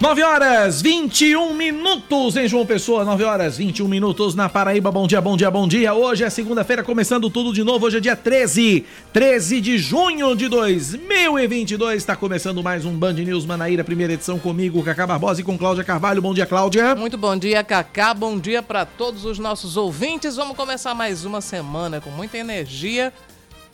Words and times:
9 0.00 0.22
horas 0.22 0.80
21 0.80 1.52
minutos 1.52 2.34
em 2.34 2.48
João 2.48 2.64
Pessoa, 2.64 3.04
9 3.04 3.22
horas 3.22 3.58
21 3.58 3.86
minutos 3.86 4.34
na 4.34 4.48
Paraíba. 4.48 4.90
Bom 4.90 5.06
dia, 5.06 5.20
bom 5.20 5.36
dia, 5.36 5.50
bom 5.50 5.68
dia. 5.68 5.92
Hoje 5.92 6.24
é 6.24 6.30
segunda-feira, 6.30 6.82
começando 6.82 7.28
tudo 7.28 7.52
de 7.52 7.62
novo. 7.62 7.84
Hoje 7.84 7.98
é 7.98 8.00
dia 8.00 8.16
13, 8.16 8.86
13 9.12 9.60
de 9.60 9.76
junho 9.76 10.34
de 10.34 10.48
2022. 10.48 11.98
Está 11.98 12.16
começando 12.16 12.62
mais 12.62 12.86
um 12.86 12.96
Band 12.96 13.12
News 13.12 13.44
Manaíra, 13.44 13.84
primeira 13.84 14.14
edição 14.14 14.38
comigo, 14.38 14.82
Cacá 14.82 15.06
Barbosa 15.06 15.42
e 15.42 15.44
com 15.44 15.58
Cláudia 15.58 15.84
Carvalho. 15.84 16.22
Bom 16.22 16.32
dia, 16.32 16.46
Cláudia. 16.46 16.94
Muito 16.94 17.18
bom 17.18 17.36
dia, 17.36 17.62
Cacá. 17.62 18.14
Bom 18.14 18.38
dia 18.38 18.62
para 18.62 18.86
todos 18.86 19.26
os 19.26 19.38
nossos 19.38 19.76
ouvintes. 19.76 20.34
Vamos 20.34 20.56
começar 20.56 20.94
mais 20.94 21.26
uma 21.26 21.42
semana 21.42 22.00
com 22.00 22.08
muita 22.08 22.38
energia 22.38 23.12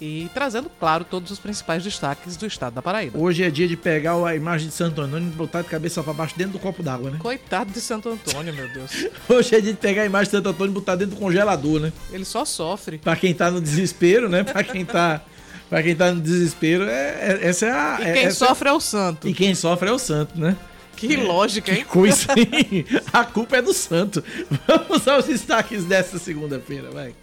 e 0.01 0.29
trazendo, 0.35 0.71
claro, 0.79 1.05
todos 1.05 1.31
os 1.31 1.39
principais 1.39 1.83
destaques 1.83 2.37
do 2.37 2.47
estado 2.47 2.75
da 2.75 2.83
Paraíba. 2.83 3.19
Hoje 3.19 3.43
é 3.43 3.51
dia 3.51 3.67
de 3.67 3.77
pegar 3.77 4.15
a 4.25 4.35
imagem 4.35 4.69
de 4.69 4.75
Santo 4.75 5.01
Antônio 5.01 5.29
e 5.29 5.31
botar 5.31 5.63
de 5.63 5.69
cabeça 5.69 6.03
para 6.03 6.13
baixo 6.13 6.35
dentro 6.37 6.55
do 6.55 6.59
copo 6.59 6.83
d'água, 6.83 7.11
né? 7.11 7.19
Coitado 7.19 7.71
de 7.71 7.81
Santo 7.81 8.09
Antônio, 8.09 8.53
meu 8.55 8.69
Deus. 8.69 9.07
Hoje 9.29 9.55
é 9.55 9.61
dia 9.61 9.73
de 9.73 9.79
pegar 9.79 10.03
a 10.03 10.07
imagem 10.07 10.27
de 10.27 10.37
Santo 10.37 10.49
Antônio 10.51 10.73
e 10.73 10.75
botar 10.75 10.97
dentro 10.97 11.15
do 11.15 11.21
congelador, 11.21 11.81
né? 11.81 11.93
Ele 12.11 12.25
só 12.25 12.45
sofre. 12.45 12.99
Para 12.99 13.17
quem 13.17 13.33
tá 13.33 13.51
no 13.51 13.61
desespero, 13.61 14.29
né? 14.29 14.45
Para 14.45 14.63
quem 14.63 14.85
tá 14.85 15.23
Pra 15.69 15.83
quem 15.83 15.97
tá 15.97 16.13
no 16.13 16.21
desespero, 16.21 16.85
é, 16.85 17.41
é 17.43 17.49
essa 17.49 17.67
é 17.67 17.71
a. 17.73 17.99
E 18.01 18.13
quem 18.13 18.25
é 18.27 18.31
sofre 18.31 18.69
é 18.69 18.73
o 18.73 18.81
santo. 18.81 19.29
E 19.29 19.35
quem 19.35 19.53
sofre 19.55 19.89
é 19.89 19.93
o 19.93 19.99
santo, 19.99 20.39
né? 20.39 20.57
Que 20.97 21.15
é, 21.15 21.17
lógica, 21.19 21.73
hein? 21.73 21.79
Que 21.79 21.85
coisa, 21.85 22.29
hein? 22.37 22.87
A 23.13 23.25
culpa 23.25 23.57
é 23.57 23.63
do 23.63 23.75
santo. 23.75 24.23
Vamos 24.67 25.07
aos 25.09 25.27
destaques 25.27 25.85
dessa 25.85 26.19
segunda-feira, 26.19 26.91
vai. 26.91 27.15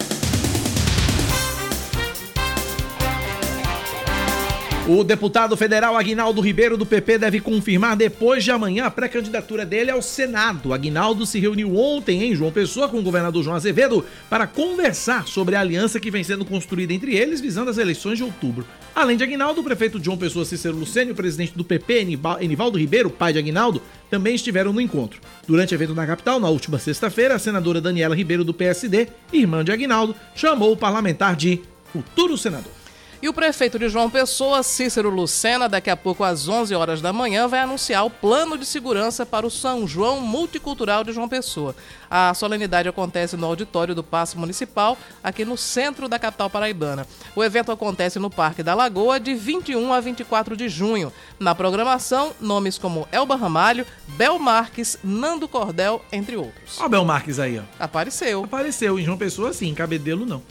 O 4.86 5.02
deputado 5.02 5.56
federal 5.56 5.96
Aguinaldo 5.96 6.42
Ribeiro 6.42 6.76
do 6.76 6.84
PP 6.84 7.16
deve 7.16 7.40
confirmar 7.40 7.96
depois 7.96 8.44
de 8.44 8.50
amanhã 8.50 8.84
a 8.84 8.90
pré-candidatura 8.90 9.64
dele 9.64 9.90
ao 9.90 10.02
Senado. 10.02 10.74
Aguinaldo 10.74 11.24
se 11.24 11.40
reuniu 11.40 11.74
ontem 11.74 12.22
em 12.22 12.36
João 12.36 12.52
Pessoa 12.52 12.86
com 12.86 12.98
o 12.98 13.02
governador 13.02 13.42
João 13.42 13.56
Azevedo 13.56 14.04
para 14.28 14.46
conversar 14.46 15.26
sobre 15.26 15.56
a 15.56 15.60
aliança 15.60 15.98
que 15.98 16.10
vem 16.10 16.22
sendo 16.22 16.44
construída 16.44 16.92
entre 16.92 17.16
eles 17.16 17.40
visando 17.40 17.70
as 17.70 17.78
eleições 17.78 18.18
de 18.18 18.24
outubro. 18.24 18.66
Além 18.94 19.16
de 19.16 19.24
Aguinaldo, 19.24 19.62
o 19.62 19.64
prefeito 19.64 19.98
João 20.04 20.18
Pessoa 20.18 20.44
Cícero 20.44 20.76
Lucênio, 20.76 21.14
presidente 21.14 21.56
do 21.56 21.64
PP 21.64 22.06
Enivaldo 22.42 22.78
Ribeiro, 22.78 23.08
pai 23.08 23.32
de 23.32 23.38
Aguinaldo, 23.38 23.80
também 24.10 24.34
estiveram 24.34 24.70
no 24.70 24.82
encontro. 24.82 25.18
Durante 25.48 25.72
evento 25.72 25.94
na 25.94 26.06
capital, 26.06 26.38
na 26.38 26.50
última 26.50 26.78
sexta-feira, 26.78 27.36
a 27.36 27.38
senadora 27.38 27.80
Daniela 27.80 28.14
Ribeiro 28.14 28.44
do 28.44 28.52
PSD, 28.52 29.08
irmã 29.32 29.64
de 29.64 29.72
Aguinaldo, 29.72 30.14
chamou 30.34 30.72
o 30.72 30.76
parlamentar 30.76 31.34
de 31.36 31.62
futuro 31.90 32.36
senador. 32.36 32.83
E 33.24 33.28
o 33.28 33.32
prefeito 33.32 33.78
de 33.78 33.88
João 33.88 34.10
Pessoa, 34.10 34.62
Cícero 34.62 35.08
Lucena, 35.08 35.66
daqui 35.66 35.88
a 35.88 35.96
pouco 35.96 36.22
às 36.22 36.46
11 36.46 36.74
horas 36.74 37.00
da 37.00 37.10
manhã, 37.10 37.48
vai 37.48 37.60
anunciar 37.60 38.04
o 38.04 38.10
plano 38.10 38.58
de 38.58 38.66
segurança 38.66 39.24
para 39.24 39.46
o 39.46 39.50
São 39.50 39.88
João 39.88 40.20
Multicultural 40.20 41.02
de 41.02 41.10
João 41.10 41.26
Pessoa. 41.26 41.74
A 42.10 42.34
solenidade 42.34 42.86
acontece 42.86 43.34
no 43.34 43.46
auditório 43.46 43.94
do 43.94 44.04
Paço 44.04 44.38
Municipal, 44.38 44.98
aqui 45.22 45.42
no 45.42 45.56
centro 45.56 46.06
da 46.06 46.18
capital 46.18 46.50
paraibana. 46.50 47.06
O 47.34 47.42
evento 47.42 47.72
acontece 47.72 48.18
no 48.18 48.28
Parque 48.28 48.62
da 48.62 48.74
Lagoa 48.74 49.18
de 49.18 49.34
21 49.34 49.90
a 49.90 50.00
24 50.00 50.54
de 50.54 50.68
junho. 50.68 51.10
Na 51.40 51.54
programação, 51.54 52.34
nomes 52.38 52.76
como 52.76 53.08
Elba 53.10 53.36
Ramalho, 53.36 53.86
Bel 54.18 54.38
Marques, 54.38 54.98
Nando 55.02 55.48
Cordel, 55.48 56.04
entre 56.12 56.36
outros. 56.36 56.76
Olha 56.76 56.86
o 56.86 56.90
Bel 56.90 57.04
Marques 57.06 57.38
aí, 57.38 57.58
ó. 57.58 57.62
Apareceu. 57.82 58.44
Apareceu, 58.44 58.98
em 58.98 59.02
João 59.02 59.16
Pessoa 59.16 59.50
sim, 59.54 59.72
Cabedelo 59.72 60.26
não. 60.26 60.42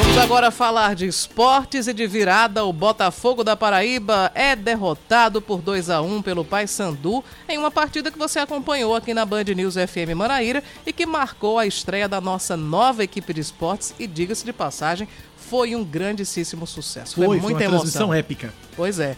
Vamos 0.00 0.16
agora 0.16 0.52
falar 0.52 0.94
de 0.94 1.08
esportes 1.08 1.88
e 1.88 1.92
de 1.92 2.06
virada. 2.06 2.64
O 2.64 2.72
Botafogo 2.72 3.42
da 3.42 3.56
Paraíba 3.56 4.30
é 4.32 4.54
derrotado 4.54 5.42
por 5.42 5.60
2 5.60 5.90
a 5.90 6.00
1 6.00 6.22
pelo 6.22 6.44
Paysandu 6.44 7.24
em 7.48 7.58
uma 7.58 7.68
partida 7.68 8.08
que 8.08 8.16
você 8.16 8.38
acompanhou 8.38 8.94
aqui 8.94 9.12
na 9.12 9.26
Band 9.26 9.42
News 9.56 9.74
FM 9.74 10.14
Manaíra 10.14 10.62
e 10.86 10.92
que 10.92 11.04
marcou 11.04 11.58
a 11.58 11.66
estreia 11.66 12.08
da 12.08 12.20
nossa 12.20 12.56
nova 12.56 13.02
equipe 13.02 13.34
de 13.34 13.40
esportes 13.40 13.92
e 13.98 14.06
diga-se 14.06 14.44
de 14.44 14.52
passagem, 14.52 15.08
foi 15.36 15.74
um 15.74 15.84
grandíssimo 15.84 16.64
sucesso. 16.64 17.16
Foi, 17.16 17.26
foi 17.26 17.40
muita 17.40 17.46
foi 17.46 17.52
uma 17.54 17.62
emoção. 17.64 17.80
transmissão 17.80 18.14
épica. 18.14 18.54
Pois 18.76 19.00
é. 19.00 19.16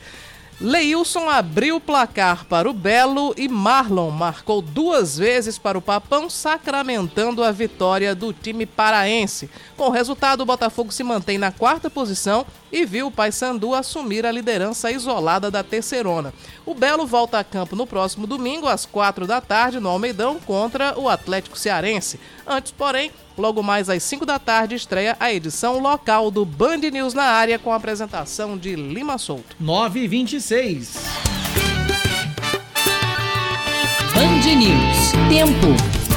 Leilson 0.61 1.27
abriu 1.31 1.77
o 1.77 1.81
placar 1.81 2.45
para 2.45 2.69
o 2.69 2.75
Belo 2.75 3.33
e 3.35 3.49
Marlon 3.49 4.11
marcou 4.11 4.61
duas 4.61 5.17
vezes 5.17 5.57
para 5.57 5.79
o 5.79 5.81
Papão, 5.81 6.29
sacramentando 6.29 7.43
a 7.43 7.51
vitória 7.51 8.15
do 8.15 8.31
time 8.31 8.67
paraense. 8.67 9.49
Com 9.75 9.85
o 9.85 9.91
resultado, 9.91 10.43
o 10.43 10.45
Botafogo 10.45 10.93
se 10.93 11.03
mantém 11.03 11.39
na 11.39 11.51
quarta 11.51 11.89
posição 11.89 12.45
e 12.71 12.85
viu 12.85 13.07
o 13.07 13.11
Paysandu 13.11 13.75
assumir 13.75 14.27
a 14.27 14.31
liderança 14.31 14.93
isolada 14.93 15.51
da 15.51 15.63
terceirona. 15.63 16.35
O 16.67 16.75
Belo 16.75 17.07
volta 17.07 17.39
a 17.39 17.45
campo 17.45 17.75
no 17.75 17.87
próximo 17.87 18.27
domingo, 18.27 18.69
às 18.69 18.85
quatro 18.85 19.27
da 19.27 19.41
tarde, 19.41 19.81
no 19.81 19.89
Almeidão, 19.89 20.39
contra 20.41 20.93
o 21.01 21.09
Atlético 21.09 21.59
Cearense. 21.59 22.21
Antes, 22.47 22.71
porém, 22.71 23.11
logo 23.41 23.63
mais 23.63 23.89
às 23.89 24.03
5 24.03 24.25
da 24.25 24.39
tarde, 24.39 24.75
estreia 24.75 25.17
a 25.19 25.33
edição 25.33 25.79
local 25.81 26.31
do 26.31 26.45
Band 26.45 26.79
News 26.93 27.15
na 27.15 27.25
área 27.25 27.59
com 27.59 27.73
a 27.73 27.77
apresentação 27.77 28.57
de 28.57 28.77
Lima 28.77 29.19
Souto. 29.19 29.57
9 29.59 30.01
e 30.01 30.07
26. 30.07 30.95
Band 34.15 34.55
News. 34.55 35.13
Tempo. 35.29 36.10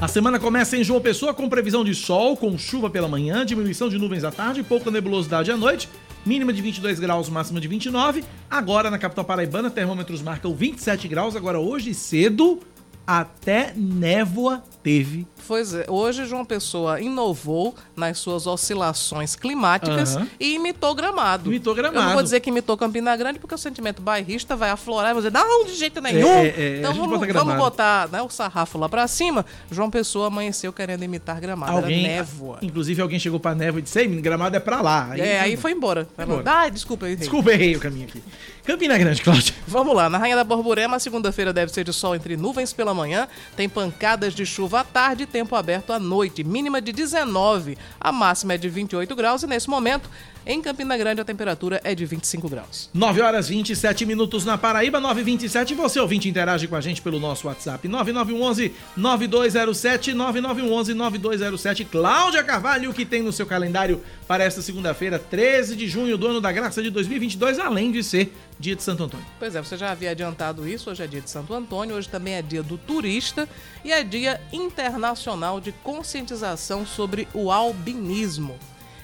A 0.00 0.08
semana 0.08 0.38
começa 0.38 0.78
em 0.78 0.82
João 0.82 0.98
Pessoa 0.98 1.34
com 1.34 1.46
previsão 1.46 1.84
de 1.84 1.94
sol, 1.94 2.34
com 2.34 2.56
chuva 2.56 2.88
pela 2.88 3.06
manhã, 3.06 3.44
diminuição 3.44 3.86
de 3.86 3.98
nuvens 3.98 4.24
à 4.24 4.30
tarde, 4.30 4.62
pouca 4.62 4.90
nebulosidade 4.90 5.50
à 5.50 5.56
noite, 5.58 5.90
mínima 6.24 6.54
de 6.54 6.62
22 6.62 6.98
graus, 6.98 7.28
máxima 7.28 7.60
de 7.60 7.68
29. 7.68 8.24
Agora 8.50 8.90
na 8.90 8.98
capital 8.98 9.26
paraibana, 9.26 9.68
termômetros 9.68 10.22
marcam 10.22 10.54
27 10.54 11.06
graus. 11.06 11.36
Agora 11.36 11.60
hoje 11.60 11.92
cedo, 11.92 12.60
até 13.06 13.74
névoa 13.76 14.64
teve. 14.82 15.26
Pois 15.46 15.74
é, 15.74 15.84
hoje 15.88 16.24
João 16.26 16.44
Pessoa 16.44 17.00
inovou 17.00 17.74
nas 17.96 18.18
suas 18.18 18.46
oscilações 18.46 19.34
climáticas 19.36 20.16
Aham. 20.16 20.28
e 20.38 20.54
imitou 20.54 20.94
gramado. 20.94 21.48
Imitou 21.50 21.76
Eu 21.76 21.82
não 21.82 21.90
Gramado. 21.90 22.14
vou 22.14 22.22
dizer 22.22 22.40
que 22.40 22.50
imitou 22.50 22.76
Campina 22.76 23.16
Grande, 23.16 23.38
porque 23.38 23.54
o 23.54 23.58
sentimento 23.58 24.00
bairrista 24.00 24.54
vai 24.54 24.70
aflorar 24.70 25.10
e 25.10 25.14
vai 25.14 25.22
dizer, 25.22 25.32
não, 25.32 25.64
de 25.64 25.74
jeito 25.74 26.00
nenhum. 26.00 26.28
É, 26.28 26.46
é, 26.46 26.54
é, 26.56 26.78
então 26.78 26.92
vamos, 26.94 27.08
bota 27.18 27.32
vamos 27.32 27.32
Gramado. 27.32 27.58
botar 27.58 28.08
né, 28.08 28.22
o 28.22 28.28
sarrafo 28.28 28.78
lá 28.78 28.88
pra 28.88 29.06
cima. 29.08 29.44
João 29.70 29.90
Pessoa 29.90 30.28
amanheceu 30.28 30.72
querendo 30.72 31.02
imitar 31.02 31.40
gramado. 31.40 31.72
Alguém, 31.72 32.04
Era 32.06 32.14
névoa. 32.16 32.58
inclusive 32.62 33.02
alguém 33.02 33.18
chegou 33.18 33.40
pra 33.40 33.54
névoa 33.54 33.80
e 33.80 33.82
disse: 33.82 33.98
Ei, 34.00 34.06
gramado 34.20 34.56
é 34.56 34.60
pra 34.60 34.80
lá. 34.80 35.10
é, 35.18 35.40
aí 35.40 35.56
foi 35.56 35.72
embora. 35.72 36.06
Embora. 36.18 36.42
Ah, 36.46 36.68
desculpa, 36.68 37.06
errei. 37.06 37.16
Desculpa, 37.16 37.50
errei 37.52 37.74
o 37.76 37.80
caminho 37.80 38.06
aqui. 38.06 38.22
Campina 38.64 38.96
Grande, 38.96 39.20
Cláudia. 39.22 39.54
Vamos 39.66 39.96
lá, 39.96 40.08
na 40.08 40.18
Rainha 40.18 40.36
da 40.36 40.44
Borborema, 40.44 40.98
segunda-feira 41.00 41.52
deve 41.52 41.72
ser 41.72 41.82
de 41.82 41.92
sol 41.92 42.14
entre 42.14 42.36
nuvens 42.36 42.72
pela 42.72 42.92
manhã, 42.94 43.26
tem 43.56 43.68
pancadas 43.68 44.34
de 44.34 44.46
chuva 44.46 44.69
à 44.76 44.84
tarde 44.84 45.24
e 45.24 45.26
tempo 45.26 45.54
aberto 45.54 45.92
à 45.92 45.98
noite, 45.98 46.44
mínima 46.44 46.80
de 46.80 46.92
19, 46.92 47.76
a 48.00 48.12
máxima 48.12 48.54
é 48.54 48.58
de 48.58 48.68
28 48.68 49.14
graus 49.14 49.42
e 49.42 49.46
nesse 49.46 49.68
momento, 49.68 50.08
em 50.46 50.60
Campina 50.62 50.96
Grande, 50.96 51.20
a 51.20 51.24
temperatura 51.24 51.80
é 51.84 51.94
de 51.94 52.06
25 52.06 52.48
graus. 52.48 52.88
9 52.94 53.20
horas 53.20 53.48
27 53.48 54.06
minutos 54.06 54.44
na 54.44 54.56
Paraíba, 54.56 54.98
9 54.98 55.20
h 55.20 55.24
27 55.24 55.74
Você 55.74 56.00
ouvinte 56.00 56.28
interage 56.28 56.66
com 56.66 56.76
a 56.76 56.80
gente 56.80 57.02
pelo 57.02 57.20
nosso 57.20 57.46
WhatsApp 57.46 57.86
9911 57.86 58.72
9207 58.96 60.14
9911 60.14 60.94
9207. 60.94 61.84
Cláudia 61.84 62.42
Carvalho, 62.42 62.92
que 62.94 63.04
tem 63.04 63.22
no 63.22 63.32
seu 63.32 63.46
calendário 63.46 64.02
para 64.26 64.44
esta 64.44 64.62
segunda-feira, 64.62 65.18
13 65.18 65.76
de 65.76 65.86
junho 65.86 66.16
do 66.16 66.26
ano 66.26 66.40
da 66.40 66.50
graça 66.50 66.82
de 66.82 66.90
2022, 66.90 67.58
além 67.58 67.92
de 67.92 68.02
ser 68.02 68.32
dia 68.58 68.76
de 68.76 68.82
Santo 68.82 69.04
Antônio. 69.04 69.26
Pois 69.38 69.54
é, 69.54 69.62
você 69.62 69.76
já 69.76 69.90
havia 69.90 70.10
adiantado 70.10 70.68
isso, 70.68 70.90
hoje 70.90 71.02
é 71.02 71.06
dia 71.06 71.20
de 71.20 71.30
Santo 71.30 71.54
Antônio, 71.54 71.96
hoje 71.96 72.08
também 72.08 72.34
é 72.34 72.42
dia 72.42 72.62
do 72.62 72.76
turista 72.76 73.48
e 73.84 73.90
é 73.90 74.04
dia 74.04 74.40
internacional 74.60 75.60
de 75.60 75.72
conscientização 75.72 76.84
sobre 76.86 77.26
o 77.34 77.50
albinismo. 77.50 78.58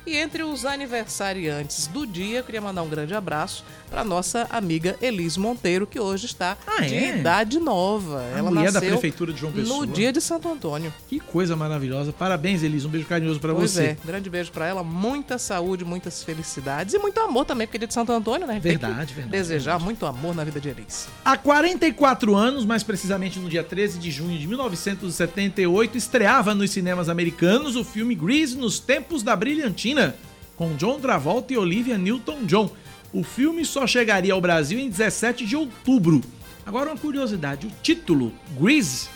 E 0.06 0.16
entre 0.16 0.44
os 0.44 0.64
aniversariantes 0.64 1.88
do 1.88 2.06
dia, 2.06 2.38
eu 2.38 2.44
queria 2.44 2.60
mandar 2.60 2.82
um 2.82 2.88
grande 2.88 3.12
abraço 3.12 3.64
para 3.90 4.04
nossa 4.04 4.46
amiga 4.50 4.96
Elis 5.02 5.36
Monteiro, 5.36 5.84
que 5.86 5.98
hoje 5.98 6.26
está 6.26 6.56
Ah, 6.64 6.82
de 6.82 6.94
é? 6.94 7.18
idade 7.18 7.58
nova. 7.58 8.20
A 8.20 8.38
Ela 8.38 8.50
mulher 8.50 8.70
da 8.70 8.80
prefeitura 8.80 9.32
de 9.32 9.40
João 9.40 9.52
Pessoa. 9.52 9.84
no 9.84 9.92
dia 9.92 10.12
de 10.12 10.20
Santo 10.20 10.48
Antônio. 10.48 10.92
Que 11.08 11.18
coisa 11.18 11.56
maravilhosa. 11.56 12.12
Parabéns, 12.12 12.62
Elisa. 12.62 12.86
Um 12.86 12.90
beijo 12.90 13.06
carinhoso 13.06 13.40
Pois 13.40 13.72
você. 13.72 13.82
é, 13.84 13.96
grande 14.04 14.30
beijo 14.30 14.52
para 14.52 14.66
ela, 14.66 14.84
muita 14.84 15.38
saúde, 15.38 15.84
muitas 15.84 16.22
felicidades 16.22 16.94
e 16.94 16.98
muito 17.00 17.18
amor 17.20 17.44
também, 17.44 17.66
porque 17.66 17.76
é 17.76 17.80
dia 17.80 17.88
de 17.88 17.94
Santo 17.94 18.12
Antônio, 18.12 18.46
né? 18.46 18.60
Verdade, 18.60 19.12
verdade, 19.12 19.30
Desejar 19.36 19.80
muito 19.80 20.06
amor 20.06 20.34
na 20.36 20.44
vida 20.44 20.60
de 20.60 20.68
Elis. 20.68 21.08
Há 21.24 21.36
44 21.36 22.34
anos, 22.36 22.64
mais 22.64 22.84
precisamente 22.84 23.40
no 23.40 23.48
dia 23.48 23.64
13 23.64 23.98
de 23.98 24.10
junho 24.12 24.38
de 24.38 24.46
1978, 24.46 25.98
estreava 25.98 26.54
nos 26.54 26.70
cinemas 26.70 27.08
americanos 27.08 27.74
o 27.74 27.82
filme 27.84 28.14
Grease 28.14 28.56
nos 28.56 28.78
Tempos 28.78 29.22
da 29.24 29.34
Brilhantina, 29.34 29.95
com 30.56 30.76
John 30.76 30.98
Travolta 31.00 31.52
e 31.52 31.56
Olivia 31.56 31.98
Newton-John. 31.98 32.70
O 33.12 33.22
filme 33.22 33.64
só 33.64 33.86
chegaria 33.86 34.32
ao 34.32 34.40
Brasil 34.40 34.78
em 34.78 34.88
17 34.88 35.46
de 35.46 35.56
outubro. 35.56 36.22
Agora 36.64 36.90
uma 36.90 36.98
curiosidade, 36.98 37.66
o 37.66 37.72
título 37.82 38.32
Grease 38.58 39.08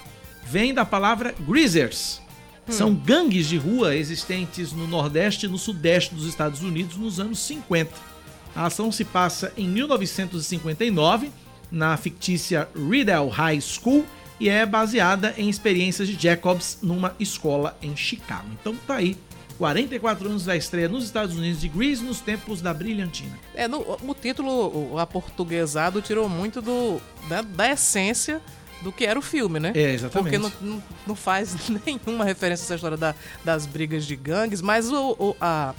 vem 0.45 0.73
da 0.73 0.85
palavra 0.85 1.35
greasers. 1.41 2.21
São 2.69 2.95
gangues 2.95 3.49
de 3.49 3.57
rua 3.57 3.97
existentes 3.97 4.73
no 4.73 4.87
Nordeste 4.87 5.47
e 5.47 5.49
no 5.49 5.59
Sudeste 5.59 6.15
dos 6.15 6.27
Estados 6.27 6.63
Unidos 6.63 6.97
nos 6.97 7.19
anos 7.19 7.41
50. 7.41 7.91
A 8.55 8.67
ação 8.67 8.93
se 8.93 9.05
passa 9.05 9.53
em 9.57 9.69
1959, 9.69 11.31
na 11.71 11.97
fictícia 11.97 12.69
Riddle 12.75 13.29
High 13.29 13.61
School, 13.61 14.05
e 14.39 14.49
é 14.49 14.65
baseada 14.65 15.35
em 15.37 15.49
experiências 15.49 16.09
de 16.09 16.21
Jacobs 16.21 16.79
numa 16.83 17.15
escola 17.19 17.77
em 17.83 17.97
Chicago. 17.97 18.49
Então 18.61 18.75
tá 18.87 18.97
aí, 18.97 19.17
44 19.61 20.27
anos 20.27 20.45
da 20.47 20.57
estreia 20.57 20.89
nos 20.89 21.05
Estados 21.05 21.37
Unidos 21.37 21.61
de 21.61 21.69
Grease 21.69 22.03
nos 22.03 22.19
tempos 22.19 22.63
da 22.63 22.73
Brilhantina. 22.73 23.39
É, 23.55 23.69
no, 23.69 23.79
o 23.81 24.15
título 24.19 24.91
o 24.95 24.99
aportuguesado 24.99 26.01
tirou 26.01 26.31
muito 26.31 26.63
do, 26.63 26.99
da, 27.29 27.43
da 27.43 27.71
essência 27.71 28.41
do 28.81 28.91
que 28.91 29.05
era 29.05 29.19
o 29.19 29.23
filme, 29.23 29.61
né? 29.61 29.73
É, 29.75 29.93
exatamente. 29.93 30.39
Porque 30.39 30.39
não, 30.39 30.51
não, 30.77 30.83
não 31.09 31.15
faz 31.15 31.55
nenhuma 31.85 32.25
referência 32.25 32.63
a 32.63 32.65
essa 32.65 32.75
história 32.77 32.97
da- 32.97 33.15
das 33.45 33.67
brigas 33.67 34.07
de 34.07 34.17
gangues, 34.17 34.63
mas 34.63 34.91
o, 34.91 35.11
o- 35.19 35.37
a, 35.39 35.75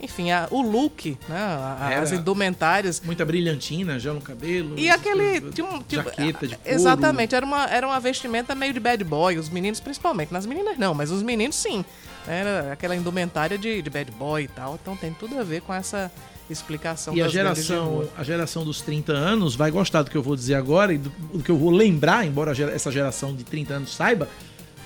enfim, 0.00 0.30
a- 0.30 0.48
o 0.50 0.62
look, 0.62 1.18
né? 1.28 1.36
A- 1.38 1.98
as 2.00 2.12
indumentárias. 2.12 3.02
Muita 3.04 3.22
brilhantina, 3.26 3.98
gel 4.00 4.14
no 4.14 4.22
cabelo. 4.22 4.78
E 4.78 4.88
aquele. 4.88 5.42
coisas, 5.42 5.58
um, 5.60 5.82
tinha- 5.82 6.02
jaqueta 6.02 6.48
de 6.48 6.56
couro. 6.56 6.74
Exatamente, 6.74 7.34
era 7.34 7.44
uma, 7.44 7.66
era 7.66 7.86
uma 7.86 8.00
vestimenta 8.00 8.54
meio 8.54 8.72
de 8.72 8.80
bad 8.80 9.04
boy, 9.04 9.36
os 9.36 9.50
meninos 9.50 9.78
principalmente. 9.78 10.32
Nas 10.32 10.46
meninas 10.46 10.78
não, 10.78 10.94
mas 10.94 11.10
os 11.10 11.22
meninos 11.22 11.56
sim. 11.56 11.84
Era 12.26 12.72
aquela 12.72 12.96
indumentária 12.96 13.56
de, 13.56 13.80
de 13.82 13.90
bad 13.90 14.10
boy 14.12 14.42
e 14.44 14.48
tal. 14.48 14.78
Então 14.80 14.96
tem 14.96 15.12
tudo 15.12 15.38
a 15.38 15.42
ver 15.44 15.60
com 15.62 15.72
essa 15.72 16.10
explicação 16.48 17.14
E 17.14 17.20
a 17.22 17.28
geração, 17.28 18.08
a 18.16 18.22
geração 18.22 18.64
dos 18.64 18.80
30 18.80 19.12
anos 19.12 19.54
vai 19.56 19.70
gostar 19.70 20.02
do 20.02 20.10
que 20.10 20.16
eu 20.16 20.22
vou 20.22 20.36
dizer 20.36 20.54
agora 20.54 20.92
e 20.92 20.98
do, 20.98 21.08
do 21.10 21.42
que 21.42 21.50
eu 21.50 21.56
vou 21.58 21.70
lembrar, 21.70 22.24
embora 22.26 22.54
gera- 22.54 22.72
essa 22.72 22.90
geração 22.90 23.34
de 23.34 23.42
30 23.44 23.74
anos 23.74 23.94
saiba, 23.94 24.28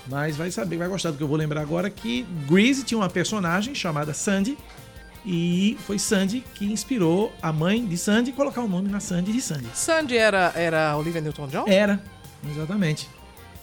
mas 0.07 0.37
vai 0.37 0.51
saber, 0.51 0.79
vai 0.79 0.89
gostar 0.89 1.11
do 1.11 1.19
que 1.19 1.23
eu 1.23 1.29
vou 1.29 1.37
lembrar 1.37 1.61
agora 1.61 1.91
que 1.91 2.23
Grease 2.49 2.83
tinha 2.85 2.97
uma 2.99 3.11
personagem 3.11 3.75
chamada 3.75 4.15
Sandy 4.15 4.57
e 5.25 5.77
foi 5.87 5.99
Sandy 5.99 6.43
que 6.55 6.65
inspirou 6.65 7.31
a 7.43 7.53
mãe 7.53 7.85
de 7.85 7.99
Sandy 7.99 8.33
colocar 8.33 8.63
o 8.63 8.69
nome 8.69 8.89
na 8.89 8.99
Sandy 9.01 9.31
de 9.33 9.43
Sandy. 9.43 9.67
Sandy 9.75 10.17
era, 10.17 10.53
era 10.57 10.97
Olivia 10.97 11.21
Newton-John? 11.21 11.65
Era, 11.69 12.01
exatamente. 12.51 13.07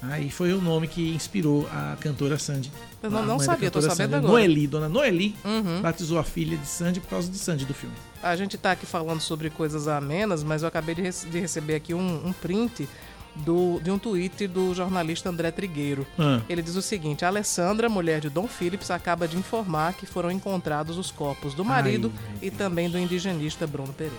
Aí 0.10 0.30
foi 0.30 0.54
o 0.54 0.62
nome 0.62 0.88
que 0.88 1.10
inspirou 1.14 1.68
a 1.72 1.96
cantora 2.00 2.38
Sandy. 2.38 2.72
Eu 3.02 3.10
não- 3.12 3.26
não 3.26 3.40
sabia, 3.40 3.70
tô 3.70 3.82
sabendo 3.82 3.96
Sandy. 3.98 4.16
agora. 4.16 4.32
Noeli, 4.34 4.68
dona 4.68 4.90
Noeli, 4.90 5.36
Uhum. 5.46 5.82
batizou 5.82 6.18
a 6.18 6.24
filha 6.24 6.58
de 6.58 6.66
Sandy 6.68 7.00
por 7.00 7.10
causa 7.10 7.30
de 7.30 7.38
Sandy 7.38 7.66
do 7.66 7.74
filme. 7.74 7.96
A 8.24 8.36
gente 8.36 8.58
tá 8.58 8.72
aqui 8.72 8.86
falando 8.86 9.22
sobre 9.22 9.50
coisas 9.50 9.88
amenas, 9.88 10.44
mas 10.44 10.62
eu 10.64 10.68
acabei 10.68 10.96
de, 10.96 11.02
rece- 11.02 11.28
de 11.30 11.40
receber 11.40 11.76
aqui 11.76 11.94
um, 11.94 12.28
um 12.28 12.34
print 12.34 12.88
do, 13.36 13.80
de 13.84 13.92
um 13.92 14.00
tweet 14.00 14.48
do 14.48 14.74
jornalista 14.74 15.30
André 15.30 15.52
Trigueiro. 15.52 16.08
Ah. 16.18 16.42
Ele 16.50 16.62
diz 16.64 16.76
o 16.76 16.82
seguinte: 16.82 17.24
a 17.24 17.28
Alessandra, 17.28 17.88
mulher 17.88 18.20
de 18.20 18.30
Dom 18.30 18.48
Phillips, 18.48 18.90
acaba 18.90 19.28
de 19.28 19.38
informar 19.38 19.94
que 19.94 20.08
foram 20.08 20.32
encontrados 20.32 20.98
os 20.98 21.12
corpos 21.12 21.54
do 21.54 21.64
marido 21.64 22.12
Ai, 22.18 22.38
e 22.48 22.52
também 22.52 22.90
do 22.90 22.98
indigenista 22.98 23.68
Bruno 23.68 23.94
Pereira. 23.94 24.18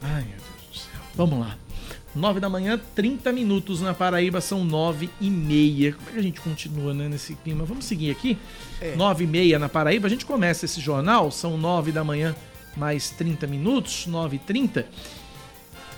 Ai, 0.00 0.22
meu 0.22 0.36
Deus 0.36 0.70
do 0.72 0.78
céu. 0.78 1.00
Vamos 1.16 1.40
lá. 1.40 1.56
9 2.14 2.40
da 2.40 2.48
manhã, 2.48 2.78
30 2.94 3.32
minutos 3.32 3.80
na 3.80 3.94
Paraíba, 3.94 4.40
são 4.40 4.64
9 4.64 5.08
e 5.20 5.30
meia. 5.30 5.92
Como 5.92 6.10
é 6.10 6.12
que 6.12 6.18
a 6.18 6.22
gente 6.22 6.40
continua 6.40 6.92
né, 6.92 7.08
nesse 7.08 7.34
clima? 7.36 7.64
Vamos 7.64 7.86
seguir 7.86 8.10
aqui? 8.10 8.36
É. 8.80 8.94
9 8.94 9.24
e 9.24 9.26
meia 9.26 9.58
na 9.58 9.68
Paraíba. 9.68 10.06
A 10.06 10.10
gente 10.10 10.26
começa 10.26 10.66
esse 10.66 10.80
jornal, 10.80 11.30
são 11.30 11.56
9 11.56 11.90
da 11.90 12.04
manhã, 12.04 12.34
mais 12.76 13.10
30 13.10 13.46
minutos, 13.46 14.06
9 14.06 14.36
e 14.36 14.38
30. 14.38 14.86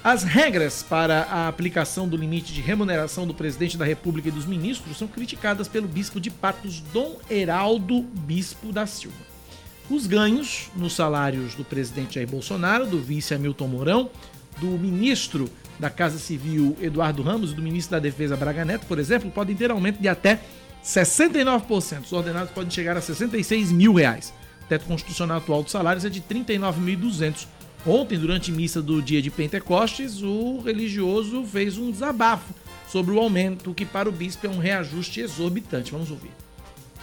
As 0.05 0.23
regras 0.23 0.83
para 0.83 1.23
a 1.23 1.49
aplicação 1.49 2.07
do 2.07 2.17
limite 2.17 2.53
de 2.53 2.61
remuneração 2.61 3.27
do 3.27 3.33
presidente 3.33 3.79
da 3.79 3.87
República 3.87 4.29
e 4.29 4.33
dos 4.33 4.45
ministros 4.45 4.99
são 4.99 5.09
criticadas 5.09 5.67
pelo 5.67 5.89
bispo 5.89 6.21
de 6.21 6.31
Patos, 6.31 6.81
Dom 6.93 7.17
Heraldo 7.29 8.03
Bispo 8.03 8.71
da 8.71 8.87
Silva. 8.87 9.17
Os 9.91 10.07
ganhos 10.07 10.71
nos 10.77 10.95
salários 10.95 11.55
do 11.55 11.65
presidente 11.65 12.17
Jair 12.17 12.29
Bolsonaro, 12.29 12.87
do 12.87 13.01
vice 13.01 13.35
Hamilton 13.35 13.67
Mourão, 13.67 14.11
do 14.59 14.67
ministro 14.67 15.51
da 15.79 15.91
Casa 15.91 16.19
Civil 16.19 16.77
Eduardo 16.81 17.23
Ramos 17.23 17.53
e 17.53 17.55
do 17.55 17.63
ministro 17.63 17.93
da 17.93 17.99
Defesa 17.99 18.37
Braga 18.37 18.65
Neto, 18.65 18.87
por 18.87 18.99
exemplo, 18.99 19.31
podem 19.31 19.57
ter 19.57 19.71
aumento 19.71 20.01
de 20.01 20.09
até 20.09 20.41
69%. 20.85 22.05
Os 22.05 22.13
ordenados 22.13 22.53
podem 22.53 22.71
chegar 22.71 22.97
a 22.97 23.01
66 23.01 23.73
mil 23.73 23.95
reais. 23.95 24.33
O 24.63 24.67
teto 24.67 24.87
constitucional 24.87 25.39
atual 25.39 25.63
dos 25.63 25.73
salários 25.73 26.05
é 26.05 26.09
de 26.09 26.21
39.200. 26.21 27.47
Ontem, 27.87 28.19
durante 28.19 28.51
missa 28.51 28.81
do 28.81 29.03
dia 29.03 29.21
de 29.21 29.31
Pentecostes, 29.31 30.23
o 30.23 30.61
religioso 30.61 31.45
fez 31.45 31.77
um 31.77 31.91
desabafo 31.91 32.55
sobre 32.89 33.15
o 33.15 33.19
aumento, 33.19 33.75
que 33.75 33.85
para 33.85 34.09
o 34.09 34.13
bispo 34.13 34.47
é 34.47 34.51
um 34.51 34.59
reajuste 34.59 35.21
exorbitante. 35.21 35.93
Vamos 35.93 36.11
ouvir. 36.11 36.31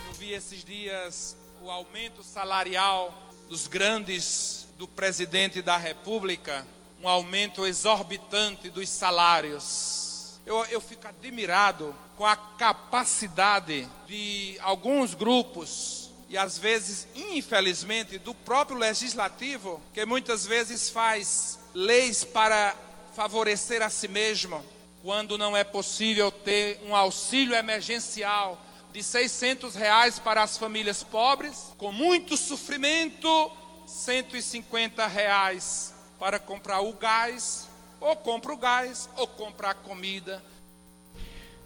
Eu 0.08 0.14
vi 0.14 0.32
esses 0.32 0.64
dias 0.64 1.38
o 1.62 1.70
aumento 1.70 2.24
salarial 2.24 3.14
dos 3.48 3.68
grandes 3.68 4.68
do 4.80 4.88
presidente 4.88 5.62
da 5.62 5.78
República, 5.78 6.66
um 7.02 7.08
aumento 7.08 7.66
exorbitante 7.66 8.70
dos 8.70 8.88
salários. 8.88 10.40
Eu, 10.46 10.64
eu 10.66 10.80
fico 10.80 11.08
admirado 11.08 11.96
com 12.16 12.26
a 12.26 12.36
capacidade 12.36 13.88
de 14.08 14.58
alguns 14.62 15.16
grupos 15.16 16.12
e 16.30 16.38
às 16.38 16.58
vezes, 16.58 17.08
infelizmente, 17.16 18.18
do 18.18 18.34
próprio 18.34 18.78
legislativo, 18.78 19.82
que 19.94 20.06
muitas 20.06 20.46
vezes 20.46 20.90
faz 20.90 21.60
leis 21.74 22.24
para 22.24 22.76
favorecer 23.16 23.82
a 23.82 23.90
si 23.90 24.08
mesmo, 24.08 24.64
quando 25.02 25.38
não 25.38 25.58
é 25.58 25.64
possível 25.64 26.32
ter 26.32 26.80
um 26.86 26.96
auxílio 26.96 27.56
emergencial 27.56 28.62
de 28.94 29.04
600 29.04 29.76
reais 29.76 30.20
para 30.20 30.44
as 30.44 30.58
famílias 30.58 31.04
pobres, 31.04 31.74
com 31.78 31.92
muito 31.92 32.38
sofrimento, 32.38 33.52
150 33.86 35.06
reais 35.08 35.94
para 36.22 36.38
comprar 36.38 36.82
o 36.82 36.94
gás, 36.94 37.68
ou 38.00 38.16
compra 38.16 38.54
o 38.54 38.58
gás, 38.58 39.10
ou 39.18 39.26
comprar 39.26 39.74
comida. 39.74 40.40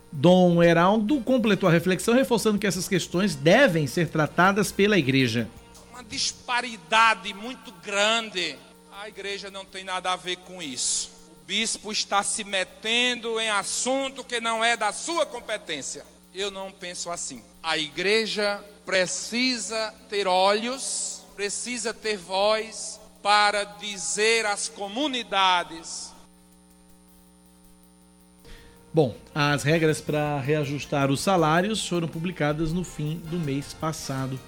Dom 0.09 0.63
Heraldo 0.63 1.19
completou 1.19 1.67
a 1.67 1.71
reflexão, 1.73 2.13
reforçando 2.13 2.57
que 2.57 2.65
essas 2.65 2.87
questões 2.87 3.35
devem 3.35 3.85
ser 3.85 4.07
tratadas 4.07 4.71
pela 4.71 4.97
igreja. 4.97 5.49
Uma 5.91 6.01
disparidade 6.05 7.33
muito 7.33 7.69
grande. 7.83 8.57
A 8.93 9.09
igreja 9.09 9.51
não 9.51 9.65
tem 9.65 9.83
nada 9.83 10.13
a 10.13 10.15
ver 10.15 10.37
com 10.37 10.63
isso. 10.63 11.11
O 11.33 11.45
bispo 11.45 11.91
está 11.91 12.23
se 12.23 12.45
metendo 12.45 13.37
em 13.41 13.49
assunto 13.49 14.23
que 14.23 14.39
não 14.39 14.63
é 14.63 14.77
da 14.77 14.93
sua 14.93 15.25
competência. 15.25 16.05
Eu 16.33 16.49
não 16.49 16.71
penso 16.71 17.11
assim. 17.11 17.43
A 17.61 17.77
igreja 17.77 18.63
precisa 18.85 19.93
ter 20.09 20.27
olhos, 20.27 21.23
precisa 21.35 21.93
ter 21.93 22.15
voz 22.15 23.01
para 23.25 23.63
dizer 23.63 24.45
às 24.45 24.69
comunidades. 24.69 26.13
Bom, 28.93 29.15
as 29.33 29.63
regras 29.63 29.99
para 29.99 30.39
reajustar 30.39 31.09
os 31.09 31.21
salários 31.21 31.87
foram 31.87 32.07
publicadas 32.07 32.71
no 32.71 32.83
fim 32.83 33.17
do 33.25 33.39
mês 33.39 33.73
passado. 33.73 34.39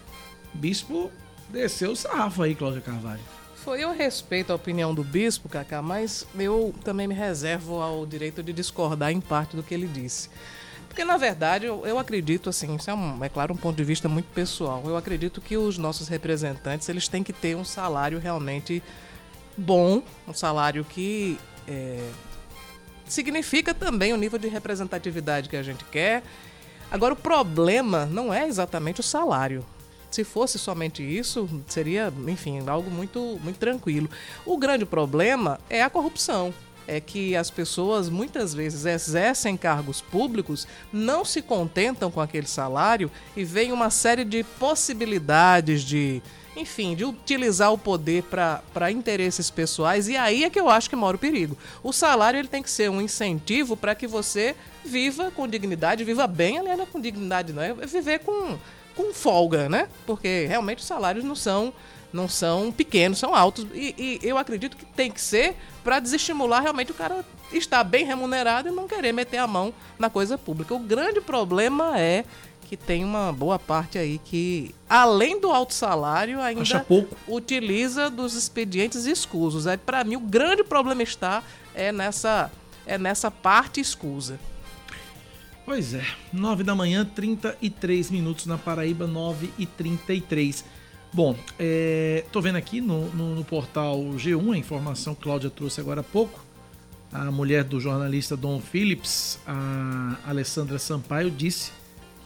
O 0.53 0.57
bispo 0.59 1.11
desceu 1.49 1.93
o 1.93 1.95
sarrafo 1.95 2.43
aí, 2.43 2.53
Cláudia 2.53 2.79
Carvalho. 2.79 3.23
Foi 3.55 3.83
eu 3.83 3.91
respeito 3.91 4.51
a 4.51 4.55
opinião 4.55 4.93
do 4.93 5.03
bispo, 5.03 5.49
Cacá, 5.49 5.81
mas 5.81 6.27
eu 6.37 6.71
também 6.83 7.07
me 7.07 7.15
reservo 7.15 7.81
ao 7.81 8.05
direito 8.05 8.43
de 8.43 8.53
discordar 8.53 9.11
em 9.11 9.19
parte 9.19 9.55
do 9.55 9.63
que 9.63 9.73
ele 9.73 9.87
disse. 9.87 10.29
Porque, 10.97 11.05
na 11.05 11.17
verdade, 11.17 11.67
eu, 11.67 11.85
eu 11.85 11.99
acredito, 11.99 12.49
assim, 12.49 12.75
isso 12.75 12.89
é, 12.89 12.93
um, 12.95 13.23
é 13.23 13.29
claro 13.29 13.53
um 13.53 13.55
ponto 13.55 13.75
de 13.75 13.83
vista 13.83 14.09
muito 14.09 14.25
pessoal, 14.33 14.81
eu 14.83 14.97
acredito 14.97 15.39
que 15.39 15.55
os 15.55 15.77
nossos 15.77 16.07
representantes, 16.07 16.89
eles 16.89 17.07
têm 17.07 17.21
que 17.21 17.31
ter 17.31 17.55
um 17.55 17.63
salário 17.63 18.17
realmente 18.17 18.81
bom, 19.55 20.01
um 20.27 20.33
salário 20.33 20.83
que 20.83 21.37
é, 21.67 21.99
significa 23.05 23.75
também 23.75 24.11
o 24.11 24.17
nível 24.17 24.39
de 24.39 24.47
representatividade 24.47 25.49
que 25.49 25.55
a 25.55 25.61
gente 25.61 25.85
quer. 25.85 26.23
Agora, 26.89 27.13
o 27.13 27.17
problema 27.17 28.07
não 28.07 28.33
é 28.33 28.47
exatamente 28.47 28.99
o 28.99 29.03
salário. 29.03 29.63
Se 30.09 30.23
fosse 30.23 30.57
somente 30.57 31.03
isso, 31.03 31.47
seria, 31.67 32.11
enfim, 32.27 32.67
algo 32.67 32.89
muito, 32.89 33.39
muito 33.43 33.59
tranquilo. 33.59 34.09
O 34.43 34.57
grande 34.57 34.83
problema 34.83 35.59
é 35.69 35.83
a 35.83 35.91
corrupção 35.91 36.51
é 36.87 37.01
que 37.01 37.35
as 37.35 37.51
pessoas 37.51 38.09
muitas 38.09 38.53
vezes 38.53 38.85
exercem 38.85 39.57
cargos 39.57 39.99
públicos, 40.01 40.65
não 40.91 41.25
se 41.25 41.41
contentam 41.41 42.09
com 42.09 42.21
aquele 42.21 42.47
salário 42.47 43.11
e 43.35 43.43
veem 43.43 43.73
uma 43.73 43.89
série 43.89 44.23
de 44.23 44.43
possibilidades 44.43 45.83
de, 45.83 46.21
enfim, 46.55 46.95
de 46.95 47.03
utilizar 47.03 47.73
o 47.73 47.77
poder 47.77 48.23
para 48.23 48.89
interesses 48.89 49.49
pessoais 49.49 50.07
e 50.07 50.15
aí 50.15 50.45
é 50.45 50.49
que 50.49 50.59
eu 50.59 50.69
acho 50.69 50.89
que 50.89 50.95
mora 50.95 51.17
o 51.17 51.19
perigo. 51.19 51.57
O 51.83 51.91
salário 51.91 52.39
ele 52.39 52.47
tem 52.47 52.63
que 52.63 52.71
ser 52.71 52.89
um 52.89 53.01
incentivo 53.01 53.75
para 53.75 53.93
que 53.93 54.07
você 54.07 54.55
viva 54.85 55.29
com 55.31 55.47
dignidade, 55.47 56.05
viva 56.05 56.25
bem, 56.25 56.57
aliás, 56.57 56.77
não 56.77 56.85
é 56.85 56.87
com 56.87 57.01
dignidade 57.01 57.51
não, 57.51 57.61
é 57.61 57.73
viver 57.73 58.19
com, 58.19 58.57
com 58.95 59.13
folga, 59.13 59.67
né? 59.67 59.89
Porque 60.05 60.45
realmente 60.47 60.79
os 60.79 60.85
salários 60.85 61.25
não 61.25 61.35
são 61.35 61.73
não 62.11 62.27
são 62.27 62.71
pequenos, 62.71 63.19
são 63.19 63.35
altos. 63.35 63.65
E, 63.73 64.19
e 64.21 64.27
eu 64.27 64.37
acredito 64.37 64.77
que 64.77 64.85
tem 64.85 65.11
que 65.11 65.21
ser 65.21 65.55
para 65.83 65.99
desestimular 65.99 66.61
realmente 66.61 66.91
o 66.91 66.95
cara 66.95 67.25
estar 67.51 67.83
bem 67.83 68.05
remunerado 68.05 68.69
e 68.69 68.71
não 68.71 68.87
querer 68.87 69.11
meter 69.11 69.37
a 69.37 69.47
mão 69.47 69.73
na 69.97 70.09
coisa 70.09 70.37
pública. 70.37 70.73
O 70.73 70.79
grande 70.79 71.21
problema 71.21 71.99
é 71.99 72.25
que 72.67 72.75
tem 72.75 73.05
uma 73.05 73.31
boa 73.31 73.57
parte 73.57 73.97
aí 73.97 74.19
que, 74.23 74.75
além 74.89 75.39
do 75.39 75.49
alto 75.49 75.73
salário, 75.73 76.41
ainda 76.41 76.85
utiliza 77.27 78.09
dos 78.09 78.33
expedientes 78.33 79.05
escusos. 79.05 79.65
Aí, 79.67 79.77
para 79.77 80.03
mim, 80.03 80.17
o 80.17 80.19
grande 80.19 80.63
problema 80.63 81.01
está 81.01 81.41
é 81.73 81.93
nessa, 81.93 82.51
é 82.85 82.97
nessa 82.97 83.31
parte 83.31 83.79
escusa. 83.79 84.37
Pois 85.65 85.93
é, 85.93 86.05
9 86.31 86.63
da 86.63 86.73
manhã, 86.75 87.05
33 87.05 88.09
minutos 88.09 88.45
na 88.45 88.57
Paraíba, 88.57 89.05
9 89.05 89.51
e 89.57 89.65
33 89.65 90.63
Bom, 91.17 91.35
estou 92.21 92.41
é, 92.41 92.43
vendo 92.43 92.57
aqui 92.57 92.79
no, 92.79 93.07
no, 93.09 93.33
no, 93.33 93.43
portal 93.43 93.97
G1 94.17 94.53
a 94.53 94.55
informação 94.59 95.15
que 95.15 95.23
Cláudia 95.23 95.49
trouxe 95.49 95.81
agora 95.81 96.01
há 96.01 96.03
pouco. 96.03 96.45
A 97.11 97.31
mulher 97.31 97.63
do 97.63 97.79
jornalista 97.79 98.37
Dom 98.37 98.61
Phillips, 98.61 99.39
a 99.47 100.15
Alessandra 100.27 100.77
Sampaio, 100.77 101.31
disse 101.31 101.71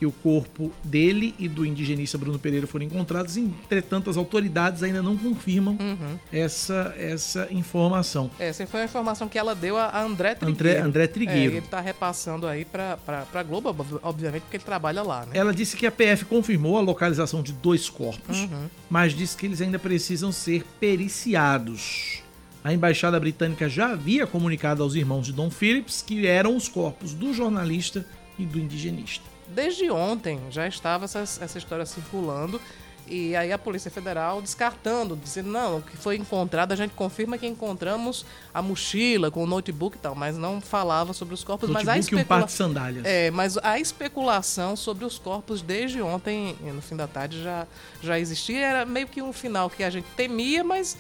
que 0.02 0.06
o 0.08 0.12
corpo 0.12 0.72
dele 0.84 1.36
e 1.38 1.48
do 1.48 1.64
indigenista 1.64 2.18
Bruno 2.18 2.40
Pereira 2.40 2.66
foram 2.66 2.86
encontrados, 2.86 3.38
entretanto 3.38 4.10
as 4.10 4.18
autoridades 4.18 4.82
ainda 4.82 5.00
não 5.00 5.16
confirmam 5.16 5.78
uhum. 5.80 6.18
essa, 6.34 6.92
essa 6.98 7.48
informação. 7.52 8.32
Essa 8.40 8.66
foi 8.66 8.82
a 8.82 8.86
informação 8.86 9.30
que 9.30 9.38
ela 9.38 9.54
deu 9.54 9.78
a 9.78 10.02
André 10.02 10.34
Trigueiro. 10.34 10.58
André, 10.58 10.80
André 10.80 11.08
Trigueiro. 11.08 11.54
É, 11.54 11.58
ele 11.58 11.66
está 11.66 11.80
repassando 11.80 12.48
aí 12.48 12.66
para 12.66 12.98
a 13.32 13.44
Globo, 13.44 13.76
obviamente, 14.02 14.42
porque 14.42 14.58
ele 14.58 14.64
trabalha 14.64 15.04
lá. 15.04 15.28
Né? 15.28 15.34
Ela 15.36 15.54
disse 15.54 15.78
que 15.78 15.86
a 15.86 15.92
PF 15.92 16.26
confirmou 16.26 16.80
a 16.80 16.82
localização 16.82 17.44
de 17.44 17.54
dois 17.54 17.88
corpos, 17.88 18.40
uhum. 18.40 18.68
mas 18.90 19.14
disse 19.14 19.38
que 19.38 19.46
eles 19.46 19.62
ainda 19.62 19.78
precisam 19.78 20.32
ser 20.32 20.66
periciados. 20.80 22.24
A 22.64 22.74
embaixada 22.74 23.20
britânica 23.20 23.70
já 23.70 23.92
havia 23.92 24.26
comunicado 24.26 24.82
aos 24.82 24.96
irmãos 24.96 25.28
de 25.28 25.32
Dom 25.32 25.52
Phillips 25.52 26.02
que 26.02 26.26
eram 26.26 26.56
os 26.56 26.68
corpos 26.68 27.14
do 27.14 27.36
jornalista 27.36 28.04
e 28.40 28.48
do 28.48 28.58
indigenista 28.60 29.31
desde 29.54 29.90
ontem 29.92 30.40
já 30.50 30.68
estava 30.68 31.06
essa, 31.06 31.20
essa 31.20 31.58
história 31.58 31.86
circulando. 31.86 32.60
E 33.08 33.36
aí 33.36 33.52
a 33.52 33.58
Polícia 33.58 33.92
Federal 33.92 34.42
descartando, 34.42 35.18
dizendo, 35.18 35.50
não, 35.50 35.80
o 35.80 35.82
que 35.82 35.98
foi 35.98 36.16
encontrado, 36.16 36.72
a 36.72 36.76
gente 36.78 36.94
confirma 36.94 37.38
que 37.38 37.46
encontramos 37.46 38.26
a 38.54 38.62
mochila 38.62 39.30
com 39.30 39.44
o 39.44 39.46
notebook 39.46 39.98
e 39.98 40.00
tal, 40.00 40.16
mas 40.16 40.38
não 40.38 40.62
falava 40.62 41.12
sobre 41.12 41.34
os 41.34 41.44
corpos. 41.44 41.68
Notebook 41.68 41.86
mas 41.88 41.96
a 41.96 42.00
especula... 42.00 42.22
e 42.22 42.24
um 42.24 42.28
par 42.28 42.46
de 42.46 42.52
sandálias. 42.54 43.06
É, 43.06 43.30
mas 43.32 43.58
a 43.58 43.78
especulação 43.80 44.78
sobre 44.78 45.04
os 45.04 45.20
corpos 45.20 45.62
desde 45.62 46.02
ontem, 46.02 46.56
no 46.62 46.82
fim 46.82 46.96
da 46.96 47.06
tarde, 47.08 47.44
já, 47.44 47.68
já 48.02 48.18
existia. 48.18 48.60
Era 48.60 48.86
meio 48.86 49.08
que 49.08 49.22
um 49.22 49.34
final 49.34 49.70
que 49.70 49.84
a 49.84 49.90
gente 49.90 50.08
temia, 50.16 50.64
mas 50.64 50.98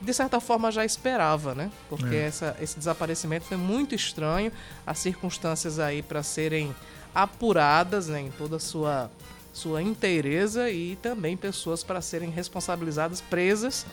de 0.00 0.12
certa 0.12 0.40
forma 0.40 0.70
já 0.70 0.84
esperava, 0.84 1.54
né? 1.54 1.70
Porque 1.88 2.14
é. 2.14 2.26
essa, 2.26 2.56
esse 2.60 2.78
desaparecimento 2.78 3.46
foi 3.46 3.56
muito 3.56 3.94
estranho, 3.94 4.52
as 4.86 4.98
circunstâncias 4.98 5.78
aí 5.78 6.02
para 6.02 6.22
serem 6.22 6.74
apuradas 7.14 8.08
né, 8.08 8.20
em 8.20 8.30
toda 8.30 8.56
a 8.56 8.60
sua, 8.60 9.10
sua 9.52 9.82
inteireza 9.82 10.70
e 10.70 10.96
também 10.96 11.36
pessoas 11.36 11.84
para 11.84 12.00
serem 12.00 12.30
responsabilizadas, 12.30 13.20
presas, 13.20 13.86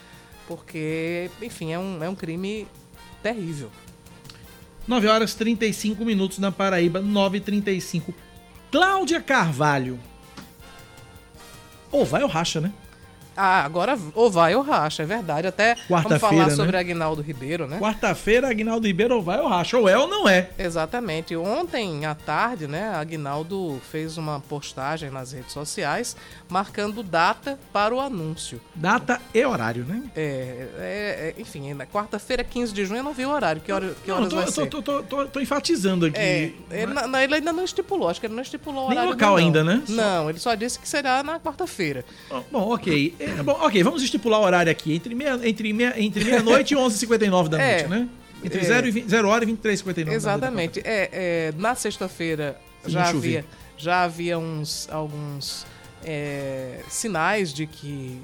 porque, 0.47 1.29
enfim, 1.41 1.71
é 1.71 1.79
um, 1.79 2.03
é 2.03 2.09
um 2.09 2.15
crime 2.15 2.67
terrível. 3.21 3.69
9 4.87 5.07
horas 5.07 5.35
35 5.35 6.03
minutos 6.03 6.39
na 6.39 6.51
Paraíba, 6.51 7.01
9h35. 7.01 8.13
Cláudia 8.71 9.21
Carvalho. 9.21 9.99
Ou 11.91 12.05
vai 12.05 12.23
ou 12.23 12.29
racha, 12.29 12.59
né? 12.59 12.73
Ah, 13.35 13.63
agora 13.63 13.97
ou 14.13 14.29
vai 14.29 14.55
ou 14.55 14.61
racha, 14.61 15.03
é 15.03 15.05
verdade. 15.05 15.47
Até 15.47 15.75
vamos 15.89 16.19
falar 16.19 16.47
né? 16.47 16.55
sobre 16.55 16.77
Agnaldo 16.77 17.21
Ribeiro, 17.21 17.67
né? 17.67 17.79
Quarta-feira, 17.79 18.49
Agnaldo 18.49 18.85
Ribeiro 18.85 19.15
ou 19.15 19.21
vai 19.21 19.39
ou 19.39 19.47
racha, 19.47 19.77
ou 19.77 19.87
é 19.87 19.97
ou 19.97 20.07
não 20.07 20.27
é. 20.27 20.49
Exatamente. 20.57 21.35
Ontem 21.35 22.05
à 22.05 22.13
tarde, 22.13 22.67
né, 22.67 22.93
Agnaldo 22.95 23.81
fez 23.89 24.17
uma 24.17 24.39
postagem 24.41 25.09
nas 25.09 25.31
redes 25.31 25.53
sociais 25.53 26.15
marcando 26.49 27.01
data 27.01 27.57
para 27.71 27.95
o 27.95 27.99
anúncio. 27.99 28.59
Data 28.75 29.21
e 29.33 29.45
horário, 29.45 29.85
né? 29.85 30.03
É, 30.15 30.67
é, 30.77 31.33
é 31.37 31.41
enfim, 31.41 31.73
na 31.73 31.85
quarta-feira, 31.85 32.43
15 32.43 32.73
de 32.73 32.85
junho, 32.85 32.99
eu 32.99 33.03
não 33.03 33.13
vi 33.13 33.25
o 33.25 33.29
horário. 33.29 33.61
Que, 33.61 33.71
hora, 33.71 33.95
que 34.03 34.11
horas 34.11 34.29
tô, 34.29 34.35
vai 34.35 34.45
tô, 34.45 34.51
ser? 34.51 34.67
Tô, 34.67 34.81
tô, 34.81 35.03
tô, 35.03 35.25
tô 35.25 35.39
enfatizando 35.39 36.05
aqui. 36.05 36.19
É, 36.19 36.51
ele, 36.69 36.93
mas... 36.93 37.23
ele, 37.23 37.35
ainda 37.35 37.53
não 37.53 37.63
estipulou, 37.63 38.09
acho 38.09 38.19
que 38.19 38.27
ele 38.27 38.35
não 38.35 38.41
estipulou 38.41 38.85
o 38.85 38.89
Nem 38.89 38.97
horário. 38.97 39.11
local 39.11 39.35
ainda, 39.37 39.63
né? 39.63 39.81
Não, 39.87 40.29
ele 40.29 40.39
só 40.39 40.53
disse 40.55 40.77
que 40.77 40.87
será 40.87 41.23
na 41.23 41.39
quarta-feira. 41.39 42.03
Bom, 42.51 42.73
ok. 42.73 43.15
É, 43.21 43.43
bom, 43.43 43.57
ok, 43.61 43.83
vamos 43.83 44.01
estipular 44.01 44.39
o 44.39 44.43
horário 44.43 44.71
aqui. 44.71 44.95
Entre 44.95 45.13
meia-noite 45.13 45.49
entre 45.49 45.73
meia, 45.73 45.93
entre 45.97 46.23
meia 46.23 46.41
-noite 46.41 46.73
e 46.73 46.77
11h59 46.77 47.47
da 47.49 47.61
é, 47.61 47.87
noite, 47.87 47.89
né? 47.89 48.09
Entre 48.43 48.63
0 48.63 48.87
é, 48.87 48.91
0 49.07 49.29
hora 49.29 49.43
e 49.43 49.47
23h59. 49.47 50.11
Exatamente. 50.11 50.79
É, 50.79 51.09
é, 51.11 51.53
na 51.57 51.75
sexta-feira 51.75 52.59
já 52.85 53.09
havia, 53.09 53.45
já 53.77 54.03
havia 54.03 54.39
uns, 54.39 54.89
alguns 54.91 55.65
é, 56.03 56.79
sinais 56.89 57.53
de 57.53 57.67
que 57.67 58.19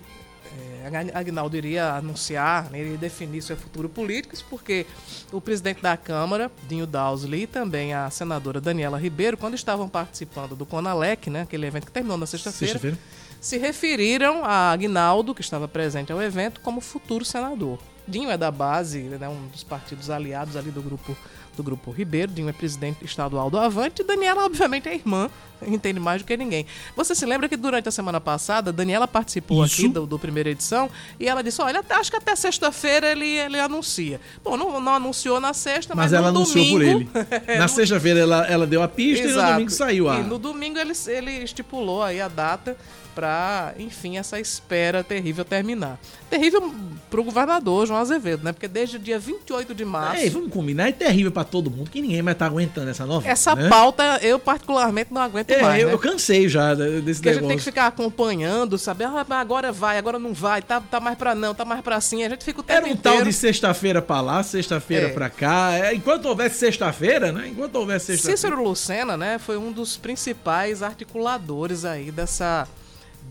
é, 0.84 1.14
Agnaldo 1.14 1.56
iria 1.56 1.94
anunciar, 1.94 2.70
né, 2.72 2.80
iria 2.80 2.98
definir 2.98 3.42
seu 3.44 3.56
futuro 3.56 3.88
político, 3.88 4.36
porque 4.50 4.86
o 5.32 5.40
presidente 5.40 5.82
da 5.82 5.96
Câmara, 5.96 6.50
Dinho 6.68 6.88
Dausley, 6.88 7.44
e 7.44 7.48
também 7.48 7.94
a 7.94 8.10
senadora 8.10 8.60
Daniela 8.60 8.98
Ribeiro, 8.98 9.38
quando 9.38 9.54
estavam 9.54 9.88
participando 9.88 10.56
do 10.56 10.66
Conalec, 10.66 11.30
né, 11.30 11.42
aquele 11.42 11.68
evento 11.68 11.86
que 11.86 11.92
terminou 11.92 12.18
na 12.18 12.26
sexta-feira, 12.26 12.80
sexta 12.80 12.98
se 13.40 13.58
referiram 13.58 14.44
a 14.44 14.72
Agnaldo, 14.72 15.34
que 15.34 15.42
estava 15.42 15.68
presente 15.68 16.12
ao 16.12 16.22
evento, 16.22 16.60
como 16.62 16.82
futuro 16.82 17.24
senador. 17.24 17.80
Dinho 18.08 18.30
é 18.30 18.38
da 18.38 18.50
base, 18.50 19.00
né, 19.00 19.28
um 19.28 19.48
dos 19.48 19.64
partidos 19.64 20.10
aliados 20.10 20.56
ali 20.56 20.72
do 20.72 20.82
grupo 20.82 21.16
do 21.58 21.64
Grupo 21.64 21.92
Ribeiro, 21.92 22.32
Dinho 22.32 22.48
é 22.48 22.54
presidente 22.54 23.04
estadual 23.04 23.50
do 23.50 23.58
Avante, 23.58 24.04
e 24.04 24.06
Daniela, 24.06 24.46
obviamente, 24.46 24.88
é 24.88 24.94
irmã, 24.94 25.30
entende 25.66 26.00
mais 26.00 26.22
do 26.22 26.26
que 26.26 26.38
ninguém. 26.38 26.66
Você 26.96 27.16
se 27.16 27.26
lembra 27.26 27.50
que 27.50 27.58
durante 27.58 27.90
a 27.90 27.92
semana 27.92 28.22
passada, 28.22 28.72
Daniela 28.72 29.08
participou 29.08 29.66
Isso. 29.66 29.82
aqui 29.82 29.88
do, 29.88 30.06
do 30.06 30.20
primeira 30.20 30.52
edição 30.52 30.90
e 31.20 31.28
ela 31.28 31.42
disse: 31.42 31.60
Olha, 31.62 31.84
acho 31.90 32.12
que 32.12 32.18
até 32.18 32.36
sexta-feira 32.36 33.12
ele, 33.12 33.26
ele 33.26 33.60
anuncia. 33.60 34.22
Bom, 34.44 34.56
não, 34.56 34.80
não 34.80 34.94
anunciou 34.94 35.42
na 35.42 35.52
sexta, 35.52 35.96
mas, 35.96 36.12
Mas 36.12 36.14
ela 36.14 36.32
no 36.32 36.42
anunciou 36.42 36.66
por 36.66 36.80
domingo, 36.80 37.12
ele. 37.12 37.58
Na 37.58 37.68
sexta-feira 37.68 38.20
ela, 38.20 38.46
ela 38.46 38.68
deu 38.68 38.84
a 38.84 38.88
pista 38.88 39.26
e 39.26 39.28
no 39.28 39.34
Exato. 39.34 39.54
domingo 39.54 39.72
saiu 39.72 40.10
a. 40.10 40.20
E 40.20 40.24
no 40.24 40.38
domingo 40.38 40.78
ele, 40.78 40.94
ele 41.08 41.32
estipulou 41.44 42.04
aí 42.04 42.22
a 42.22 42.28
data 42.28 42.78
para, 43.18 43.74
enfim, 43.80 44.16
essa 44.20 44.40
espera 44.40 45.04
terrível 45.04 45.44
terminar. 45.44 46.00
Terrível 46.30 46.72
pro 47.10 47.24
governador 47.24 47.88
João 47.88 48.00
Azevedo, 48.00 48.44
né? 48.44 48.52
Porque 48.52 48.68
desde 48.68 48.98
o 48.98 49.00
dia 49.00 49.18
28 49.18 49.74
de 49.74 49.84
março. 49.84 50.22
Ei, 50.22 50.30
vamos 50.30 50.52
combinar, 50.54 50.90
é 50.90 50.92
terrível 50.92 51.32
pra 51.32 51.44
todo 51.44 51.72
mundo, 51.72 51.90
que 51.90 52.00
ninguém 52.00 52.22
mais 52.22 52.38
tá 52.38 52.46
aguentando 52.46 52.92
essa 52.92 53.08
novela. 53.08 53.32
essa 53.34 53.56
né? 53.56 53.70
pauta 53.70 54.20
eu 54.22 54.38
particularmente 54.38 55.12
não 55.12 55.20
aguento 55.22 55.50
É, 55.50 55.62
mais. 55.64 55.82
eu, 55.82 55.88
né? 55.88 55.94
eu 55.96 55.98
cansei 56.00 56.48
já 56.48 56.76
de- 56.76 57.02
desse 57.02 57.20
Porque 57.20 57.30
a 57.30 57.34
gente 57.34 57.42
negócio. 57.42 57.48
tem 57.48 57.58
que 57.58 57.64
ficar 57.64 57.88
acompanhando, 57.88 58.78
saber, 58.78 59.06
ah, 59.06 59.26
agora 59.32 59.72
vai, 59.72 59.98
agora 59.98 60.20
não 60.20 60.32
vai, 60.34 60.62
tá, 60.62 60.80
tá 60.80 61.00
mais 61.00 61.18
pra 61.18 61.34
não, 61.34 61.56
tá 61.56 61.66
mais 61.66 61.82
pra 61.82 62.00
sim. 62.00 62.24
A 62.24 62.30
gente 62.30 62.46
fica 62.46 62.60
o 62.60 62.64
tempo 62.64 62.78
Era 62.78 62.86
um 62.86 62.90
inteiro. 62.92 63.18
tal 63.18 63.26
de 63.26 63.34
sexta-feira 63.34 64.00
pra 64.00 64.22
lá, 64.22 64.44
sexta-feira 64.44 65.08
É. 65.08 65.10
pra 65.10 65.28
cá. 65.30 65.72
É, 65.74 65.96
enquanto 65.96 66.26
houvesse 66.28 66.60
sexta-feira, 66.60 67.32
né? 67.32 67.48
Enquanto 67.48 67.76
houvesse 67.78 68.06
sexta-feira. 68.08 68.38
Cícero 68.38 68.64
Lucena, 68.64 69.18
né, 69.18 69.40
foi 69.40 69.58
um 69.58 69.72
dos 69.72 69.98
principais 69.98 70.84
articuladores 70.84 71.86
aí 71.86 72.12
dessa 72.12 72.68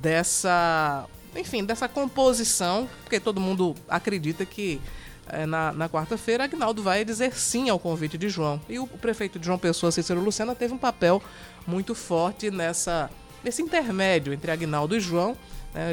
dessa, 0.07 1.05
enfim, 1.35 1.65
dessa 1.65 1.89
composição, 1.89 2.89
porque 3.03 3.19
todo 3.19 3.41
mundo 3.41 3.75
acredita 3.89 4.47
que 4.47 4.81
eh, 5.29 5.45
na, 5.47 5.73
na 5.73 5.89
quarta-feira 5.89 6.45
Agnaldo 6.45 6.81
vai 6.81 7.05
dizer 7.05 7.35
sim 7.35 7.69
ao 7.69 7.77
convite 7.77 8.17
de 8.17 8.29
João. 8.29 8.61
E 8.69 8.79
o, 8.79 8.87
prefeito 8.87 9.37
de 9.37 9.47
João 9.47 9.59
Pessoa, 9.59 9.91
Cícero 9.91 10.21
Lucena, 10.21 10.55
teve 10.55 10.73
um 10.73 10.79
papel 10.79 11.21
muito 11.67 11.93
forte 11.93 12.53
nessa 12.53 13.11
nesse 13.43 13.63
intermédio 13.63 14.33
entre 14.33 14.49
Agnaldo 14.53 14.97
e 14.97 15.01
João. 15.01 15.37
né, 15.75 15.93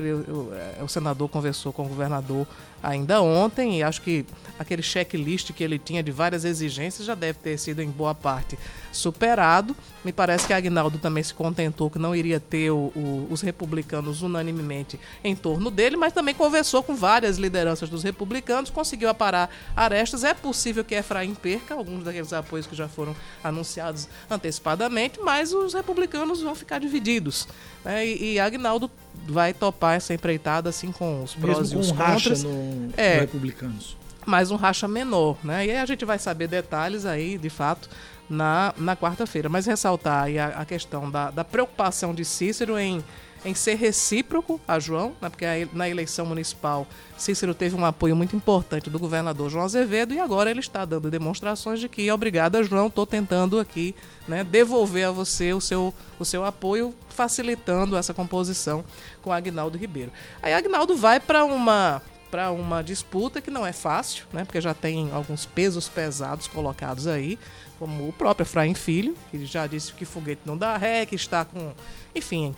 eh, 0.78 0.84
o 0.84 0.88
senador 0.88 1.28
conversou 1.28 1.74
com 1.74 1.84
o 1.84 1.88
governador 1.88 2.46
ainda 2.84 3.22
ontem 3.22 3.80
e 3.80 3.84
acho 3.84 4.02
que 4.02 4.26
aquele 4.60 4.84
checklist 4.84 5.52
que 5.54 5.64
ele 5.64 5.80
tinha 5.80 6.04
de 6.04 6.12
várias 6.12 6.44
exigências 6.46 7.08
já 7.08 7.16
deve 7.16 7.40
ter 7.40 7.58
sido 7.58 7.82
em 7.82 7.90
boa 7.90 8.14
parte 8.14 8.60
superado. 8.92 9.76
Me 10.06 10.12
parece 10.14 10.46
que 10.46 10.54
Agnaldo 10.54 11.00
também 11.00 11.24
se 11.24 11.34
contentou 11.34 11.90
que 11.90 11.98
não 11.98 12.16
iria 12.16 12.40
ter 12.40 12.70
o- 12.70 12.92
o- 12.96 13.28
os 13.32 13.42
republicanos 13.42 14.22
unanimemente 14.22 15.00
em 15.24 15.36
torno 15.36 15.72
dele, 15.72 15.98
mas 15.98 16.14
também 16.14 16.36
conversou 16.36 16.84
com 16.84 16.94
várias 16.96 17.38
lideranças 17.38 17.90
dos 17.90 18.04
republicanos, 18.04 18.70
conseguiu 18.70 19.10
aparar 19.10 19.50
arestas. 19.76 20.24
É 20.24 20.34
possível 20.34 20.84
que 20.84 20.94
Efraim 20.94 21.34
perca 21.34 21.74
alguns 21.74 22.04
daqueles 22.04 22.32
apoios 22.34 22.68
que 22.68 22.76
já 22.76 22.88
foram 22.88 23.16
anunciados 23.44 24.08
antecipadamente, 24.30 25.20
mas 25.22 25.52
os 25.54 25.74
republicanos 25.74 26.42
vão 26.42 26.54
ficar 26.54 26.80
divididos. 26.80 27.48
né? 27.84 28.06
E, 28.06 28.34
e 28.34 28.40
Agnaldo 28.40 28.90
vai 29.28 29.54
topar 29.54 29.96
essa 29.96 30.14
empreitada 30.14 30.70
assim 30.70 30.92
com 30.92 31.24
os 31.24 31.34
prós 31.34 31.58
Mesmo 31.60 31.80
e 31.80 31.82
os 31.82 31.92
contras 31.92 32.44
no, 32.44 32.52
É. 32.98 33.16
no 33.16 33.22
Republicanos. 33.22 33.98
mas 34.26 34.52
um 34.52 34.56
racha 34.56 34.88
menor, 34.88 35.38
né? 35.44 35.66
E 35.66 35.72
aí 35.72 35.78
a 35.78 35.86
gente 35.86 36.06
vai 36.06 36.20
saber 36.20 36.48
detalhes 36.48 37.06
aí, 37.06 37.38
de 37.38 37.50
fato, 37.50 37.90
na, 38.30 38.74
na 38.78 38.96
quarta-feira. 38.96 39.50
Mas 39.50 39.66
ressaltar 39.66 40.24
aí 40.24 40.40
a, 40.40 40.48
a 40.48 40.66
questão 40.66 41.10
da, 41.10 41.32
da 41.32 41.44
preocupação 41.44 42.14
de 42.14 42.24
Cícero 42.26 42.78
em, 42.78 43.04
em 43.46 43.54
ser 43.54 43.76
recíproco 43.76 44.60
a 44.68 44.80
João, 44.80 45.14
né? 45.22 45.30
porque 45.30 45.46
aí 45.46 45.70
na 45.74 45.90
eleição 45.90 46.26
municipal 46.26 46.88
Cícero 47.18 47.54
teve 47.54 47.76
um 47.76 47.86
apoio 47.86 48.16
muito 48.16 48.36
importante 48.36 48.90
do 48.90 48.98
governador 48.98 49.50
João 49.50 49.66
Azevedo 49.66 50.14
e 50.14 50.20
agora 50.20 50.50
ele 50.50 50.60
está 50.60 50.86
dando 50.86 51.12
demonstrações 51.12 51.80
de 51.80 51.88
que, 51.88 52.10
obrigada, 52.12 52.64
João, 52.64 52.88
estou 52.88 53.06
tentando 53.06 53.60
aqui 53.60 53.96
né, 54.28 54.44
devolver 54.44 55.08
a 55.08 55.12
você 55.12 55.54
o 55.54 55.62
seu, 55.62 55.94
o 56.18 56.26
seu 56.26 56.44
apoio, 56.44 56.94
facilitando 57.10 57.96
essa 57.96 58.14
composição 58.14 58.84
com 59.22 59.32
Agnaldo 59.32 59.78
Ribeiro. 59.78 60.12
Aí 60.42 60.54
Agnaldo 60.54 60.96
vai 60.96 61.20
para 61.20 61.46
uma 61.46 62.02
para 62.34 62.50
uma 62.50 62.82
disputa 62.82 63.40
que 63.40 63.52
não 63.52 63.64
é 63.64 63.72
fácil, 63.72 64.26
né? 64.34 64.44
Porque 64.44 64.60
já 64.60 64.74
tem 64.74 65.12
alguns 65.12 65.46
pesos 65.46 65.88
pesados 65.88 66.48
colocados 66.48 67.06
aí, 67.06 67.38
como 67.78 68.08
o 68.10 68.12
próprio 68.12 68.44
Efraim 68.44 68.74
Filho, 68.74 69.16
que 69.30 69.46
já 69.46 69.68
disse 69.68 69.94
que 69.94 70.04
foguete 70.04 70.42
não 70.44 70.58
dá 70.58 70.76
ré, 70.76 71.06
que 71.06 71.14
está 71.14 71.46
com, 71.46 71.72
enfim, 72.16 72.56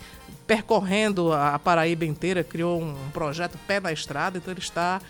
percorrendo 0.47 1.33
a 1.33 1.59
Paraíba 1.59 2.05
inteira, 2.05 2.41
criou 2.41 2.81
um 2.81 2.95
projeto 3.11 3.57
pé 3.67 3.81
na 3.81 3.91
estrada, 3.91 4.37
então 4.37 4.53
ele 4.53 4.61
está 4.61 5.01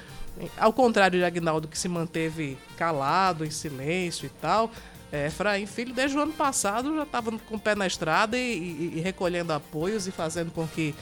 ao 0.58 0.74
contrário 0.74 1.20
de 1.20 1.24
Agnaldo 1.26 1.68
que 1.68 1.78
se 1.78 1.88
manteve 1.88 2.58
calado, 2.76 3.46
em 3.46 3.52
silêncio 3.52 4.26
e 4.26 4.30
tal, 4.42 4.72
é, 5.12 5.28
Efraim 5.28 5.68
Filho, 5.68 5.94
desde 5.94 6.18
o 6.18 6.22
ano 6.22 6.34
passado, 6.34 6.96
já 6.96 7.04
estava 7.04 7.32
com 7.32 7.56
o 7.56 7.60
pé 7.60 7.76
na 7.76 7.86
estrada 7.86 8.36
e, 8.36 8.42
e- 8.42 8.94
e 8.96 9.00
recolhendo 9.00 9.54
apoios 9.54 10.08
e 10.08 10.12
fazendo 10.12 10.50
com 10.52 10.68
que 10.68 10.96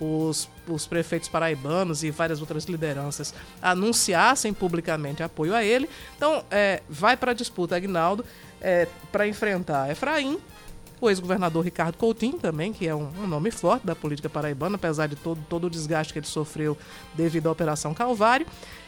os, 0.00 0.48
os 0.68 0.86
prefeitos 0.86 1.28
paraibanos 1.28 2.02
e 2.02 2.10
várias 2.10 2.40
outras 2.40 2.64
lideranças 2.64 3.34
anunciassem 3.60 4.52
publicamente 4.52 5.22
apoio 5.22 5.54
a 5.54 5.64
ele. 5.64 5.88
Então, 6.16 6.44
é, 6.50 6.82
vai 6.88 7.16
para 7.16 7.32
a 7.32 7.34
disputa 7.34 7.76
Agnaldo 7.76 8.24
para 9.12 9.28
enfrentar 9.28 9.88
Efraim, 9.90 10.38
o 11.00 11.08
ex-governador 11.08 11.64
Ricardo 11.64 11.96
Coutinho 11.96 12.38
também, 12.38 12.72
que 12.72 12.86
é 12.86 12.94
um, 12.94 13.08
um 13.22 13.26
nome 13.26 13.50
forte 13.50 13.86
da 13.86 13.94
política 13.94 14.28
paraibana, 14.28 14.76
apesar 14.76 15.06
de 15.06 15.16
todo, 15.16 15.40
todo 15.48 15.66
o 15.66 15.70
desgaste 15.70 16.12
que 16.12 16.18
ele 16.18 16.26
sofreu 16.26 16.76
devido 17.14 17.48
à 17.48 17.52
Operação 17.52 17.94
Calvário. 17.94 18.46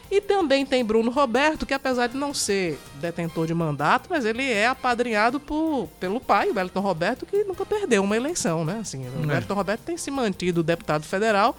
E 0.09 0.19
também 0.19 0.65
tem 0.65 0.83
Bruno 0.83 1.09
Roberto, 1.09 1.65
que 1.65 1.73
apesar 1.73 2.07
de 2.07 2.17
não 2.17 2.33
ser 2.33 2.77
detentor 2.95 3.47
de 3.47 3.53
mandato, 3.53 4.07
mas 4.09 4.25
ele 4.25 4.43
é 4.43 4.67
apadrinhado 4.67 5.39
por, 5.39 5.87
pelo 6.01 6.19
pai, 6.19 6.49
o 6.49 6.55
Wellington 6.55 6.81
Roberto, 6.81 7.25
que 7.25 7.45
nunca 7.45 7.65
perdeu 7.65 8.03
uma 8.03 8.17
eleição, 8.17 8.65
né? 8.65 8.79
Assim, 8.81 9.07
o 9.07 9.25
Wellington 9.25 9.53
Roberto 9.53 9.81
tem 9.81 9.95
se 9.95 10.11
mantido 10.11 10.61
deputado 10.61 11.05
federal 11.05 11.55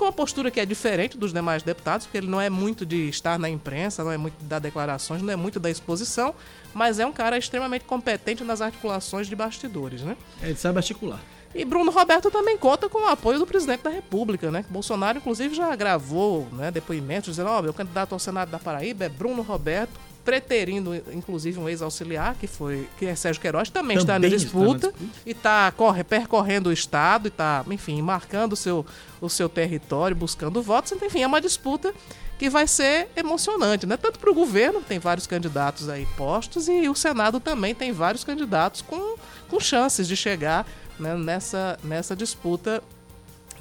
com 0.00 0.06
uma 0.06 0.12
postura 0.12 0.50
que 0.50 0.58
é 0.58 0.64
diferente 0.64 1.18
dos 1.18 1.30
demais 1.30 1.62
deputados, 1.62 2.06
porque 2.06 2.16
ele 2.16 2.26
não 2.26 2.40
é 2.40 2.48
muito 2.48 2.86
de 2.86 3.10
estar 3.10 3.38
na 3.38 3.50
imprensa, 3.50 4.02
não 4.02 4.10
é 4.10 4.16
muito 4.16 4.34
de 4.38 4.46
dar 4.46 4.58
declarações, 4.58 5.20
não 5.20 5.30
é 5.30 5.36
muito 5.36 5.60
da 5.60 5.70
exposição, 5.70 6.34
mas 6.72 6.98
é 6.98 7.04
um 7.04 7.12
cara 7.12 7.36
extremamente 7.36 7.84
competente 7.84 8.42
nas 8.42 8.62
articulações 8.62 9.26
de 9.26 9.36
bastidores, 9.36 10.00
né? 10.00 10.16
Ele 10.40 10.56
sabe 10.56 10.78
articular. 10.78 11.20
E 11.54 11.66
Bruno 11.66 11.90
Roberto 11.90 12.30
também 12.30 12.56
conta 12.56 12.88
com 12.88 13.02
o 13.02 13.08
apoio 13.08 13.38
do 13.38 13.46
presidente 13.46 13.82
da 13.82 13.90
República, 13.90 14.50
né? 14.50 14.64
Bolsonaro, 14.70 15.18
inclusive, 15.18 15.54
já 15.54 15.76
gravou 15.76 16.48
né, 16.52 16.70
depoimentos 16.70 17.36
dizendo: 17.36 17.50
Ó, 17.50 17.60
meu 17.60 17.74
candidato 17.74 18.14
ao 18.14 18.18
Senado 18.18 18.50
da 18.50 18.58
Paraíba 18.58 19.04
é 19.04 19.08
Bruno 19.10 19.42
Roberto, 19.42 20.00
preterindo, 20.24 20.94
inclusive, 21.12 21.58
um 21.58 21.68
ex-auxiliar, 21.68 22.36
que 22.38 22.46
foi 22.46 22.88
que 22.98 23.06
é 23.06 23.14
Sérgio 23.14 23.40
Queiroz, 23.40 23.70
também, 23.70 23.96
está 23.96 24.18
na 24.18 24.26
Também 24.26 24.36
está 24.36 24.58
na 24.58 24.60
disputa 24.60 24.88
disputa. 24.88 25.20
e 25.26 25.30
está 25.30 25.72
corre, 25.72 26.04
percorrendo 26.04 26.70
o 26.70 26.72
estado 26.72 27.26
e 27.26 27.28
está, 27.28 27.64
enfim, 27.70 28.00
marcando 28.02 28.52
o 28.52 28.56
seu, 28.56 28.84
o 29.20 29.28
seu 29.28 29.48
território, 29.48 30.16
buscando 30.16 30.62
votos. 30.62 30.92
Então, 30.92 31.06
enfim, 31.08 31.22
é 31.22 31.26
uma 31.26 31.40
disputa 31.40 31.92
que 32.38 32.48
vai 32.48 32.66
ser 32.66 33.08
emocionante, 33.16 33.86
né? 33.86 33.96
Tanto 33.96 34.18
para 34.18 34.30
o 34.30 34.34
governo, 34.34 34.80
tem 34.80 34.98
vários 34.98 35.26
candidatos 35.26 35.88
aí 35.88 36.06
postos, 36.16 36.68
e 36.68 36.88
o 36.88 36.94
Senado 36.94 37.38
também 37.38 37.74
tem 37.74 37.92
vários 37.92 38.24
candidatos 38.24 38.80
com, 38.80 39.16
com 39.48 39.60
chances 39.60 40.08
de 40.08 40.16
chegar 40.16 40.66
né, 40.98 41.14
nessa, 41.16 41.78
nessa 41.84 42.16
disputa 42.16 42.82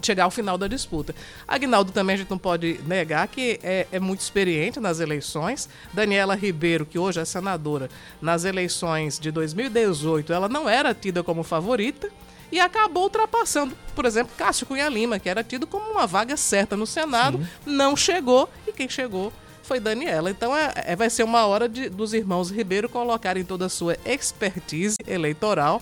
chegar 0.06 0.26
ao 0.26 0.32
final 0.32 0.58
da 0.58 0.68
disputa. 0.68 1.14
Agnaldo 1.48 1.92
também 1.92 2.16
a 2.16 2.18
gente 2.18 2.30
não 2.30 2.38
pode 2.38 2.80
negar 2.86 3.28
que 3.28 3.60
é, 3.64 3.88
é 3.92 4.00
muito 4.00 4.22
experiente 4.22 4.80
nas 4.80 5.00
eleições. 5.00 5.70
Daniela 5.94 6.36
Ribeiro, 6.36 6.86
que 6.86 7.00
hoje 7.00 7.20
é 7.20 7.26
senadora, 7.26 7.90
nas 8.22 8.44
eleições 8.44 9.20
de 9.20 9.32
2018, 9.32 10.32
ela 10.34 10.50
não 10.50 10.68
era 10.70 10.94
tida 10.94 11.24
como 11.24 11.44
favorita 11.44 12.10
e 12.52 12.60
acabou 12.60 13.04
ultrapassando, 13.04 13.76
por 13.96 14.06
exemplo, 14.06 14.34
Cássio 14.38 14.66
Cunha 14.66 14.90
Lima, 14.90 15.20
que 15.20 15.30
era 15.30 15.44
tido 15.44 15.68
como 15.68 15.92
uma 15.92 16.08
vaga 16.08 16.36
certa 16.36 16.76
no 16.76 16.88
Senado, 16.88 17.40
não 17.66 17.96
chegou 17.96 18.50
e 18.68 18.72
quem 18.72 18.90
chegou 18.90 19.32
foi 19.62 19.80
Daniela. 19.80 20.32
Então 20.32 20.56
é, 20.56 20.74
é- 20.76 20.96
vai 20.96 21.10
ser 21.10 21.24
uma 21.24 21.46
hora 21.46 21.70
de, 21.70 21.90
dos 21.90 22.14
irmãos 22.14 22.50
Ribeiro 22.50 22.90
colocarem 22.90 23.44
toda 23.44 23.68
a 23.68 23.70
sua 23.70 23.96
expertise 24.04 24.98
eleitoral 25.08 25.80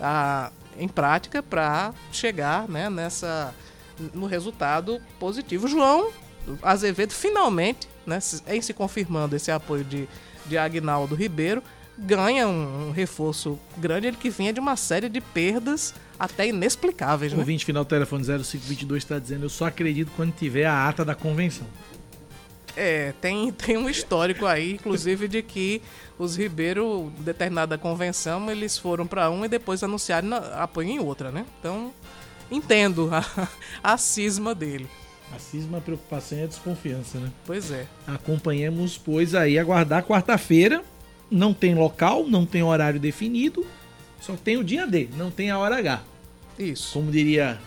ah, 0.00 0.50
em 0.78 0.88
prática 0.88 1.42
para 1.42 1.92
chegar 2.12 2.68
né, 2.68 2.88
nessa 2.88 3.54
no 4.14 4.26
resultado 4.26 5.00
positivo. 5.18 5.66
João 5.66 6.10
Azevedo 6.62 7.12
finalmente, 7.12 7.88
né, 8.06 8.18
em 8.46 8.62
se 8.62 8.72
confirmando 8.72 9.34
esse 9.36 9.50
apoio 9.50 9.84
de, 9.84 10.08
de 10.46 10.56
Agnaldo 10.56 11.14
Ribeiro, 11.14 11.62
ganha 11.98 12.46
um, 12.46 12.88
um 12.88 12.90
reforço 12.92 13.58
grande, 13.76 14.06
ele 14.06 14.16
que 14.16 14.30
vinha 14.30 14.52
de 14.52 14.60
uma 14.60 14.76
série 14.76 15.08
de 15.08 15.20
perdas 15.20 15.92
até 16.18 16.46
inexplicáveis. 16.46 17.32
O 17.32 17.36
Né? 17.36 17.40
ouvinte 17.40 17.64
final 17.64 17.84
do 17.84 17.88
telefone 17.88 18.24
0522 18.24 19.02
está 19.02 19.18
dizendo: 19.18 19.44
Eu 19.44 19.48
só 19.50 19.66
acredito 19.66 20.10
quando 20.16 20.32
tiver 20.32 20.64
a 20.64 20.88
ata 20.88 21.04
da 21.04 21.14
convenção. 21.14 21.66
É, 22.78 23.12
tem, 23.20 23.50
tem 23.52 23.76
um 23.76 23.88
histórico 23.90 24.46
aí, 24.46 24.74
inclusive, 24.74 25.26
de 25.26 25.42
que 25.42 25.82
os 26.18 26.36
Ribeiro, 26.36 27.12
determinada 27.18 27.76
convenção, 27.76 28.50
eles 28.50 28.78
foram 28.78 29.06
para 29.06 29.28
um 29.30 29.44
e 29.44 29.48
depois 29.48 29.82
anunciaram 29.82 30.28
na- 30.28 30.62
apoio 30.62 30.88
em 30.88 30.98
outra, 31.00 31.30
né? 31.32 31.44
Então, 31.58 31.92
entendo 32.50 33.10
a, 33.12 33.48
a 33.82 33.96
cisma 33.98 34.54
dele. 34.54 34.86
A 35.34 35.38
cisma, 35.38 35.78
a 35.78 35.80
preocupação 35.80 36.38
e 36.38 36.42
a 36.44 36.46
desconfiança, 36.46 37.18
né? 37.18 37.30
Pois 37.44 37.70
é. 37.70 37.86
Acompanhemos, 38.06 38.96
pois, 38.96 39.34
aí, 39.34 39.58
aguardar 39.58 40.02
quarta-feira 40.04 40.82
não 41.30 41.52
tem 41.52 41.74
local, 41.74 42.26
não 42.26 42.46
tem 42.46 42.62
horário 42.62 42.98
definido, 42.98 43.66
só 44.20 44.34
tem 44.36 44.56
o 44.56 44.64
dia 44.64 44.86
D, 44.86 45.08
não 45.16 45.30
tem 45.30 45.50
a 45.50 45.58
hora 45.58 45.78
H. 45.78 46.02
Isso. 46.58 46.92
Como 46.94 47.10
diria 47.10 47.58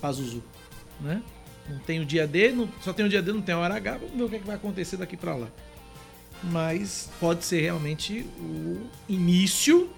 Pazuzu, 0.00 0.42
né? 1.00 1.22
Não 1.68 1.78
tem 1.78 2.00
o 2.00 2.04
dia 2.04 2.26
D, 2.26 2.52
não, 2.52 2.68
só 2.82 2.92
tem 2.92 3.06
o 3.06 3.08
dia 3.08 3.22
D, 3.22 3.32
não 3.32 3.40
tem 3.40 3.54
a 3.54 3.58
hora 3.58 3.74
H. 3.76 3.98
Vamos 3.98 4.16
ver 4.16 4.24
o 4.24 4.28
que, 4.28 4.36
é 4.36 4.38
que 4.38 4.46
vai 4.46 4.56
acontecer 4.56 4.96
daqui 4.96 5.16
para 5.16 5.34
lá. 5.34 5.48
Mas 6.42 7.08
pode 7.18 7.44
ser 7.44 7.62
realmente 7.62 8.26
o 8.38 8.86
início 9.08 9.88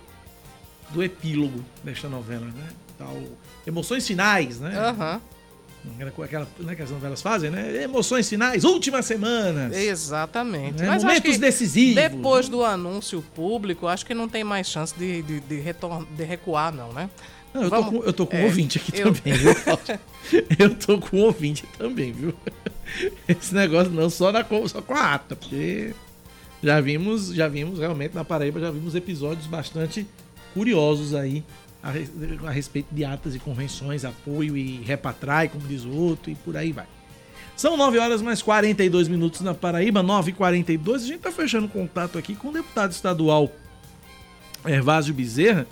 do 0.90 1.02
epílogo 1.02 1.64
desta 1.82 2.08
novela, 2.08 2.46
né? 2.46 2.68
Tal, 2.96 3.20
emoções 3.66 4.06
finais, 4.06 4.60
né? 4.60 4.76
Aham. 4.76 5.20
Aquela, 6.24 6.48
né, 6.58 6.74
que 6.74 6.82
as 6.82 6.90
novelas 6.90 7.22
fazem, 7.22 7.48
né? 7.48 7.84
Emoções 7.84 8.28
finais, 8.28 8.64
últimas 8.64 9.06
semanas. 9.06 9.76
Exatamente. 9.76 10.82
né? 10.82 10.88
Mas 10.88 11.04
Momentos 11.04 11.38
decisivos. 11.38 11.94
depois 11.94 12.48
do 12.48 12.64
anúncio 12.64 13.22
público, 13.34 13.86
acho 13.86 14.04
que 14.04 14.12
não 14.12 14.28
tem 14.28 14.42
mais 14.42 14.68
chance 14.68 14.92
de, 14.98 15.22
de, 15.22 15.40
de, 15.40 15.62
de 16.16 16.24
recuar, 16.24 16.72
não, 16.72 16.92
né? 16.92 17.08
Não, 17.56 17.62
eu, 17.64 17.70
tô 17.70 17.76
Vamos- 17.82 18.00
com, 18.00 18.06
eu 18.06 18.12
tô 18.12 18.26
com 18.26 18.36
um 18.36 18.40
é, 18.40 18.44
ouvinte 18.44 18.78
aqui 18.78 19.00
eu- 19.00 19.12
também, 19.14 19.32
viu? 19.34 19.52
Eu 20.58 20.74
tô 20.74 20.98
com 20.98 21.18
um 21.18 21.20
ouvinte 21.22 21.64
também, 21.78 22.12
viu? 22.12 22.34
Esse 23.28 23.54
negócio 23.54 23.92
não 23.92 24.10
só, 24.10 24.32
na, 24.32 24.44
só 24.68 24.82
com 24.82 24.92
a 24.94 25.14
ata, 25.14 25.36
porque 25.36 25.94
já 26.62 26.80
vimos, 26.80 27.28
já 27.32 27.46
vimos 27.46 27.78
realmente 27.78 28.12
na 28.14 28.24
Paraíba, 28.24 28.58
já 28.58 28.70
vimos 28.72 28.94
episódios 28.96 29.46
bastante 29.46 30.04
curiosos 30.52 31.14
aí 31.14 31.44
a, 31.80 31.92
a 32.48 32.50
respeito 32.50 32.88
de 32.92 33.04
atas 33.04 33.36
e 33.36 33.38
convenções, 33.38 34.04
apoio 34.04 34.56
e 34.56 34.78
repatrai, 34.82 35.48
como 35.48 35.66
diz 35.68 35.84
o 35.84 35.92
outro, 35.92 36.28
e 36.30 36.34
por 36.34 36.56
aí 36.56 36.72
vai. 36.72 36.86
São 37.56 37.76
9 37.76 37.98
horas 37.98 38.20
mais 38.20 38.42
42 38.42 39.06
minutos 39.06 39.40
na 39.42 39.54
Paraíba, 39.54 40.02
9 40.02 40.32
h 40.32 40.36
42 40.36 41.04
A 41.04 41.06
gente 41.06 41.20
tá 41.20 41.30
fechando 41.30 41.68
contato 41.68 42.18
aqui 42.18 42.34
com 42.34 42.48
o 42.48 42.52
deputado 42.52 42.90
estadual 42.90 43.50
Hervásio 44.64 45.14
Bezerra 45.14 45.66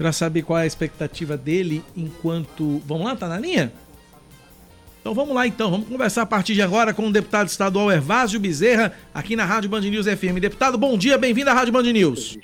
para 0.00 0.12
saber 0.12 0.40
qual 0.40 0.58
é 0.58 0.62
a 0.62 0.66
expectativa 0.66 1.36
dele 1.36 1.84
enquanto. 1.94 2.80
Vamos 2.86 3.04
lá, 3.04 3.14
tá 3.14 3.28
na 3.28 3.38
linha? 3.38 3.70
Então 4.98 5.12
vamos 5.12 5.34
lá 5.34 5.46
então, 5.46 5.70
vamos 5.70 5.88
conversar 5.88 6.22
a 6.22 6.26
partir 6.26 6.54
de 6.54 6.62
agora 6.62 6.94
com 6.94 7.06
o 7.06 7.12
deputado 7.12 7.48
estadual 7.48 7.92
Hervásio 7.92 8.40
Bezerra, 8.40 8.94
aqui 9.12 9.36
na 9.36 9.44
Rádio 9.44 9.68
Band 9.68 9.82
News 9.82 10.06
FM. 10.06 10.40
Deputado, 10.40 10.78
bom 10.78 10.96
dia, 10.96 11.18
bem-vindo 11.18 11.50
à 11.50 11.52
Rádio 11.52 11.74
Band 11.74 11.82
News. 11.82 12.38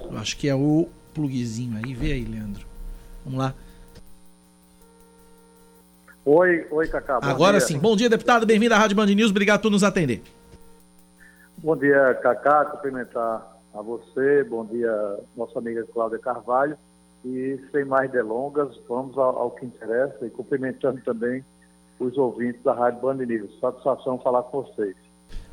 Eu 0.00 0.18
acho 0.18 0.36
que 0.36 0.48
é 0.48 0.56
o 0.56 0.88
plugzinho 1.14 1.78
aí, 1.84 1.94
vê 1.94 2.14
aí, 2.14 2.24
Leandro. 2.24 2.66
Vamos 3.24 3.38
lá. 3.38 3.54
Oi, 6.24 6.66
oi, 6.68 6.88
Cacá. 6.88 7.20
bom 7.20 7.28
Agora 7.28 7.58
dia. 7.58 7.66
sim. 7.68 7.78
Bom 7.78 7.94
dia, 7.94 8.08
deputado, 8.08 8.44
bem-vindo 8.44 8.74
à 8.74 8.78
Rádio 8.78 8.96
Band 8.96 9.06
News, 9.06 9.30
obrigado 9.30 9.60
por 9.62 9.70
nos 9.70 9.84
atender. 9.84 10.20
Bom 11.66 11.76
dia, 11.76 12.14
Cacá. 12.22 12.64
Cumprimentar 12.66 13.58
a 13.74 13.82
você. 13.82 14.44
Bom 14.44 14.64
dia, 14.64 15.18
nossa 15.36 15.58
amiga 15.58 15.84
Cláudia 15.92 16.20
Carvalho. 16.20 16.78
E 17.24 17.58
sem 17.72 17.84
mais 17.84 18.08
delongas, 18.08 18.68
vamos 18.88 19.18
ao, 19.18 19.36
ao 19.36 19.50
que 19.50 19.66
interessa 19.66 20.24
e 20.24 20.30
cumprimentando 20.30 21.00
também 21.04 21.44
os 21.98 22.16
ouvintes 22.16 22.62
da 22.62 22.72
Rádio 22.72 23.00
Band 23.00 23.16
News. 23.16 23.50
Satisfação 23.60 24.16
falar 24.20 24.44
com 24.44 24.62
vocês. 24.62 24.94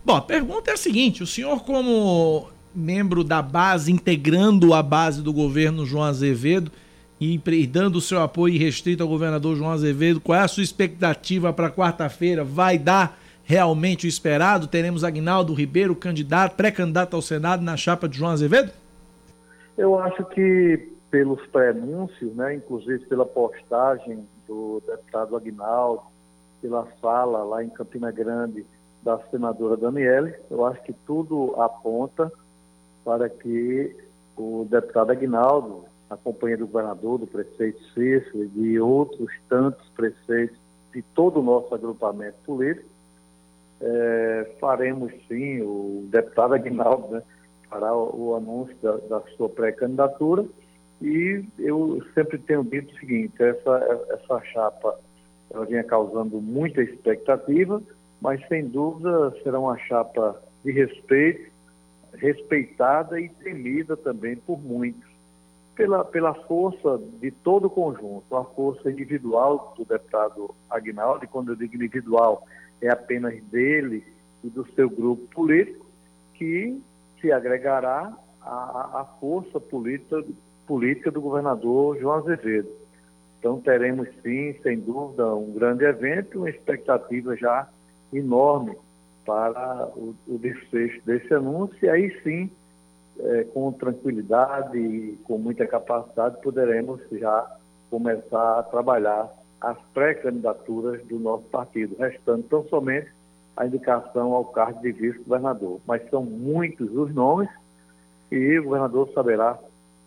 Bom, 0.05 0.15
a 0.15 0.21
pergunta 0.21 0.69
é 0.69 0.75
a 0.75 0.77
seguinte: 0.77 1.23
o 1.23 1.25
senhor, 1.25 1.63
como 1.63 2.47
membro 2.75 3.23
da 3.23 3.41
base, 3.41 3.91
integrando 3.91 4.71
a 4.75 4.83
base 4.83 5.19
do 5.19 5.33
governo 5.33 5.83
João 5.83 6.03
Azevedo 6.03 6.71
e 7.19 7.39
pre- 7.39 7.65
dando 7.65 7.95
o 7.95 8.01
seu 8.01 8.21
apoio 8.21 8.59
restrito 8.59 9.01
ao 9.01 9.09
governador 9.09 9.55
João 9.55 9.71
Azevedo, 9.71 10.21
qual 10.21 10.37
é 10.37 10.43
a 10.43 10.47
sua 10.47 10.61
expectativa 10.61 11.51
para 11.51 11.71
quarta-feira? 11.71 12.43
Vai 12.43 12.77
dar 12.77 13.17
realmente 13.43 14.05
o 14.05 14.09
esperado? 14.09 14.67
Teremos 14.67 15.03
Agnaldo 15.03 15.53
Ribeiro, 15.53 15.95
candidato, 15.95 16.55
pré-candidato 16.55 17.15
ao 17.15 17.21
Senado 17.21 17.63
na 17.63 17.77
chapa 17.77 18.07
de 18.07 18.17
João 18.17 18.31
Azevedo? 18.31 18.71
Eu 19.77 19.99
acho 19.99 20.23
que 20.25 20.91
pelos 21.11 21.45
prenúncios, 21.47 22.33
né, 22.35 22.55
inclusive 22.55 23.05
pela 23.05 23.25
postagem 23.25 24.25
do 24.47 24.81
deputado 24.87 25.35
Agnaldo, 25.35 26.01
pela 26.61 26.85
fala 27.01 27.43
lá 27.43 27.63
em 27.63 27.69
Campina 27.69 28.11
Grande 28.11 28.65
da 29.03 29.19
senadora 29.29 29.75
Daniele, 29.75 30.33
eu 30.49 30.65
acho 30.65 30.81
que 30.83 30.93
tudo 31.05 31.53
aponta 31.61 32.31
para 33.03 33.29
que 33.29 33.95
o 34.37 34.65
deputado 34.69 35.11
Agnaldo, 35.11 35.83
a 36.09 36.15
companhia 36.15 36.57
do 36.57 36.67
governador, 36.67 37.19
do 37.19 37.27
prefeito 37.27 37.83
Cícero 37.93 38.45
e 38.45 38.47
de 38.47 38.79
outros 38.79 39.29
tantos 39.49 39.87
prefeitos 39.89 40.57
de 40.93 41.01
todo 41.01 41.39
o 41.39 41.43
nosso 41.43 41.73
agrupamento 41.75 42.37
político, 42.45 42.87
eh, 43.85 44.55
faremos 44.61 45.11
sim, 45.27 45.61
o 45.61 46.07
deputado 46.09 46.53
Agnaldo, 46.53 47.15
né, 47.15 47.21
fará 47.69 47.93
o, 47.93 48.29
o 48.29 48.35
anúncio 48.35 48.75
da, 48.81 48.95
da 48.97 49.21
sua 49.35 49.49
pré-candidatura. 49.49 50.45
E 51.01 51.43
eu 51.59 52.01
sempre 52.13 52.37
tenho 52.37 52.63
dito 52.63 52.93
o 52.93 52.99
seguinte, 52.99 53.43
essa, 53.43 54.07
essa 54.09 54.41
chapa 54.45 54.97
ela 55.53 55.65
vinha 55.65 55.83
causando 55.83 56.41
muita 56.41 56.81
expectativa, 56.81 57.81
mas 58.21 58.45
sem 58.47 58.65
dúvida 58.65 59.31
será 59.43 59.59
uma 59.59 59.77
chapa 59.77 60.41
de 60.63 60.71
respeito, 60.71 61.51
respeitada 62.13 63.19
e 63.19 63.27
temida 63.27 63.97
também 63.97 64.37
por 64.37 64.59
muitos, 64.61 65.09
pela, 65.75 66.05
pela 66.05 66.33
força 66.33 66.99
de 67.19 67.31
todo 67.31 67.65
o 67.65 67.69
conjunto, 67.69 68.35
a 68.35 68.45
força 68.45 68.89
individual 68.89 69.73
do 69.77 69.83
deputado 69.83 70.55
Agnaldo, 70.69 71.25
e 71.25 71.27
quando 71.27 71.51
eu 71.51 71.55
digo 71.55 71.75
individual, 71.75 72.47
é 72.83 72.89
apenas 72.89 73.41
dele 73.45 74.03
e 74.43 74.49
do 74.49 74.67
seu 74.73 74.89
grupo 74.89 75.25
político, 75.33 75.85
que 76.33 76.81
se 77.21 77.31
agregará 77.31 78.13
à, 78.41 79.01
à 79.01 79.05
força 79.19 79.59
política, 79.59 80.21
política 80.67 81.09
do 81.09 81.21
governador 81.21 81.97
João 81.97 82.17
Azevedo. 82.17 82.69
Então 83.39 83.59
teremos 83.61 84.09
sim, 84.21 84.53
sem 84.61 84.79
dúvida, 84.79 85.33
um 85.33 85.53
grande 85.53 85.85
evento, 85.85 86.39
uma 86.39 86.49
expectativa 86.49 87.35
já 87.37 87.67
enorme 88.11 88.75
para 89.25 89.87
o, 89.95 90.13
o 90.27 90.37
desfecho 90.37 91.01
desse 91.05 91.33
anúncio, 91.33 91.77
e 91.81 91.89
aí 91.89 92.21
sim, 92.21 92.49
eh, 93.19 93.45
com 93.53 93.71
tranquilidade 93.71 94.77
e 94.77 95.17
com 95.23 95.37
muita 95.37 95.65
capacidade, 95.65 96.41
poderemos 96.41 96.99
já 97.11 97.57
começar 97.89 98.59
a 98.59 98.63
trabalhar 98.63 99.29
as 99.63 99.77
pré-candidaturas 99.93 101.01
do 101.05 101.17
nosso 101.17 101.45
partido, 101.45 101.95
restando 101.97 102.43
tão 102.43 102.67
somente 102.67 103.09
a 103.55 103.65
indicação 103.65 104.33
ao 104.33 104.45
cargo 104.45 104.81
de 104.81 104.91
vice-governador. 104.91 105.79
Mas 105.87 106.07
são 106.09 106.23
muitos 106.23 106.93
os 106.93 107.13
nomes 107.13 107.49
e 108.29 108.59
o 108.59 108.63
governador 108.65 109.09
saberá, 109.13 109.57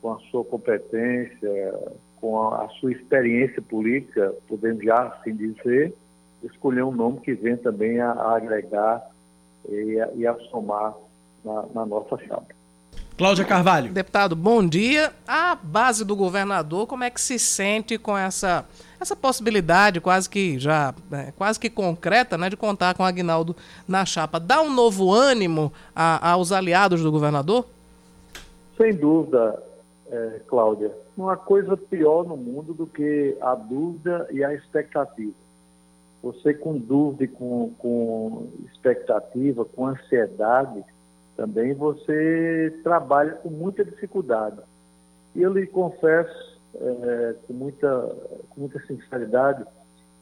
com 0.03 0.13
a 0.13 0.19
sua 0.31 0.45
competência, 0.45 1.75
com 2.21 2.53
a, 2.53 2.69
sua 2.81 2.93
experiência 2.93 3.63
política, 3.63 4.35
podemos 4.47 4.85
já 4.85 5.07
assim 5.09 5.35
dizer, 5.35 5.95
escolher 6.43 6.83
um 6.83 6.93
nome 6.93 7.21
que 7.21 7.33
venha 7.33 7.57
também 7.57 7.99
a, 7.99 8.13
agregar 8.13 9.09
e 9.69 9.99
a, 9.99 10.11
e 10.15 10.27
a 10.27 10.35
somar 10.51 10.95
na, 11.43 11.67
na 11.75 11.87
nossa 11.87 12.19
chapa. 12.19 12.55
Cláudia 13.17 13.45
Carvalho. 13.47 13.91
Deputado, 13.93 14.37
bom 14.37 14.67
dia. 14.67 15.11
A 15.27 15.55
base 15.55 16.05
do 16.05 16.15
governador, 16.15 16.87
como 16.87 17.03
é 17.03 17.09
que 17.09 17.21
se 17.21 17.39
sente 17.39 17.97
com 17.97 18.17
essa, 18.17 18.67
essa 19.01 19.17
possibilidade 19.17 20.03
quase 20.03 20.29
que 20.29 20.59
já 20.59 20.95
é, 21.11 21.33
quase 21.33 21.59
que 21.59 21.71
concreta, 21.71 22.37
né, 22.37 22.51
de 22.51 22.57
contar 22.59 22.95
com 22.95 23.03
o 23.03 23.07
Agnaldo 23.07 23.57
na 23.89 24.05
chapa? 24.05 24.39
Dá 24.39 24.61
um 24.61 24.71
novo 24.71 25.13
ânimo 25.15 25.73
a- 25.95 26.33
aos 26.33 26.53
aliados 26.53 27.03
do 27.03 27.11
governador? 27.11 27.65
Sem 28.77 28.95
dúvida, 28.95 29.63
eh, 30.11 30.41
Cláudia, 30.47 30.93
não 31.17 31.31
há 31.31 31.37
coisa 31.39 31.75
pior 31.75 32.25
no 32.25 32.37
mundo 32.37 32.75
do 32.75 32.87
que 32.87 33.35
a 33.41 33.55
dúvida 33.55 34.29
e 34.31 34.45
a 34.45 34.53
expectativa. 34.53 35.33
Você 36.23 36.53
com 36.53 36.77
dúvida 36.77 37.25
e 37.25 37.29
com, 37.29 37.73
com 37.79 38.49
expectativa, 38.71 39.65
com 39.65 39.87
ansiedade, 39.87 40.85
também 41.37 41.75
você 41.75 42.81
trabalha 42.83 43.33
com 43.35 43.51
muita 43.51 43.85
dificuldade. 43.85 44.61
E 45.35 45.43
eu 45.43 45.53
lhe 45.53 45.67
confesso, 45.67 46.59
eh, 46.75 47.35
com, 47.47 47.53
muita, 47.53 48.17
com 48.51 48.61
muita 48.63 48.81
sinceridade, 48.87 49.65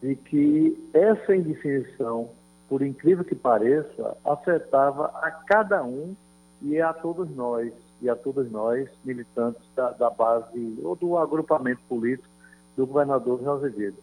de 0.02 0.16
que 0.16 0.90
essa 0.92 1.34
indefinição, 1.34 2.30
por 2.68 2.82
incrível 2.82 3.24
que 3.24 3.34
pareça, 3.34 4.16
afetava 4.24 5.06
a 5.22 5.30
cada 5.30 5.84
um 5.84 6.14
e 6.60 6.80
a 6.80 6.92
todos 6.92 7.30
nós, 7.34 7.72
e 8.02 8.08
a 8.08 8.16
todos 8.16 8.50
nós, 8.50 8.88
militantes 9.04 9.62
da, 9.76 9.90
da 9.92 10.10
base 10.10 10.78
ou 10.82 10.96
do 10.96 11.16
agrupamento 11.16 11.80
político 11.88 12.28
do 12.76 12.86
governador 12.86 13.40
João 13.40 13.56
Azevedo. 13.56 13.96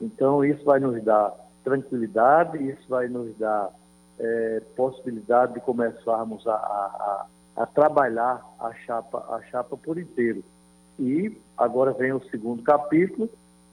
Então, 0.00 0.44
isso 0.44 0.64
vai 0.64 0.78
nos 0.78 1.02
dar 1.02 1.34
tranquilidade, 1.64 2.62
isso 2.68 2.88
vai 2.88 3.08
nos 3.08 3.36
dar 3.36 3.70
eh, 4.18 4.62
possibilidade 4.76 5.54
de 5.54 5.60
começarmos 5.60 6.46
a, 6.46 6.54
a, 6.54 7.26
a, 7.56 7.62
a 7.62 7.66
trabalhar 7.66 8.44
a 8.58 8.72
chapa, 8.74 9.18
a 9.34 9.42
chapa 9.50 9.76
por 9.76 9.98
inteiro. 9.98 10.42
E 10.98 11.36
agora 11.56 11.92
vem 11.92 12.12
o 12.12 12.24
segundo 12.30 12.62
capítulo, 12.62 13.28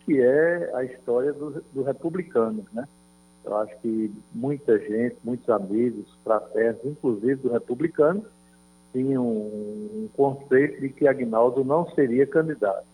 que 0.05 0.19
é 0.19 0.71
a 0.75 0.83
história 0.83 1.31
do, 1.33 1.63
do 1.73 1.83
republicano, 1.83 2.65
né? 2.73 2.87
Eu 3.43 3.57
acho 3.57 3.75
que 3.79 4.13
muita 4.33 4.77
gente, 4.77 5.17
muitos 5.23 5.49
amigos, 5.49 6.05
fraternos, 6.23 6.85
inclusive 6.85 7.35
do 7.35 7.51
republicano, 7.51 8.23
tinham 8.93 9.25
um 9.25 10.09
conceito 10.15 10.81
de 10.81 10.89
que 10.89 11.07
Agnaldo 11.07 11.63
não 11.63 11.89
seria 11.91 12.27
candidato. 12.27 12.85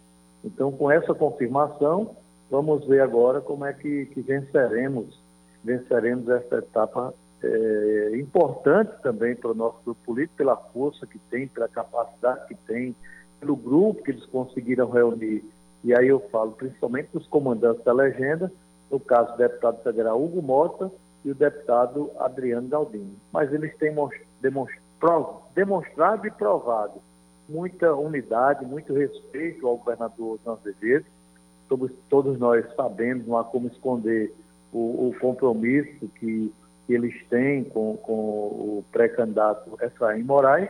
Então, 0.43 0.71
com 0.71 0.89
essa 0.89 1.13
confirmação, 1.13 2.15
vamos 2.49 2.85
ver 2.85 3.01
agora 3.01 3.41
como 3.41 3.65
é 3.65 3.73
que, 3.73 4.05
que 4.07 4.21
venceremos, 4.21 5.19
venceremos 5.63 6.29
essa 6.29 6.59
etapa 6.59 7.13
é, 7.43 8.17
importante 8.17 8.91
também 9.01 9.35
para 9.35 9.51
o 9.51 9.55
nosso 9.55 9.77
grupo 9.83 10.01
político, 10.05 10.37
pela 10.37 10.55
força 10.55 11.05
que 11.05 11.19
tem, 11.29 11.47
pela 11.47 11.67
capacidade 11.67 12.47
que 12.47 12.55
tem, 12.55 12.95
pelo 13.39 13.55
grupo 13.55 14.03
que 14.03 14.11
eles 14.11 14.25
conseguiram 14.25 14.89
reunir. 14.89 15.43
E 15.83 15.93
aí 15.93 16.07
eu 16.07 16.19
falo 16.31 16.51
principalmente 16.53 17.09
dos 17.13 17.27
comandantes 17.27 17.83
da 17.83 17.93
legenda, 17.93 18.51
no 18.89 18.99
caso 18.99 19.31
do 19.33 19.37
deputado 19.37 19.83
federal 19.83 20.21
Hugo 20.21 20.41
Mota 20.41 20.91
e 21.23 21.31
o 21.31 21.35
deputado 21.35 22.11
Adriano 22.19 22.67
Galdino. 22.67 23.15
Mas 23.31 23.53
eles 23.53 23.75
têm 23.77 23.93
demonstrado 25.53 26.25
e 26.25 26.31
provado 26.31 27.01
muita 27.47 27.93
unidade, 27.95 28.65
muito 28.65 28.93
respeito 28.93 29.67
ao 29.67 29.77
governador 29.77 30.39
João 30.43 30.57
Azevedo. 30.57 31.05
Todos, 31.69 31.91
todos 32.09 32.39
nós 32.39 32.65
sabemos, 32.75 33.27
não 33.27 33.37
há 33.37 33.43
como 33.43 33.67
esconder 33.67 34.33
o, 34.71 35.09
o 35.09 35.15
compromisso 35.19 36.07
que, 36.15 36.51
que, 36.87 36.93
eles 36.93 37.13
têm 37.27 37.65
com, 37.65 37.97
com 37.97 38.13
o 38.13 38.85
pré-candidato 38.91 39.77
Efraim 39.81 40.23
Moraes, 40.23 40.69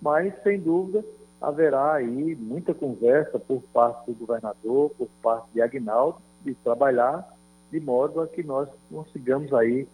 mas, 0.00 0.32
sem 0.42 0.60
dúvida, 0.60 1.04
haverá 1.40 1.94
aí 1.94 2.36
muita 2.36 2.74
conversa 2.74 3.38
por 3.38 3.62
parte 3.72 4.12
do 4.12 4.14
governador, 4.14 4.90
por 4.90 5.08
parte 5.22 5.48
de 5.52 5.62
Agnaldo, 5.62 6.18
de 6.44 6.54
trabalhar 6.54 7.26
de 7.70 7.80
modo 7.80 8.20
a 8.20 8.26
que 8.26 8.42
nós 8.42 8.68
consigamos 8.90 9.52
aí 9.52 9.88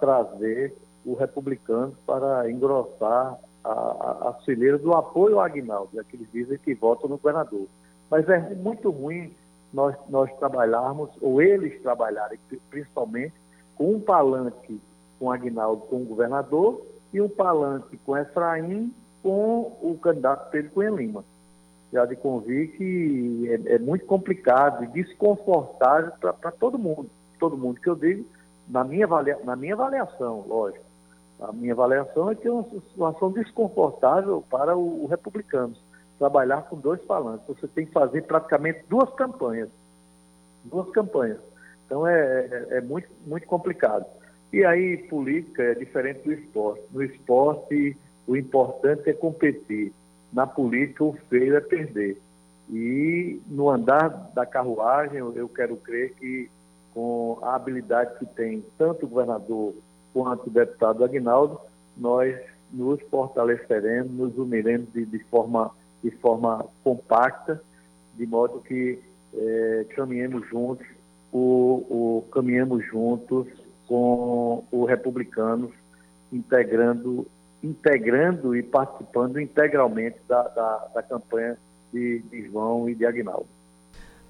trazer 0.00 0.74
o 1.04 1.14
republicano 1.14 1.94
para 2.06 2.50
engrossar 2.50 3.38
a, 3.64 3.70
a, 3.70 4.36
do 4.80 4.94
apoio 4.94 5.38
ao 5.38 5.44
Agnaldo, 5.44 6.00
aqueles 6.00 6.26
dizem 6.32 6.58
que 6.58 6.74
votam 6.74 7.08
no 7.08 7.18
governador. 7.18 7.66
Mas 8.10 8.28
é 8.28 8.54
muito 8.54 8.90
ruim 8.90 9.32
nós, 9.72 9.94
nós 10.08 10.30
trabalharmos, 10.38 11.10
ou 11.20 11.42
eles 11.42 11.80
trabalharem, 11.82 12.38
principalmente, 12.70 13.34
com 13.76 13.94
um 13.94 14.00
palanque 14.00 14.80
com 15.18 15.30
Agnaldo, 15.30 15.82
com 15.82 15.96
o 15.96 16.04
governador, 16.04 16.82
e 17.12 17.20
um 17.20 17.28
palanque 17.28 17.96
com 17.98 18.16
Efraim, 18.16 18.92
com 19.22 19.76
o 19.82 19.98
candidato 20.00 20.50
Pedro 20.50 20.70
Cunha 20.72 20.90
Lima. 20.90 21.24
Já 21.92 22.04
de 22.04 22.16
convir 22.16 22.76
que 22.76 23.48
é, 23.48 23.74
é 23.74 23.78
muito 23.78 24.04
complicado 24.04 24.84
e 24.84 24.86
desconfortável 24.88 26.12
para 26.20 26.52
todo 26.52 26.78
mundo 26.78 27.08
todo 27.38 27.56
mundo 27.56 27.80
que 27.80 27.88
eu 27.88 27.94
digo, 27.94 28.26
na 28.68 28.84
minha, 28.84 29.06
avalia, 29.06 29.38
na 29.44 29.56
minha 29.56 29.74
avaliação, 29.74 30.44
lógico. 30.46 30.84
A 31.40 31.52
minha 31.52 31.72
avaliação 31.72 32.30
é 32.30 32.34
que 32.34 32.48
é 32.48 32.50
uma 32.50 32.64
situação 32.64 33.30
desconfortável 33.30 34.44
para 34.50 34.76
o, 34.76 35.04
o 35.04 35.06
republicano 35.06 35.74
trabalhar 36.18 36.62
com 36.62 36.76
dois 36.76 37.02
falantes. 37.04 37.46
Você 37.46 37.68
tem 37.68 37.86
que 37.86 37.92
fazer 37.92 38.22
praticamente 38.22 38.84
duas 38.88 39.08
campanhas. 39.14 39.68
Duas 40.64 40.90
campanhas. 40.90 41.38
Então 41.86 42.06
é, 42.06 42.18
é, 42.18 42.66
é 42.78 42.80
muito, 42.80 43.08
muito 43.24 43.46
complicado. 43.46 44.04
E 44.52 44.64
aí, 44.64 44.96
política 44.96 45.62
é 45.62 45.74
diferente 45.74 46.20
do 46.24 46.32
esporte. 46.32 46.82
No 46.90 47.02
esporte, 47.02 47.96
o 48.26 48.36
importante 48.36 49.10
é 49.10 49.12
competir. 49.12 49.92
Na 50.32 50.46
política, 50.46 51.04
o 51.04 51.16
feio 51.28 51.56
é 51.56 51.60
perder. 51.60 52.18
E 52.70 53.40
no 53.46 53.70
andar 53.70 54.08
da 54.34 54.44
carruagem, 54.44 55.18
eu 55.18 55.48
quero 55.48 55.76
crer 55.76 56.14
que 56.14 56.50
com 56.92 57.38
a 57.42 57.54
habilidade 57.54 58.18
que 58.18 58.26
tem 58.26 58.64
tanto 58.76 59.06
o 59.06 59.08
governador 59.08 59.74
quanto 60.12 60.48
o 60.48 60.50
deputado 60.50 61.04
Agnaldo, 61.04 61.60
nós 61.96 62.36
nos 62.72 63.00
fortaleceremos, 63.10 64.10
nos 64.12 64.36
uniremos 64.36 64.92
de, 64.92 65.04
de, 65.06 65.18
forma, 65.24 65.70
de 66.02 66.10
forma 66.10 66.66
compacta, 66.82 67.62
de 68.14 68.26
modo 68.26 68.60
que 68.60 68.98
é, 69.34 69.86
caminhemos 69.94 70.46
juntos, 70.48 70.86
o, 71.32 71.84
o, 71.88 72.28
caminhemos 72.32 72.84
juntos 72.86 73.46
com 73.88 74.64
os 74.70 74.88
republicanos, 74.88 75.70
integrando, 76.32 77.26
integrando 77.64 78.54
e 78.54 78.62
participando 78.62 79.40
integralmente 79.40 80.18
da, 80.28 80.42
da, 80.42 80.88
da 80.94 81.02
campanha 81.02 81.56
de, 81.92 82.20
de 82.30 82.44
João 82.46 82.88
e 82.88 82.94
de 82.94 83.06
Agnaldo. 83.06 83.46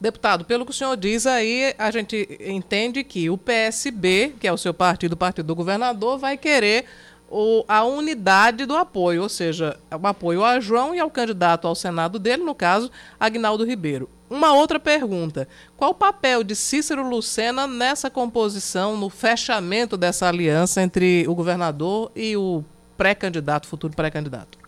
Deputado, 0.01 0.45
pelo 0.45 0.65
que 0.65 0.71
o 0.71 0.75
senhor 0.75 0.97
diz 0.97 1.27
aí, 1.27 1.75
a 1.77 1.91
gente 1.91 2.39
entende 2.41 3.03
que 3.03 3.29
o 3.29 3.37
PSB, 3.37 4.33
que 4.39 4.47
é 4.47 4.53
o 4.53 4.57
seu 4.57 4.73
partido, 4.73 5.15
o 5.15 5.17
partido 5.17 5.47
do 5.47 5.57
governador, 5.57 6.19
vai 6.19 6.37
querer 6.39 6.85
o, 7.29 7.65
a 7.67 7.85
unidade 7.85 8.65
do 8.65 8.77
apoio, 8.77 9.23
ou 9.23 9.29
seja, 9.29 9.77
o 9.91 10.07
apoio 10.07 10.45
a 10.45 10.61
João 10.61 10.95
e 10.95 11.01
ao 11.01 11.11
candidato 11.11 11.67
ao 11.67 11.75
Senado 11.75 12.21
dele, 12.21 12.45
no 12.45 12.55
caso, 12.55 12.93
Agnaldo 13.19 13.65
Ribeiro. 13.65 14.09
Uma 14.31 14.53
outra 14.55 14.79
pergunta: 14.79 15.49
qual 15.77 15.93
o 15.93 15.95
papel 15.95 16.45
de 16.45 16.55
Cícero 16.55 17.09
Lucena 17.09 17.67
nessa 17.67 18.11
composição, 18.11 18.97
no 18.97 19.09
fechamento 19.09 19.97
dessa 19.97 20.29
aliança 20.29 20.83
entre 20.83 21.27
o 21.27 21.35
governador 21.35 22.11
e 22.15 22.37
o 22.37 22.63
pré-candidato, 22.97 23.67
futuro 23.67 23.95
pré-candidato? 23.95 24.59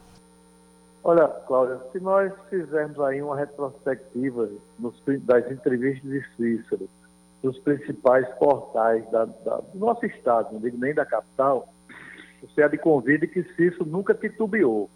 Olha, 1.03 1.27
Cláudia, 1.29 1.81
se 1.93 2.01
nós 2.01 2.33
fizermos 2.49 3.01
aí 3.01 3.23
uma 3.23 3.37
retrospectiva 3.37 4.49
nos, 4.79 4.95
das 5.23 5.51
entrevistas 5.51 6.11
de 6.11 6.25
Cícero, 6.37 6.89
dos 7.43 7.59
principais 7.59 8.29
portais 8.35 9.09
da, 9.11 9.25
da, 9.25 9.57
do 9.57 9.79
nosso 9.79 10.05
estado, 10.05 10.53
não 10.53 10.61
digo 10.61 10.77
nem 10.79 10.95
da 10.95 11.07
capital, 11.07 11.69
você 12.43 12.63
é 12.63 12.69
de 12.69 12.77
convite 12.77 13.27
que 13.27 13.43
Cícero 13.55 13.87
nunca 13.87 14.15
titubeou. 14.15 14.91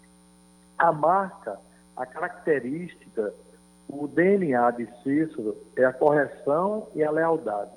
A 0.77 0.91
marca, 0.91 1.57
a 1.97 2.05
característica, 2.05 3.33
o 3.87 4.07
DNA 4.07 4.71
de 4.71 4.87
Cícero 5.03 5.55
é 5.75 5.85
a 5.85 5.93
correção 5.93 6.87
e 6.95 7.03
a 7.03 7.11
lealdade. 7.11 7.71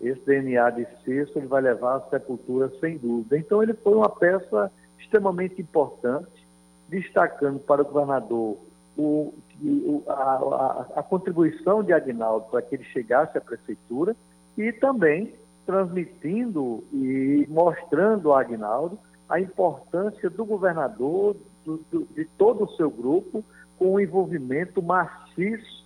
Esse 0.00 0.20
DNA 0.20 0.70
de 0.70 0.86
Cícero 1.04 1.38
ele 1.38 1.46
vai 1.46 1.62
levar 1.62 1.96
à 1.96 2.00
sepultura 2.08 2.70
sem 2.80 2.96
dúvida. 2.98 3.36
Então 3.38 3.62
ele 3.62 3.74
foi 3.74 3.94
uma 3.94 4.08
peça 4.08 4.70
extremamente 4.98 5.60
importante 5.60 6.46
destacando 6.88 7.58
para 7.60 7.82
o 7.82 7.84
governador 7.84 8.56
o, 8.96 9.32
o, 9.62 10.02
a, 10.08 10.12
a, 10.12 11.00
a, 11.00 11.02
contribuição 11.02 11.82
de 11.84 11.92
Agnaldo 11.92 12.46
para 12.50 12.62
que 12.62 12.74
ele 12.74 12.84
chegasse 12.84 13.38
à 13.38 13.40
prefeitura 13.40 14.16
e 14.56 14.72
também 14.72 15.32
transmitindo 15.64 16.82
e 16.92 17.46
mostrando 17.48 18.32
a 18.32 18.40
Agnaldo 18.40 18.98
a 19.28 19.38
importância 19.38 20.30
do 20.30 20.44
governador, 20.44 21.36
do, 21.64 21.76
do, 21.90 22.08
de 22.14 22.24
todo 22.24 22.64
o 22.64 22.70
seu 22.76 22.90
grupo, 22.90 23.44
com 23.78 23.94
o 23.94 24.00
envolvimento 24.00 24.82
maciço 24.82 25.84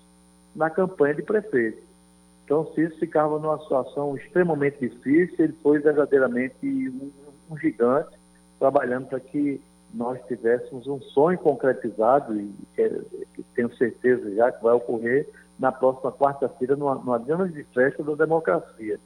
na 0.54 0.70
campanha 0.70 1.14
de 1.14 1.22
prefeito. 1.22 1.82
Então, 2.44 2.66
Cícero 2.74 2.98
ficava 2.98 3.38
numa 3.38 3.58
situação 3.60 4.16
extremamente 4.16 4.78
difícil, 4.80 5.36
ele 5.38 5.54
foi 5.62 5.78
verdadeiramente 5.78 6.56
um, 6.62 7.10
um 7.50 7.56
gigante, 7.56 8.10
trabalhando 8.58 9.06
para 9.06 9.20
que 9.20 9.60
nós 9.94 10.18
tivéssemos 10.26 10.86
um 10.86 11.00
sonho 11.00 11.38
concretizado 11.38 12.38
e 12.38 12.50
que, 12.74 13.42
tenho 13.54 13.74
certeza 13.76 14.34
já 14.34 14.50
que 14.50 14.62
vai 14.62 14.74
ocorrer 14.74 15.28
na 15.58 15.70
próxima 15.70 16.10
quarta-feira 16.12 16.76
numa, 16.76 16.94
numa 16.94 17.18
grande 17.18 17.62
festa 17.74 18.02
da 18.02 18.14
democracia. 18.14 18.98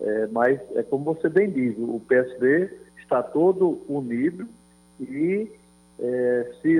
É, 0.00 0.26
mas 0.28 0.60
é 0.74 0.82
como 0.82 1.04
você 1.04 1.28
bem 1.28 1.50
diz, 1.50 1.76
o 1.78 2.00
PSB 2.06 2.70
está 2.98 3.22
todo 3.22 3.80
unido 3.88 4.46
e 5.00 5.50
é, 5.98 6.52
se 6.60 6.70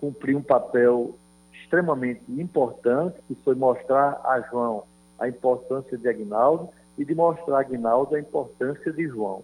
cumprir 0.00 0.36
um 0.36 0.42
papel 0.42 1.14
extremamente 1.52 2.22
importante, 2.28 3.16
que 3.26 3.34
foi 3.36 3.54
mostrar 3.54 4.20
a 4.24 4.40
João 4.50 4.84
a 5.18 5.28
importância 5.28 5.96
de 5.96 6.08
Agnaldo 6.08 6.68
e 6.98 7.04
de 7.04 7.14
mostrar 7.14 7.56
a 7.56 7.60
Agnaldo 7.60 8.14
a 8.14 8.20
importância 8.20 8.92
de 8.92 9.06
João. 9.08 9.42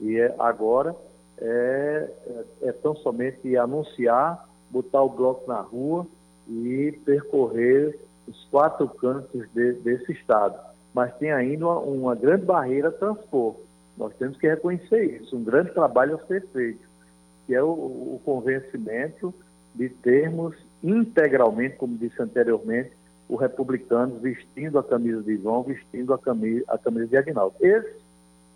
E 0.00 0.18
é, 0.18 0.34
agora 0.38 0.94
é, 1.38 2.08
é, 2.26 2.68
é 2.68 2.72
tão 2.72 2.94
somente 2.96 3.56
anunciar, 3.56 4.48
botar 4.70 5.02
o 5.02 5.08
bloco 5.08 5.46
na 5.48 5.60
rua 5.60 6.06
e 6.48 6.98
percorrer 7.04 7.98
os 8.26 8.44
quatro 8.50 8.88
cantos 8.88 9.48
de, 9.52 9.72
desse 9.74 10.12
estado. 10.12 10.58
Mas 10.94 11.14
tem 11.16 11.32
ainda 11.32 11.66
uma, 11.66 11.78
uma, 11.78 12.14
grande 12.14 12.44
barreira 12.44 12.88
a 12.88 12.92
transpor. 12.92 13.56
Nós 13.96 14.14
temos 14.16 14.36
que 14.38 14.48
reconhecer 14.48 15.20
isso, 15.20 15.36
um 15.36 15.44
grande 15.44 15.72
trabalho 15.72 16.16
a 16.16 16.26
ser 16.26 16.46
feito, 16.48 16.86
que 17.46 17.54
é 17.54 17.62
o, 17.62 17.68
o 17.68 18.20
convencimento 18.24 19.34
de 19.74 19.88
termos 19.88 20.56
integralmente, 20.82 21.76
como 21.76 21.96
disse 21.96 22.20
anteriormente, 22.20 22.90
o 23.28 23.36
republicano 23.36 24.18
vestindo 24.18 24.78
a 24.78 24.84
camisa 24.84 25.22
de 25.22 25.36
João, 25.38 25.62
vestindo 25.62 26.12
a 26.12 26.18
camisa, 26.18 26.64
a 26.68 26.76
camisa 26.76 27.06
de 27.06 27.16
Agnaldo. 27.16 27.54
Esse 27.60 28.02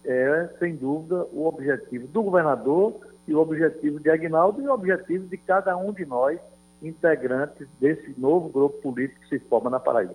é, 0.05 0.48
sem 0.59 0.76
dúvida, 0.76 1.26
o 1.33 1.46
objetivo 1.46 2.07
do 2.07 2.22
governador 2.22 2.94
e 3.26 3.35
o 3.35 3.40
objetivo 3.40 3.98
de 3.98 4.11
Agnaldo 4.11 4.62
e 4.62 4.68
o 4.68 4.72
objetivo 4.72 5.26
de 5.26 5.37
cada 5.37 5.76
um 5.76 5.92
de 5.92 6.05
nós, 6.05 6.38
integrantes 6.83 7.66
desse 7.81 8.14
novo 8.18 8.48
grupo 8.48 8.81
político 8.83 9.20
que 9.22 9.29
se 9.29 9.38
forma 9.40 9.70
na 9.70 9.81
Paraíba. 9.81 10.14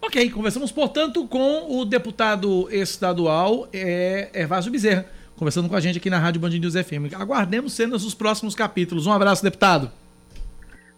Ok, 0.00 0.30
conversamos, 0.30 0.72
portanto, 0.72 1.26
com 1.26 1.78
o 1.78 1.84
deputado 1.84 2.68
estadual 2.72 3.68
é, 3.72 4.30
Bezerra, 4.70 5.06
conversando 5.38 5.68
com 5.68 5.76
a 5.76 5.80
gente 5.80 5.98
aqui 5.98 6.10
na 6.10 6.18
Rádio 6.18 6.40
Band 6.40 6.50
News 6.50 6.74
FM. 6.74 7.14
Aguardemos 7.16 7.72
cenas 7.72 8.02
dos 8.02 8.14
próximos 8.14 8.54
capítulos. 8.54 9.06
Um 9.06 9.12
abraço, 9.12 9.42
deputado. 9.42 9.90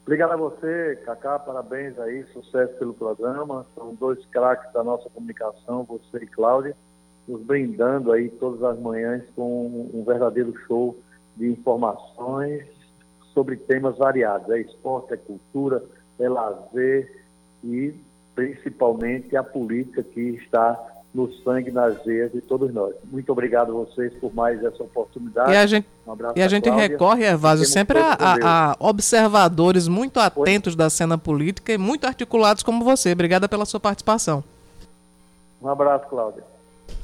Obrigado 0.02 0.32
a 0.32 0.36
você, 0.36 0.98
Cacá, 1.04 1.38
parabéns 1.38 1.96
aí, 1.98 2.24
sucesso 2.32 2.72
pelo 2.78 2.94
programa. 2.94 3.66
São 3.76 3.94
dois 3.94 4.18
craques 4.26 4.72
da 4.72 4.82
nossa 4.82 5.08
comunicação, 5.10 5.84
você 5.84 6.24
e 6.24 6.26
Cláudia, 6.26 6.74
nos 7.28 7.42
brindando 7.42 8.10
aí 8.10 8.28
todas 8.28 8.62
as 8.64 8.78
manhãs 8.80 9.22
com 9.36 9.88
um 9.94 10.02
verdadeiro 10.04 10.52
show 10.66 10.98
de 11.36 11.48
informações 11.48 12.64
sobre 13.32 13.56
temas 13.56 13.98
variados. 13.98 14.50
É 14.50 14.60
esporte, 14.60 15.12
é 15.12 15.16
cultura, 15.16 15.84
é 16.18 16.28
lazer 16.28 17.24
e 17.62 17.94
principalmente 18.34 19.36
a 19.36 19.44
política 19.44 20.02
que 20.02 20.20
está 20.20 20.76
no 21.12 21.32
sangue, 21.42 21.70
nas 21.70 22.02
veias 22.04 22.30
de 22.30 22.40
todos 22.40 22.72
nós. 22.72 22.94
Muito 23.10 23.30
obrigado 23.32 23.70
a 23.70 23.84
vocês 23.84 24.12
por 24.20 24.32
mais 24.32 24.62
essa 24.62 24.82
oportunidade. 24.82 25.52
E 25.52 25.56
a 25.56 25.66
gente, 25.66 25.86
um 26.06 26.16
e 26.36 26.42
a 26.42 26.48
gente 26.48 26.70
recorre, 26.70 27.24
Evásio, 27.24 27.66
sempre 27.66 27.98
a, 27.98 28.12
a, 28.12 28.70
a, 28.70 28.76
observadores 28.78 29.88
muito 29.88 30.20
atentos 30.20 30.76
da 30.76 30.88
cena 30.88 31.18
política 31.18 31.72
e 31.72 31.78
muito 31.78 32.06
articulados 32.06 32.62
como 32.62 32.84
você. 32.84 33.12
Obrigada 33.12 33.48
pela 33.48 33.64
sua 33.64 33.80
participação. 33.80 34.44
Um 35.60 35.68
abraço, 35.68 36.06
Cláudia. 36.08 36.44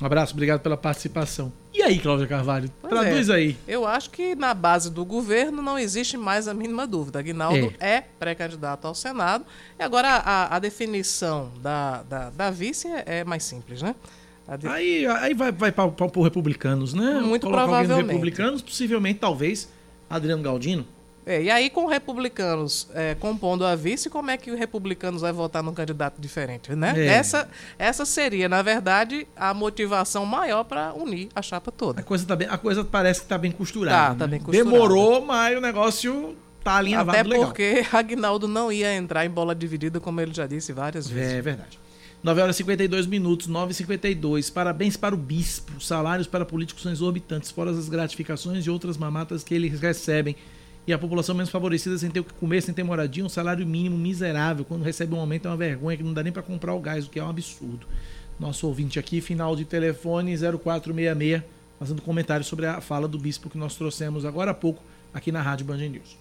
Um 0.01 0.07
abraço, 0.07 0.33
obrigado 0.33 0.61
pela 0.61 0.77
participação. 0.77 1.53
E 1.73 1.83
aí, 1.83 1.99
Cláudia 1.99 2.27
Carvalho? 2.27 2.71
Pois 2.81 2.93
traduz 2.93 3.29
é. 3.29 3.35
aí. 3.35 3.57
Eu 3.69 3.87
acho 3.87 4.11
que 4.11 4.35
na 4.35 4.55
base 4.55 4.91
do 4.91 5.05
governo 5.05 5.61
não 5.61 5.79
existe 5.79 6.17
mais 6.17 6.49
a 6.49 6.55
mínima 6.55 6.87
dúvida. 6.87 7.19
Aguinaldo 7.19 7.73
é, 7.79 7.97
é 7.97 8.01
pré-candidato 8.19 8.87
ao 8.87 8.95
Senado. 8.95 9.45
E 9.79 9.83
agora 9.83 10.09
a, 10.09 10.57
a 10.57 10.59
definição 10.59 11.51
da, 11.61 12.03
da, 12.03 12.31
da 12.31 12.51
vice 12.51 12.89
é, 12.89 13.05
é 13.19 13.25
mais 13.25 13.45
simples, 13.45 13.83
né? 13.83 13.95
De... 14.59 14.69
Aí, 14.69 15.05
aí 15.07 15.35
vai, 15.35 15.51
vai 15.51 15.73
para 15.73 15.87
os 15.87 16.25
republicanos, 16.25 16.95
né? 16.95 17.21
Muito 17.21 17.43
Colocar 17.43 17.65
provavelmente. 17.65 18.07
republicanos, 18.07 18.63
possivelmente, 18.63 19.19
talvez, 19.19 19.69
Adriano 20.09 20.43
Galdino. 20.43 20.87
É, 21.27 21.43
e 21.43 21.51
aí, 21.51 21.69
com 21.69 21.87
republicanos 21.87 22.89
é, 22.95 23.17
compondo 23.17 23.67
a 23.67 23.75
vice, 23.75 24.09
como 24.09 24.31
é 24.31 24.37
que 24.37 24.49
os 24.49 24.57
republicanos 24.57 25.23
vai 25.23 25.33
votar 25.33 25.61
num 25.61 25.75
candidato 25.75 26.21
diferente, 26.21 26.73
né? 26.77 26.95
É. 26.97 27.07
Essa, 27.07 27.49
essa 27.77 28.07
seria, 28.07 28.49
na 28.49 28.63
verdade, 28.63 29.27
a 29.35 29.53
motivação 29.53 30.25
maior 30.25 30.63
para 30.63 30.95
unir 30.95 31.29
a 31.35 31.43
chapa 31.43 31.73
toda. 31.73 32.01
A 32.01 32.05
coisa, 32.05 32.25
tá 32.25 32.37
bem, 32.37 32.47
a 32.49 32.57
coisa 32.57 32.85
parece 32.85 33.21
que 33.21 33.25
está 33.25 33.37
bem 33.37 33.51
costurada. 33.51 34.15
Tá, 34.15 34.21
tá 34.21 34.27
bem 34.29 34.39
costurada. 34.39 34.71
Demorou, 34.71 35.21
mas 35.21 35.59
o 35.59 35.61
negócio 35.61 36.37
tá 36.63 36.77
alinhavado 36.77 37.19
Até 37.19 37.29
legal. 37.29 37.47
porque 37.47 37.85
Agnaldo 37.93 38.47
não 38.47 38.71
ia 38.71 38.95
entrar 38.95 39.27
em 39.27 39.31
bola 39.31 39.53
dividida, 39.53 39.99
como 39.99 40.21
ele 40.21 40.33
já 40.33 40.47
disse 40.47 40.73
várias 40.73 41.09
vezes. 41.09 41.33
É 41.33 41.43
verdade. 41.43 41.77
9 42.23 42.41
horas 42.41 42.55
e 42.55 42.59
52 42.59 43.07
minutos, 43.07 43.49
9 43.49 43.73
e 43.73 43.75
52 43.75 44.49
Parabéns 44.51 44.97
para 44.97 45.13
o 45.13 45.19
bispo. 45.19 45.81
Salários 45.81 46.29
para 46.29 46.45
políticos 46.45 46.85
são 46.85 46.93
exorbitantes, 46.93 47.51
fora 47.51 47.73
as 47.73 47.89
gratificações 47.89 48.65
e 48.65 48.71
outras 48.71 48.97
mamatas 48.97 49.43
que 49.43 49.55
eles 49.55 49.81
recebem 49.81 50.37
e 50.87 50.93
a 50.93 50.99
população 50.99 51.35
menos 51.35 51.51
favorecida 51.51 51.99
sem 51.99 52.11
ter 52.11 52.21
o 52.21 52.25
que 52.25 52.33
comer, 52.35 52.63
sem 52.63 52.73
ter 52.73 52.85
moradia, 52.85 53.25
um 53.25 53.29
salário 53.29 53.67
mínimo 53.67 53.99
miserável. 53.99 54.65
Quando 54.65 54.83
recebe 54.83 55.15
um 55.15 55.21
aumento 55.21 55.47
é 55.47 55.51
uma 55.51 55.57
vergonha 55.57 55.97
que 55.97 56.03
não 56.03 56.15
dá 56.15 56.23
nem 56.23 56.33
para 56.33 56.43
comprar 56.43 56.75
o 56.75 56.81
gás, 56.81 57.07
o 57.07 57.11
que 57.11 57.19
é 57.19 57.25
um 57.25 57.29
absurdo. 57.29 57.87
Nosso 58.39 58.67
ouvinte 58.67 58.99
aqui, 58.99 59.21
final 59.21 59.57
de 59.57 59.65
telefone 59.65 60.37
0466, 60.37 61.43
fazendo 61.79 62.03
comentário 62.03 62.45
sobre 62.45 62.67
a 62.67 62.81
fala 62.81 63.09
do 63.09 63.19
bispo 63.19 63.51
que 63.51 63.59
nós 63.59 63.75
trouxemos 63.75 64.25
agora 64.25 64.53
há 64.53 64.55
pouco 64.55 64.83
aqui 65.13 65.33
na 65.33 65.43
Rádio 65.43 65.67
Band 65.67 65.79
News. 65.79 66.17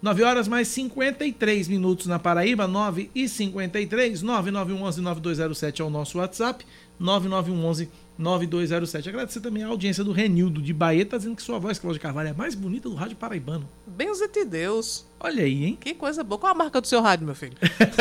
9 0.00 0.22
horas 0.22 0.46
mais 0.46 0.68
53 0.68 1.68
minutos 1.68 2.06
na 2.06 2.18
Paraíba, 2.18 2.68
9 2.68 3.10
e 3.14 3.28
53, 3.28 4.22
9911 4.22 5.00
9207 5.00 5.82
é 5.82 5.84
o 5.84 5.90
nosso 5.90 6.18
WhatsApp, 6.18 6.64
9911 6.98 7.88
9207. 8.18 9.08
Agradecer 9.08 9.40
também 9.40 9.62
a 9.62 9.68
audiência 9.68 10.02
do 10.02 10.10
Renildo 10.12 10.60
de 10.60 10.74
Bahia, 10.74 11.06
tá 11.06 11.16
dizendo 11.16 11.36
que 11.36 11.42
sua 11.42 11.58
voz, 11.58 11.78
Cláudia 11.78 12.02
Carvalho, 12.02 12.30
é 12.30 12.32
mais 12.32 12.54
bonita 12.54 12.88
do 12.88 12.94
rádio 12.94 13.16
paraibano. 13.16 13.68
Benze-te 13.86 14.44
Deus. 14.44 15.06
Olha 15.20 15.44
aí, 15.44 15.64
hein? 15.64 15.78
Que 15.80 15.94
coisa 15.94 16.24
boa. 16.24 16.38
Qual 16.38 16.52
a 16.52 16.54
marca 16.54 16.80
do 16.80 16.86
seu 16.86 17.00
rádio, 17.00 17.24
meu 17.26 17.34
filho? 17.34 17.56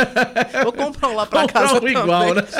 Vou 0.64 0.74
comprar 0.74 1.10
um 1.10 1.16
lá 1.16 1.26
pra 1.26 1.42
comprar 1.42 1.62
casa 1.62 1.82
um 1.82 1.88
igual, 1.88 2.34
né? 2.34 2.44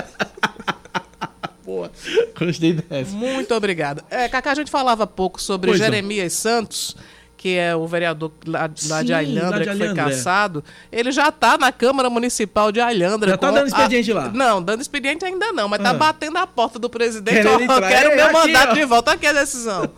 Boa. 1.66 1.92
Gostei 2.40 2.72
dessa. 2.72 3.12
Muito 3.12 3.54
obrigado. 3.54 4.02
É, 4.10 4.30
Cacá, 4.30 4.52
a 4.52 4.56
gente 4.56 4.72
falava 4.72 5.06
pouco 5.06 5.42
sobre 5.42 5.72
pois 5.72 5.80
Jeremias 5.82 6.32
não. 6.34 6.40
Santos 6.40 6.96
que 7.38 7.56
é 7.56 7.76
o 7.76 7.86
vereador 7.86 8.32
lá, 8.46 8.62
lá 8.62 9.00
Sim, 9.00 9.06
de 9.06 9.14
Alhandra, 9.14 9.64
que 9.64 9.76
foi 9.76 9.94
caçado, 9.94 10.64
ele 10.92 11.12
já 11.12 11.30
está 11.30 11.56
na 11.58 11.72
Câmara 11.72 12.10
Municipal 12.10 12.72
de 12.72 12.82
Alhandra. 12.82 13.30
Já 13.30 13.36
está 13.36 13.52
dando 13.52 13.68
expediente 13.68 14.12
a... 14.12 14.16
lá? 14.16 14.32
Não, 14.34 14.62
dando 14.62 14.82
expediente 14.82 15.24
ainda 15.24 15.54
não, 15.54 15.70
mas 15.70 15.80
está 15.80 15.92
ah. 15.92 15.94
batendo 15.94 16.38
a 16.38 16.48
porta 16.48 16.80
do 16.80 16.90
presidente. 16.90 17.48
Ó, 17.48 17.60
eu 17.60 17.82
quero 17.88 18.16
meu 18.16 18.34
mandato 18.34 18.74
de 18.74 18.84
volta. 18.86 19.12
Aqui 19.12 19.28
a 19.28 19.34
decisão. 19.34 19.90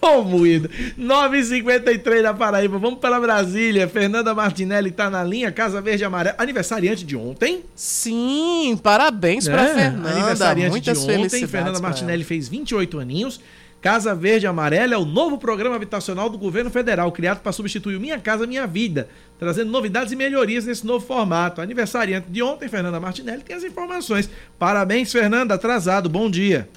Ô, 0.00 0.06
oh, 0.06 0.22
moído. 0.22 0.68
9h53 0.98 2.22
da 2.22 2.32
Paraíba. 2.32 2.78
Vamos 2.78 3.00
para 3.00 3.20
Brasília. 3.20 3.88
Fernanda 3.88 4.34
Martinelli 4.34 4.90
está 4.90 5.10
na 5.10 5.22
linha. 5.22 5.52
Casa 5.52 5.80
Verde 5.80 6.04
Amarela. 6.04 6.36
Aniversariante 6.38 7.04
de 7.04 7.16
ontem. 7.16 7.64
Sim, 7.74 8.78
parabéns 8.82 9.46
é, 9.46 9.50
para 9.50 9.66
Fernanda. 9.66 10.10
Aniversariante 10.10 10.70
Muitas 10.70 11.04
de 11.04 11.12
ontem. 11.12 11.46
Fernanda 11.46 11.80
Martinelli 11.80 12.24
fez 12.24 12.48
28 12.48 12.98
aninhos. 12.98 13.40
Casa 13.80 14.12
Verde 14.12 14.44
Amarela 14.44 14.94
é 14.94 14.98
o 14.98 15.04
novo 15.04 15.38
programa 15.38 15.76
habitacional 15.76 16.28
do 16.28 16.36
governo 16.36 16.68
federal, 16.68 17.12
criado 17.12 17.40
para 17.40 17.52
substituir 17.52 17.94
o 17.94 18.00
Minha 18.00 18.18
Casa 18.18 18.44
Minha 18.44 18.66
Vida, 18.66 19.08
trazendo 19.38 19.70
novidades 19.70 20.12
e 20.12 20.16
melhorias 20.16 20.66
nesse 20.66 20.84
novo 20.84 21.06
formato. 21.06 21.60
Aniversariante 21.60 22.28
de 22.28 22.42
ontem, 22.42 22.68
Fernanda 22.68 22.98
Martinelli, 22.98 23.44
tem 23.44 23.54
as 23.54 23.62
informações. 23.62 24.28
Parabéns, 24.58 25.12
Fernanda, 25.12 25.54
atrasado. 25.54 26.08
Bom 26.08 26.28
dia. 26.28 26.68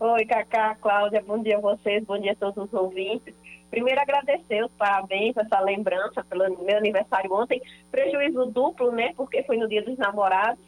Oi, 0.00 0.24
Cacá, 0.24 0.74
Cláudia, 0.80 1.22
bom 1.26 1.42
dia 1.42 1.58
a 1.58 1.60
vocês, 1.60 2.02
bom 2.04 2.18
dia 2.18 2.32
a 2.32 2.36
todos 2.36 2.64
os 2.64 2.72
ouvintes. 2.72 3.34
Primeiro, 3.70 4.00
agradecer 4.00 4.64
os 4.64 4.72
parabéns, 4.72 5.36
essa 5.36 5.60
lembrança 5.60 6.24
pelo 6.24 6.64
meu 6.64 6.78
aniversário 6.78 7.30
ontem. 7.30 7.60
Prejuízo 7.90 8.46
duplo, 8.46 8.90
né? 8.90 9.12
Porque 9.14 9.42
foi 9.42 9.58
no 9.58 9.68
dia 9.68 9.82
dos 9.82 9.98
namorados. 9.98 10.64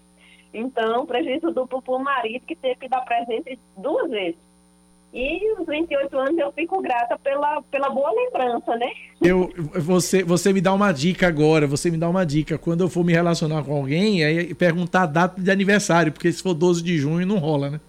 Então, 0.52 1.06
prejuízo 1.06 1.50
duplo 1.52 1.80
para 1.80 1.94
o 1.94 1.98
marido, 1.98 2.44
que 2.44 2.56
teve 2.56 2.76
que 2.76 2.88
dar 2.88 3.00
presente 3.02 3.58
duas 3.78 4.10
vezes 4.10 4.47
e 5.12 5.52
os 5.54 5.66
28 5.66 6.18
anos 6.18 6.38
eu 6.38 6.52
fico 6.52 6.82
grata 6.82 7.18
pela, 7.18 7.62
pela 7.62 7.88
boa 7.88 8.10
lembrança, 8.12 8.76
né? 8.76 8.90
Eu, 9.20 9.50
você, 9.74 10.22
você 10.22 10.52
me 10.52 10.60
dá 10.60 10.72
uma 10.72 10.92
dica 10.92 11.26
agora, 11.26 11.66
você 11.66 11.90
me 11.90 11.96
dá 11.96 12.08
uma 12.08 12.26
dica. 12.26 12.58
Quando 12.58 12.82
eu 12.82 12.90
for 12.90 13.04
me 13.04 13.12
relacionar 13.12 13.64
com 13.64 13.74
alguém, 13.74 14.22
aí 14.22 14.54
perguntar 14.54 15.02
a 15.04 15.06
data 15.06 15.40
de 15.40 15.50
aniversário, 15.50 16.12
porque 16.12 16.30
se 16.30 16.42
for 16.42 16.52
12 16.52 16.82
de 16.82 16.98
junho 16.98 17.26
não 17.26 17.38
rola, 17.38 17.70
né? 17.70 17.80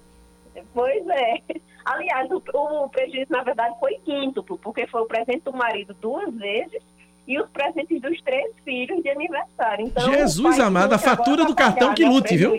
Pois 0.73 1.05
é. 1.09 1.41
Aliás, 1.85 2.29
o, 2.31 2.41
o 2.53 2.89
prejuízo, 2.89 3.31
na 3.31 3.43
verdade, 3.43 3.75
foi 3.79 3.95
quíntuplo, 4.05 4.57
porque 4.57 4.87
foi 4.87 5.01
o 5.01 5.05
presente 5.05 5.41
do 5.43 5.53
marido 5.53 5.95
duas 5.99 6.33
vezes 6.33 6.81
e 7.27 7.39
os 7.39 7.49
presentes 7.49 8.01
dos 8.01 8.21
três 8.21 8.53
filhos 8.63 9.03
de 9.03 9.09
aniversário. 9.09 9.85
Então, 9.85 10.11
Jesus 10.13 10.59
amado, 10.59 10.93
a 10.93 10.97
fatura 10.97 11.45
do 11.45 11.53
cartão 11.53 11.93
que 11.93 12.05
lute, 12.05 12.37
viu? 12.37 12.53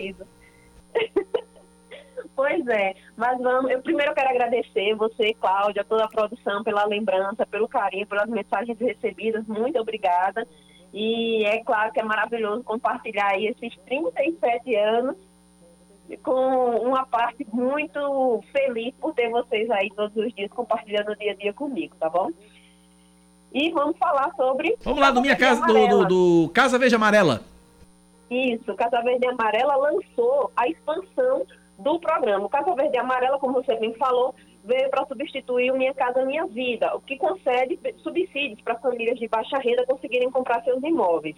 Pois 2.35 2.65
é, 2.67 2.95
mas 3.15 3.37
vamos, 3.39 3.71
eu 3.71 3.81
primeiro 3.81 4.13
quero 4.13 4.29
agradecer 4.29 4.95
você, 4.95 5.33
Cláudia, 5.33 5.83
toda 5.83 6.05
a 6.05 6.09
produção 6.09 6.63
pela 6.63 6.85
lembrança, 6.85 7.45
pelo 7.45 7.67
carinho, 7.67 8.07
pelas 8.07 8.29
mensagens 8.29 8.79
recebidas, 8.79 9.45
muito 9.45 9.77
obrigada. 9.79 10.47
E 10.93 11.43
é 11.45 11.63
claro 11.63 11.91
que 11.91 11.99
é 11.99 12.03
maravilhoso 12.03 12.63
compartilhar 12.63 13.27
aí 13.27 13.47
esses 13.47 13.77
37 13.85 14.75
anos 14.75 15.15
com 16.23 16.75
uma 16.77 17.05
parte 17.05 17.47
muito 17.51 18.43
feliz 18.51 18.93
por 18.99 19.13
ter 19.13 19.29
vocês 19.29 19.69
aí 19.69 19.89
todos 19.95 20.15
os 20.15 20.33
dias 20.33 20.51
compartilhando 20.51 21.11
o 21.11 21.15
dia 21.15 21.31
a 21.31 21.35
dia 21.35 21.53
comigo, 21.53 21.95
tá 21.99 22.09
bom? 22.09 22.29
E 23.53 23.71
vamos 23.71 23.97
falar 23.97 24.33
sobre. 24.35 24.75
Vamos 24.81 24.99
lá, 24.99 25.11
do 25.11 25.21
minha 25.21 25.35
casa, 25.35 25.65
do, 25.65 25.87
do, 25.87 26.05
do 26.05 26.49
Casa 26.53 26.79
Verde 26.79 26.95
Amarela. 26.95 27.41
Isso, 28.29 28.73
Casa 28.75 29.01
Verde 29.01 29.27
Amarela 29.27 29.75
lançou 29.75 30.51
a 30.55 30.67
expansão 30.67 31.45
do 31.81 31.99
programa. 31.99 32.45
O 32.45 32.49
Casa 32.49 32.73
Verde 32.75 32.95
e 32.95 32.99
Amarela, 32.99 33.39
como 33.39 33.53
você 33.53 33.75
bem 33.75 33.93
falou, 33.95 34.33
veio 34.63 34.89
para 34.89 35.05
substituir 35.05 35.71
o 35.71 35.77
Minha 35.77 35.93
Casa 35.93 36.23
Minha 36.25 36.45
Vida, 36.45 36.95
o 36.95 37.01
que 37.01 37.17
concede 37.17 37.79
subsídios 37.97 38.61
para 38.61 38.79
famílias 38.79 39.17
de 39.17 39.27
baixa 39.27 39.57
renda 39.57 39.85
conseguirem 39.85 40.29
comprar 40.29 40.63
seus 40.63 40.81
imóveis. 40.83 41.35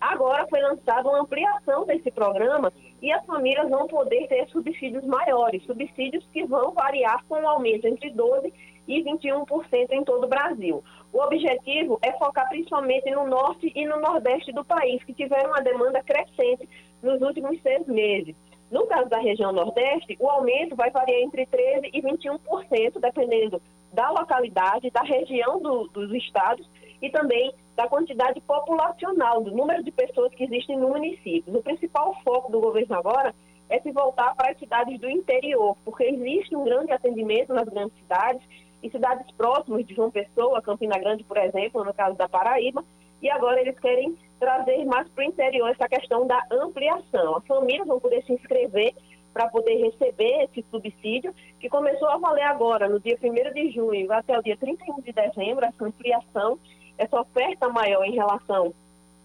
Agora 0.00 0.46
foi 0.48 0.60
lançada 0.60 1.08
uma 1.08 1.20
ampliação 1.20 1.84
desse 1.84 2.10
programa 2.10 2.72
e 3.02 3.12
as 3.12 3.24
famílias 3.26 3.68
vão 3.68 3.86
poder 3.86 4.28
ter 4.28 4.48
subsídios 4.48 5.04
maiores, 5.04 5.62
subsídios 5.64 6.26
que 6.32 6.44
vão 6.46 6.72
variar 6.72 7.22
com 7.28 7.40
um 7.40 7.48
aumento 7.48 7.86
entre 7.86 8.10
12% 8.10 8.52
e 8.88 9.04
21% 9.04 9.92
em 9.92 10.02
todo 10.02 10.24
o 10.24 10.28
Brasil. 10.28 10.82
O 11.12 11.20
objetivo 11.20 11.98
é 12.02 12.12
focar 12.12 12.48
principalmente 12.48 13.10
no 13.10 13.26
norte 13.26 13.70
e 13.74 13.86
no 13.86 14.00
nordeste 14.00 14.52
do 14.52 14.64
país, 14.64 15.04
que 15.04 15.12
tiveram 15.12 15.50
uma 15.50 15.60
demanda 15.60 16.02
crescente 16.02 16.68
nos 17.02 17.20
últimos 17.20 17.60
seis 17.62 17.86
meses. 17.86 18.34
No 18.70 18.86
caso 18.86 19.08
da 19.08 19.18
região 19.18 19.52
Nordeste, 19.52 20.16
o 20.20 20.28
aumento 20.28 20.76
vai 20.76 20.90
variar 20.90 21.20
entre 21.20 21.44
13% 21.46 21.90
e 21.92 22.00
21%, 22.00 23.00
dependendo 23.00 23.60
da 23.92 24.10
localidade, 24.10 24.90
da 24.90 25.02
região 25.02 25.60
do, 25.60 25.88
dos 25.88 26.12
estados 26.12 26.68
e 27.02 27.10
também 27.10 27.52
da 27.74 27.88
quantidade 27.88 28.40
populacional, 28.42 29.42
do 29.42 29.50
número 29.50 29.82
de 29.82 29.90
pessoas 29.90 30.32
que 30.34 30.44
existem 30.44 30.78
no 30.78 30.90
município. 30.90 31.56
O 31.56 31.62
principal 31.62 32.14
foco 32.22 32.52
do 32.52 32.60
governo 32.60 32.94
agora 32.94 33.34
é 33.68 33.80
se 33.80 33.90
voltar 33.90 34.34
para 34.36 34.52
as 34.52 34.58
cidades 34.58 35.00
do 35.00 35.08
interior, 35.08 35.76
porque 35.84 36.04
existe 36.04 36.54
um 36.54 36.64
grande 36.64 36.92
atendimento 36.92 37.52
nas 37.52 37.68
grandes 37.68 37.96
cidades 37.98 38.42
e 38.82 38.90
cidades 38.90 39.30
próximas 39.32 39.86
de 39.86 39.94
João 39.94 40.10
Pessoa, 40.10 40.62
Campina 40.62 40.98
Grande, 40.98 41.24
por 41.24 41.36
exemplo, 41.36 41.84
no 41.84 41.94
caso 41.94 42.16
da 42.16 42.28
Paraíba, 42.28 42.84
e 43.22 43.30
agora 43.30 43.60
eles 43.60 43.78
querem 43.78 44.16
trazer 44.38 44.84
mais 44.84 45.08
para 45.08 45.24
o 45.24 45.28
interior 45.28 45.68
essa 45.68 45.88
questão 45.88 46.26
da 46.26 46.42
ampliação. 46.50 47.36
As 47.36 47.46
famílias 47.46 47.86
vão 47.86 48.00
poder 48.00 48.24
se 48.24 48.32
inscrever 48.32 48.94
para 49.32 49.48
poder 49.48 49.76
receber 49.76 50.44
esse 50.44 50.64
subsídio, 50.70 51.34
que 51.60 51.68
começou 51.68 52.08
a 52.08 52.16
valer 52.16 52.44
agora, 52.44 52.88
no 52.88 52.98
dia 52.98 53.16
1 53.22 53.52
de 53.52 53.70
junho 53.70 54.12
até 54.12 54.36
o 54.36 54.42
dia 54.42 54.56
31 54.56 55.00
de 55.02 55.12
dezembro, 55.12 55.64
essa 55.64 55.84
ampliação, 55.84 56.58
essa 56.98 57.20
oferta 57.20 57.68
maior 57.68 58.04
em 58.04 58.14
relação 58.14 58.74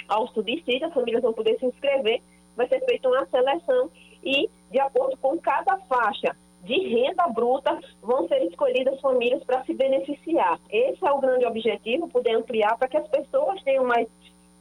ao 0.08 0.28
subsídio, 0.28 0.88
as 0.88 0.94
famílias 0.94 1.24
vão 1.24 1.34
poder 1.34 1.58
se 1.58 1.66
inscrever, 1.66 2.22
vai 2.56 2.68
ser 2.68 2.86
feita 2.86 3.10
uma 3.10 3.26
seleção 3.26 3.90
e, 4.24 4.50
de 4.70 4.80
acordo 4.80 5.18
com 5.18 5.38
cada 5.40 5.78
faixa 5.80 6.36
de 6.66 6.80
renda 6.88 7.28
bruta, 7.28 7.80
vão 8.02 8.28
ser 8.28 8.44
escolhidas 8.44 9.00
famílias 9.00 9.44
para 9.44 9.64
se 9.64 9.74
beneficiar. 9.74 10.60
Esse 10.70 11.06
é 11.06 11.12
o 11.12 11.20
grande 11.20 11.46
objetivo, 11.46 12.08
poder 12.08 12.36
ampliar 12.36 12.76
para 12.78 12.88
que 12.88 12.98
as 12.98 13.08
pessoas 13.08 13.62
tenham 13.64 13.86
mais 13.86 14.08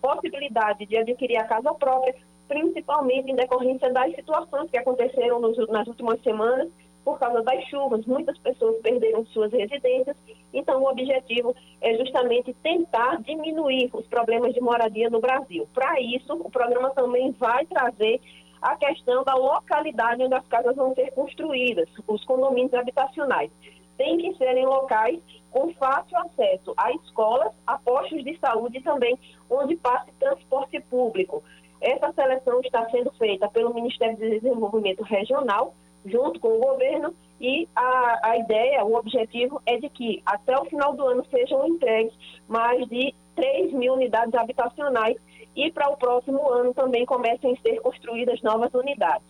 possibilidade 0.02 0.84
de 0.84 0.98
adquirir 0.98 1.38
a 1.38 1.44
casa 1.44 1.72
própria, 1.72 2.14
principalmente 2.46 3.30
em 3.30 3.34
decorrência 3.34 3.90
das 3.90 4.14
situações 4.14 4.70
que 4.70 4.76
aconteceram 4.76 5.40
nos, 5.40 5.57
nas 5.68 5.88
últimas 5.88 6.22
semanas 6.22 6.68
por 7.02 7.18
causa 7.18 7.42
das 7.42 7.64
chuvas. 7.64 8.05
Muitas 8.05 8.36
pessoas 8.38 8.80
perderam 8.82 9.24
suas 9.26 9.50
residências, 9.50 10.16
então 10.52 10.82
o 10.82 10.90
objetivo 10.90 11.57
é 11.80 11.96
justamente 11.96 12.55
tentar 12.62 13.22
diminuir 13.22 13.88
os 13.94 14.07
problemas 14.07 14.52
de 14.52 14.61
moradia 14.61 15.09
no 15.09 15.20
Brasil. 15.20 15.66
Para 15.72 15.98
isso, 16.02 16.34
o 16.34 16.50
programa 16.50 16.90
também 16.90 17.32
vai 17.32 17.64
trazer 17.64 18.20
a 18.64 18.76
questão 18.76 19.22
da 19.24 19.34
localidade 19.34 20.22
onde 20.22 20.34
as 20.34 20.46
casas 20.48 20.74
vão 20.74 20.94
ser 20.94 21.12
construídas, 21.12 21.86
os 22.08 22.24
condomínios 22.24 22.72
habitacionais. 22.72 23.50
Tem 23.98 24.16
que 24.16 24.34
ser 24.38 24.56
em 24.56 24.64
locais 24.64 25.20
com 25.50 25.72
fácil 25.74 26.16
acesso 26.16 26.72
a 26.74 26.90
escolas, 26.92 27.52
a 27.66 27.76
postos 27.78 28.24
de 28.24 28.38
saúde 28.38 28.78
e 28.78 28.82
também 28.82 29.18
onde 29.50 29.76
passe 29.76 30.10
transporte 30.18 30.80
público. 30.80 31.44
Essa 31.78 32.10
seleção 32.14 32.60
está 32.60 32.88
sendo 32.88 33.12
feita 33.12 33.46
pelo 33.50 33.74
Ministério 33.74 34.16
do 34.16 34.30
Desenvolvimento 34.30 35.02
Regional, 35.02 35.74
junto 36.06 36.40
com 36.40 36.48
o 36.48 36.60
governo, 36.60 37.14
e 37.38 37.68
a, 37.76 38.30
a 38.30 38.38
ideia, 38.38 38.82
o 38.82 38.94
objetivo 38.96 39.60
é 39.66 39.76
de 39.76 39.90
que 39.90 40.22
até 40.24 40.58
o 40.58 40.64
final 40.64 40.94
do 40.94 41.06
ano 41.06 41.24
sejam 41.30 41.66
entregues 41.66 42.14
mais 42.48 42.88
de 42.88 43.14
3 43.36 43.74
mil 43.74 43.92
unidades 43.92 44.34
habitacionais 44.34 45.16
e 45.55 45.70
para 45.70 45.88
o 45.88 45.96
próximo 45.96 46.50
ano 46.50 46.74
também 46.74 47.07
comecem 47.07 47.52
a 47.52 47.61
ser 47.62 47.80
construídas 47.80 48.42
novas 48.42 48.72
unidades. 48.74 49.26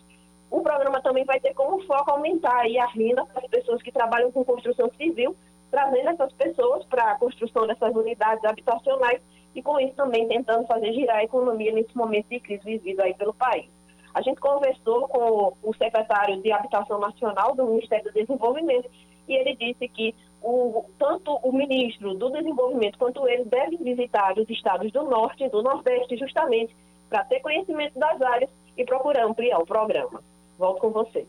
O 0.51 0.61
programa 0.61 1.01
também 1.01 1.25
vai 1.25 1.41
ter 1.41 1.53
como 1.55 1.85
foco 1.85 2.11
aumentar 2.11 2.65
a 2.65 2.87
renda 2.87 3.25
para 3.27 3.43
as 3.43 3.51
pessoas 3.51 3.83
que 3.83 3.93
trabalham 3.93 4.31
com 4.31 4.45
construção 4.45 4.91
civil, 4.97 5.37
trazendo 5.71 6.11
essas 6.11 6.33
pessoas 6.33 6.85
para 6.87 7.13
a 7.13 7.19
construção 7.19 7.67
dessas 7.67 7.95
unidades 7.95 8.45
habitacionais 8.45 9.21
e 9.55 9.63
com 9.63 9.79
isso 9.81 9.95
também 9.95 10.29
tentando 10.29 10.67
fazer 10.67 10.93
girar 10.93 11.17
a 11.17 11.25
economia 11.25 11.73
nesse 11.73 11.97
momento 11.97 12.29
de 12.29 12.41
crise 12.41 12.65
vivido 12.65 13.01
aí 13.01 13.15
pelo 13.15 13.35
país. 13.35 13.69
A 14.15 14.23
gente 14.23 14.41
conversou 14.41 15.09
com 15.09 15.55
o 15.63 15.75
secretário 15.75 16.41
de 16.41 16.53
Habitação 16.53 17.01
Nacional 17.01 17.55
do 17.55 17.67
Ministério 17.67 18.05
do 18.05 18.13
Desenvolvimento 18.13 18.89
e 19.27 19.35
ele 19.35 19.57
disse 19.57 19.89
que 19.89 20.15
o, 20.45 20.85
tanto 20.99 21.33
o 21.43 21.53
ministro 21.53 22.15
do 22.15 22.31
Desenvolvimento 22.31 22.99
quanto 22.99 23.27
ele 23.27 23.45
devem 23.45 23.79
visitar 23.79 24.39
os 24.39 24.49
estados 24.51 24.93
do 24.93 25.03
Norte 25.05 25.45
e 25.45 25.49
do 25.49 25.63
Nordeste 25.63 26.17
justamente 26.19 26.75
para 27.09 27.25
ter 27.25 27.41
conhecimento 27.41 27.99
das 27.99 28.21
áreas 28.21 28.51
e 28.77 28.85
procurar 28.85 29.25
ampliar 29.25 29.59
o 29.59 29.67
programa. 29.67 30.21
Volto 30.59 30.81
com 30.81 30.91
vocês. 30.91 31.27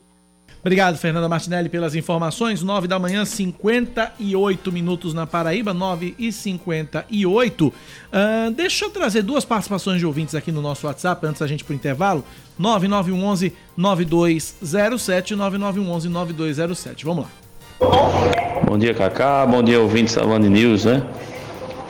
Obrigado, 0.60 0.98
Fernanda 0.98 1.28
Martinelli, 1.28 1.68
pelas 1.68 1.94
informações. 1.94 2.62
9 2.62 2.88
da 2.88 2.98
manhã, 2.98 3.24
58 3.24 4.72
minutos 4.72 5.14
na 5.14 5.26
Paraíba, 5.26 5.72
9 5.72 6.14
e 6.18 6.32
58. 6.32 7.66
Uh, 7.68 8.50
deixa 8.50 8.84
eu 8.84 8.90
trazer 8.90 9.22
duas 9.22 9.44
participações 9.44 10.00
de 10.00 10.06
ouvintes 10.06 10.34
aqui 10.34 10.50
no 10.50 10.60
nosso 10.60 10.86
WhatsApp 10.86 11.24
antes 11.24 11.40
da 11.40 11.46
gente 11.46 11.60
ir 11.60 11.64
pro 11.64 11.74
intervalo. 11.74 12.24
9911 12.58 13.54
9207 13.76 15.36
9911 15.36 16.08
9207. 16.08 17.04
Vamos 17.04 17.24
lá. 17.24 17.45
Bom 17.78 18.78
dia, 18.78 18.94
Cacá. 18.94 19.44
Bom 19.44 19.62
dia, 19.62 19.80
ouvintes 19.80 20.14
da 20.14 20.24
Band 20.24 20.38
News, 20.38 20.86
né? 20.86 21.02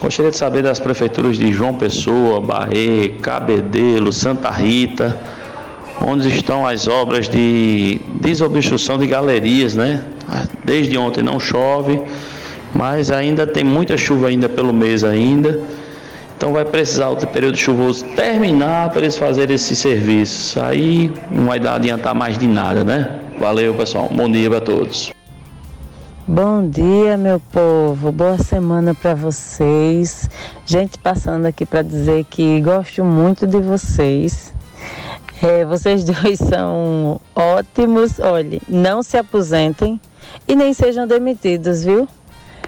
Gostaria 0.03 0.31
de 0.31 0.37
saber 0.37 0.63
das 0.63 0.81
prefeituras 0.81 1.39
de 1.39 1.53
João 1.53 1.75
Pessoa, 1.75 2.41
Barrê, 2.41 3.15
Cabedelo, 3.23 4.13
Santa 4.13 4.51
Rita, 4.51 5.17
onde 6.05 6.29
estão 6.29 6.67
as 6.67 6.89
obras 6.89 7.29
de 7.29 8.01
desobstrução 8.21 8.99
de 8.99 9.07
galerias, 9.07 9.75
né? 9.75 10.03
Desde 10.65 10.99
ontem 10.99 11.23
não 11.23 11.39
chove, 11.39 12.03
mas 12.75 13.11
ainda 13.13 13.47
tem 13.47 13.63
muita 13.63 13.97
chuva 13.97 14.29
ainda 14.29 14.49
pelo 14.49 14.73
mês 14.73 15.05
ainda. 15.05 15.61
Então 16.37 16.53
vai 16.53 16.65
precisar 16.65 17.09
o 17.09 17.27
período 17.29 17.57
chuvoso 17.57 18.05
terminar 18.17 18.91
para 18.91 19.03
eles 19.03 19.17
fazerem 19.17 19.55
esse 19.55 19.75
serviço. 19.75 20.61
Aí 20.61 21.11
não 21.31 21.47
vai 21.47 21.59
dar 21.59 21.77
adiantar 21.77 22.15
mais 22.15 22.37
de 22.37 22.47
nada, 22.47 22.85
né? 22.85 23.21
Valeu, 23.39 23.73
pessoal. 23.75 24.11
Bom 24.13 24.31
dia 24.31 24.51
para 24.51 24.61
todos. 24.61 25.16
Bom 26.29 26.69
dia, 26.69 27.17
meu 27.17 27.39
povo. 27.39 28.11
Boa 28.11 28.37
semana 28.37 28.93
para 28.93 29.15
vocês. 29.15 30.29
Gente, 30.67 30.99
passando 30.99 31.47
aqui 31.47 31.65
para 31.65 31.83
dizer 31.83 32.25
que 32.25 32.61
gosto 32.61 33.05
muito 33.05 33.47
de 33.47 33.61
vocês. 33.61 34.53
É, 35.41 35.65
vocês 35.65 36.03
dois 36.05 36.41
são 36.41 37.21
ótimos. 37.33 38.19
Olhe, 38.19 38.61
não 38.69 39.05
se 39.05 39.17
aposentem 39.17 40.01
e 40.49 40.57
nem 40.57 40.75
sejam 40.75 41.07
demitidos, 41.07 41.85
viu? 41.85 42.09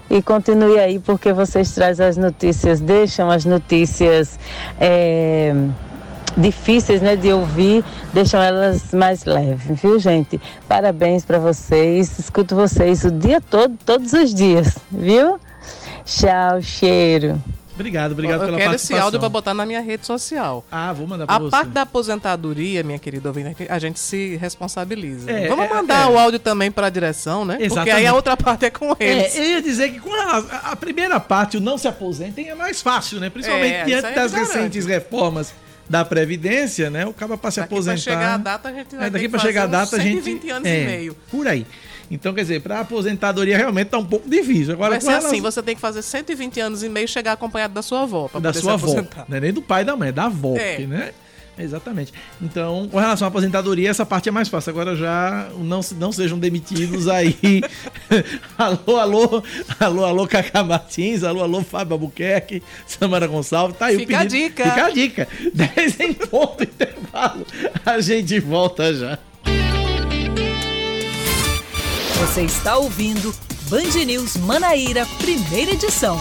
E 0.08 0.22
continue 0.22 0.78
aí 0.78 1.00
porque 1.00 1.32
vocês 1.32 1.72
trazem 1.72 2.06
as 2.06 2.16
notícias, 2.16 2.78
deixam 2.80 3.28
as 3.28 3.44
notícias. 3.44 4.38
É 4.78 5.52
difíceis 6.38 7.02
né, 7.02 7.16
de 7.16 7.32
ouvir, 7.32 7.84
deixam 8.12 8.40
elas 8.42 8.92
mais 8.92 9.24
leves, 9.24 9.80
viu, 9.80 9.98
gente? 9.98 10.40
Parabéns 10.68 11.24
para 11.24 11.38
vocês. 11.38 12.18
Escuto 12.18 12.54
vocês 12.54 13.04
o 13.04 13.10
dia 13.10 13.40
todo, 13.40 13.76
todos 13.84 14.12
os 14.12 14.32
dias, 14.32 14.78
viu? 14.90 15.38
Tchau, 16.04 16.62
cheiro. 16.62 17.42
Obrigado, 17.74 18.10
obrigado 18.10 18.40
eu 18.40 18.46
pela 18.46 18.58
quero 18.58 18.70
participação. 18.70 18.96
esse 18.96 19.04
áudio 19.04 19.20
para 19.20 19.28
botar 19.28 19.54
na 19.54 19.64
minha 19.64 19.80
rede 19.80 20.04
social. 20.04 20.64
Ah, 20.68 20.92
vou 20.92 21.06
mandar 21.06 21.26
pra 21.26 21.36
A 21.36 21.38
você. 21.38 21.50
parte 21.50 21.68
da 21.68 21.82
aposentadoria, 21.82 22.82
minha 22.82 22.98
querida 22.98 23.28
ouvinte, 23.28 23.66
a 23.68 23.78
gente 23.78 24.00
se 24.00 24.34
responsabiliza. 24.36 25.30
É, 25.30 25.46
Vamos 25.46 25.66
é, 25.66 25.68
mandar 25.74 26.08
é. 26.08 26.12
o 26.12 26.18
áudio 26.18 26.40
também 26.40 26.72
para 26.72 26.88
a 26.88 26.90
direção, 26.90 27.44
né? 27.44 27.54
Porque 27.54 27.66
Exatamente. 27.66 27.96
aí 27.96 28.06
a 28.06 28.14
outra 28.14 28.36
parte 28.36 28.64
é 28.64 28.70
com 28.70 28.96
eles. 28.98 29.36
É, 29.36 29.38
eu 29.38 29.44
ia 29.44 29.62
dizer 29.62 29.92
que 29.92 30.00
com 30.00 30.12
a, 30.12 30.38
a 30.72 30.76
primeira 30.76 31.20
parte, 31.20 31.56
o 31.56 31.60
não 31.60 31.78
se 31.78 31.86
aposentem, 31.86 32.48
é 32.48 32.54
mais 32.56 32.82
fácil, 32.82 33.20
né? 33.20 33.30
Principalmente 33.30 33.74
É, 33.74 33.84
diante 33.84 34.12
das 34.12 34.32
garante. 34.32 34.52
recentes 34.56 34.84
reformas 34.84 35.52
da 35.88 36.04
Previdência, 36.04 36.90
né? 36.90 37.06
O 37.06 37.12
cara 37.12 37.36
para 37.36 37.50
se 37.50 37.60
Daqui 37.60 37.72
aposentar. 37.74 37.94
pra 37.94 38.02
chegar 38.12 38.34
a 38.34 38.36
data, 38.38 38.68
a 38.68 38.72
gente 38.72 38.96
vai 38.96 39.06
É, 39.06 39.10
daqui 39.10 39.28
para 39.28 39.38
chegar 39.40 39.62
a 39.64 39.66
data, 39.66 39.96
a 39.96 39.98
gente. 39.98 40.22
120 40.22 40.50
anos 40.50 40.68
é, 40.68 40.82
e 40.82 40.86
meio. 40.86 41.16
Por 41.30 41.46
aí. 41.48 41.66
Então, 42.10 42.32
quer 42.32 42.40
dizer, 42.42 42.62
para 42.62 42.80
aposentadoria 42.80 43.56
realmente 43.56 43.88
tá 43.88 43.98
um 43.98 44.04
pouco 44.04 44.28
difícil. 44.28 44.72
Agora, 44.72 44.92
Vai 44.92 45.00
ser 45.00 45.08
relação- 45.08 45.30
assim, 45.30 45.40
você 45.42 45.62
tem 45.62 45.74
que 45.74 45.80
fazer 45.80 46.00
120 46.02 46.58
anos 46.60 46.82
e 46.82 46.88
meio 46.88 47.04
e 47.04 47.08
chegar 47.08 47.32
acompanhado 47.32 47.74
da 47.74 47.82
sua 47.82 48.02
avó. 48.02 48.28
Pra 48.28 48.40
da 48.40 48.48
poder 48.50 48.60
sua 48.62 48.78
se 48.78 48.84
avó. 48.98 49.06
Não 49.28 49.36
é 49.36 49.40
nem 49.40 49.52
do 49.52 49.60
pai 49.60 49.82
e 49.82 49.84
da 49.84 49.94
mãe, 49.94 50.08
é 50.08 50.12
da 50.12 50.24
avó, 50.24 50.56
É. 50.56 50.70
porque, 50.70 50.86
né? 50.86 51.10
Exatamente. 51.58 52.12
Então, 52.40 52.88
com 52.88 52.98
relação 52.98 53.26
à 53.26 53.28
aposentadoria, 53.28 53.90
essa 53.90 54.06
parte 54.06 54.28
é 54.28 54.32
mais 54.32 54.48
fácil. 54.48 54.70
Agora 54.70 54.94
já 54.94 55.48
não, 55.58 55.82
se- 55.82 55.94
não 55.94 56.12
sejam 56.12 56.38
demitidos 56.38 57.08
aí. 57.08 57.36
alô, 58.56 58.96
alô, 58.98 59.42
alô, 59.80 60.04
alô, 60.04 60.26
Cacá 60.28 60.62
Martins, 60.62 61.24
alô, 61.24 61.42
alô, 61.42 61.62
Fábio 61.62 61.94
Albuquerque, 61.94 62.62
Samara 62.86 63.26
Gonçalves. 63.26 63.76
Tá 63.76 63.86
aí 63.86 63.96
Fica 63.98 64.12
o 64.12 64.16
a 64.16 64.20
pedido. 64.20 64.38
dica. 64.44 64.64
Fica 64.70 64.86
a 64.86 64.90
dica. 64.90 65.28
10 65.52 66.00
em 66.00 66.12
ponto 66.12 66.62
intervalo. 66.62 67.44
A 67.84 68.00
gente 68.00 68.38
volta 68.40 68.94
já. 68.94 69.18
Você 72.20 72.42
está 72.42 72.76
ouvindo 72.76 73.34
Band 73.68 74.04
News 74.06 74.36
Manaíra, 74.36 75.06
primeira 75.18 75.72
edição. 75.72 76.18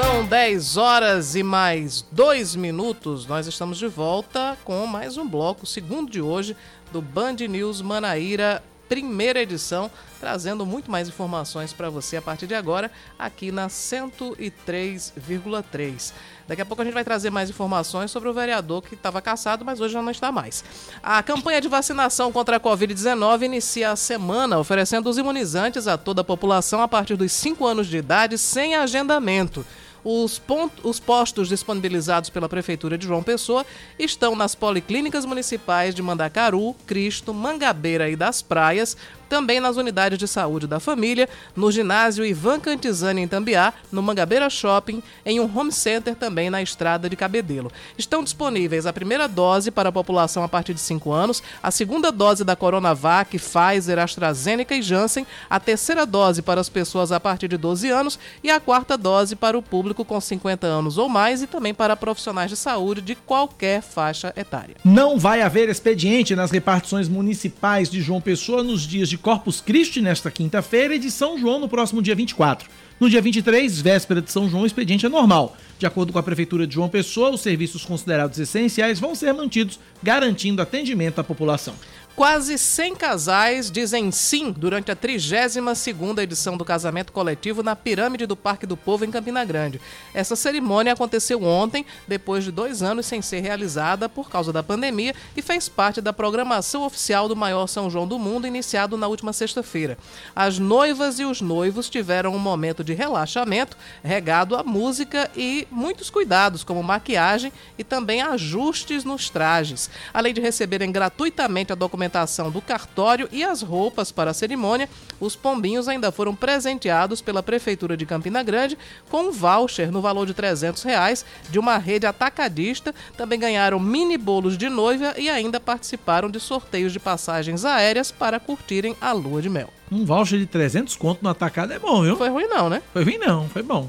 São 0.00 0.24
10 0.24 0.76
horas 0.76 1.34
e 1.34 1.42
mais 1.42 2.02
2 2.12 2.54
minutos. 2.54 3.26
Nós 3.26 3.48
estamos 3.48 3.78
de 3.78 3.88
volta 3.88 4.56
com 4.62 4.86
mais 4.86 5.16
um 5.16 5.28
bloco, 5.28 5.66
segundo 5.66 6.08
de 6.08 6.22
hoje, 6.22 6.56
do 6.92 7.02
Band 7.02 7.34
News 7.48 7.82
Manaíra 7.82 8.62
primeira 8.88 9.42
edição, 9.42 9.90
trazendo 10.18 10.64
muito 10.64 10.90
mais 10.90 11.08
informações 11.08 11.74
para 11.74 11.90
você 11.90 12.16
a 12.16 12.22
partir 12.22 12.46
de 12.46 12.54
agora, 12.54 12.90
aqui 13.18 13.52
na 13.52 13.68
103,3. 13.68 16.14
Daqui 16.46 16.62
a 16.62 16.66
pouco 16.66 16.80
a 16.80 16.84
gente 16.84 16.94
vai 16.94 17.04
trazer 17.04 17.28
mais 17.30 17.50
informações 17.50 18.10
sobre 18.10 18.30
o 18.30 18.32
vereador 18.32 18.82
que 18.82 18.94
estava 18.94 19.20
caçado, 19.20 19.62
mas 19.64 19.80
hoje 19.80 19.94
já 19.94 20.00
não 20.00 20.10
está 20.10 20.32
mais. 20.32 20.64
A 21.02 21.22
campanha 21.22 21.60
de 21.60 21.68
vacinação 21.68 22.32
contra 22.32 22.56
a 22.56 22.60
Covid-19 22.60 23.42
inicia 23.42 23.90
a 23.90 23.96
semana, 23.96 24.58
oferecendo 24.58 25.10
os 25.10 25.18
imunizantes 25.18 25.86
a 25.86 25.98
toda 25.98 26.22
a 26.22 26.24
população 26.24 26.80
a 26.80 26.88
partir 26.88 27.16
dos 27.16 27.32
5 27.32 27.66
anos 27.66 27.86
de 27.86 27.98
idade, 27.98 28.38
sem 28.38 28.74
agendamento. 28.74 29.66
Os, 30.10 30.40
os, 30.82 30.98
postos 30.98 31.50
disponibilizados 31.50 32.30
pela 32.30 32.48
Prefeitura 32.48 32.96
de 32.96 33.06
João 33.06 33.22
Pessoa 33.22 33.66
estão 33.98 34.34
nas 34.34 34.54
policlínicas 34.54 35.26
municipais 35.26 35.94
de 35.94 36.00
Mandacaru, 36.00 36.74
Cristo, 36.86 37.34
Mangabeira 37.34 38.08
e 38.08 38.16
das 38.16 38.40
Praias, 38.40 38.96
também 39.28 39.60
nas 39.60 39.76
unidades 39.76 40.18
de 40.18 40.26
saúde 40.26 40.66
da 40.66 40.80
família, 40.80 41.28
no 41.54 41.70
ginásio 41.70 42.24
Ivan 42.24 42.58
Cantizani 42.58 43.22
em 43.22 43.28
Tambiá, 43.28 43.72
no 43.92 44.02
Mangabeira 44.02 44.48
Shopping, 44.48 45.02
em 45.24 45.40
um 45.40 45.58
home 45.58 45.72
center 45.72 46.14
também 46.14 46.50
na 46.50 46.62
estrada 46.62 47.08
de 47.08 47.16
Cabedelo. 47.16 47.70
Estão 47.96 48.24
disponíveis 48.24 48.86
a 48.86 48.92
primeira 48.92 49.28
dose 49.28 49.70
para 49.70 49.90
a 49.90 49.92
população 49.92 50.42
a 50.42 50.48
partir 50.48 50.74
de 50.74 50.80
5 50.80 51.12
anos, 51.12 51.42
a 51.62 51.70
segunda 51.70 52.10
dose 52.10 52.44
da 52.44 52.56
Coronavac, 52.56 53.38
Pfizer, 53.38 53.98
AstraZeneca 53.98 54.74
e 54.74 54.82
Janssen, 54.82 55.26
a 55.50 55.60
terceira 55.60 56.06
dose 56.06 56.42
para 56.42 56.60
as 56.60 56.68
pessoas 56.68 57.12
a 57.12 57.20
partir 57.20 57.48
de 57.48 57.56
12 57.56 57.90
anos 57.90 58.18
e 58.42 58.50
a 58.50 58.58
quarta 58.58 58.96
dose 58.96 59.36
para 59.36 59.58
o 59.58 59.62
público 59.62 60.04
com 60.04 60.20
50 60.20 60.66
anos 60.66 60.96
ou 60.96 61.08
mais 61.08 61.42
e 61.42 61.46
também 61.46 61.74
para 61.74 61.96
profissionais 61.96 62.50
de 62.50 62.56
saúde 62.56 63.02
de 63.02 63.14
qualquer 63.14 63.82
faixa 63.82 64.32
etária. 64.36 64.76
Não 64.84 65.18
vai 65.18 65.42
haver 65.42 65.68
expediente 65.68 66.34
nas 66.34 66.50
repartições 66.50 67.08
municipais 67.08 67.90
de 67.90 68.00
João 68.00 68.20
Pessoa 68.20 68.62
nos 68.62 68.82
dias 68.82 69.08
de 69.08 69.17
Corpus 69.18 69.60
Christi 69.60 70.00
nesta 70.00 70.30
quinta-feira 70.30 70.94
e 70.94 70.98
de 70.98 71.10
São 71.10 71.38
João 71.38 71.58
no 71.58 71.68
próximo 71.68 72.00
dia 72.00 72.14
24. 72.14 72.68
No 72.98 73.08
dia 73.08 73.20
23, 73.20 73.80
véspera 73.80 74.20
de 74.20 74.32
São 74.32 74.48
João, 74.48 74.62
o 74.62 74.66
expediente 74.66 75.06
é 75.06 75.08
normal. 75.08 75.56
De 75.78 75.86
acordo 75.86 76.12
com 76.12 76.18
a 76.18 76.22
Prefeitura 76.22 76.66
de 76.66 76.74
João 76.74 76.88
Pessoa, 76.88 77.30
os 77.30 77.40
serviços 77.40 77.84
considerados 77.84 78.38
essenciais 78.38 78.98
vão 78.98 79.14
ser 79.14 79.32
mantidos, 79.32 79.78
garantindo 80.02 80.60
atendimento 80.60 81.20
à 81.20 81.24
população. 81.24 81.74
Quase 82.18 82.58
100 82.58 82.96
casais 82.96 83.70
dizem 83.70 84.10
sim 84.10 84.50
durante 84.50 84.90
a 84.90 84.96
32ª 84.96 86.20
edição 86.20 86.56
do 86.56 86.64
casamento 86.64 87.12
coletivo 87.12 87.62
na 87.62 87.76
Pirâmide 87.76 88.26
do 88.26 88.34
Parque 88.34 88.66
do 88.66 88.76
Povo 88.76 89.04
em 89.04 89.10
Campina 89.12 89.44
Grande. 89.44 89.80
Essa 90.12 90.34
cerimônia 90.34 90.94
aconteceu 90.94 91.44
ontem, 91.44 91.86
depois 92.08 92.42
de 92.42 92.50
dois 92.50 92.82
anos 92.82 93.06
sem 93.06 93.22
ser 93.22 93.38
realizada 93.38 94.08
por 94.08 94.28
causa 94.28 94.52
da 94.52 94.64
pandemia 94.64 95.14
e 95.36 95.40
fez 95.40 95.68
parte 95.68 96.00
da 96.00 96.12
programação 96.12 96.84
oficial 96.84 97.28
do 97.28 97.36
maior 97.36 97.68
São 97.68 97.88
João 97.88 98.04
do 98.04 98.18
mundo, 98.18 98.48
iniciado 98.48 98.96
na 98.96 99.06
última 99.06 99.32
sexta-feira. 99.32 99.96
As 100.34 100.58
noivas 100.58 101.20
e 101.20 101.24
os 101.24 101.40
noivos 101.40 101.88
tiveram 101.88 102.34
um 102.34 102.38
momento 102.40 102.82
de 102.82 102.94
relaxamento, 102.94 103.76
regado 104.02 104.56
a 104.56 104.64
música 104.64 105.30
e 105.36 105.68
muitos 105.70 106.10
cuidados, 106.10 106.64
como 106.64 106.82
maquiagem 106.82 107.52
e 107.78 107.84
também 107.84 108.22
ajustes 108.22 109.04
nos 109.04 109.30
trajes. 109.30 109.88
Além 110.12 110.34
de 110.34 110.40
receberem 110.40 110.90
gratuitamente 110.90 111.70
a 111.72 111.76
documentação 111.76 112.07
documentação 112.08 112.50
do 112.50 112.60
cartório 112.60 113.28
e 113.30 113.44
as 113.44 113.60
roupas 113.62 114.10
para 114.10 114.30
a 114.30 114.34
cerimônia, 114.34 114.88
os 115.20 115.36
pombinhos 115.36 115.86
ainda 115.86 116.10
foram 116.10 116.34
presenteados 116.34 117.20
pela 117.20 117.42
Prefeitura 117.42 117.96
de 117.96 118.06
Campina 118.06 118.42
Grande 118.42 118.76
com 119.10 119.24
um 119.24 119.30
voucher 119.30 119.92
no 119.92 120.00
valor 120.00 120.26
de 120.26 120.34
300 120.34 120.82
reais 120.82 121.24
de 121.50 121.58
uma 121.58 121.76
rede 121.76 122.06
atacadista. 122.06 122.94
Também 123.16 123.38
ganharam 123.38 123.78
mini 123.78 124.16
bolos 124.16 124.56
de 124.56 124.68
noiva 124.68 125.14
e 125.18 125.28
ainda 125.28 125.60
participaram 125.60 126.30
de 126.30 126.40
sorteios 126.40 126.92
de 126.92 126.98
passagens 126.98 127.64
aéreas 127.64 128.10
para 128.10 128.40
curtirem 128.40 128.96
a 129.00 129.12
lua 129.12 129.42
de 129.42 129.50
mel. 129.50 129.70
Um 129.92 130.04
voucher 130.04 130.38
de 130.38 130.46
300 130.46 130.96
conto 130.96 131.22
no 131.22 131.28
atacado 131.28 131.72
é 131.72 131.78
bom, 131.78 132.02
viu? 132.02 132.16
Foi 132.16 132.28
ruim 132.28 132.46
não, 132.46 132.68
né? 132.68 132.82
Foi 132.92 133.04
ruim 133.04 133.18
não, 133.18 133.48
foi 133.48 133.62
bom. 133.62 133.88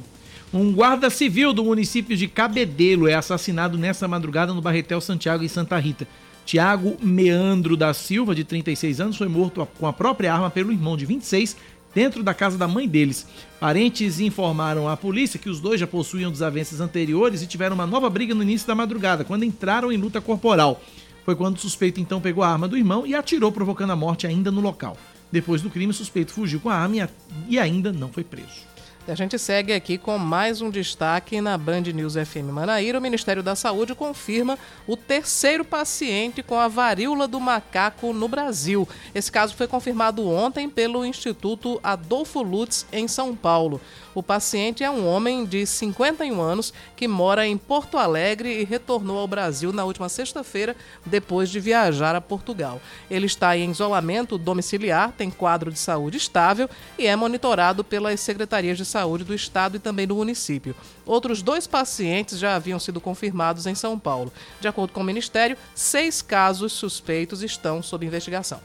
Um 0.51 0.73
guarda 0.73 1.09
civil 1.09 1.53
do 1.53 1.63
município 1.63 2.17
de 2.17 2.27
Cabedelo 2.27 3.07
é 3.07 3.13
assassinado 3.13 3.77
nessa 3.77 4.07
madrugada 4.07 4.53
no 4.53 4.61
Barretel 4.61 4.99
Santiago 4.99 5.43
em 5.43 5.47
Santa 5.47 5.77
Rita. 5.77 6.07
Tiago 6.49 6.97
Meandro 6.99 7.77
da 7.77 7.93
Silva, 7.93 8.33
de 8.33 8.43
36 8.43 8.99
anos, 8.99 9.17
foi 9.17 9.27
morto 9.27 9.67
com 9.77 9.85
a 9.85 9.93
própria 9.93 10.33
arma 10.33 10.49
pelo 10.49 10.71
irmão 10.71 10.97
de 10.97 11.05
26 11.05 11.55
dentro 11.93 12.23
da 12.23 12.33
casa 12.33 12.57
da 12.57 12.67
mãe 12.67 12.87
deles. 12.87 13.27
Parentes 13.59 14.19
informaram 14.19 14.89
à 14.89 14.97
polícia 14.97 15.37
que 15.37 15.47
os 15.47 15.59
dois 15.59 15.79
já 15.79 15.85
possuíam 15.85 16.31
desavenças 16.31 16.81
anteriores 16.81 17.43
e 17.43 17.47
tiveram 17.47 17.75
uma 17.75 17.85
nova 17.85 18.09
briga 18.09 18.33
no 18.33 18.41
início 18.41 18.67
da 18.67 18.73
madrugada, 18.73 19.23
quando 19.23 19.45
entraram 19.45 19.91
em 19.91 19.97
luta 19.97 20.19
corporal. 20.19 20.81
Foi 21.23 21.35
quando 21.35 21.55
o 21.55 21.59
suspeito 21.59 22.01
então 22.01 22.19
pegou 22.19 22.43
a 22.43 22.49
arma 22.49 22.67
do 22.67 22.75
irmão 22.75 23.05
e 23.05 23.13
atirou, 23.13 23.51
provocando 23.51 23.91
a 23.91 23.95
morte 23.95 24.25
ainda 24.25 24.49
no 24.49 24.59
local. 24.59 24.97
Depois 25.31 25.61
do 25.61 25.69
crime, 25.69 25.91
o 25.91 25.93
suspeito 25.93 26.33
fugiu 26.33 26.59
com 26.59 26.71
a 26.71 26.75
arma 26.75 27.07
e 27.47 27.59
ainda 27.59 27.93
não 27.93 28.09
foi 28.09 28.23
preso. 28.23 28.68
A 29.07 29.15
gente 29.15 29.39
segue 29.39 29.73
aqui 29.73 29.97
com 29.97 30.17
mais 30.19 30.61
um 30.61 30.69
destaque 30.69 31.41
na 31.41 31.57
Band 31.57 31.81
News 31.81 32.13
FM 32.13 32.51
Manaíra. 32.51 32.99
O 32.99 33.01
Ministério 33.01 33.41
da 33.41 33.55
Saúde 33.55 33.95
confirma 33.95 34.57
o 34.85 34.95
terceiro 34.95 35.65
paciente 35.65 36.43
com 36.43 36.59
a 36.59 36.67
varíola 36.67 37.27
do 37.27 37.39
macaco 37.39 38.13
no 38.13 38.27
Brasil. 38.27 38.87
Esse 39.15 39.31
caso 39.31 39.55
foi 39.55 39.67
confirmado 39.67 40.27
ontem 40.27 40.69
pelo 40.69 41.03
Instituto 41.03 41.79
Adolfo 41.81 42.43
Lutz, 42.43 42.85
em 42.91 43.07
São 43.07 43.35
Paulo. 43.35 43.81
O 44.19 44.23
paciente 44.23 44.83
é 44.83 44.91
um 44.91 45.07
homem 45.07 45.45
de 45.45 45.65
51 45.65 46.41
anos 46.41 46.73
que 46.93 47.07
mora 47.07 47.47
em 47.47 47.57
Porto 47.57 47.97
Alegre 47.97 48.59
e 48.59 48.65
retornou 48.65 49.17
ao 49.17 49.25
Brasil 49.25 49.71
na 49.71 49.85
última 49.85 50.09
sexta-feira, 50.09 50.75
depois 51.05 51.49
de 51.49 51.57
viajar 51.57 52.13
a 52.13 52.19
Portugal. 52.19 52.81
Ele 53.09 53.27
está 53.27 53.55
em 53.55 53.71
isolamento 53.71 54.37
domiciliar, 54.37 55.13
tem 55.13 55.31
quadro 55.31 55.71
de 55.71 55.79
saúde 55.79 56.17
estável 56.17 56.69
e 56.97 57.07
é 57.07 57.15
monitorado 57.15 57.81
pelas 57.81 58.19
secretarias 58.19 58.77
de 58.77 58.83
saúde 58.83 59.23
do 59.23 59.33
estado 59.33 59.77
e 59.77 59.79
também 59.79 60.05
do 60.05 60.15
município. 60.15 60.75
Outros 61.05 61.41
dois 61.41 61.65
pacientes 61.65 62.37
já 62.39 62.57
haviam 62.57 62.77
sido 62.77 62.99
confirmados 62.99 63.67
em 63.67 63.73
São 63.73 63.97
Paulo. 63.97 64.33
De 64.59 64.67
acordo 64.67 64.91
com 64.91 64.99
o 64.99 65.05
Ministério, 65.05 65.55
seis 65.73 66.21
casos 66.21 66.73
suspeitos 66.73 67.41
estão 67.41 67.81
sob 67.81 68.05
investigação. 68.05 68.59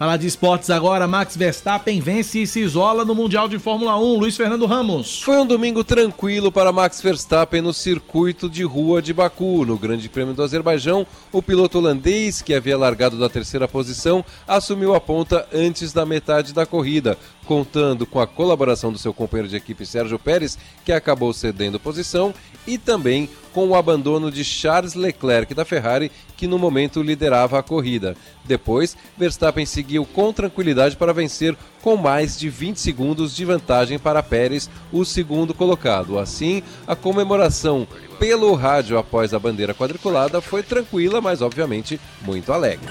Falar 0.00 0.16
de 0.16 0.26
esportes 0.26 0.70
agora, 0.70 1.06
Max 1.06 1.36
Verstappen 1.36 2.00
vence 2.00 2.38
e 2.38 2.46
se 2.46 2.60
isola 2.60 3.04
no 3.04 3.14
Mundial 3.14 3.46
de 3.46 3.58
Fórmula 3.58 3.98
1. 3.98 4.18
Luiz 4.18 4.34
Fernando 4.34 4.64
Ramos. 4.64 5.20
Foi 5.20 5.36
um 5.36 5.44
domingo 5.44 5.84
tranquilo 5.84 6.50
para 6.50 6.72
Max 6.72 7.02
Verstappen 7.02 7.60
no 7.60 7.74
circuito 7.74 8.48
de 8.48 8.62
rua 8.64 9.02
de 9.02 9.12
Baku. 9.12 9.66
No 9.66 9.76
Grande 9.76 10.08
Prêmio 10.08 10.32
do 10.32 10.42
Azerbaijão, 10.42 11.06
o 11.30 11.42
piloto 11.42 11.76
holandês, 11.76 12.40
que 12.40 12.54
havia 12.54 12.78
largado 12.78 13.18
da 13.18 13.28
terceira 13.28 13.68
posição, 13.68 14.24
assumiu 14.48 14.94
a 14.94 15.00
ponta 15.02 15.46
antes 15.52 15.92
da 15.92 16.06
metade 16.06 16.54
da 16.54 16.64
corrida, 16.64 17.18
contando 17.44 18.06
com 18.06 18.20
a 18.20 18.26
colaboração 18.26 18.90
do 18.90 18.96
seu 18.98 19.12
companheiro 19.12 19.50
de 19.50 19.56
equipe 19.56 19.84
Sérgio 19.84 20.18
Pérez, 20.18 20.56
que 20.82 20.92
acabou 20.92 21.34
cedendo 21.34 21.78
posição, 21.78 22.32
e 22.66 22.78
também 22.78 23.28
com 23.52 23.68
o 23.68 23.74
abandono 23.74 24.30
de 24.30 24.44
Charles 24.44 24.94
Leclerc 24.94 25.54
da 25.54 25.64
Ferrari, 25.64 26.10
que 26.36 26.46
no 26.46 26.58
momento 26.58 27.02
liderava 27.02 27.58
a 27.58 27.62
corrida. 27.62 28.16
Depois, 28.44 28.96
Verstappen 29.16 29.66
seguiu 29.66 30.04
com 30.04 30.32
tranquilidade 30.32 30.96
para 30.96 31.12
vencer 31.12 31.56
com 31.82 31.96
mais 31.96 32.38
de 32.38 32.48
20 32.48 32.78
segundos 32.78 33.34
de 33.34 33.44
vantagem 33.44 33.98
para 33.98 34.22
Pérez, 34.22 34.68
o 34.92 35.04
segundo 35.04 35.54
colocado. 35.54 36.18
Assim, 36.18 36.62
a 36.86 36.94
comemoração 36.94 37.86
pelo 38.20 38.54
rádio 38.54 38.98
após 38.98 39.32
a 39.32 39.38
bandeira 39.38 39.72
quadriculada 39.72 40.42
foi 40.42 40.62
tranquila, 40.62 41.22
mas 41.22 41.40
obviamente 41.40 41.98
muito 42.20 42.52
alegre. 42.52 42.86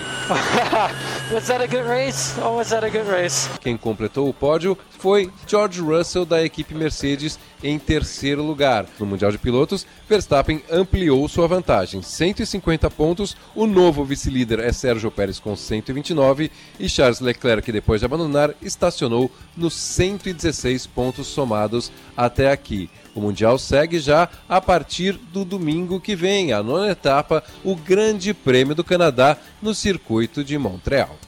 was 1.31 1.45
that 1.45 1.61
a 1.61 1.67
good 1.67 1.87
race? 1.87 2.35
Or 2.41 2.57
was 2.57 2.69
that 2.69 2.83
a 2.83 2.89
good 2.89 3.07
race? 3.07 3.47
Quem 3.61 3.77
completou 3.77 4.27
o 4.27 4.33
pódio 4.33 4.75
foi 4.89 5.31
George 5.45 5.81
Russell 5.81 6.25
da 6.25 6.43
equipe 6.43 6.73
Mercedes 6.73 7.37
em 7.63 7.77
terceiro 7.77 8.41
lugar. 8.41 8.87
No 8.99 9.05
Mundial 9.05 9.31
de 9.31 9.37
Pilotos, 9.37 9.85
Verstappen 10.07 10.63
ampliou 10.71 11.27
sua 11.29 11.47
vantagem, 11.47 12.01
150 12.01 12.89
pontos. 12.89 13.37
O 13.53 13.67
novo 13.67 14.03
vice-líder 14.03 14.59
é 14.59 14.71
Sérgio 14.71 15.11
Pérez 15.11 15.39
com 15.39 15.55
129 15.55 16.49
e 16.79 16.89
Charles 16.89 17.19
Leclerc, 17.19 17.71
depois 17.71 18.01
de 18.01 18.05
abandonar, 18.05 18.55
estacionou 18.63 19.29
nos 19.55 19.75
116 19.75 20.87
pontos 20.87 21.27
somados 21.27 21.91
até 22.17 22.51
aqui. 22.51 22.89
O 23.19 23.21
Mundial 23.21 23.59
segue 23.59 23.99
já 23.99 24.29
a 24.47 24.61
partir 24.61 25.19
do 25.33 25.43
domingo 25.43 25.99
que 25.99 26.15
vem, 26.15 26.53
a 26.53 26.63
nona 26.63 26.89
etapa, 26.89 27.43
o 27.65 27.75
Grande 27.75 28.33
Prêmio 28.33 28.73
do 28.73 28.81
Canadá 28.81 29.35
no 29.61 29.75
circuito 29.75 30.41
de 30.41 30.57
Montreal. 30.57 31.19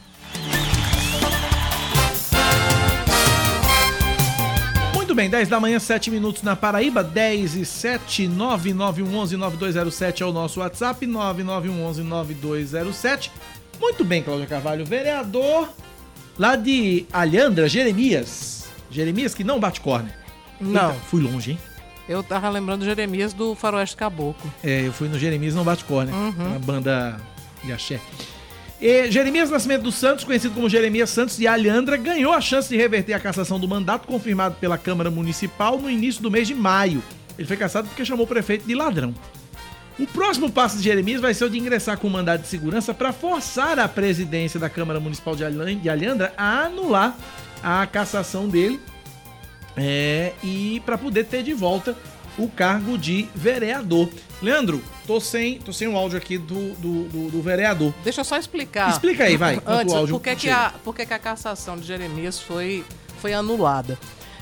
Muito 4.96 5.14
bem, 5.14 5.30
10 5.30 5.50
da 5.50 5.60
manhã, 5.60 5.80
7 5.80 6.10
minutos 6.10 6.44
na 6.44 6.56
Paraíba, 6.56 7.04
10 7.04 7.56
e 7.56 7.66
7, 7.66 8.30
99111-9207 8.30 10.22
é 10.22 10.26
o 10.26 10.32
nosso 10.32 10.62
WhatsApp, 10.62 11.06
99111-9207. 11.06 13.32
Muito 13.82 14.06
bem, 14.06 14.24
Cláudia 14.24 14.48
Carvalho, 14.48 14.86
vereador 14.86 15.68
lá 16.40 16.56
de 16.56 17.06
Alhandra, 17.12 17.68
Jeremias. 17.68 18.70
Jeremias 18.90 19.36
que 19.36 19.44
não 19.44 19.60
bate 19.60 19.82
corner. 19.82 20.16
Não. 20.58 20.92
Eita, 20.92 21.02
fui 21.08 21.22
longe, 21.22 21.52
hein? 21.52 21.60
Eu 22.12 22.22
tava 22.22 22.50
lembrando 22.50 22.84
Jeremias 22.84 23.32
do 23.32 23.56
Faroeste 23.56 23.96
Caboclo. 23.96 24.52
É, 24.62 24.86
eu 24.86 24.92
fui 24.92 25.08
no 25.08 25.18
Jeremias 25.18 25.56
não 25.56 25.64
bate 25.64 25.86
corner, 25.86 26.14
Uhum. 26.14 26.34
uma 26.48 26.60
banda 26.60 27.16
de 27.64 27.72
axé. 27.72 28.02
E 28.82 29.10
Jeremias 29.10 29.50
Nascimento 29.50 29.84
dos 29.84 29.96
Santos, 29.96 30.26
conhecido 30.26 30.54
como 30.54 30.68
Jeremias 30.68 31.10
Santos 31.10 31.38
de 31.38 31.48
Alhandra, 31.48 31.96
ganhou 31.96 32.34
a 32.34 32.42
chance 32.42 32.68
de 32.68 32.76
reverter 32.76 33.14
a 33.14 33.20
cassação 33.20 33.58
do 33.60 33.68
mandato 33.68 34.08
confirmado 34.08 34.56
pela 34.60 34.78
Câmara 34.78 35.10
Municipal 35.10 35.78
no 35.80 35.90
início 35.90 36.22
do 36.22 36.30
mês 36.30 36.48
de 36.48 36.54
maio. 36.56 37.02
Ele 37.38 37.48
foi 37.48 37.56
cassado 37.56 37.88
porque 37.88 38.04
chamou 38.04 38.26
o 38.26 38.28
prefeito 38.28 38.68
de 38.68 38.76
ladrão. 38.76 39.14
O 40.00 40.06
próximo 40.08 40.52
passo 40.52 40.78
de 40.78 40.84
Jeremias 40.84 41.22
vai 41.22 41.34
ser 41.34 41.46
o 41.46 41.50
de 41.50 41.58
ingressar 41.60 41.98
com 41.98 42.10
mandado 42.10 42.42
de 42.42 42.48
segurança 42.48 42.94
para 42.94 43.14
forçar 43.14 43.80
a 43.80 43.88
presidência 43.88 44.60
da 44.60 44.70
Câmara 44.70 45.00
Municipal 45.00 45.36
de 45.36 45.44
Alhandra 45.46 46.34
a 46.36 46.64
anular 46.66 47.16
a 47.64 47.86
cassação 47.86 48.50
dele 48.50 48.80
é, 49.78 50.34
e 50.44 50.82
para 50.86 50.98
poder 50.98 51.26
ter 51.26 51.44
de 51.44 51.54
volta 51.54 51.96
o 52.38 52.48
cargo 52.48 52.98
de 52.98 53.28
vereador. 53.36 54.10
Leandro, 54.42 54.82
tô 55.06 55.20
sem, 55.20 55.60
tô 55.60 55.72
sem 55.74 55.88
o 55.88 55.98
áudio 55.98 56.18
aqui 56.18 56.38
do, 56.38 56.74
do, 56.76 57.04
do- 57.10 57.30
do 57.32 57.42
vereador. 57.42 57.94
Deixa 58.04 58.22
eu 58.22 58.26
só 58.26 58.38
explicar. 58.38 58.90
Explica 58.90 59.26
aí, 59.26 59.36
vai, 59.38 59.62
Antes, 59.66 59.94
o 59.94 59.98
áudio 59.98 60.16
por 60.16 60.24
que, 60.24 60.36
que, 60.36 60.50
a, 60.50 60.74
por 60.84 60.96
que, 60.96 61.06
que 61.06 61.14
a 61.14 61.20
cassação 61.20 61.78
de 61.78 61.86
Jeremias 61.86 62.40
foi, 62.40 62.84
foi 63.20 63.34
anulada? 63.34 64.00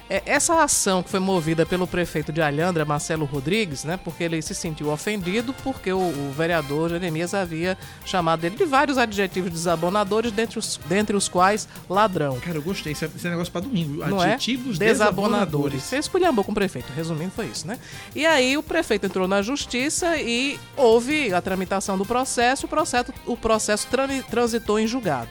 É, 0.10 0.24
essa 0.26 0.64
ação 0.64 1.04
que 1.04 1.10
foi 1.10 1.20
movida 1.20 1.66
pelo 1.66 1.86
prefeito 1.86 2.32
de 2.32 2.42
Alhandra, 2.42 2.84
Marcelo 2.84 3.26
Rodrigues, 3.26 3.84
né, 3.84 3.98
porque 4.04 4.24
ele 4.24 4.42
se 4.42 4.56
sentiu 4.56 4.90
ofendido 4.90 5.54
porque 5.64 5.94
o, 5.94 6.00
o 6.00 6.34
vereador 6.36 6.90
Jeremias 6.90 7.34
havia 7.36 7.78
chamado 8.04 8.44
ele 8.44 8.56
de 8.56 8.66
vários 8.66 8.98
adjetivos 8.98 9.52
desabonadores, 9.52 10.32
dentre 10.32 10.58
os, 10.58 10.80
dentre 10.88 11.16
os 11.16 11.30
quais 11.30 11.68
ladrão. 11.88 12.40
Cara, 12.40 12.58
eu 12.58 12.62
gostei. 12.62 12.94
Esse 12.94 13.06
é, 13.06 13.10
esse 13.16 13.28
é 13.28 13.30
negócio 13.30 13.52
pra 13.52 13.62
domingo. 13.62 14.04
Não 14.08 14.20
Adjetivos 14.20 14.78
é? 14.78 14.86
desabonadores. 14.86 15.84
Você 15.84 15.98
esculhambou 15.98 16.44
com 16.44 16.52
o 16.52 16.56
prefeito, 16.56 16.92
resumindo 16.96 17.32
foi 17.32 17.46
isso, 17.46 17.68
né? 17.68 17.78
E 18.16 18.26
aí 18.26 18.58
o 18.58 18.64
prefeito 18.64 19.06
entrou 19.06 19.28
na 19.28 19.42
justiça 19.44 20.18
e 20.18 20.60
houve 20.76 21.32
a 21.34 21.42
tramitação 21.42 21.98
do 21.98 22.06
processo, 22.06 22.66
o 22.66 22.70
processo, 22.70 23.14
o 23.28 23.38
processo 23.38 23.88
transitou 24.30 24.80
em 24.80 24.88
julgado. 24.88 25.30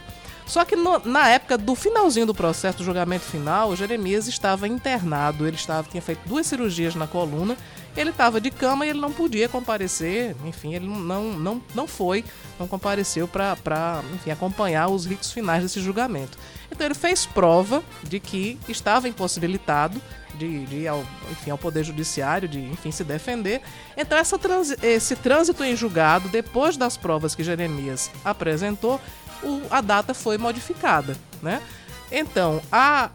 Só 0.49 0.65
que 0.65 0.75
no- 0.75 0.99
na 1.05 1.29
época 1.29 1.59
do 1.59 1.75
finalzinho 1.75 2.25
do 2.27 2.35
processo, 2.35 2.79
do 2.79 2.85
julgamento 2.85 3.25
final, 3.25 3.77
Jeremias 3.77 4.27
estava 4.27 4.67
internado, 4.67 5.47
ele 5.47 5.57
estava, 5.57 5.87
tinha 5.89 6.01
feito 6.03 6.21
duas 6.27 6.47
cirurgias 6.47 6.95
na 6.95 7.07
coluna, 7.07 7.55
ele 7.95 8.11
estava 8.11 8.41
de 8.41 8.51
cama 8.51 8.87
e 8.87 8.89
ele 8.91 9.01
não 9.01 9.13
podia 9.13 9.49
comparecer, 9.49 10.35
enfim, 10.47 10.75
ele 10.75 10.87
não, 10.87 11.33
não, 11.35 11.63
não, 11.75 11.87
foi, 11.87 12.25
não 12.59 12.67
compareceu 12.67 13.29
para 13.29 13.57
acompanhar 14.33 14.89
os 14.89 15.05
ritos 15.05 15.31
finais 15.33 15.63
desse 15.63 15.81
julgamento. 15.81 16.39
Então 16.73 16.87
ele 16.87 16.95
fez 16.95 17.27
prova 17.27 17.83
de 18.03 18.19
que 18.19 18.59
estava 18.69 19.09
impossibilitado 19.09 20.01
de, 20.35 20.65
de 20.67 20.77
ir 20.77 20.89
ao, 20.89 21.05
enfim, 21.31 21.51
ao 21.51 21.59
Poder 21.59 21.83
Judiciário, 21.85 22.49
de 22.49 22.59
enfim, 22.61 22.91
se 22.91 23.03
defender. 23.05 23.61
Então 23.97 24.17
essa 24.17 24.39
transi- 24.39 24.77
esse 24.83 25.17
trânsito 25.17 25.63
em 25.65 25.75
julgado, 25.75 26.29
depois 26.29 26.77
das 26.77 26.97
provas 26.97 27.35
que 27.35 27.43
Jeremias 27.43 28.11
apresentou, 28.25 29.01
o- 29.43 29.63
a 29.71 29.81
data 29.81 30.13
foi 30.15 30.39
modificada. 30.39 31.17
Né? 31.43 31.61
Então, 32.11 32.61
a, 32.73 33.11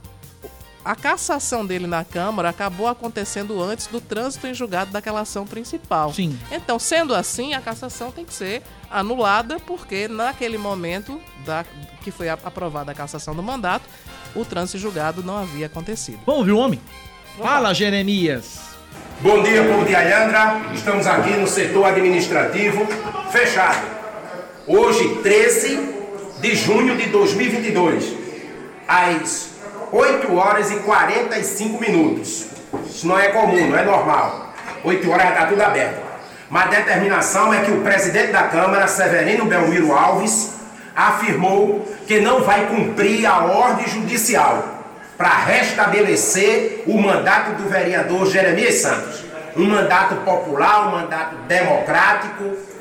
a 0.85 0.95
cassação 0.95 1.65
dele 1.65 1.87
na 1.87 2.03
Câmara 2.05 2.49
acabou 2.49 2.87
acontecendo 2.87 3.61
antes 3.61 3.87
do 3.87 3.99
trânsito 3.99 4.47
em 4.47 4.53
julgado 4.53 4.91
daquela 4.91 5.21
ação 5.21 5.45
principal. 5.45 6.13
Sim. 6.13 6.37
Então, 6.51 6.77
sendo 6.79 7.13
assim, 7.15 7.53
a 7.53 7.61
cassação 7.61 8.11
tem 8.11 8.23
que 8.25 8.33
ser 8.33 8.61
anulada, 8.89 9.59
porque 9.65 10.07
naquele 10.07 10.57
momento 10.57 11.19
da, 11.45 11.65
que 12.03 12.11
foi 12.11 12.29
aprovada 12.29 12.91
a 12.91 12.95
cassação 12.95 13.35
do 13.35 13.41
mandato, 13.43 13.85
o 14.35 14.45
trânsito 14.45 14.77
em 14.77 14.81
julgado 14.81 15.23
não 15.23 15.37
havia 15.37 15.65
acontecido. 15.65 16.19
Vamos 16.25 16.39
ouvir 16.41 16.51
o 16.51 16.57
homem? 16.57 16.79
Fala, 17.37 17.73
Jeremias. 17.73 18.59
Bom 19.21 19.41
dia, 19.41 19.63
povo 19.63 19.85
de 19.85 19.95
Alhandra. 19.95 20.61
Estamos 20.73 21.07
aqui 21.07 21.31
no 21.31 21.47
setor 21.47 21.85
administrativo 21.85 22.85
fechado. 23.31 23.87
Hoje, 24.67 25.15
13 25.23 25.92
de 26.43 26.55
junho 26.55 26.97
de 26.97 27.05
2022, 27.05 28.17
às 28.85 29.51
8 29.93 30.35
horas 30.35 30.71
e 30.71 30.75
45 30.75 31.79
minutos. 31.79 32.47
Isso 32.85 33.07
não 33.07 33.17
é 33.17 33.29
comum, 33.29 33.69
não 33.69 33.77
é 33.77 33.85
normal. 33.85 34.53
8 34.83 35.09
horas 35.09 35.23
já 35.23 35.29
está 35.29 35.45
tudo 35.45 35.61
aberto. 35.61 36.03
Mas 36.49 36.63
a 36.63 36.69
determinação 36.69 37.53
é 37.53 37.61
que 37.61 37.71
o 37.71 37.79
presidente 37.79 38.33
da 38.33 38.43
Câmara, 38.43 38.87
Severino 38.87 39.45
Belmiro 39.45 39.93
Alves, 39.93 40.55
afirmou 40.93 41.87
que 42.05 42.19
não 42.19 42.41
vai 42.41 42.65
cumprir 42.67 43.25
a 43.25 43.45
ordem 43.45 43.87
judicial 43.87 44.83
para 45.17 45.45
restabelecer 45.45 46.83
o 46.85 47.01
mandato 47.01 47.53
do 47.53 47.69
vereador 47.69 48.29
Jeremias 48.29 48.75
Santos. 48.81 49.23
Um 49.55 49.69
mandato 49.69 50.15
popular, 50.25 50.89
um 50.89 50.91
mandato 50.91 51.37
democrático. 51.47 52.72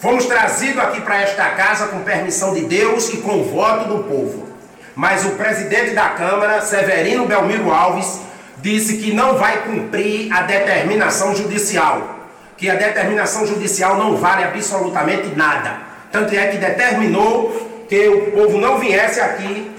Fomos 0.00 0.26
trazidos 0.26 0.78
aqui 0.78 1.00
para 1.00 1.22
esta 1.22 1.48
casa 1.50 1.86
com 1.86 2.00
permissão 2.00 2.52
de 2.52 2.62
Deus 2.62 3.08
e 3.14 3.16
com 3.18 3.44
voto 3.44 3.88
do 3.88 4.04
povo. 4.04 4.46
Mas 4.94 5.24
o 5.24 5.30
presidente 5.30 5.92
da 5.92 6.10
Câmara, 6.10 6.60
Severino 6.60 7.24
Belmiro 7.24 7.72
Alves, 7.72 8.20
disse 8.58 8.98
que 8.98 9.14
não 9.14 9.36
vai 9.36 9.62
cumprir 9.62 10.30
a 10.30 10.42
determinação 10.42 11.34
judicial. 11.34 12.14
Que 12.58 12.68
a 12.68 12.74
determinação 12.74 13.46
judicial 13.46 13.96
não 13.96 14.16
vale 14.16 14.44
absolutamente 14.44 15.28
nada. 15.34 15.78
Tanto 16.12 16.34
é 16.34 16.46
que 16.48 16.58
determinou 16.58 17.86
que 17.88 18.06
o 18.08 18.32
povo 18.32 18.58
não 18.58 18.78
viesse 18.78 19.18
aqui 19.18 19.70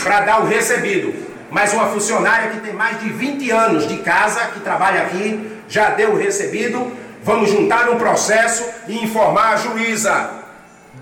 para 0.00 0.20
dar 0.20 0.42
o 0.42 0.46
recebido. 0.46 1.12
Mas 1.50 1.72
uma 1.72 1.86
funcionária 1.86 2.50
que 2.50 2.60
tem 2.60 2.72
mais 2.72 3.00
de 3.00 3.08
20 3.08 3.50
anos 3.50 3.88
de 3.88 3.96
casa, 3.98 4.46
que 4.46 4.60
trabalha 4.60 5.02
aqui, 5.02 5.58
já 5.68 5.90
deu 5.90 6.12
o 6.12 6.16
recebido. 6.16 6.92
Vamos 7.22 7.50
juntar 7.50 7.90
um 7.90 7.98
processo 7.98 8.64
e 8.88 9.02
informar 9.04 9.54
a 9.54 9.56
juíza 9.56 10.30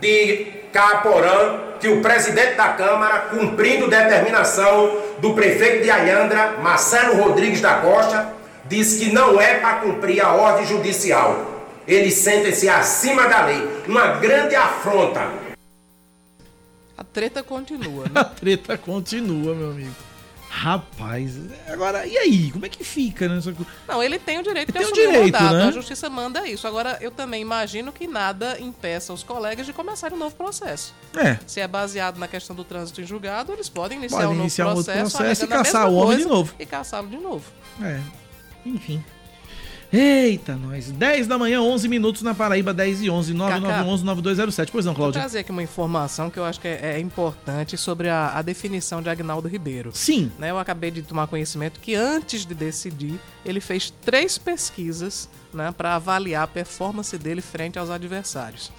de 0.01 0.47
Caporã 0.73 1.61
que 1.81 1.89
o 1.89 2.03
presidente 2.03 2.57
da 2.57 2.69
Câmara, 2.71 3.21
cumprindo 3.31 3.89
determinação 3.89 4.99
do 5.21 5.33
prefeito 5.35 5.85
de 5.85 5.91
Alhandra, 5.91 6.57
Marcelo 6.61 7.23
Rodrigues 7.23 7.61
da 7.61 7.75
Costa, 7.75 8.33
disse 8.69 8.99
que 9.05 9.13
não 9.13 9.41
é 9.41 9.55
para 9.61 9.77
cumprir 9.77 10.21
a 10.21 10.33
ordem 10.33 10.67
judicial. 10.67 11.65
Eles 11.87 12.15
sentem-se 12.15 12.69
acima 12.69 13.29
da 13.29 13.47
lei. 13.47 13.83
Uma 13.87 14.09
grande 14.19 14.55
afronta. 14.57 15.27
A 16.97 17.05
treta 17.05 17.43
continua, 17.45 18.07
A 18.15 18.25
né? 18.25 18.31
treta 18.39 18.77
continua, 18.77 19.55
meu 19.55 19.71
amigo. 19.71 20.08
Rapaz, 20.51 21.37
agora, 21.69 22.07
e 22.07 22.17
aí? 22.17 22.51
Como 22.51 22.65
é 22.65 22.69
que 22.69 22.83
fica, 22.83 23.29
né? 23.29 23.41
Não, 23.87 24.03
ele 24.03 24.19
tem 24.19 24.39
o 24.39 24.43
direito 24.43 24.69
de 24.69 24.73
Tem 24.73 24.83
o 24.83 24.85
assumir 24.87 25.07
o 25.07 25.11
direito, 25.11 25.35
mandato. 25.35 25.55
né? 25.57 25.65
A 25.65 25.71
justiça 25.71 26.09
manda 26.09 26.49
isso. 26.49 26.67
Agora, 26.67 26.99
eu 27.01 27.11
também 27.11 27.43
imagino 27.43 27.93
que 27.93 28.07
nada 28.07 28.59
impeça 28.59 29.13
os 29.13 29.23
colegas 29.23 29.67
de 29.67 29.73
começarem 29.73 30.17
um 30.17 30.19
novo 30.19 30.35
processo. 30.35 30.95
É. 31.15 31.39
Se 31.47 31.61
é 31.61 31.69
baseado 31.69 32.19
na 32.19 32.27
questão 32.27 32.57
do 32.57 32.65
trânsito 32.65 33.01
em 33.01 33.05
julgado, 33.05 33.53
eles 33.53 33.69
podem 33.69 33.99
iniciar 33.99 34.19
Podem 34.19 34.29
um 34.29 34.33
novo 34.33 34.43
iniciar 34.43 34.65
um 34.65 34.69
outro 34.71 34.85
processo, 34.85 35.17
processo 35.17 35.45
e 35.45 35.49
caçar 35.49 35.89
o 35.89 35.95
homem 35.95 36.19
de 36.19 36.25
novo. 36.25 36.55
E 36.59 36.67
caçá-lo 36.67 37.09
de 37.09 37.19
novo. 37.19 37.45
É, 37.83 38.01
enfim. 38.65 39.05
Eita, 39.91 40.55
nós. 40.55 40.91
10 40.91 41.27
da 41.27 41.39
manhã, 41.39 41.63
11 41.63 41.89
minutos 41.89 42.21
na 42.21 42.35
Paraíba, 42.35 42.75
10 42.75 43.03
e 43.03 43.11
11, 43.11 43.35
9911-9207. 43.35 44.69
Pois 44.71 44.85
não, 44.85 44.93
Vou 44.93 45.01
Cláudia? 45.01 45.21
trazer 45.21 45.39
aqui 45.39 45.51
uma 45.51 45.63
informação 45.63 46.29
que 46.29 46.39
eu 46.39 46.45
acho 46.45 46.61
que 46.61 46.69
é, 46.69 46.97
é 46.97 47.01
importante 47.01 47.77
sobre 47.79 48.09
a, 48.09 48.37
a 48.37 48.43
definição 48.43 49.01
de 49.01 49.09
Agnaldo 49.09 49.49
Ribeiro. 49.49 49.91
Sim. 49.95 50.31
Né, 50.39 50.51
eu 50.51 50.59
acabei 50.59 50.91
de 50.91 51.03
tomar 51.03 51.27
conhecimento 51.27 51.81
que 51.81 51.95
antes 51.95 52.45
de 52.45 52.55
decidir, 52.55 53.19
ele 53.47 53.61
fez 53.61 53.91
três 54.03 54.37
pesquisas 54.37 55.29
né, 55.55 55.73
para 55.77 55.95
avaliar 55.95 56.45
a 56.45 56.47
performance 56.47 57.17
dele 57.17 57.41
frente 57.41 57.79
aos 57.79 57.89
adversários. 57.89 58.71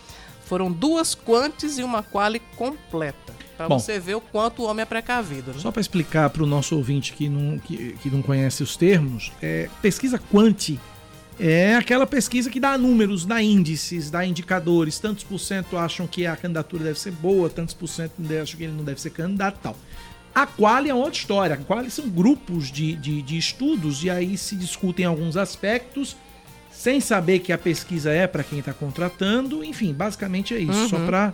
Foram 0.45 0.71
duas 0.71 1.15
quantes 1.15 1.79
e 1.79 1.83
uma 1.83 2.03
quali 2.03 2.39
completa. 2.55 3.33
Para 3.57 3.67
você 3.67 3.99
ver 3.99 4.15
o 4.15 4.21
quanto 4.21 4.61
o 4.61 4.65
homem 4.65 4.83
é 4.83 4.85
precavido. 4.85 5.51
Né? 5.51 5.59
Só 5.59 5.69
para 5.69 5.81
explicar 5.81 6.29
para 6.29 6.43
o 6.43 6.45
nosso 6.45 6.77
ouvinte 6.77 7.11
que 7.13 7.27
não, 7.27 7.59
que, 7.59 7.93
que 8.01 8.09
não 8.09 8.21
conhece 8.21 8.63
os 8.63 8.77
termos, 8.77 9.33
é, 9.41 9.69
pesquisa 9.81 10.17
quanti 10.17 10.79
é 11.39 11.75
aquela 11.75 12.05
pesquisa 12.05 12.49
que 12.49 12.59
dá 12.59 12.77
números, 12.77 13.25
dá 13.25 13.41
índices, 13.41 14.11
dá 14.11 14.25
indicadores. 14.25 14.99
Tantos 14.99 15.23
por 15.23 15.39
cento 15.39 15.77
acham 15.77 16.05
que 16.05 16.25
a 16.25 16.35
candidatura 16.35 16.83
deve 16.83 16.99
ser 16.99 17.11
boa, 17.11 17.49
tantos 17.49 17.73
por 17.73 17.87
cento 17.87 18.13
acham 18.41 18.57
que 18.57 18.63
ele 18.63 18.73
não 18.73 18.83
deve 18.83 18.99
ser 18.99 19.11
candidato 19.11 19.57
e 19.57 19.63
tal. 19.63 19.77
A 20.35 20.45
quali 20.45 20.89
é 20.89 20.93
outra 20.93 21.13
história. 21.13 21.55
A 21.55 21.57
quali 21.57 21.89
são 21.89 22.09
grupos 22.09 22.71
de, 22.71 22.95
de, 22.95 23.21
de 23.21 23.37
estudos 23.37 24.03
e 24.03 24.09
aí 24.09 24.37
se 24.37 24.55
discutem 24.55 25.05
alguns 25.05 25.37
aspectos 25.37 26.15
sem 26.71 27.01
saber 27.01 27.39
que 27.39 27.51
a 27.51 27.57
pesquisa 27.57 28.11
é 28.11 28.27
para 28.27 28.43
quem 28.43 28.59
está 28.59 28.73
contratando. 28.73 29.63
Enfim, 29.63 29.93
basicamente 29.93 30.53
é 30.53 30.59
isso. 30.59 30.71
Uhum. 30.71 30.89
Só 30.89 30.99
para. 31.05 31.33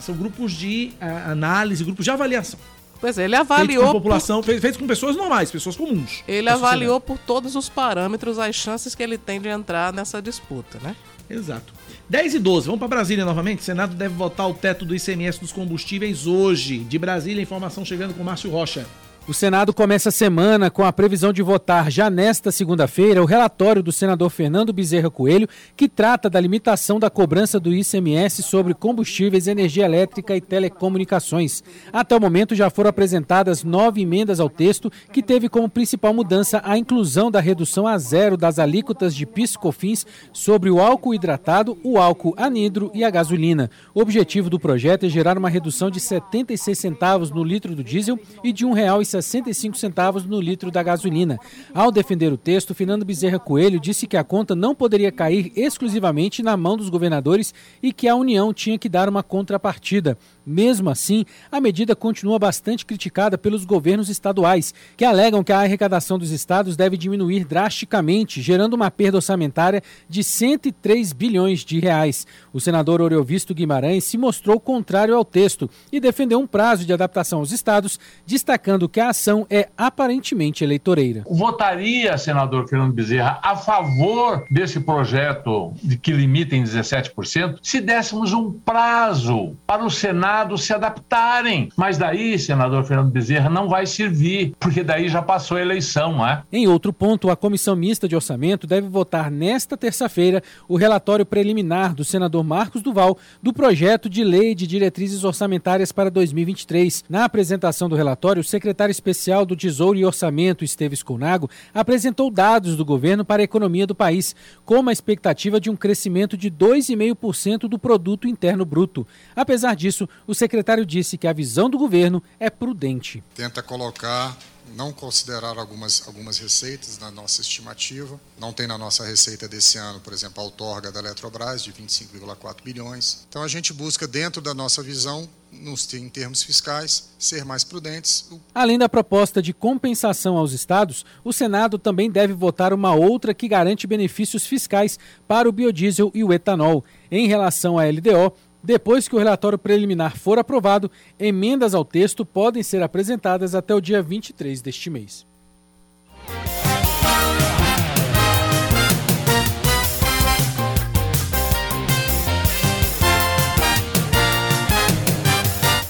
são 0.00 0.16
grupos 0.16 0.52
de 0.52 0.92
ah, 1.00 1.30
análise, 1.30 1.84
grupos 1.84 2.04
de 2.04 2.10
avaliação. 2.10 2.58
Pois 3.00 3.16
é, 3.18 3.24
ele 3.24 3.36
avaliou. 3.36 3.82
com 3.84 3.88
a 3.88 3.92
por- 3.92 4.00
população, 4.00 4.42
fe- 4.42 4.60
feitos 4.60 4.78
com 4.80 4.86
pessoas 4.86 5.14
normais, 5.16 5.50
pessoas 5.50 5.76
comuns. 5.76 6.22
Ele 6.26 6.48
avaliou 6.48 7.00
por 7.00 7.16
todos 7.18 7.54
os 7.54 7.68
parâmetros 7.68 8.38
as 8.38 8.54
chances 8.56 8.94
que 8.94 9.02
ele 9.02 9.16
tem 9.16 9.40
de 9.40 9.48
entrar 9.48 9.92
nessa 9.92 10.20
disputa, 10.20 10.78
né? 10.82 10.96
Exato. 11.30 11.72
10 12.08 12.34
e 12.34 12.38
12, 12.38 12.66
vamos 12.66 12.78
para 12.78 12.88
Brasília 12.88 13.24
novamente. 13.24 13.60
O 13.60 13.62
Senado 13.62 13.94
deve 13.94 14.14
votar 14.14 14.48
o 14.48 14.54
teto 14.54 14.84
do 14.84 14.94
ICMS 14.96 15.38
dos 15.40 15.52
combustíveis 15.52 16.26
hoje. 16.26 16.78
De 16.78 16.98
Brasília, 16.98 17.42
informação 17.42 17.84
chegando 17.84 18.14
com 18.14 18.24
Márcio 18.24 18.50
Rocha. 18.50 18.86
O 19.28 19.34
Senado 19.34 19.74
começa 19.74 20.08
a 20.08 20.12
semana 20.12 20.70
com 20.70 20.82
a 20.82 20.90
previsão 20.90 21.34
de 21.34 21.42
votar 21.42 21.90
já 21.90 22.08
nesta 22.08 22.50
segunda-feira 22.50 23.22
o 23.22 23.26
relatório 23.26 23.82
do 23.82 23.92
senador 23.92 24.30
Fernando 24.30 24.72
Bezerra 24.72 25.10
Coelho, 25.10 25.46
que 25.76 25.86
trata 25.86 26.30
da 26.30 26.40
limitação 26.40 26.98
da 26.98 27.10
cobrança 27.10 27.60
do 27.60 27.70
ICMS 27.70 28.42
sobre 28.42 28.72
combustíveis, 28.72 29.46
energia 29.46 29.84
elétrica 29.84 30.34
e 30.34 30.40
telecomunicações. 30.40 31.62
Até 31.92 32.16
o 32.16 32.20
momento 32.20 32.54
já 32.54 32.70
foram 32.70 32.88
apresentadas 32.88 33.62
nove 33.62 34.00
emendas 34.00 34.40
ao 34.40 34.48
texto, 34.48 34.90
que 35.12 35.22
teve 35.22 35.46
como 35.46 35.68
principal 35.68 36.14
mudança 36.14 36.62
a 36.64 36.78
inclusão 36.78 37.30
da 37.30 37.38
redução 37.38 37.86
a 37.86 37.98
zero 37.98 38.34
das 38.34 38.58
alíquotas 38.58 39.14
de 39.14 39.26
PIS/COFINS 39.26 40.06
sobre 40.32 40.70
o 40.70 40.80
álcool 40.80 41.14
hidratado, 41.14 41.76
o 41.84 41.98
álcool 41.98 42.32
anidro 42.38 42.90
e 42.94 43.04
a 43.04 43.10
gasolina. 43.10 43.70
O 43.94 44.00
objetivo 44.00 44.48
do 44.48 44.58
projeto 44.58 45.04
é 45.04 45.08
gerar 45.10 45.36
uma 45.36 45.50
redução 45.50 45.90
de 45.90 46.00
76 46.00 46.78
centavos 46.78 47.30
no 47.30 47.44
litro 47.44 47.76
do 47.76 47.84
diesel 47.84 48.18
e 48.42 48.54
de 48.54 48.64
R$ 48.64 48.72
1,60 48.72 49.17
65 49.22 49.76
centavos 49.76 50.24
no 50.24 50.40
litro 50.40 50.70
da 50.70 50.82
gasolina. 50.82 51.38
Ao 51.74 51.90
defender 51.90 52.32
o 52.32 52.36
texto, 52.36 52.74
Fernando 52.74 53.04
Bezerra 53.04 53.38
Coelho 53.38 53.80
disse 53.80 54.06
que 54.06 54.16
a 54.16 54.24
conta 54.24 54.54
não 54.54 54.74
poderia 54.74 55.12
cair 55.12 55.52
exclusivamente 55.56 56.42
na 56.42 56.56
mão 56.56 56.76
dos 56.76 56.88
governadores 56.88 57.54
e 57.82 57.92
que 57.92 58.08
a 58.08 58.14
União 58.14 58.52
tinha 58.52 58.78
que 58.78 58.88
dar 58.88 59.08
uma 59.08 59.22
contrapartida. 59.22 60.16
Mesmo 60.48 60.88
assim, 60.88 61.26
a 61.52 61.60
medida 61.60 61.94
continua 61.94 62.38
bastante 62.38 62.86
criticada 62.86 63.36
pelos 63.36 63.66
governos 63.66 64.08
estaduais, 64.08 64.72
que 64.96 65.04
alegam 65.04 65.44
que 65.44 65.52
a 65.52 65.60
arrecadação 65.60 66.18
dos 66.18 66.30
estados 66.30 66.74
deve 66.74 66.96
diminuir 66.96 67.44
drasticamente, 67.44 68.40
gerando 68.40 68.72
uma 68.72 68.90
perda 68.90 69.18
orçamentária 69.18 69.82
de 70.08 70.24
103 70.24 71.12
bilhões 71.12 71.66
de 71.66 71.78
reais. 71.78 72.26
O 72.50 72.60
senador 72.60 73.02
Oreovisto 73.02 73.54
Guimarães 73.54 74.04
se 74.04 74.16
mostrou 74.16 74.58
contrário 74.58 75.14
ao 75.14 75.22
texto 75.22 75.68
e 75.92 76.00
defendeu 76.00 76.40
um 76.40 76.46
prazo 76.46 76.86
de 76.86 76.94
adaptação 76.94 77.40
aos 77.40 77.52
estados, 77.52 78.00
destacando 78.26 78.88
que 78.88 79.00
a 79.00 79.10
ação 79.10 79.46
é 79.50 79.68
aparentemente 79.76 80.64
eleitoreira. 80.64 81.24
Votaria, 81.28 82.16
senador 82.16 82.66
Fernando 82.66 82.94
Bezerra, 82.94 83.38
a 83.42 83.54
favor 83.54 84.46
desse 84.50 84.80
projeto 84.80 85.74
de 85.82 85.98
que 85.98 86.10
limita 86.10 86.56
em 86.56 86.64
17%, 86.64 87.58
se 87.62 87.82
dessemos 87.82 88.32
um 88.32 88.50
prazo 88.50 89.54
para 89.66 89.84
o 89.84 89.90
Senado 89.90 90.37
se 90.58 90.72
adaptarem. 90.72 91.70
Mas 91.76 91.98
daí, 91.98 92.38
senador 92.38 92.84
Fernando 92.84 93.10
Bezerra, 93.10 93.48
não 93.48 93.68
vai 93.68 93.86
servir, 93.86 94.54
porque 94.60 94.84
daí 94.84 95.08
já 95.08 95.22
passou 95.22 95.56
a 95.56 95.60
eleição, 95.60 96.12
não 96.12 96.26
é? 96.26 96.42
Em 96.52 96.68
outro 96.68 96.92
ponto, 96.92 97.30
a 97.30 97.36
Comissão 97.36 97.74
Mista 97.74 98.06
de 98.06 98.14
Orçamento 98.14 98.66
deve 98.66 98.88
votar 98.88 99.30
nesta 99.30 99.76
terça-feira 99.76 100.42
o 100.68 100.76
relatório 100.76 101.26
preliminar 101.26 101.94
do 101.94 102.04
senador 102.04 102.44
Marcos 102.44 102.82
Duval 102.82 103.18
do 103.42 103.52
projeto 103.52 104.08
de 104.08 104.22
lei 104.24 104.54
de 104.54 104.66
diretrizes 104.66 105.24
orçamentárias 105.24 105.92
para 105.92 106.10
2023. 106.10 107.04
Na 107.08 107.24
apresentação 107.24 107.88
do 107.88 107.96
relatório, 107.96 108.40
o 108.40 108.44
secretário 108.44 108.92
especial 108.92 109.44
do 109.44 109.56
Tesouro 109.56 109.98
e 109.98 110.04
Orçamento, 110.04 110.64
Esteves 110.64 111.02
Conago, 111.02 111.50
apresentou 111.72 112.30
dados 112.30 112.76
do 112.76 112.84
governo 112.84 113.24
para 113.24 113.42
a 113.42 113.44
economia 113.44 113.86
do 113.86 113.94
país, 113.94 114.34
com 114.64 114.88
a 114.88 114.92
expectativa 114.92 115.60
de 115.60 115.70
um 115.70 115.76
crescimento 115.76 116.36
de 116.36 116.50
2,5% 116.50 117.68
do 117.68 117.78
produto 117.78 118.28
interno 118.28 118.64
bruto. 118.64 119.06
Apesar 119.34 119.74
disso, 119.74 120.08
o 120.28 120.34
secretário 120.34 120.84
disse 120.84 121.16
que 121.16 121.26
a 121.26 121.32
visão 121.32 121.70
do 121.70 121.78
governo 121.78 122.22
é 122.38 122.50
prudente. 122.50 123.24
Tenta 123.34 123.62
colocar 123.62 124.36
não 124.76 124.92
considerar 124.92 125.58
algumas, 125.58 126.06
algumas 126.06 126.38
receitas 126.38 126.98
na 126.98 127.10
nossa 127.10 127.40
estimativa. 127.40 128.20
Não 128.38 128.52
tem 128.52 128.66
na 128.66 128.76
nossa 128.76 129.04
receita 129.04 129.48
desse 129.48 129.78
ano, 129.78 130.00
por 130.00 130.12
exemplo, 130.12 130.42
a 130.42 130.44
outorga 130.44 130.92
da 130.92 131.00
Eletrobras, 131.00 131.62
de 131.62 131.72
25,4 131.72 132.62
bilhões. 132.62 133.26
Então 133.28 133.42
a 133.42 133.48
gente 133.48 133.72
busca, 133.72 134.06
dentro 134.06 134.42
da 134.42 134.52
nossa 134.52 134.82
visão, 134.82 135.28
nos, 135.50 135.92
em 135.94 136.08
termos 136.08 136.42
fiscais, 136.42 137.08
ser 137.18 137.44
mais 137.44 137.64
prudentes. 137.64 138.28
Além 138.54 138.78
da 138.78 138.88
proposta 138.88 139.40
de 139.40 139.54
compensação 139.54 140.36
aos 140.36 140.52
estados, 140.52 141.04
o 141.24 141.32
Senado 141.32 141.78
também 141.78 142.10
deve 142.10 142.34
votar 142.34 142.72
uma 142.72 142.94
outra 142.94 143.32
que 143.32 143.48
garante 143.48 143.86
benefícios 143.86 144.46
fiscais 144.46 144.98
para 145.26 145.48
o 145.48 145.52
biodiesel 145.52 146.10
e 146.14 146.22
o 146.22 146.32
etanol. 146.32 146.84
Em 147.10 147.26
relação 147.26 147.78
à 147.78 147.84
LDO, 147.86 148.34
depois 148.68 149.08
que 149.08 149.16
o 149.16 149.18
relatório 149.18 149.56
preliminar 149.56 150.14
for 150.14 150.38
aprovado, 150.38 150.90
emendas 151.18 151.74
ao 151.74 151.86
texto 151.86 152.22
podem 152.22 152.62
ser 152.62 152.82
apresentadas 152.82 153.54
até 153.54 153.74
o 153.74 153.80
dia 153.80 154.02
23 154.02 154.60
deste 154.60 154.90
mês. 154.90 155.26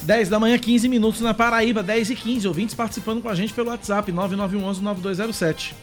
Dez 0.05 0.29
da 0.29 0.39
manhã, 0.39 0.57
15 0.57 0.89
minutos 0.89 1.21
na 1.21 1.35
Paraíba, 1.35 1.83
10 1.83 2.11
e 2.11 2.15
15. 2.15 2.47
Ouvintes 2.47 2.77
participando 2.77 3.21
com 3.21 3.29
a 3.29 3.35
gente 3.35 3.53
pelo 3.53 3.71
WhatsApp, 3.71 4.13
9911-9207. 4.13 5.75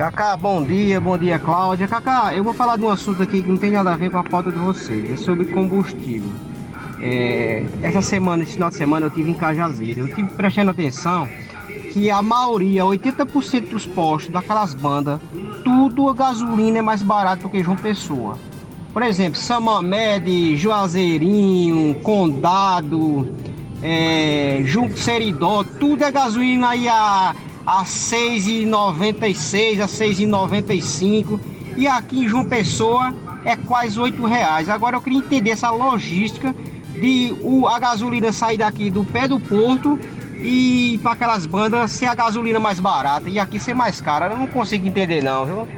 Cacá, 0.00 0.34
bom 0.34 0.64
dia, 0.64 0.98
bom 0.98 1.18
dia, 1.18 1.38
Cláudia. 1.38 1.86
Cacá, 1.86 2.34
eu 2.34 2.42
vou 2.42 2.54
falar 2.54 2.78
de 2.78 2.82
um 2.82 2.88
assunto 2.88 3.22
aqui 3.22 3.42
que 3.42 3.48
não 3.50 3.58
tem 3.58 3.70
nada 3.70 3.92
a 3.92 3.96
ver 3.96 4.10
com 4.10 4.16
a 4.16 4.24
pauta 4.24 4.50
de 4.50 4.58
vocês, 4.58 5.10
é 5.12 5.16
sobre 5.18 5.44
combustível. 5.44 6.30
É, 7.02 7.66
essa 7.82 8.00
semana, 8.00 8.42
esse 8.42 8.54
final 8.54 8.70
de 8.70 8.76
semana, 8.76 9.04
eu 9.04 9.10
tive 9.10 9.30
em 9.30 9.34
Cajazeira, 9.34 10.00
eu 10.00 10.08
tive 10.08 10.30
prestando 10.30 10.70
atenção 10.70 11.28
que 11.92 12.10
a 12.10 12.22
maioria, 12.22 12.82
80% 12.82 13.68
dos 13.68 13.84
postos 13.84 14.32
daquelas 14.32 14.72
bandas, 14.72 15.20
tudo 15.62 16.08
a 16.08 16.14
gasolina 16.14 16.78
é 16.78 16.82
mais 16.82 17.02
barato 17.02 17.42
do 17.42 17.50
que 17.50 17.62
João 17.62 17.76
Pessoa. 17.76 18.38
Por 18.94 19.02
exemplo, 19.02 19.38
Samamed, 19.38 20.56
Juazeirinho, 20.56 21.94
Condado, 21.96 23.34
é, 23.82 24.62
Junco 24.64 24.96
Seridó, 24.96 25.62
tudo 25.62 26.02
é 26.02 26.10
gasolina 26.10 26.70
aí 26.70 26.88
a 26.88 27.34
a 27.66 27.84
6,96, 27.84 29.80
a 29.80 29.86
6,95 29.86 31.40
e 31.76 31.86
aqui 31.86 32.24
em 32.24 32.28
João 32.28 32.44
Pessoa 32.44 33.14
é 33.44 33.56
quase 33.56 33.98
8 33.98 34.24
reais. 34.24 34.68
Agora 34.68 34.96
eu 34.96 35.00
queria 35.00 35.18
entender 35.18 35.50
essa 35.50 35.70
logística 35.70 36.54
de 36.94 37.34
o, 37.40 37.66
a 37.66 37.78
gasolina 37.78 38.32
sair 38.32 38.58
daqui 38.58 38.90
do 38.90 39.04
pé 39.04 39.26
do 39.28 39.38
porto 39.40 39.98
e 40.36 40.98
para 41.02 41.12
aquelas 41.12 41.46
bandas 41.46 41.90
ser 41.92 42.06
a 42.06 42.14
gasolina 42.14 42.58
mais 42.58 42.80
barata 42.80 43.28
e 43.28 43.38
aqui 43.38 43.58
ser 43.58 43.74
mais 43.74 44.00
cara. 44.00 44.26
Eu 44.26 44.36
não 44.36 44.46
consigo 44.46 44.86
entender 44.86 45.22
não, 45.22 45.46
viu? 45.46 45.68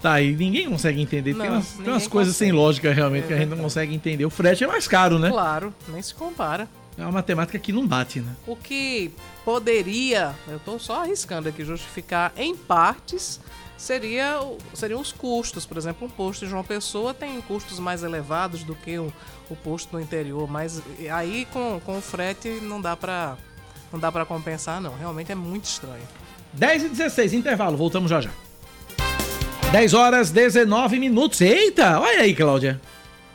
Tá, 0.00 0.20
e 0.20 0.34
ninguém 0.34 0.68
consegue 0.68 1.00
entender. 1.00 1.32
Não, 1.32 1.40
tem 1.40 1.50
umas, 1.50 1.72
tem 1.72 1.88
umas 1.88 2.06
coisas 2.06 2.34
consegue. 2.34 2.50
sem 2.50 2.52
lógica 2.52 2.92
realmente 2.92 3.24
é, 3.24 3.26
que 3.28 3.32
a 3.32 3.38
gente 3.38 3.48
não 3.48 3.56
consegue 3.56 3.94
entender. 3.94 4.26
O 4.26 4.30
frete 4.30 4.62
é 4.62 4.66
mais 4.66 4.86
caro, 4.86 5.18
né? 5.18 5.30
Claro, 5.30 5.72
nem 5.88 6.02
se 6.02 6.14
compara. 6.14 6.68
É 6.96 7.02
uma 7.02 7.12
matemática 7.12 7.58
que 7.58 7.72
não 7.72 7.86
bate, 7.86 8.20
né? 8.20 8.32
O 8.46 8.54
que 8.54 9.10
poderia, 9.44 10.34
eu 10.46 10.56
estou 10.56 10.78
só 10.78 11.02
arriscando 11.02 11.48
aqui, 11.48 11.64
justificar 11.64 12.32
em 12.36 12.54
partes, 12.56 13.40
seria, 13.76 14.38
seriam 14.72 15.00
os 15.00 15.12
custos. 15.12 15.66
Por 15.66 15.76
exemplo, 15.76 16.06
um 16.06 16.10
posto 16.10 16.44
de 16.44 16.50
João 16.50 16.62
Pessoa 16.62 17.12
tem 17.12 17.40
custos 17.42 17.78
mais 17.78 18.02
elevados 18.02 18.62
do 18.62 18.74
que 18.74 18.98
o, 18.98 19.12
o 19.50 19.56
posto 19.56 19.92
no 19.92 20.00
interior, 20.00 20.48
mas 20.48 20.80
aí 21.12 21.46
com, 21.52 21.80
com 21.84 21.98
o 21.98 22.00
frete 22.00 22.48
não 22.62 22.80
dá 22.80 22.96
para 22.96 23.36
não 23.92 24.00
dá 24.00 24.10
para 24.10 24.24
compensar 24.24 24.80
não. 24.80 24.96
Realmente 24.96 25.30
é 25.30 25.34
muito 25.34 25.64
estranho. 25.64 26.02
10 26.52 26.84
e 26.84 26.88
16, 26.90 27.32
intervalo, 27.32 27.76
voltamos 27.76 28.10
já 28.10 28.20
já. 28.20 28.30
10 29.72 29.94
horas 29.94 30.30
19 30.30 30.98
minutos. 30.98 31.40
Eita, 31.40 31.98
olha 31.98 32.20
aí, 32.20 32.34
Cláudia. 32.34 32.80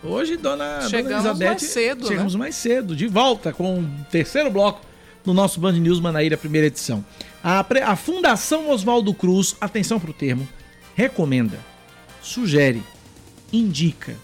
Hoje, 0.01 0.37
dona, 0.37 0.81
chegamos 0.89 1.23
dona 1.23 1.29
Elizabeth, 1.29 1.45
mais 1.45 1.61
cedo, 1.63 2.07
chegamos 2.07 2.33
né? 2.33 2.39
mais 2.39 2.55
cedo, 2.55 2.95
de 2.95 3.07
volta 3.07 3.51
com 3.51 3.81
o 3.81 4.05
terceiro 4.09 4.49
bloco 4.49 4.81
no 5.25 5.33
nosso 5.33 5.59
Band 5.59 5.73
News 5.73 5.99
Manaíra, 5.99 6.37
primeira 6.37 6.67
edição. 6.67 7.03
A, 7.43 7.65
a 7.85 7.95
Fundação 7.97 8.69
Oswaldo 8.69 9.13
Cruz, 9.13 9.57
atenção 9.59 9.99
para 9.99 10.11
o 10.11 10.13
termo, 10.13 10.47
recomenda, 10.95 11.59
sugere, 12.21 12.81
indica, 13.51 14.15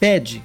pede, 0.00 0.42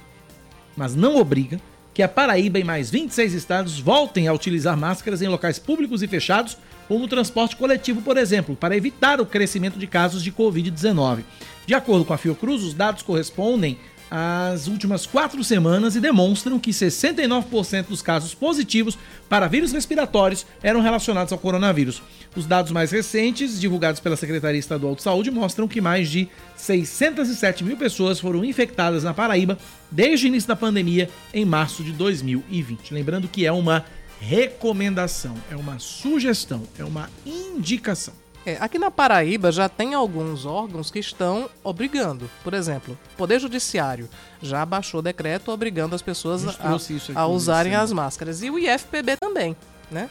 mas 0.76 0.94
não 0.94 1.16
obriga, 1.16 1.60
que 1.92 2.02
a 2.02 2.08
Paraíba 2.08 2.58
e 2.58 2.64
mais 2.64 2.90
26 2.90 3.32
estados 3.34 3.78
voltem 3.78 4.28
a 4.28 4.32
utilizar 4.32 4.76
máscaras 4.76 5.22
em 5.22 5.28
locais 5.28 5.58
públicos 5.58 6.02
e 6.02 6.08
fechados, 6.08 6.56
como 6.88 7.04
o 7.04 7.08
transporte 7.08 7.56
coletivo, 7.56 8.02
por 8.02 8.16
exemplo, 8.16 8.54
para 8.54 8.76
evitar 8.76 9.20
o 9.20 9.26
crescimento 9.26 9.78
de 9.78 9.86
casos 9.86 10.22
de 10.22 10.30
Covid-19. 10.32 11.24
De 11.66 11.74
acordo 11.74 12.04
com 12.04 12.12
a 12.12 12.18
Fiocruz, 12.18 12.62
os 12.62 12.74
dados 12.74 13.02
correspondem 13.02 13.78
as 14.16 14.68
últimas 14.68 15.06
quatro 15.06 15.42
semanas 15.42 15.96
e 15.96 16.00
demonstram 16.00 16.56
que 16.56 16.70
69% 16.70 17.86
dos 17.88 18.00
casos 18.00 18.32
positivos 18.32 18.96
para 19.28 19.48
vírus 19.48 19.72
respiratórios 19.72 20.46
eram 20.62 20.80
relacionados 20.80 21.32
ao 21.32 21.38
coronavírus. 21.40 22.00
Os 22.36 22.46
dados 22.46 22.70
mais 22.70 22.92
recentes, 22.92 23.58
divulgados 23.58 24.00
pela 24.00 24.14
Secretaria 24.14 24.60
Estadual 24.60 24.94
de 24.94 25.02
Saúde, 25.02 25.32
mostram 25.32 25.66
que 25.66 25.80
mais 25.80 26.08
de 26.08 26.28
607 26.54 27.64
mil 27.64 27.76
pessoas 27.76 28.20
foram 28.20 28.44
infectadas 28.44 29.02
na 29.02 29.12
Paraíba 29.12 29.58
desde 29.90 30.26
o 30.26 30.28
início 30.28 30.46
da 30.46 30.54
pandemia 30.54 31.10
em 31.32 31.44
março 31.44 31.82
de 31.82 31.90
2020. 31.90 32.94
Lembrando 32.94 33.26
que 33.26 33.44
é 33.44 33.50
uma 33.50 33.84
recomendação, 34.20 35.34
é 35.50 35.56
uma 35.56 35.80
sugestão, 35.80 36.62
é 36.78 36.84
uma 36.84 37.10
indicação. 37.26 38.23
É, 38.46 38.58
aqui 38.60 38.78
na 38.78 38.90
Paraíba 38.90 39.50
já 39.50 39.68
tem 39.68 39.94
alguns 39.94 40.44
órgãos 40.44 40.90
que 40.90 40.98
estão 40.98 41.48
obrigando. 41.62 42.30
Por 42.42 42.52
exemplo, 42.52 42.98
o 43.14 43.16
Poder 43.16 43.40
Judiciário 43.40 44.08
já 44.42 44.64
baixou 44.66 45.00
decreto 45.00 45.50
obrigando 45.50 45.94
as 45.94 46.02
pessoas 46.02 46.46
a, 46.60 46.76
a, 47.14 47.26
usarem 47.26 47.74
as 47.74 47.90
máscaras. 47.90 48.42
E 48.42 48.50
o 48.50 48.58
IFPB 48.58 49.16
também, 49.16 49.56
né? 49.90 50.10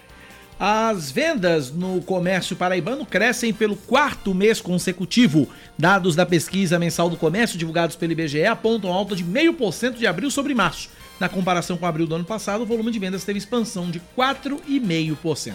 As 0.60 1.08
vendas 1.08 1.70
no 1.70 2.02
comércio 2.02 2.56
paraibano 2.56 3.06
crescem 3.06 3.52
pelo 3.52 3.76
quarto 3.76 4.34
mês 4.34 4.60
consecutivo. 4.60 5.48
Dados 5.78 6.16
da 6.16 6.26
pesquisa 6.26 6.80
mensal 6.80 7.08
do 7.08 7.16
comércio 7.16 7.56
divulgados 7.56 7.94
pelo 7.94 8.10
IBGE 8.10 8.44
apontam 8.44 8.92
alta 8.92 9.14
de 9.14 9.24
0,5% 9.24 9.92
de 9.92 10.04
abril 10.04 10.32
sobre 10.32 10.56
março. 10.56 10.90
Na 11.20 11.28
comparação 11.28 11.76
com 11.76 11.86
abril 11.86 12.06
do 12.06 12.14
ano 12.14 12.24
passado, 12.24 12.62
o 12.62 12.66
volume 12.66 12.90
de 12.90 12.98
vendas 12.98 13.24
teve 13.24 13.38
expansão 13.38 13.90
de 13.90 14.00
4,5%. 14.16 15.54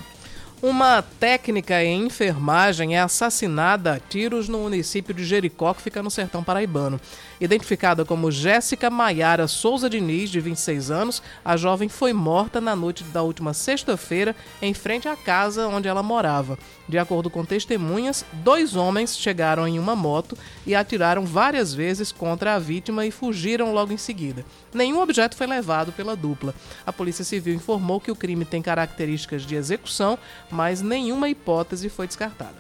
Uma 0.62 1.02
técnica 1.02 1.84
em 1.84 2.06
enfermagem 2.06 2.96
é 2.96 3.02
assassinada 3.02 3.96
a 3.96 4.00
tiros 4.00 4.48
no 4.48 4.60
município 4.60 5.14
de 5.14 5.26
Jericó, 5.26 5.74
que 5.74 5.82
fica 5.82 6.02
no 6.02 6.10
sertão 6.10 6.42
paraibano. 6.42 7.02
Identificada 7.44 8.06
como 8.06 8.32
Jéssica 8.32 8.90
Maiara 8.90 9.50
Souza 9.50 9.90
Diniz, 9.90 10.30
de 10.30 10.40
26 10.40 10.90
anos, 10.90 11.22
a 11.44 11.58
jovem 11.58 11.90
foi 11.90 12.14
morta 12.14 12.62
na 12.62 12.74
noite 12.74 13.04
da 13.04 13.22
última 13.22 13.54
sexta-feira 13.54 14.34
em 14.62 14.74
frente 14.74 15.10
à 15.10 15.16
casa 15.18 15.68
onde 15.68 15.90
ela 15.90 16.02
morava. 16.02 16.58
De 16.88 16.98
acordo 16.98 17.30
com 17.30 17.44
testemunhas, 17.44 18.24
dois 18.32 18.78
homens 18.78 19.18
chegaram 19.18 19.68
em 19.68 19.78
uma 19.78 19.94
moto 19.94 20.38
e 20.66 20.74
atiraram 20.74 21.26
várias 21.26 21.74
vezes 21.74 22.14
contra 22.14 22.56
a 22.56 22.60
vítima 22.60 23.06
e 23.06 23.12
fugiram 23.12 23.74
logo 23.74 23.92
em 23.92 23.98
seguida. 23.98 24.46
Nenhum 24.74 25.02
objeto 25.02 25.36
foi 25.36 25.46
levado 25.46 25.92
pela 25.92 26.16
dupla. 26.16 26.56
A 26.86 26.94
Polícia 26.94 27.26
Civil 27.26 27.56
informou 27.56 28.00
que 28.00 28.10
o 28.10 28.16
crime 28.16 28.46
tem 28.46 28.62
características 28.62 29.46
de 29.46 29.56
execução, 29.56 30.18
mas 30.50 30.82
nenhuma 30.82 31.28
hipótese 31.28 31.90
foi 31.90 32.08
descartada. 32.08 32.56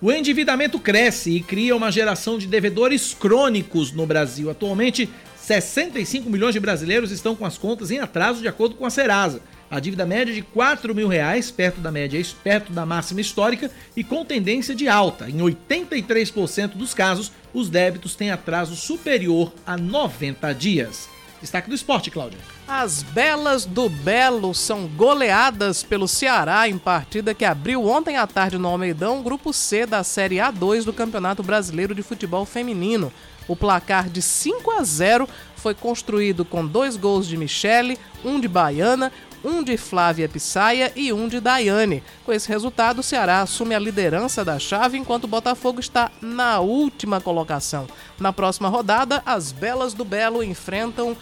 O 0.00 0.12
endividamento 0.12 0.78
cresce 0.78 1.32
e 1.32 1.40
cria 1.40 1.74
uma 1.74 1.90
geração 1.90 2.38
de 2.38 2.46
devedores 2.46 3.16
crônicos 3.18 3.90
no 3.90 4.06
Brasil. 4.06 4.48
Atualmente, 4.48 5.10
65 5.36 6.30
milhões 6.30 6.54
de 6.54 6.60
brasileiros 6.60 7.10
estão 7.10 7.34
com 7.34 7.44
as 7.44 7.58
contas 7.58 7.90
em 7.90 7.98
atraso, 7.98 8.40
de 8.40 8.46
acordo 8.46 8.76
com 8.76 8.86
a 8.86 8.90
Serasa. 8.90 9.40
A 9.68 9.80
dívida 9.80 10.06
média 10.06 10.30
é 10.30 10.36
de 10.36 10.42
4 10.42 10.94
mil 10.94 11.08
reais, 11.08 11.50
perto 11.50 11.80
da 11.80 11.90
média, 11.90 12.24
perto 12.44 12.72
da 12.72 12.86
máxima 12.86 13.20
histórica 13.20 13.72
e 13.96 14.04
com 14.04 14.24
tendência 14.24 14.72
de 14.72 14.86
alta. 14.86 15.28
Em 15.28 15.38
83% 15.38 16.74
dos 16.74 16.94
casos, 16.94 17.32
os 17.52 17.68
débitos 17.68 18.14
têm 18.14 18.30
atraso 18.30 18.76
superior 18.76 19.52
a 19.66 19.76
90 19.76 20.52
dias. 20.54 21.08
Destaque 21.40 21.68
do 21.68 21.74
esporte, 21.74 22.10
Cláudia. 22.10 22.38
As 22.66 23.02
Belas 23.02 23.64
do 23.64 23.88
Belo 23.88 24.52
são 24.52 24.86
goleadas 24.88 25.82
pelo 25.82 26.08
Ceará 26.08 26.68
em 26.68 26.76
partida 26.76 27.32
que 27.32 27.44
abriu 27.44 27.86
ontem 27.86 28.16
à 28.16 28.26
tarde 28.26 28.58
no 28.58 28.68
Almeidão, 28.68 29.22
grupo 29.22 29.52
C 29.52 29.86
da 29.86 30.02
Série 30.02 30.36
A2 30.36 30.84
do 30.84 30.92
Campeonato 30.92 31.42
Brasileiro 31.42 31.94
de 31.94 32.02
Futebol 32.02 32.44
Feminino. 32.44 33.12
O 33.46 33.56
placar 33.56 34.10
de 34.10 34.20
5 34.20 34.70
a 34.72 34.82
0 34.82 35.28
foi 35.56 35.74
construído 35.74 36.44
com 36.44 36.66
dois 36.66 36.96
gols 36.96 37.26
de 37.26 37.36
Michele, 37.36 37.98
um 38.24 38.38
de 38.38 38.46
Baiana, 38.46 39.10
um 39.44 39.62
de 39.62 39.76
Flávia 39.76 40.28
Pissaia 40.28 40.92
e 40.94 41.12
um 41.12 41.28
de 41.28 41.40
Daiane. 41.40 42.02
Com 42.24 42.32
esse 42.32 42.48
resultado, 42.48 43.00
o 43.00 43.02
Ceará 43.02 43.42
assume 43.42 43.74
a 43.74 43.78
liderança 43.78 44.44
da 44.44 44.58
chave, 44.58 44.98
enquanto 44.98 45.24
o 45.24 45.28
Botafogo 45.28 45.80
está 45.80 46.10
na 46.20 46.60
última 46.60 47.20
colocação. 47.20 47.86
Na 48.18 48.32
próxima 48.32 48.68
rodada, 48.68 49.22
as 49.24 49.52
Belas 49.52 49.94
do 49.94 50.04
Belo 50.04 50.42
enfrentam 50.42 51.16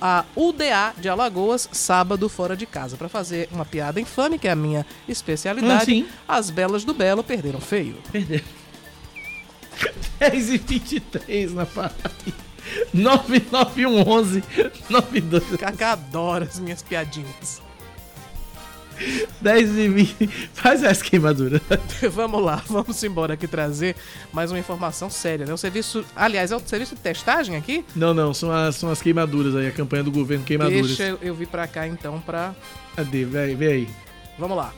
a 0.00 0.24
UDA 0.36 0.92
de 0.98 1.08
Alagoas, 1.08 1.68
sábado 1.72 2.28
fora 2.28 2.56
de 2.56 2.66
casa. 2.66 2.96
Para 2.96 3.08
fazer 3.08 3.48
uma 3.50 3.64
piada 3.64 4.00
infame, 4.00 4.38
que 4.38 4.48
é 4.48 4.50
a 4.50 4.56
minha 4.56 4.84
especialidade, 5.08 6.06
ah, 6.28 6.36
as 6.36 6.50
Belas 6.50 6.84
do 6.84 6.92
Belo 6.92 7.24
perderam 7.24 7.60
feio. 7.60 7.96
Perderam. 8.12 8.44
10 10.20 10.50
e 10.50 10.58
23 10.58 11.54
na 11.54 11.66
Paraíba. 11.66 12.43
99111 12.92 14.42
92. 14.88 15.56
Cacá 15.56 15.92
adora 15.92 16.44
as 16.44 16.58
minhas 16.58 16.82
piadinhas. 16.82 17.62
10 19.40 19.76
e 19.76 19.88
20. 19.88 20.26
Faz 20.54 20.84
essa 20.84 21.04
queimadura. 21.04 21.60
vamos 22.12 22.42
lá, 22.42 22.62
vamos 22.68 23.02
embora 23.02 23.34
aqui 23.34 23.46
trazer 23.46 23.96
mais 24.32 24.52
uma 24.52 24.58
informação 24.58 25.10
séria, 25.10 25.44
né? 25.44 25.52
O 25.52 25.58
serviço. 25.58 26.04
Aliás, 26.14 26.52
é 26.52 26.56
o 26.56 26.60
serviço 26.60 26.94
de 26.94 27.00
testagem 27.00 27.56
aqui? 27.56 27.84
Não, 27.94 28.14
não, 28.14 28.32
são 28.32 28.52
as, 28.52 28.76
são 28.76 28.90
as 28.90 29.02
queimaduras 29.02 29.56
aí, 29.56 29.66
a 29.66 29.72
campanha 29.72 30.04
do 30.04 30.12
governo 30.12 30.44
queimaduras. 30.44 30.86
Deixa 30.86 31.04
eu, 31.04 31.18
eu 31.20 31.34
vir 31.34 31.48
pra 31.48 31.66
cá 31.66 31.86
então 31.86 32.20
pra. 32.20 32.54
Cadê? 32.94 33.24
Vem 33.24 33.68
aí. 33.68 33.88
Vamos 34.38 34.56
lá 34.56 34.72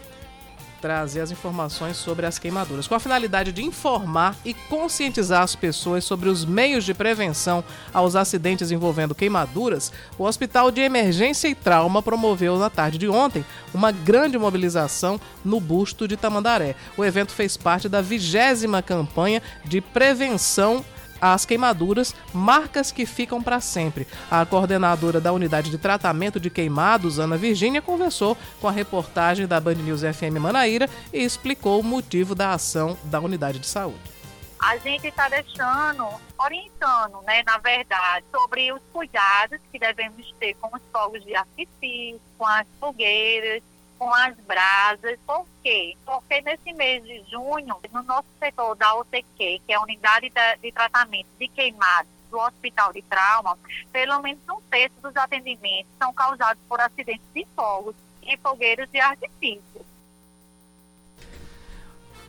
trazer 0.87 1.21
as 1.21 1.33
informações 1.33 1.97
sobre 1.97 2.27
as 2.27 2.39
queimaduras, 2.39 2.87
com 2.87 2.95
a 2.95 3.01
finalidade 3.01 3.51
de 3.51 3.61
informar 3.61 4.37
e 4.45 4.55
conscientizar 4.55 5.43
as 5.43 5.57
pessoas 5.57 6.05
sobre 6.05 6.29
os 6.29 6.45
meios 6.45 6.85
de 6.85 6.95
prevenção 6.95 7.65
aos 7.93 8.15
acidentes 8.15 8.71
envolvendo 8.71 9.13
queimaduras. 9.13 9.93
O 10.17 10.23
Hospital 10.23 10.71
de 10.71 10.81
Emergência 10.81 11.49
e 11.49 11.57
Trauma 11.57 12.01
promoveu 12.01 12.57
na 12.57 12.71
tarde 12.71 12.99
de 12.99 13.09
ontem 13.09 13.45
uma 13.75 13.91
grande 13.91 14.39
mobilização 14.39 15.21
no 15.45 15.59
busto 15.59 16.07
de 16.07 16.17
Tamandaré. 16.17 16.77
O 16.97 17.05
evento 17.05 17.33
fez 17.33 17.57
parte 17.57 17.89
da 17.89 18.01
vigésima 18.01 18.81
campanha 18.81 19.43
de 19.65 19.81
prevenção 19.81 20.85
as 21.21 21.45
queimaduras, 21.45 22.15
marcas 22.33 22.91
que 22.91 23.07
ficam 23.07 23.43
para 23.43 23.61
sempre. 23.61 24.07
A 24.31 24.45
coordenadora 24.45 25.21
da 25.21 25.33
unidade 25.33 25.71
de 25.71 25.79
tratamento 25.79 26.41
de 26.41 26.51
queimados, 26.51 27.19
Ana 27.19 27.37
Virgínia, 27.37 27.83
conversou 27.83 28.37
com 28.61 28.69
a 28.69 28.73
reportagem 28.73 29.47
da 29.47 29.61
Band 29.61 29.75
News 29.75 30.03
FM 30.03 30.39
Manaíra 30.41 30.89
e 31.13 31.23
explicou 31.23 31.81
o 31.81 31.85
motivo 31.85 32.35
da 32.35 32.53
ação 32.53 32.97
da 33.05 33.21
unidade 33.21 33.59
de 33.59 33.67
saúde 33.67 34.17
a 34.59 34.77
gente 34.79 35.07
está 35.07 35.29
deixando, 35.29 36.09
orientando, 36.39 37.23
né, 37.23 37.43
na 37.45 37.59
verdade, 37.59 38.25
sobre 38.33 38.73
os 38.73 38.81
cuidados 38.93 39.61
que 39.71 39.79
devemos 39.79 40.33
ter 40.41 40.55
com 40.55 40.75
os 40.75 40.83
fogos 40.93 41.23
de 41.25 41.35
artifício, 41.35 42.21
com 42.39 42.47
as 42.47 42.67
fogueiras, 42.81 43.63
com 43.99 44.13
as 44.13 44.37
brasas. 44.47 45.19
Por 45.27 45.47
quê? 45.63 45.97
Porque 46.05 46.41
nesse 46.43 46.73
mês 46.73 47.03
de 47.05 47.23
junho, 47.31 47.77
no 47.93 48.03
nosso 48.03 48.29
setor 48.39 48.75
da 48.77 48.95
OTQ, 48.97 49.61
que 49.67 49.73
é 49.73 49.75
a 49.75 49.83
Unidade 49.83 50.33
de 50.63 50.73
Tratamento 50.73 51.29
de 51.39 51.49
Queimados 51.49 52.11
do 52.31 52.39
Hospital 52.39 52.93
de 52.93 53.03
Trauma, 53.03 53.57
pelo 53.93 54.21
menos 54.21 54.41
um 54.49 54.61
terço 54.71 54.95
dos 55.03 55.17
atendimentos 55.17 55.91
são 55.99 56.13
causados 56.13 56.63
por 56.69 56.81
acidentes 56.81 57.27
de 57.35 57.47
fogos 57.55 57.95
e 58.23 58.37
fogueiros 58.39 58.89
de 58.91 58.99
artifício. 58.99 59.87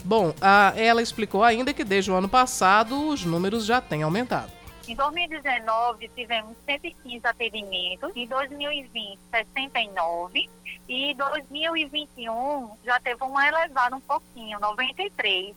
Bom, 0.03 0.33
ela 0.75 1.01
explicou 1.01 1.43
ainda 1.43 1.73
que 1.73 1.83
desde 1.83 2.11
o 2.11 2.15
ano 2.15 2.29
passado 2.29 3.09
os 3.09 3.25
números 3.25 3.65
já 3.65 3.81
têm 3.81 4.03
aumentado. 4.03 4.56
Em 4.87 4.95
2019, 4.95 6.07
tivemos 6.15 6.55
115 6.65 7.27
atendimentos, 7.27 8.15
em 8.15 8.25
2020, 8.25 9.19
69, 9.29 10.49
e 10.87 11.13
2021 11.13 12.71
já 12.85 12.97
teve 13.01 13.21
uma 13.21 13.45
elevada 13.45 13.97
um 13.97 13.99
pouquinho, 13.99 14.57
93. 14.61 15.53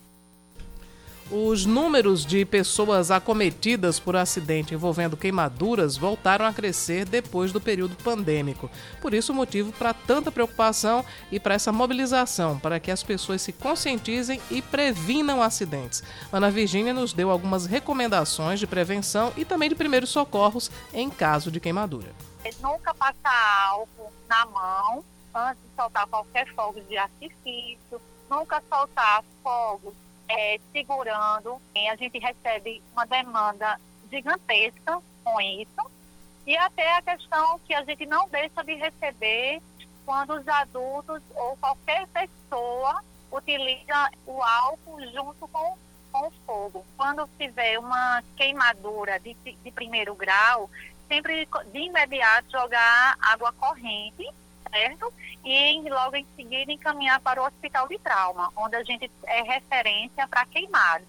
Os 1.32 1.64
números 1.64 2.26
de 2.26 2.44
pessoas 2.44 3.08
acometidas 3.08 4.00
por 4.00 4.16
acidente 4.16 4.74
envolvendo 4.74 5.16
queimaduras 5.16 5.96
voltaram 5.96 6.44
a 6.44 6.52
crescer 6.52 7.04
depois 7.04 7.52
do 7.52 7.60
período 7.60 7.94
pandêmico. 8.02 8.68
Por 9.00 9.14
isso, 9.14 9.30
o 9.30 9.34
motivo 9.34 9.70
para 9.70 9.94
tanta 9.94 10.32
preocupação 10.32 11.04
e 11.30 11.38
para 11.38 11.54
essa 11.54 11.70
mobilização, 11.70 12.58
para 12.58 12.80
que 12.80 12.90
as 12.90 13.04
pessoas 13.04 13.42
se 13.42 13.52
conscientizem 13.52 14.40
e 14.50 14.60
previnam 14.60 15.40
acidentes. 15.40 16.02
Ana 16.32 16.50
Virgínia 16.50 16.92
nos 16.92 17.12
deu 17.12 17.30
algumas 17.30 17.64
recomendações 17.64 18.58
de 18.58 18.66
prevenção 18.66 19.32
e 19.36 19.44
também 19.44 19.68
de 19.68 19.76
primeiros 19.76 20.10
socorros 20.10 20.68
em 20.92 21.08
caso 21.08 21.48
de 21.48 21.60
queimadura. 21.60 22.12
Nunca 22.60 22.92
passar 22.92 23.68
álcool 23.68 24.12
na 24.28 24.46
mão, 24.46 25.04
antes 25.32 25.62
de 25.62 25.76
soltar 25.76 26.08
qualquer 26.08 26.52
fogo 26.54 26.80
de 26.88 26.96
artifício, 26.96 28.00
nunca 28.28 28.60
soltar 28.68 29.22
fogos 29.44 29.94
é, 30.30 30.60
segurando. 30.72 31.60
E 31.74 31.88
a 31.88 31.96
gente 31.96 32.18
recebe 32.18 32.82
uma 32.92 33.04
demanda 33.06 33.78
gigantesca 34.10 35.00
com 35.24 35.40
isso. 35.40 35.90
E 36.46 36.56
até 36.56 36.96
a 36.96 37.02
questão 37.02 37.58
que 37.60 37.74
a 37.74 37.84
gente 37.84 38.06
não 38.06 38.28
deixa 38.28 38.62
de 38.64 38.74
receber 38.74 39.60
quando 40.06 40.34
os 40.34 40.48
adultos 40.48 41.22
ou 41.34 41.56
qualquer 41.56 42.06
pessoa 42.08 43.02
utiliza 43.30 44.10
o 44.26 44.42
álcool 44.42 45.00
junto 45.12 45.46
com, 45.48 45.76
com 46.10 46.26
o 46.26 46.32
fogo. 46.46 46.86
Quando 46.96 47.28
tiver 47.38 47.78
uma 47.78 48.22
queimadura 48.36 49.20
de, 49.20 49.34
de 49.34 49.70
primeiro 49.70 50.14
grau, 50.14 50.68
sempre 51.06 51.46
de 51.72 51.78
imediato 51.78 52.50
jogar 52.50 53.16
água 53.20 53.52
corrente, 53.52 54.28
certo? 54.70 55.12
E 55.44 55.80
logo 55.88 56.16
em 56.16 56.26
seguida 56.36 56.70
encaminhar 56.70 57.20
para 57.20 57.42
o 57.42 57.46
hospital 57.46 57.88
de 57.88 57.98
trauma, 57.98 58.50
onde 58.56 58.76
a 58.76 58.84
gente 58.84 59.10
é 59.26 59.42
referência 59.42 60.26
para 60.28 60.44
queimados. 60.46 61.06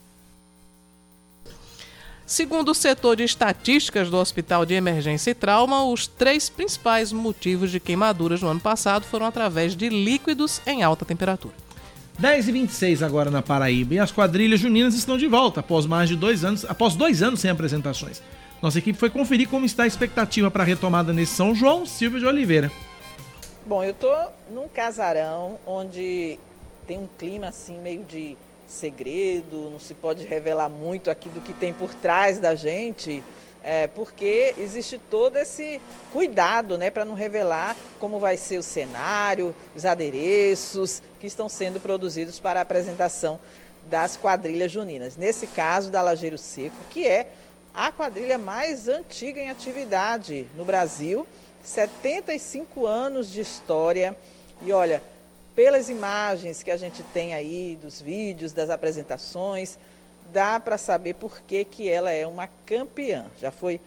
Segundo 2.25 2.69
o 2.69 2.73
setor 2.73 3.17
de 3.17 3.23
estatísticas 3.23 4.09
do 4.09 4.15
Hospital 4.15 4.65
de 4.65 4.73
Emergência 4.73 5.31
e 5.31 5.35
Trauma, 5.35 5.83
os 5.83 6.07
três 6.07 6.49
principais 6.49 7.11
motivos 7.11 7.69
de 7.69 7.77
queimaduras 7.77 8.41
no 8.41 8.47
ano 8.47 8.61
passado 8.61 9.03
foram 9.03 9.25
através 9.25 9.75
de 9.75 9.89
líquidos 9.89 10.61
em 10.65 10.81
alta 10.81 11.03
temperatura. 11.03 11.53
10 12.17 12.47
e 12.47 12.51
26 12.53 13.03
agora 13.03 13.29
na 13.29 13.41
Paraíba 13.41 13.95
e 13.95 13.99
as 13.99 14.13
quadrilhas 14.13 14.61
juninas 14.61 14.95
estão 14.95 15.17
de 15.17 15.27
volta 15.27 15.59
após 15.59 15.85
mais 15.85 16.07
de 16.07 16.15
dois 16.15 16.45
anos, 16.45 16.63
após 16.63 16.95
dois 16.95 17.21
anos 17.21 17.41
sem 17.41 17.51
apresentações. 17.51 18.21
Nossa 18.61 18.79
equipe 18.79 18.97
foi 18.97 19.09
conferir 19.09 19.49
como 19.49 19.65
está 19.65 19.83
a 19.83 19.87
expectativa 19.87 20.49
para 20.49 20.63
a 20.63 20.65
retomada 20.65 21.11
nesse 21.11 21.33
São 21.33 21.53
João, 21.53 21.85
Silvio 21.85 22.19
de 22.19 22.25
Oliveira. 22.25 22.71
Bom, 23.63 23.83
eu 23.83 23.93
tô 23.93 24.11
num 24.49 24.67
casarão 24.67 25.59
onde 25.67 26.39
tem 26.87 26.97
um 26.97 27.07
clima 27.19 27.49
assim 27.49 27.77
meio 27.77 28.03
de 28.03 28.35
segredo, 28.67 29.69
não 29.69 29.79
se 29.79 29.93
pode 29.93 30.25
revelar 30.25 30.67
muito 30.67 31.11
aqui 31.11 31.29
do 31.29 31.39
que 31.41 31.53
tem 31.53 31.71
por 31.71 31.93
trás 31.93 32.39
da 32.39 32.55
gente, 32.55 33.23
é, 33.63 33.85
porque 33.85 34.55
existe 34.57 34.97
todo 34.97 35.37
esse 35.37 35.79
cuidado 36.11 36.75
né, 36.75 36.89
para 36.89 37.05
não 37.05 37.13
revelar 37.13 37.77
como 37.99 38.17
vai 38.17 38.35
ser 38.35 38.57
o 38.57 38.63
cenário, 38.63 39.53
os 39.75 39.85
adereços 39.85 41.03
que 41.19 41.27
estão 41.27 41.47
sendo 41.47 41.79
produzidos 41.79 42.39
para 42.39 42.61
a 42.61 42.63
apresentação 42.63 43.39
das 43.87 44.17
quadrilhas 44.17 44.71
juninas. 44.71 45.15
Nesse 45.15 45.45
caso 45.45 45.91
da 45.91 46.01
Lajeiro 46.01 46.37
Seco, 46.37 46.75
que 46.89 47.05
é 47.05 47.27
a 47.75 47.91
quadrilha 47.91 48.39
mais 48.39 48.87
antiga 48.87 49.39
em 49.39 49.51
atividade 49.51 50.47
no 50.57 50.65
Brasil, 50.65 51.27
75 51.63 52.85
anos 52.85 53.31
de 53.31 53.41
história. 53.41 54.15
E 54.61 54.71
olha, 54.71 55.01
pelas 55.55 55.89
imagens 55.89 56.63
que 56.63 56.71
a 56.71 56.77
gente 56.77 57.03
tem 57.13 57.33
aí, 57.33 57.77
dos 57.81 58.01
vídeos, 58.01 58.53
das 58.53 58.69
apresentações, 58.69 59.77
dá 60.31 60.59
para 60.59 60.77
saber 60.77 61.15
por 61.15 61.41
que, 61.41 61.65
que 61.65 61.89
ela 61.89 62.11
é 62.11 62.25
uma 62.25 62.47
campeã. 62.65 63.25
Já 63.39 63.51
foi 63.51 63.79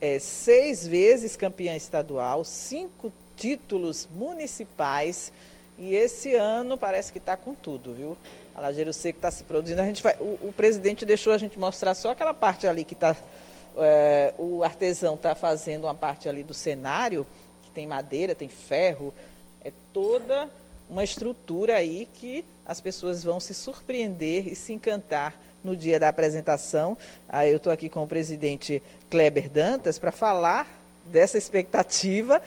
é, 0.00 0.18
seis 0.18 0.86
vezes 0.86 1.36
campeã 1.36 1.76
estadual, 1.76 2.44
cinco 2.44 3.12
títulos 3.36 4.08
municipais 4.14 5.32
e 5.78 5.94
esse 5.94 6.34
ano 6.34 6.76
parece 6.76 7.12
que 7.12 7.18
está 7.18 7.36
com 7.36 7.54
tudo, 7.54 7.94
viu? 7.94 8.16
A 8.54 8.60
Lajeiro 8.60 8.92
Seco 8.92 9.18
está 9.18 9.30
se 9.30 9.44
produzindo. 9.44 9.80
A 9.80 9.84
gente 9.84 10.02
vai, 10.02 10.14
o, 10.20 10.38
o, 10.42 10.54
presidente 10.54 11.06
deixou 11.06 11.32
a 11.32 11.38
gente 11.38 11.58
mostrar 11.58 11.94
só 11.94 12.10
aquela 12.10 12.34
parte 12.34 12.66
ali 12.66 12.84
que 12.84 12.94
está. 12.94 13.16
É, 13.78 14.34
o 14.38 14.62
artesão 14.62 15.14
está 15.14 15.34
fazendo 15.34 15.84
uma 15.84 15.94
parte 15.94 16.28
ali 16.28 16.42
do 16.42 16.54
cenário, 16.54 17.26
que 17.62 17.70
tem 17.70 17.86
madeira, 17.86 18.34
tem 18.34 18.48
ferro, 18.48 19.12
é 19.64 19.72
toda 19.92 20.48
uma 20.88 21.02
estrutura 21.02 21.76
aí 21.76 22.08
que 22.14 22.44
as 22.66 22.80
pessoas 22.80 23.24
vão 23.24 23.40
se 23.40 23.54
surpreender 23.54 24.48
e 24.48 24.54
se 24.54 24.72
encantar 24.72 25.34
no 25.64 25.76
dia 25.76 25.98
da 25.98 26.08
apresentação. 26.08 26.98
Aí 27.28 27.50
eu 27.50 27.56
estou 27.56 27.72
aqui 27.72 27.88
com 27.88 28.02
o 28.02 28.08
presidente 28.08 28.82
Kleber 29.10 29.48
Dantas 29.48 29.98
para 29.98 30.12
falar 30.12 30.66
dessa 31.06 31.38
expectativa. 31.38 32.42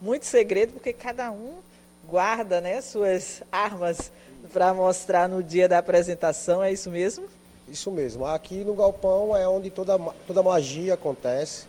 Muito 0.00 0.26
segredo, 0.26 0.74
porque 0.74 0.92
cada 0.92 1.30
um 1.30 1.54
guarda 2.06 2.60
né, 2.60 2.80
suas 2.80 3.42
armas 3.50 4.12
para 4.52 4.72
mostrar 4.72 5.28
no 5.28 5.42
dia 5.42 5.68
da 5.68 5.78
apresentação, 5.78 6.62
é 6.62 6.72
isso 6.72 6.90
mesmo? 6.90 7.26
Isso 7.68 7.90
mesmo. 7.90 8.24
Aqui 8.24 8.62
no 8.62 8.74
Galpão 8.74 9.36
é 9.36 9.48
onde 9.48 9.70
toda, 9.70 9.98
toda 10.26 10.42
magia 10.42 10.94
acontece. 10.94 11.66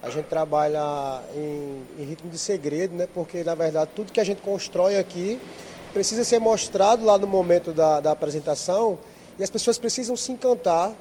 A 0.00 0.08
gente 0.08 0.26
trabalha 0.26 1.22
em, 1.34 1.82
em 1.98 2.04
ritmo 2.04 2.30
de 2.30 2.38
segredo, 2.38 2.94
né? 2.94 3.08
Porque 3.12 3.42
na 3.42 3.54
verdade 3.54 3.90
tudo 3.94 4.12
que 4.12 4.20
a 4.20 4.24
gente 4.24 4.40
constrói 4.40 4.96
aqui 4.96 5.40
precisa 5.92 6.22
ser 6.24 6.38
mostrado 6.38 7.04
lá 7.04 7.18
no 7.18 7.26
momento 7.26 7.72
da, 7.72 8.00
da 8.00 8.12
apresentação 8.12 8.96
e 9.38 9.42
as 9.42 9.50
pessoas 9.50 9.76
precisam 9.76 10.16
se 10.16 10.30
encantar 10.30 10.94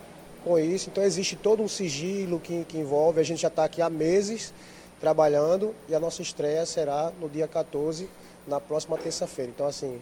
com 0.44 0.58
isso. 0.58 0.90
Então 0.90 1.04
existe 1.04 1.36
todo 1.36 1.62
um 1.62 1.68
sigilo 1.68 2.40
que, 2.40 2.66
que 2.66 2.78
envolve. 2.78 3.22
A 3.22 3.24
gente 3.24 3.42
já 3.42 3.50
está 3.50 3.66
aqui 3.66 3.84
há 3.84 3.90
meses 3.90 4.52
trabalhando 5.00 5.76
e 5.88 5.94
a 5.94 6.00
nossa 6.00 6.22
estreia 6.22 6.66
será 6.66 7.12
no 7.22 7.30
dia 7.30 7.48
14, 7.48 8.10
na 8.48 8.60
próxima 8.60 8.98
terça-feira. 8.98 9.52
Então, 9.56 9.68
assim, 9.68 10.02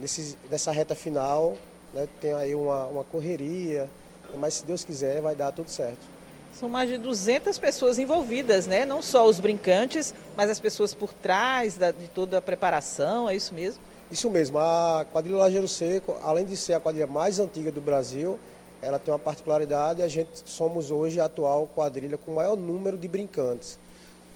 nesse, 0.00 0.38
nessa 0.50 0.70
reta 0.70 0.94
final, 0.94 1.56
né, 1.92 2.08
tem 2.20 2.32
aí 2.32 2.54
uma, 2.54 2.86
uma 2.86 3.04
correria, 3.04 3.88
mas 4.36 4.54
se 4.54 4.66
Deus 4.66 4.84
quiser 4.84 5.20
vai 5.20 5.34
dar 5.34 5.52
tudo 5.52 5.70
certo. 5.70 6.00
São 6.52 6.68
mais 6.68 6.88
de 6.88 6.98
200 6.98 7.56
pessoas 7.58 7.98
envolvidas, 7.98 8.66
né? 8.66 8.84
Não 8.84 9.00
só 9.00 9.26
os 9.26 9.38
brincantes, 9.38 10.12
mas 10.36 10.50
as 10.50 10.58
pessoas 10.58 10.92
por 10.92 11.12
trás 11.12 11.76
da, 11.76 11.92
de 11.92 12.08
toda 12.08 12.38
a 12.38 12.42
preparação, 12.42 13.28
é 13.28 13.36
isso 13.36 13.54
mesmo? 13.54 13.80
Isso 14.10 14.28
mesmo, 14.30 14.58
a 14.58 15.06
quadrilha 15.12 15.36
Lajeiro 15.36 15.68
Seco, 15.68 16.16
além 16.22 16.46
de 16.46 16.56
ser 16.56 16.72
a 16.72 16.80
quadrilha 16.80 17.06
mais 17.06 17.38
antiga 17.38 17.70
do 17.70 17.80
Brasil, 17.80 18.38
ela 18.80 18.98
tem 18.98 19.12
uma 19.12 19.18
particularidade, 19.18 20.02
a 20.02 20.08
gente 20.08 20.30
somos 20.46 20.90
hoje 20.90 21.20
a 21.20 21.26
atual 21.26 21.68
quadrilha 21.74 22.16
com 22.16 22.32
o 22.32 22.34
maior 22.36 22.56
número 22.56 22.96
de 22.96 23.06
brincantes. 23.06 23.78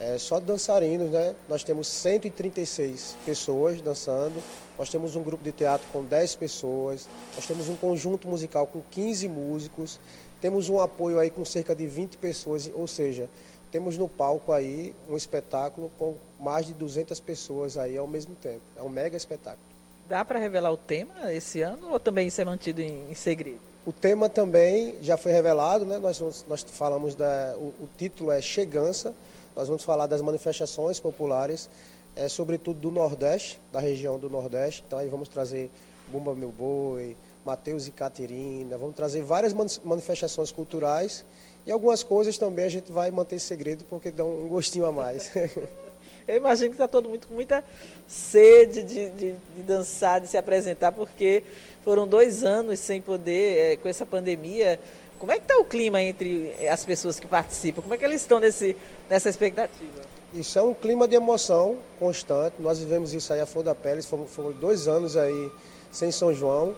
É, 0.02 0.18
só 0.18 0.40
dançarinos, 0.40 1.10
né? 1.10 1.32
Nós 1.48 1.62
temos 1.62 1.86
136 1.86 3.16
pessoas 3.24 3.80
dançando, 3.80 4.42
nós 4.76 4.90
temos 4.90 5.14
um 5.14 5.22
grupo 5.22 5.44
de 5.44 5.52
teatro 5.52 5.86
com 5.92 6.02
10 6.02 6.34
pessoas, 6.34 7.08
nós 7.36 7.46
temos 7.46 7.68
um 7.68 7.76
conjunto 7.76 8.26
musical 8.26 8.66
com 8.66 8.82
15 8.90 9.28
músicos, 9.28 10.00
temos 10.40 10.68
um 10.68 10.80
apoio 10.80 11.20
aí 11.20 11.30
com 11.30 11.44
cerca 11.44 11.72
de 11.72 11.86
20 11.86 12.16
pessoas, 12.16 12.68
ou 12.74 12.88
seja, 12.88 13.28
temos 13.70 13.96
no 13.96 14.08
palco 14.08 14.50
aí 14.52 14.92
um 15.08 15.16
espetáculo 15.16 15.88
com 15.96 16.16
mais 16.40 16.66
de 16.66 16.74
200 16.74 17.20
pessoas 17.20 17.78
aí 17.78 17.96
ao 17.96 18.08
mesmo 18.08 18.34
tempo. 18.34 18.60
É 18.76 18.82
um 18.82 18.88
mega 18.88 19.16
espetáculo. 19.16 19.62
Dá 20.08 20.24
para 20.24 20.40
revelar 20.40 20.72
o 20.72 20.76
tema 20.76 21.32
esse 21.32 21.62
ano 21.62 21.92
ou 21.92 22.00
também 22.00 22.26
isso 22.26 22.40
é 22.40 22.44
mantido 22.44 22.82
em, 22.82 23.08
em, 23.08 23.14
segredo? 23.14 23.60
O 23.86 23.92
tema 23.92 24.28
também 24.28 24.96
já 25.00 25.16
foi 25.16 25.30
revelado, 25.30 25.84
né? 25.84 25.98
Nós, 25.98 26.44
nós 26.48 26.62
falamos 26.62 27.14
da. 27.14 27.54
O, 27.56 27.72
o, 27.84 27.88
título 27.96 28.32
é 28.32 28.42
Chegança. 28.42 29.14
Nós 29.54 29.68
vamos 29.68 29.84
falar 29.84 30.06
das 30.06 30.20
manifestações 30.20 30.98
populares, 30.98 31.68
é, 32.16 32.28
sobretudo 32.28 32.78
do 32.80 32.90
Nordeste, 32.90 33.60
da 33.70 33.80
região 33.80 34.18
do 34.18 34.28
Nordeste. 34.28 34.84
Então 34.86 34.98
aí 34.98 35.08
vamos 35.08 35.28
trazer 35.28 35.70
Bumba 36.08 36.34
Meu 36.34 36.50
Boi, 36.50 37.16
Mateus 37.44 37.86
e 37.86 37.90
Caterina, 37.90 38.78
vamos 38.78 38.94
trazer 38.94 39.22
várias 39.22 39.52
manifestações 39.82 40.52
culturais 40.52 41.24
e 41.66 41.70
algumas 41.70 42.02
coisas 42.02 42.38
também 42.38 42.64
a 42.64 42.68
gente 42.68 42.90
vai 42.90 43.10
manter 43.10 43.38
segredo 43.38 43.84
porque 43.88 44.10
dão 44.10 44.28
um 44.28 44.48
gostinho 44.48 44.86
a 44.86 44.92
mais. 44.92 45.30
Eu 46.26 46.36
imagino 46.36 46.70
que 46.70 46.74
está 46.74 46.86
todo 46.86 47.08
mundo 47.08 47.26
com 47.26 47.34
muita 47.34 47.64
sede 48.06 48.82
de, 48.82 49.10
de, 49.10 49.32
de, 49.32 49.62
dançar, 49.66 50.20
de 50.20 50.28
se 50.28 50.36
apresentar, 50.36 50.92
porque 50.92 51.42
foram 51.84 52.06
dois 52.06 52.44
anos 52.44 52.78
sem 52.78 53.00
poder, 53.00 53.58
é, 53.58 53.76
com 53.76 53.88
essa 53.88 54.06
pandemia. 54.06 54.78
Como 55.18 55.32
é 55.32 55.36
que 55.36 55.42
está 55.42 55.58
o 55.58 55.64
clima 55.64 56.00
entre 56.00 56.52
as 56.68 56.84
pessoas 56.84 57.18
que 57.18 57.26
participam? 57.26 57.82
Como 57.82 57.94
é 57.94 57.98
que 57.98 58.04
eles 58.04 58.20
estão 58.20 58.38
nesse, 58.38 58.76
nessa 59.12 59.28
expectativa? 59.28 60.00
Isso 60.32 60.58
é 60.58 60.62
um 60.62 60.72
clima 60.72 61.06
de 61.06 61.14
emoção 61.14 61.76
constante. 61.98 62.54
Nós 62.58 62.78
vivemos 62.78 63.12
isso 63.12 63.30
aí 63.30 63.42
a 63.42 63.46
flor 63.46 63.62
da 63.62 63.74
pele. 63.74 64.00
Foram, 64.00 64.24
foram 64.26 64.52
dois 64.52 64.88
anos 64.88 65.18
aí 65.18 65.52
sem 65.90 66.10
São 66.10 66.32
João. 66.32 66.74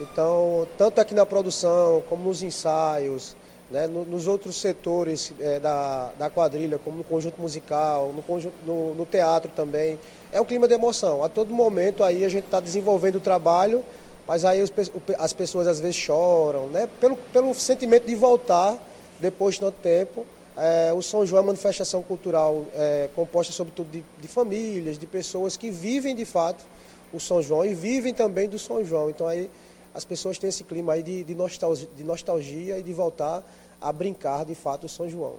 Então, 0.00 0.66
tanto 0.78 0.98
aqui 0.98 1.14
na 1.14 1.26
produção, 1.26 2.02
como 2.08 2.24
nos 2.24 2.42
ensaios, 2.42 3.36
né, 3.70 3.86
nos 3.86 4.26
outros 4.26 4.58
setores 4.58 5.32
é, 5.38 5.60
da, 5.60 6.10
da 6.18 6.30
quadrilha, 6.30 6.78
como 6.78 6.96
no 6.96 7.04
conjunto 7.04 7.38
musical, 7.40 8.12
no, 8.16 8.22
conjunto, 8.22 8.54
no, 8.64 8.94
no 8.94 9.04
teatro 9.04 9.52
também. 9.54 9.98
É 10.32 10.40
um 10.40 10.44
clima 10.44 10.66
de 10.66 10.72
emoção. 10.72 11.22
A 11.22 11.28
todo 11.28 11.52
momento 11.52 12.02
aí 12.02 12.24
a 12.24 12.28
gente 12.30 12.46
está 12.46 12.60
desenvolvendo 12.60 13.16
o 13.16 13.20
trabalho, 13.20 13.84
mas 14.26 14.46
aí 14.46 14.62
os, 14.62 14.72
as 15.18 15.34
pessoas 15.34 15.66
às 15.66 15.80
vezes 15.80 15.96
choram, 15.96 16.66
né, 16.68 16.88
pelo, 16.98 17.14
pelo 17.30 17.54
sentimento 17.54 18.06
de 18.06 18.14
voltar 18.14 18.78
depois 19.20 19.56
de 19.56 19.60
tanto 19.60 19.76
tempo. 19.82 20.26
É, 20.56 20.92
o 20.92 21.02
São 21.02 21.26
João 21.26 21.38
é 21.38 21.40
uma 21.40 21.46
manifestação 21.48 22.02
cultural 22.02 22.64
é, 22.74 23.08
composta 23.14 23.52
sobretudo 23.52 23.90
de, 23.90 24.04
de 24.18 24.28
famílias, 24.28 24.98
de 24.98 25.06
pessoas 25.06 25.56
que 25.56 25.70
vivem 25.70 26.14
de 26.14 26.24
fato 26.24 26.64
o 27.12 27.18
São 27.18 27.42
João 27.42 27.64
e 27.64 27.74
vivem 27.74 28.14
também 28.14 28.48
do 28.48 28.58
São 28.58 28.84
João. 28.84 29.10
Então 29.10 29.26
aí 29.26 29.50
as 29.92 30.04
pessoas 30.04 30.38
têm 30.38 30.48
esse 30.48 30.64
clima 30.64 30.92
aí 30.92 31.02
de, 31.02 31.24
de, 31.24 31.34
nostalgia, 31.34 31.88
de 31.96 32.04
nostalgia 32.04 32.78
e 32.78 32.82
de 32.82 32.92
voltar 32.92 33.42
a 33.80 33.92
brincar 33.92 34.44
de 34.44 34.54
fato 34.54 34.84
o 34.84 34.88
São 34.88 35.08
João. 35.08 35.36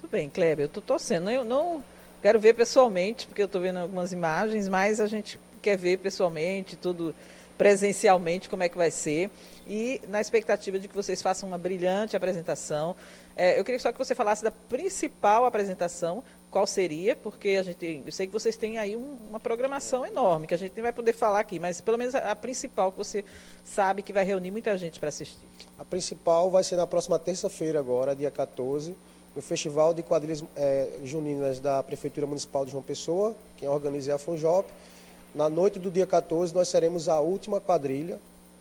Tudo 0.00 0.10
bem, 0.10 0.28
Kleber, 0.28 0.64
eu 0.64 0.66
estou 0.66 0.82
torcendo. 0.82 1.30
Eu 1.30 1.44
não 1.44 1.82
Quero 2.24 2.40
ver 2.40 2.54
pessoalmente, 2.54 3.26
porque 3.26 3.42
eu 3.42 3.44
estou 3.44 3.60
vendo 3.60 3.80
algumas 3.80 4.10
imagens, 4.10 4.66
mas 4.66 4.98
a 4.98 5.06
gente 5.06 5.38
quer 5.60 5.76
ver 5.76 5.98
pessoalmente, 5.98 6.74
tudo 6.74 7.14
presencialmente, 7.58 8.48
como 8.48 8.62
é 8.62 8.68
que 8.70 8.78
vai 8.78 8.90
ser. 8.90 9.30
E 9.68 10.00
na 10.08 10.22
expectativa 10.22 10.78
de 10.78 10.88
que 10.88 10.94
vocês 10.96 11.20
façam 11.20 11.46
uma 11.46 11.58
brilhante 11.58 12.16
apresentação. 12.16 12.96
É, 13.36 13.58
eu 13.58 13.64
queria 13.64 13.80
só 13.80 13.90
que 13.90 13.98
você 13.98 14.14
falasse 14.14 14.44
da 14.44 14.50
principal 14.50 15.44
apresentação, 15.44 16.22
qual 16.50 16.68
seria, 16.68 17.16
porque 17.16 17.56
a 17.58 17.64
gente, 17.64 18.02
eu 18.06 18.12
sei 18.12 18.28
que 18.28 18.32
vocês 18.32 18.56
têm 18.56 18.78
aí 18.78 18.96
um, 18.96 19.18
uma 19.28 19.40
programação 19.40 20.06
enorme, 20.06 20.46
que 20.46 20.54
a 20.54 20.56
gente 20.56 20.72
nem 20.76 20.84
vai 20.84 20.92
poder 20.92 21.12
falar 21.12 21.40
aqui, 21.40 21.58
mas 21.58 21.80
pelo 21.80 21.98
menos 21.98 22.14
a, 22.14 22.30
a 22.30 22.36
principal 22.36 22.92
que 22.92 22.98
você 22.98 23.24
sabe 23.64 24.02
que 24.02 24.12
vai 24.12 24.24
reunir 24.24 24.52
muita 24.52 24.78
gente 24.78 25.00
para 25.00 25.08
assistir. 25.08 25.44
A 25.76 25.84
principal 25.84 26.48
vai 26.52 26.62
ser 26.62 26.76
na 26.76 26.86
próxima 26.86 27.18
terça-feira 27.18 27.80
agora, 27.80 28.14
dia 28.14 28.30
14, 28.30 28.94
no 29.34 29.42
Festival 29.42 29.92
de 29.92 30.04
Quadrilhas 30.04 30.44
é, 30.54 30.90
Juninas 31.02 31.58
da 31.58 31.82
Prefeitura 31.82 32.24
Municipal 32.24 32.64
de 32.64 32.70
João 32.70 32.84
Pessoa, 32.84 33.34
quem 33.56 33.68
organiza 33.68 34.12
é 34.12 34.14
a 34.14 34.18
Funjop. 34.18 34.68
Na 35.34 35.48
noite 35.48 35.80
do 35.80 35.90
dia 35.90 36.06
14 36.06 36.54
nós 36.54 36.68
seremos 36.68 37.08
a 37.08 37.18
última 37.18 37.60
quadrilha 37.60 38.20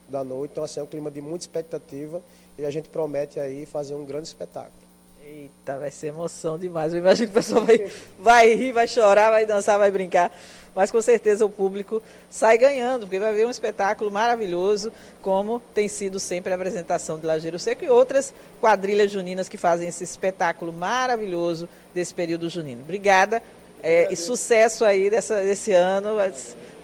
da 0.10 0.24
noite, 0.24 0.54
então 0.54 0.64
assim, 0.64 0.80
é 0.80 0.84
um 0.84 0.88
clima 0.88 1.12
de 1.12 1.22
muita 1.22 1.44
expectativa 1.44 2.24
e 2.58 2.66
a 2.66 2.72
gente 2.72 2.90
promete 2.90 3.40
aí 3.40 3.66
fazer 3.66 3.96
um 3.96 4.06
grande 4.06 4.28
espetáculo. 4.28 4.84
Eita, 5.26 5.80
vai 5.80 5.90
ser 5.90 6.08
emoção 6.08 6.60
demais. 6.60 6.94
Eu 6.94 7.00
imagino 7.00 7.28
que 7.28 7.32
o 7.32 7.42
pessoal 7.42 7.66
vai, 7.66 7.92
vai 8.20 8.54
rir, 8.54 8.72
vai 8.72 8.88
chorar, 8.88 9.32
vai 9.32 9.46
dançar, 9.46 9.80
vai 9.80 9.90
brincar. 9.90 10.32
Mas 10.76 10.92
com 10.92 11.02
certeza 11.02 11.46
o 11.46 11.50
público 11.50 12.02
sai 12.30 12.58
ganhando, 12.58 13.02
porque 13.02 13.20
vai 13.20 13.34
ver 13.34 13.46
um 13.46 13.50
espetáculo 13.50 14.12
maravilhoso, 14.12 14.92
como 15.22 15.60
tem 15.74 15.88
sido 15.88 16.20
sempre 16.20 16.52
a 16.52 16.56
apresentação 16.56 17.18
de 17.18 17.26
Lajeiro 17.26 17.58
Seco 17.58 17.86
e 17.86 17.90
outras 17.90 18.34
quadrilhas 18.60 19.12
juninas 19.12 19.48
que 19.48 19.58
fazem 19.58 19.88
esse 19.88 20.04
espetáculo 20.04 20.74
maravilhoso 20.74 21.70
desse 21.94 22.14
período 22.14 22.50
junino. 22.50 22.82
Obrigada 22.82 23.42
é, 23.82 24.12
e 24.12 24.16
sucesso 24.16 24.84
aí 24.84 25.10
dessa, 25.10 25.42
desse 25.42 25.72
ano. 25.72 26.16
Vai, 26.16 26.34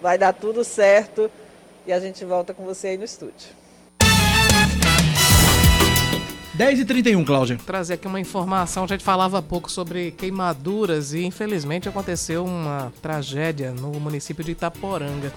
vai 0.02 0.18
dar 0.18 0.34
tudo 0.34 0.64
certo 0.64 1.30
e 1.86 1.92
a 1.92 2.00
gente 2.00 2.24
volta 2.24 2.54
com 2.54 2.64
você 2.64 2.90
aí 2.90 2.98
no 2.98 3.06
estúdio. 3.06 3.59
10h31, 6.60 7.26
Cláudia. 7.26 7.58
Trazer 7.66 7.94
aqui 7.94 8.06
uma 8.06 8.20
informação, 8.20 8.84
a 8.84 8.88
gente 8.88 9.02
falava 9.02 9.38
há 9.38 9.42
pouco 9.42 9.72
sobre 9.72 10.12
queimaduras 10.12 11.14
e 11.14 11.24
infelizmente 11.24 11.88
aconteceu 11.88 12.44
uma 12.44 12.92
tragédia 13.02 13.72
no 13.72 13.98
município 13.98 14.44
de 14.44 14.52
Itaporanga. 14.52 15.32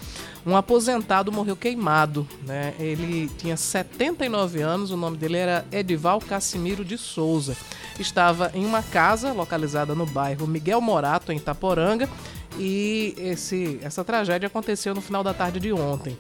Um 0.45 0.57
aposentado 0.57 1.31
morreu 1.31 1.55
queimado, 1.55 2.27
né? 2.45 2.75
Ele 2.77 3.31
tinha 3.39 3.57
79 3.57 4.63
anos, 4.63 4.91
o 4.91 4.97
nome 4.97 5.17
dele 5.17 5.37
era 5.37 5.65
Edival 5.71 6.19
Cassimiro 6.19 6.85
de 6.85 6.99
Souza. 6.99 7.57
Estava 8.01 8.51
em 8.53 8.67
uma 8.67 8.83
casa 8.83 9.33
localizada 9.33 9.95
no 9.95 10.05
bairro 10.05 10.49
Miguel 10.49 10.81
Morato, 10.81 11.31
em 11.31 11.37
Itaporanga, 11.37 12.11
e 12.59 13.15
esse, 13.17 13.79
essa 13.81 14.03
tragédia 14.03 14.49
aconteceu 14.49 14.93
no 14.93 15.01
final 15.01 15.23
da 15.23 15.33
tarde 15.33 15.61
de 15.61 15.73
ontem 15.73 16.19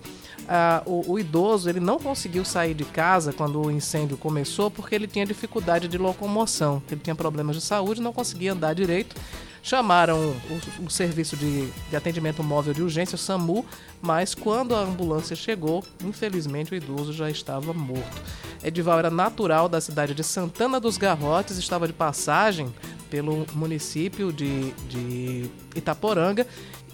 ah, 0.48 0.82
o, 0.86 1.12
o, 1.12 1.18
idoso 1.18 1.68
ele 1.68 1.80
não 1.80 1.98
conseguiu 1.98 2.44
sair 2.44 2.74
de 2.74 2.84
casa 2.84 3.32
quando 3.32 3.60
o 3.60 3.70
incêndio 3.70 4.16
começou 4.16 4.70
porque 4.70 4.94
ele 4.94 5.06
tinha 5.06 5.24
dificuldade 5.24 5.88
de 5.88 5.96
locomoção, 5.96 6.82
ele 6.90 7.00
tinha 7.00 7.14
problemas 7.14 7.56
de 7.56 7.62
saúde, 7.62 8.00
não 8.00 8.12
conseguia 8.12 8.52
andar 8.52 8.74
direito. 8.74 9.16
Chamaram 9.64 10.34
o, 10.50 10.86
o 10.86 10.90
serviço 10.90 11.36
de, 11.36 11.70
de, 11.88 11.94
atendimento 11.94 12.42
móvel 12.42 12.74
de 12.74 12.82
urgência, 12.82 13.14
o 13.14 13.18
SAMU, 13.18 13.64
mas 14.00 14.34
quando 14.34 14.74
a 14.74 14.80
ambulância 14.80 15.36
chegou, 15.36 15.84
infelizmente 16.04 16.72
o 16.72 16.74
idoso 16.74 17.12
já 17.12 17.30
estava 17.30 17.72
morto. 17.72 18.20
Edival 18.64 18.98
era 18.98 19.10
natural 19.10 19.68
da 19.68 19.80
cidade 19.80 20.14
de 20.14 20.24
Santana 20.24 20.80
dos 20.80 20.96
Garrotes, 20.96 21.58
estava 21.58 21.86
de 21.86 21.92
passagem 21.92 22.74
pelo 23.08 23.46
município 23.54 24.32
de, 24.32 24.72
de 24.88 25.50
Itaporanga 25.76 26.44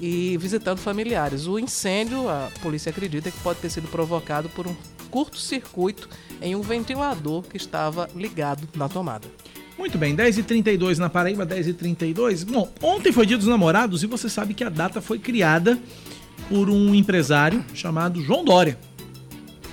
e 0.01 0.36
visitando 0.38 0.78
familiares. 0.78 1.46
O 1.46 1.59
incêndio, 1.59 2.28
a 2.28 2.51
polícia 2.62 2.90
acredita 2.90 3.30
que 3.30 3.38
pode 3.40 3.61
ter 3.61 3.70
sido 3.70 3.88
provocado 3.88 4.49
por 4.49 4.66
um 4.66 4.74
curto-circuito 5.11 6.09
em 6.40 6.55
um 6.55 6.61
ventilador 6.61 7.42
que 7.42 7.57
estava 7.57 8.09
ligado 8.14 8.68
na 8.74 8.88
tomada. 8.88 9.26
Muito 9.78 9.96
bem, 9.96 10.14
10h32 10.14 10.99
na 10.99 11.09
Paraíba, 11.09 11.46
10h32. 11.46 12.44
Bom, 12.44 12.68
ontem 12.82 13.12
foi 13.12 13.24
dia 13.24 13.38
dos 13.38 13.46
namorados 13.46 14.03
e 14.03 14.07
você 14.07 14.28
sabe 14.28 14.53
que 14.53 14.64
a 14.64 14.68
data 14.68 15.01
foi 15.01 15.18
criada 15.18 15.78
por 16.49 16.68
um 16.68 16.94
empresário 16.94 17.64
chamado 17.74 18.20
João 18.20 18.44
Dória, 18.44 18.78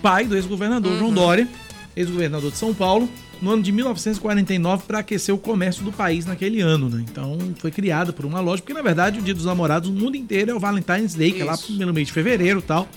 pai 0.02 0.26
do 0.26 0.36
ex-governador 0.36 0.92
uhum. 0.92 1.00
João 1.00 1.14
Dória, 1.14 1.48
ex-governador 1.96 2.52
de 2.52 2.58
São 2.58 2.74
Paulo, 2.74 3.10
no 3.42 3.52
ano 3.52 3.62
de 3.62 3.72
1949 3.72 4.84
para 4.88 5.00
aquecer 5.00 5.34
o 5.34 5.38
comércio 5.38 5.84
do 5.84 5.92
país 5.92 6.26
naquele 6.26 6.62
ano, 6.62 6.90
né? 6.90 7.04
Então 7.10 7.38
foi 7.58 7.72
criada 7.72 8.14
por 8.14 8.26
uma 8.26 8.40
loja, 8.40 8.62
porque 8.62 8.74
na 8.74 8.82
verdade 8.82 9.20
o 9.20 9.22
Dia 9.22 9.34
dos 9.34 9.46
Namorados 9.46 9.90
no 9.90 10.00
mundo 10.00 10.16
inteiro 10.16 10.52
é 10.52 10.56
o 10.56 10.60
Valentine's 10.60 11.14
Day, 11.14 11.28
Isso. 11.28 11.38
que 11.38 11.42
é 11.42 11.46
lá 11.46 11.58
no 11.86 11.94
mês 11.94 12.08
de 12.08 12.14
fevereiro 12.14 12.60
e 12.60 12.64
tal. 12.64 12.88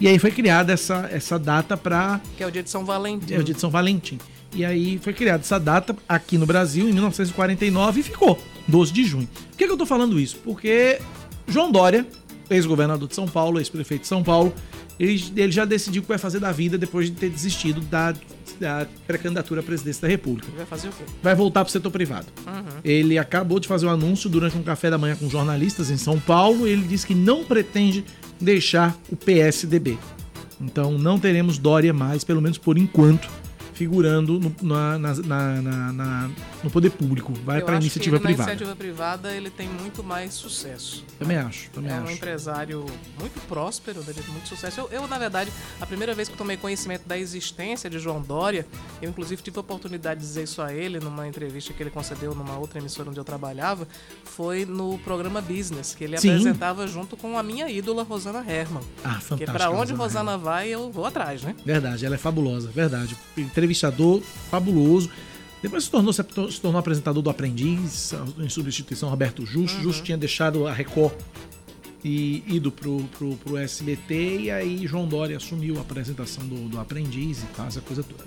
E 0.00 0.08
aí 0.08 0.18
foi 0.18 0.30
criada 0.30 0.72
essa, 0.72 1.08
essa 1.12 1.38
data 1.38 1.76
para 1.76 2.20
Que 2.36 2.42
é 2.42 2.46
o 2.46 2.50
dia 2.50 2.62
de 2.62 2.70
São 2.70 2.84
Valentim. 2.84 3.34
É 3.34 3.38
o 3.38 3.44
dia 3.44 3.54
de 3.54 3.60
São 3.60 3.70
Valentim. 3.70 4.18
E 4.54 4.64
aí 4.64 4.98
foi 4.98 5.12
criada 5.12 5.42
essa 5.42 5.58
data 5.58 5.96
aqui 6.08 6.38
no 6.38 6.46
Brasil 6.46 6.88
em 6.88 6.92
1949 6.92 8.00
e 8.00 8.02
ficou, 8.02 8.38
12 8.68 8.92
de 8.92 9.04
junho. 9.04 9.28
Por 9.50 9.56
que, 9.56 9.66
que 9.66 9.72
eu 9.72 9.76
tô 9.76 9.86
falando 9.86 10.18
isso? 10.18 10.36
Porque 10.44 11.00
João 11.48 11.70
Dória, 11.70 12.06
ex-governador 12.48 13.08
de 13.08 13.14
São 13.14 13.26
Paulo, 13.26 13.58
ex-prefeito 13.58 14.02
de 14.02 14.08
São 14.08 14.22
Paulo, 14.22 14.54
ele, 14.98 15.22
ele 15.36 15.52
já 15.52 15.64
decidiu 15.64 16.00
o 16.00 16.02
que 16.02 16.08
vai 16.08 16.18
fazer 16.18 16.40
da 16.40 16.52
vida 16.52 16.78
depois 16.78 17.06
de 17.06 17.12
ter 17.12 17.30
desistido 17.30 17.80
da 17.82 18.14
da 18.58 18.86
pré-candidatura 19.06 19.60
à 19.60 19.62
presidência 19.62 20.02
da 20.02 20.08
República. 20.08 20.48
Vai 20.56 20.66
fazer 20.66 20.88
o 20.88 20.92
quê? 20.92 21.04
Vai 21.22 21.34
voltar 21.34 21.64
para 21.64 21.68
o 21.68 21.72
setor 21.72 21.90
privado. 21.90 22.26
Uhum. 22.46 22.80
Ele 22.84 23.18
acabou 23.18 23.58
de 23.58 23.68
fazer 23.68 23.86
um 23.86 23.90
anúncio 23.90 24.28
durante 24.30 24.56
um 24.56 24.62
café 24.62 24.90
da 24.90 24.98
manhã 24.98 25.16
com 25.16 25.28
jornalistas 25.28 25.90
em 25.90 25.96
São 25.96 26.18
Paulo. 26.18 26.66
ele 26.66 26.86
disse 26.86 27.06
que 27.06 27.14
não 27.14 27.44
pretende 27.44 28.04
deixar 28.40 28.96
o 29.10 29.16
PSDB. 29.16 29.98
Então 30.60 30.96
não 30.98 31.18
teremos 31.18 31.58
Dória 31.58 31.92
mais, 31.92 32.24
pelo 32.24 32.40
menos 32.40 32.58
por 32.58 32.78
enquanto, 32.78 33.28
figurando 33.72 34.38
no, 34.38 34.54
na, 34.62 34.98
na, 34.98 35.92
na, 35.92 36.30
no 36.64 36.70
poder 36.70 36.90
público. 36.90 37.32
Vai 37.44 37.62
para 37.62 37.74
a 37.74 37.80
iniciativa 37.80 38.18
privada. 38.18 38.46
Na 38.46 38.52
iniciativa 38.52 38.76
privada 38.76 39.32
ele 39.32 39.50
tem 39.50 39.68
muito 39.68 40.02
mais 40.02 40.34
sucesso. 40.34 41.04
Também 41.18 41.36
acho. 41.36 41.70
Também 41.70 41.92
é 41.92 41.94
acho. 41.94 42.06
um 42.06 42.10
empresário 42.10 42.86
muito 43.18 43.40
próspero, 43.46 44.02
de 44.02 44.30
muito 44.30 44.48
sucesso. 44.48 44.80
Eu, 44.80 44.88
eu, 44.90 45.06
na 45.06 45.18
verdade, 45.18 45.52
a 45.80 45.86
primeira 45.86 46.14
vez 46.14 46.28
que 46.28 46.36
tomei 46.36 46.56
conhecimento 46.56 47.06
da 47.06 47.18
existência 47.18 47.88
de 47.88 47.98
João 47.98 48.20
Dória, 48.20 48.66
eu 49.00 49.10
inclusive 49.10 49.42
tive 49.42 49.58
a 49.58 49.60
oportunidade 49.60 50.20
de 50.20 50.26
dizer 50.26 50.44
isso 50.44 50.62
a 50.62 50.72
ele 50.72 50.98
numa 50.98 51.28
entrevista 51.28 51.72
que 51.72 51.82
ele 51.82 51.90
concedeu 51.90 52.34
numa 52.34 52.56
outra 52.56 52.78
emissora 52.78 53.10
onde 53.10 53.20
eu 53.20 53.24
trabalhava, 53.24 53.86
foi 54.24 54.64
no 54.64 54.98
programa 54.98 55.40
Business, 55.40 55.94
que 55.94 56.04
ele 56.04 56.16
Sim. 56.18 56.30
apresentava 56.30 56.86
junto 56.86 57.16
com 57.16 57.38
a 57.38 57.42
minha 57.42 57.70
ídola 57.70 58.02
Rosana 58.02 58.40
Herman. 58.40 58.82
Ah, 59.04 59.20
fantástico. 59.20 59.36
Que 59.38 59.46
para 59.46 59.70
onde 59.70 59.92
Rosana, 59.92 60.32
Rosana 60.32 60.38
vai, 60.38 60.68
eu 60.68 60.90
vou 60.90 61.04
atrás, 61.04 61.42
né? 61.42 61.54
Verdade, 61.64 62.06
ela 62.06 62.14
é 62.14 62.18
fabulosa, 62.18 62.70
verdade 62.70 63.16
entrevistador 63.36 64.20
fabuloso. 64.50 65.10
Depois 65.64 65.84
se 65.84 65.90
tornou, 65.90 66.12
se 66.12 66.60
tornou 66.60 66.78
apresentador 66.78 67.22
do 67.22 67.30
Aprendiz, 67.30 68.12
em 68.38 68.50
substituição 68.50 69.08
Roberto 69.08 69.46
Justo. 69.46 69.78
Uhum. 69.78 69.84
Justo 69.84 70.02
tinha 70.02 70.18
deixado 70.18 70.66
a 70.66 70.72
Record 70.74 71.14
e 72.04 72.44
ido 72.46 72.70
pro, 72.70 73.02
pro, 73.16 73.34
pro 73.36 73.56
SBT, 73.56 74.40
e 74.40 74.50
aí 74.50 74.86
João 74.86 75.08
Dória 75.08 75.38
assumiu 75.38 75.78
a 75.78 75.80
apresentação 75.80 76.46
do, 76.46 76.68
do 76.68 76.78
Aprendiz 76.78 77.42
e 77.42 77.46
tal, 77.56 77.66
essa 77.66 77.80
coisa 77.80 78.02
toda. 78.02 78.26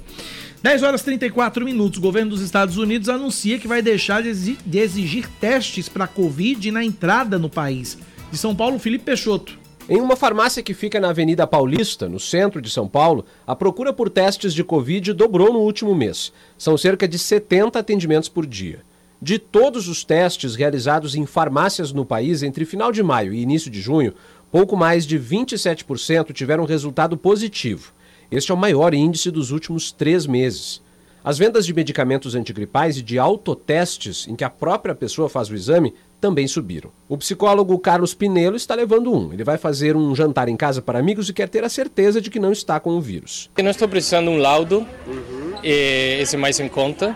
10 0.63 0.81
horas 0.81 1.01
e 1.01 1.05
34 1.05 1.63
minutos. 1.63 1.99
O 1.99 2.01
governo 2.01 2.31
dos 2.31 2.41
Estados 2.41 2.75
Unidos 2.75 3.07
anuncia 3.07 3.59
que 3.59 3.67
vai 3.67 3.83
deixar 3.83 4.23
de 4.23 4.29
exigir, 4.29 4.57
de 4.65 4.79
exigir 4.79 5.29
testes 5.39 5.88
para 5.88 6.07
Covid 6.07 6.71
na 6.71 6.83
entrada 6.83 7.38
no 7.38 7.51
país. 7.51 7.99
De 8.31 8.38
São 8.39 8.55
Paulo, 8.55 8.79
Felipe 8.79 9.05
Peixoto. 9.05 9.59
Em 9.89 10.01
uma 10.01 10.17
farmácia 10.17 10.61
que 10.61 10.73
fica 10.73 10.99
na 10.99 11.11
Avenida 11.11 11.47
Paulista, 11.47 12.09
no 12.09 12.19
centro 12.19 12.61
de 12.61 12.69
São 12.69 12.89
Paulo, 12.89 13.23
a 13.45 13.55
procura 13.55 13.93
por 13.93 14.09
testes 14.09 14.53
de 14.53 14.61
Covid 14.61 15.13
dobrou 15.13 15.53
no 15.53 15.59
último 15.59 15.95
mês. 15.95 16.33
São 16.57 16.77
cerca 16.77 17.07
de 17.07 17.17
70 17.17 17.79
atendimentos 17.79 18.27
por 18.27 18.45
dia. 18.45 18.81
De 19.21 19.39
todos 19.39 19.88
os 19.88 20.03
testes 20.03 20.55
realizados 20.55 21.15
em 21.15 21.25
farmácias 21.25 21.93
no 21.93 22.03
país 22.03 22.43
entre 22.43 22.65
final 22.65 22.91
de 22.91 23.01
maio 23.01 23.33
e 23.33 23.41
início 23.41 23.71
de 23.71 23.79
junho, 23.79 24.13
pouco 24.51 24.75
mais 24.75 25.05
de 25.05 25.17
27% 25.17 26.34
tiveram 26.34 26.65
resultado 26.65 27.15
positivo. 27.15 27.93
Este 28.30 28.51
é 28.51 28.53
o 28.53 28.57
maior 28.57 28.93
índice 28.93 29.31
dos 29.31 29.51
últimos 29.51 29.89
três 29.93 30.27
meses. 30.27 30.81
As 31.23 31.38
vendas 31.38 31.65
de 31.65 31.73
medicamentos 31.73 32.35
antigripais 32.35 32.97
e 32.97 33.01
de 33.01 33.18
autotestes, 33.18 34.27
em 34.27 34.35
que 34.35 34.43
a 34.43 34.49
própria 34.49 34.93
pessoa 34.93 35.30
faz 35.30 35.49
o 35.49 35.55
exame, 35.55 35.93
também 36.19 36.48
subiram. 36.48 36.91
O 37.07 37.18
psicólogo 37.18 37.77
Carlos 37.80 38.14
Pinelo 38.14 38.56
está 38.56 38.76
levando 38.76 39.14
um. 39.14 39.31
Ele 39.34 39.44
vai 39.44 39.57
fazer 39.57 39.95
um 39.95 40.15
jantar 40.15 40.49
em 40.49 40.56
casa 40.56 40.81
para 40.81 40.99
amigos 40.99 41.30
e 41.30 41.34
quer 41.34 41.48
ter 41.48 41.64
a 41.64 41.69
certeza 41.69 42.19
de 42.19 42.30
que 42.30 42.39
não 42.39 42.52
está 42.52 42.80
com 42.80 42.91
o 42.91 43.02
vírus. 43.02 43.49
Eu 43.57 43.64
não 43.64 43.72
estou 43.72 43.88
precisando 43.88 44.26
de 44.26 44.31
um 44.31 44.38
laudo, 44.38 44.85
uhum. 45.07 45.53
esse 45.64 46.35
mais 46.38 46.60
em 46.60 46.68
conta, 46.68 47.15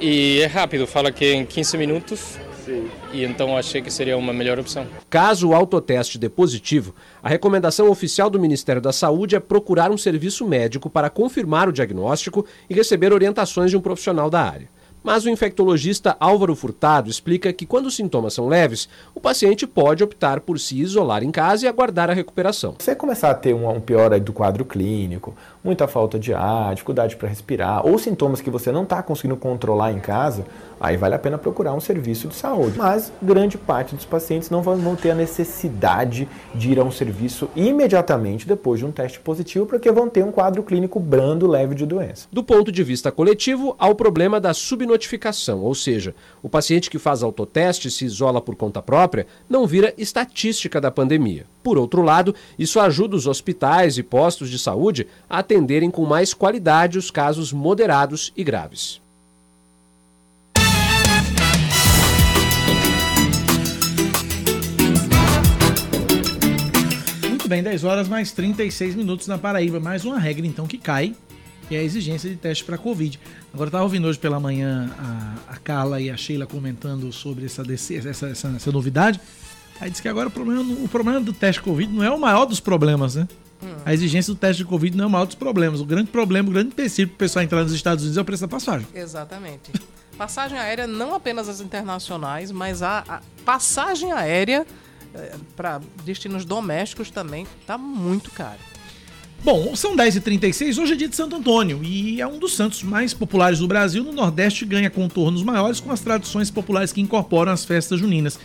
e 0.00 0.40
é 0.42 0.46
rápido, 0.46 0.86
fala 0.86 1.10
que 1.10 1.32
em 1.32 1.44
15 1.44 1.78
minutos. 1.78 2.38
Sim. 2.64 2.90
E 3.12 3.22
então 3.22 3.56
achei 3.56 3.80
que 3.80 3.92
seria 3.92 4.18
uma 4.18 4.32
melhor 4.32 4.58
opção. 4.58 4.88
Caso 5.08 5.48
o 5.48 5.54
autoteste 5.54 6.18
dê 6.18 6.28
positivo, 6.28 6.96
a 7.22 7.28
recomendação 7.28 7.88
oficial 7.88 8.28
do 8.28 8.40
Ministério 8.40 8.82
da 8.82 8.92
Saúde 8.92 9.36
é 9.36 9.40
procurar 9.40 9.92
um 9.92 9.96
serviço 9.96 10.44
médico 10.44 10.90
para 10.90 11.08
confirmar 11.08 11.68
o 11.68 11.72
diagnóstico 11.72 12.44
e 12.68 12.74
receber 12.74 13.12
orientações 13.12 13.70
de 13.70 13.76
um 13.76 13.80
profissional 13.80 14.28
da 14.28 14.42
área. 14.42 14.68
Mas 15.06 15.24
o 15.24 15.30
infectologista 15.30 16.16
Álvaro 16.18 16.56
Furtado 16.56 17.08
explica 17.08 17.52
que 17.52 17.64
quando 17.64 17.86
os 17.86 17.94
sintomas 17.94 18.34
são 18.34 18.48
leves, 18.48 18.88
o 19.14 19.20
paciente 19.20 19.64
pode 19.64 20.02
optar 20.02 20.40
por 20.40 20.58
se 20.58 20.80
isolar 20.80 21.22
em 21.22 21.30
casa 21.30 21.64
e 21.64 21.68
aguardar 21.68 22.10
a 22.10 22.12
recuperação. 22.12 22.74
Se 22.80 22.86
você 22.86 22.94
começar 22.96 23.30
a 23.30 23.34
ter 23.34 23.54
um, 23.54 23.80
pior 23.80 24.18
do 24.18 24.32
quadro 24.32 24.64
clínico, 24.64 25.32
muita 25.62 25.86
falta 25.86 26.18
de 26.18 26.34
ar, 26.34 26.74
dificuldade 26.74 27.14
para 27.14 27.28
respirar, 27.28 27.86
ou 27.86 27.96
sintomas 28.00 28.40
que 28.40 28.50
você 28.50 28.72
não 28.72 28.82
está 28.82 29.00
conseguindo 29.00 29.36
controlar 29.36 29.92
em 29.92 30.00
casa, 30.00 30.44
aí 30.80 30.96
vale 30.96 31.14
a 31.14 31.18
pena 31.18 31.38
procurar 31.38 31.74
um 31.74 31.80
serviço 31.80 32.28
de 32.28 32.34
saúde. 32.34 32.78
Mas 32.78 33.12
grande 33.22 33.56
parte 33.56 33.94
dos 33.94 34.04
pacientes 34.04 34.50
não 34.50 34.62
vão 34.62 34.96
ter 34.96 35.10
a 35.10 35.14
necessidade 35.14 36.28
de 36.54 36.72
ir 36.72 36.78
a 36.78 36.84
um 36.84 36.90
serviço 36.90 37.48
imediatamente 37.54 38.46
depois 38.46 38.80
de 38.80 38.86
um 38.86 38.92
teste 38.92 39.20
positivo, 39.20 39.66
porque 39.66 39.90
vão 39.90 40.08
ter 40.08 40.24
um 40.24 40.32
quadro 40.32 40.62
clínico 40.62 41.00
brando, 41.00 41.46
leve 41.46 41.74
de 41.74 41.86
doença. 41.86 42.28
Do 42.30 42.42
ponto 42.42 42.70
de 42.70 42.82
vista 42.82 43.10
coletivo, 43.10 43.74
há 43.78 43.88
o 43.88 43.94
problema 43.94 44.40
da 44.40 44.52
subnotificação, 44.52 45.60
ou 45.62 45.74
seja, 45.74 46.14
o 46.42 46.48
paciente 46.48 46.90
que 46.90 46.98
faz 46.98 47.22
autoteste 47.22 47.90
se 47.90 48.04
isola 48.04 48.40
por 48.40 48.56
conta 48.56 48.82
própria 48.82 49.26
não 49.48 49.66
vira 49.66 49.94
estatística 49.96 50.80
da 50.80 50.90
pandemia. 50.90 51.46
Por 51.62 51.78
outro 51.78 52.02
lado, 52.02 52.34
isso 52.58 52.78
ajuda 52.78 53.16
os 53.16 53.26
hospitais 53.26 53.98
e 53.98 54.02
postos 54.02 54.50
de 54.50 54.58
saúde 54.58 55.06
a 55.28 55.38
atenderem 55.40 55.90
com 55.90 56.04
mais 56.04 56.32
qualidade 56.32 56.98
os 56.98 57.10
casos 57.10 57.52
moderados 57.52 58.32
e 58.36 58.44
graves. 58.44 59.05
Muito 67.46 67.54
bem, 67.54 67.62
10 67.62 67.84
horas 67.84 68.08
mais 68.08 68.32
36 68.32 68.96
minutos 68.96 69.28
na 69.28 69.38
Paraíba. 69.38 69.78
Mais 69.78 70.04
uma 70.04 70.18
regra, 70.18 70.44
então, 70.44 70.66
que 70.66 70.76
cai, 70.76 71.14
que 71.68 71.76
é 71.76 71.78
a 71.78 71.82
exigência 71.84 72.28
de 72.28 72.34
teste 72.34 72.64
para 72.64 72.76
Covid. 72.76 73.20
Agora, 73.54 73.66
eu 73.66 73.68
estava 73.68 73.84
ouvindo 73.84 74.08
hoje 74.08 74.18
pela 74.18 74.40
manhã 74.40 74.92
a, 74.98 75.52
a, 75.52 75.56
Carla 75.56 76.00
e 76.00 76.10
a 76.10 76.16
Sheila 76.16 76.44
comentando 76.44 77.12
sobre 77.12 77.44
essa, 77.46 77.62
essa, 77.72 78.26
essa, 78.26 78.48
essa 78.48 78.72
novidade. 78.72 79.20
Aí 79.80 79.88
disse 79.88 80.02
que 80.02 80.08
agora 80.08 80.26
o 80.26 80.30
problema, 80.32 80.60
o 80.60 80.88
problema 80.88 81.20
do 81.20 81.32
teste 81.32 81.62
Covid 81.62 81.92
não 81.92 82.02
é 82.02 82.10
o 82.10 82.18
maior 82.18 82.46
dos 82.46 82.58
problemas, 82.58 83.14
né? 83.14 83.28
Hum. 83.62 83.76
A 83.84 83.94
exigência 83.94 84.34
do 84.34 84.36
teste 84.36 84.64
de 84.64 84.68
Covid 84.68 84.96
não 84.96 85.04
é 85.04 85.06
o 85.06 85.10
maior 85.10 85.26
dos 85.26 85.36
problemas. 85.36 85.80
O 85.80 85.84
grande 85.84 86.10
problema, 86.10 86.48
o 86.48 86.52
grande 86.52 86.70
empecilho 86.70 87.06
para 87.06 87.14
o 87.14 87.18
pessoal 87.18 87.44
entrar 87.44 87.62
nos 87.62 87.72
Estados 87.72 88.02
Unidos 88.02 88.18
é 88.18 88.20
o 88.20 88.24
preço 88.24 88.42
da 88.42 88.48
passagem. 88.48 88.88
Exatamente. 88.92 89.70
passagem 90.18 90.58
aérea, 90.58 90.88
não 90.88 91.14
apenas 91.14 91.48
as 91.48 91.60
internacionais, 91.60 92.50
mas 92.50 92.82
a, 92.82 93.04
a 93.08 93.20
passagem 93.44 94.10
aérea 94.10 94.66
para 95.54 95.80
destinos 96.04 96.44
domésticos 96.44 97.10
também 97.10 97.46
tá 97.66 97.76
muito 97.76 98.30
caro. 98.30 98.58
Bom, 99.44 99.76
são 99.76 99.96
10h36, 99.96 100.78
hoje 100.78 100.92
é 100.92 100.96
dia 100.96 101.08
de 101.08 101.14
Santo 101.14 101.36
Antônio 101.36 101.80
e 101.84 102.20
é 102.20 102.26
um 102.26 102.38
dos 102.38 102.56
santos 102.56 102.82
mais 102.82 103.14
populares 103.14 103.60
do 103.60 103.68
Brasil. 103.68 104.02
No 104.02 104.12
Nordeste 104.12 104.64
ganha 104.64 104.90
contornos 104.90 105.42
maiores 105.42 105.78
com 105.78 105.92
as 105.92 106.00
tradições 106.00 106.50
populares 106.50 106.92
que 106.92 107.00
incorporam 107.00 107.52
as 107.52 107.64
festas 107.64 108.00
juninas. 108.00 108.38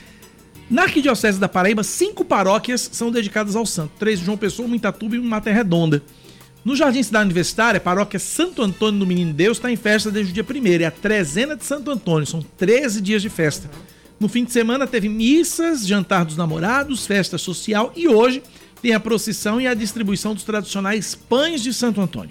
Na 0.69 0.83
Arquidiocese 0.83 1.39
da 1.39 1.49
Paraíba, 1.49 1.83
cinco 1.83 2.23
paróquias 2.23 2.89
são 2.93 3.11
dedicadas 3.11 3.55
ao 3.55 3.65
santo: 3.65 3.93
três 3.97 4.19
de 4.19 4.25
João 4.25 4.37
Pessoa, 4.37 4.67
uma 4.67 4.75
Itatuba 4.75 5.15
e 5.15 5.19
uma 5.19 5.29
Mata 5.29 5.51
Redonda. 5.51 6.03
No 6.63 6.75
Jardim 6.75 7.01
Cidade 7.01 7.25
Universitária, 7.25 7.79
a 7.79 7.81
paróquia 7.81 8.19
Santo 8.19 8.61
Antônio 8.61 8.99
do 8.99 9.07
Menino 9.07 9.33
Deus 9.33 9.57
está 9.57 9.71
em 9.71 9.75
festa 9.75 10.11
desde 10.11 10.31
o 10.31 10.33
dia 10.33 10.45
1 10.47 10.83
é 10.83 10.85
a 10.85 10.91
trezena 10.91 11.55
de 11.55 11.65
Santo 11.65 11.89
Antônio, 11.89 12.27
são 12.27 12.41
13 12.57 13.01
dias 13.01 13.21
de 13.23 13.29
festa. 13.29 13.69
No 14.21 14.29
fim 14.29 14.45
de 14.45 14.51
semana 14.51 14.85
teve 14.85 15.09
missas, 15.09 15.87
jantar 15.87 16.25
dos 16.25 16.37
namorados, 16.37 17.07
festa 17.07 17.39
social 17.39 17.91
e 17.95 18.07
hoje 18.07 18.43
tem 18.79 18.93
a 18.93 18.99
procissão 18.99 19.59
e 19.59 19.65
a 19.65 19.73
distribuição 19.73 20.35
dos 20.35 20.43
tradicionais 20.43 21.15
pães 21.15 21.63
de 21.63 21.73
Santo 21.73 21.99
Antônio. 21.99 22.29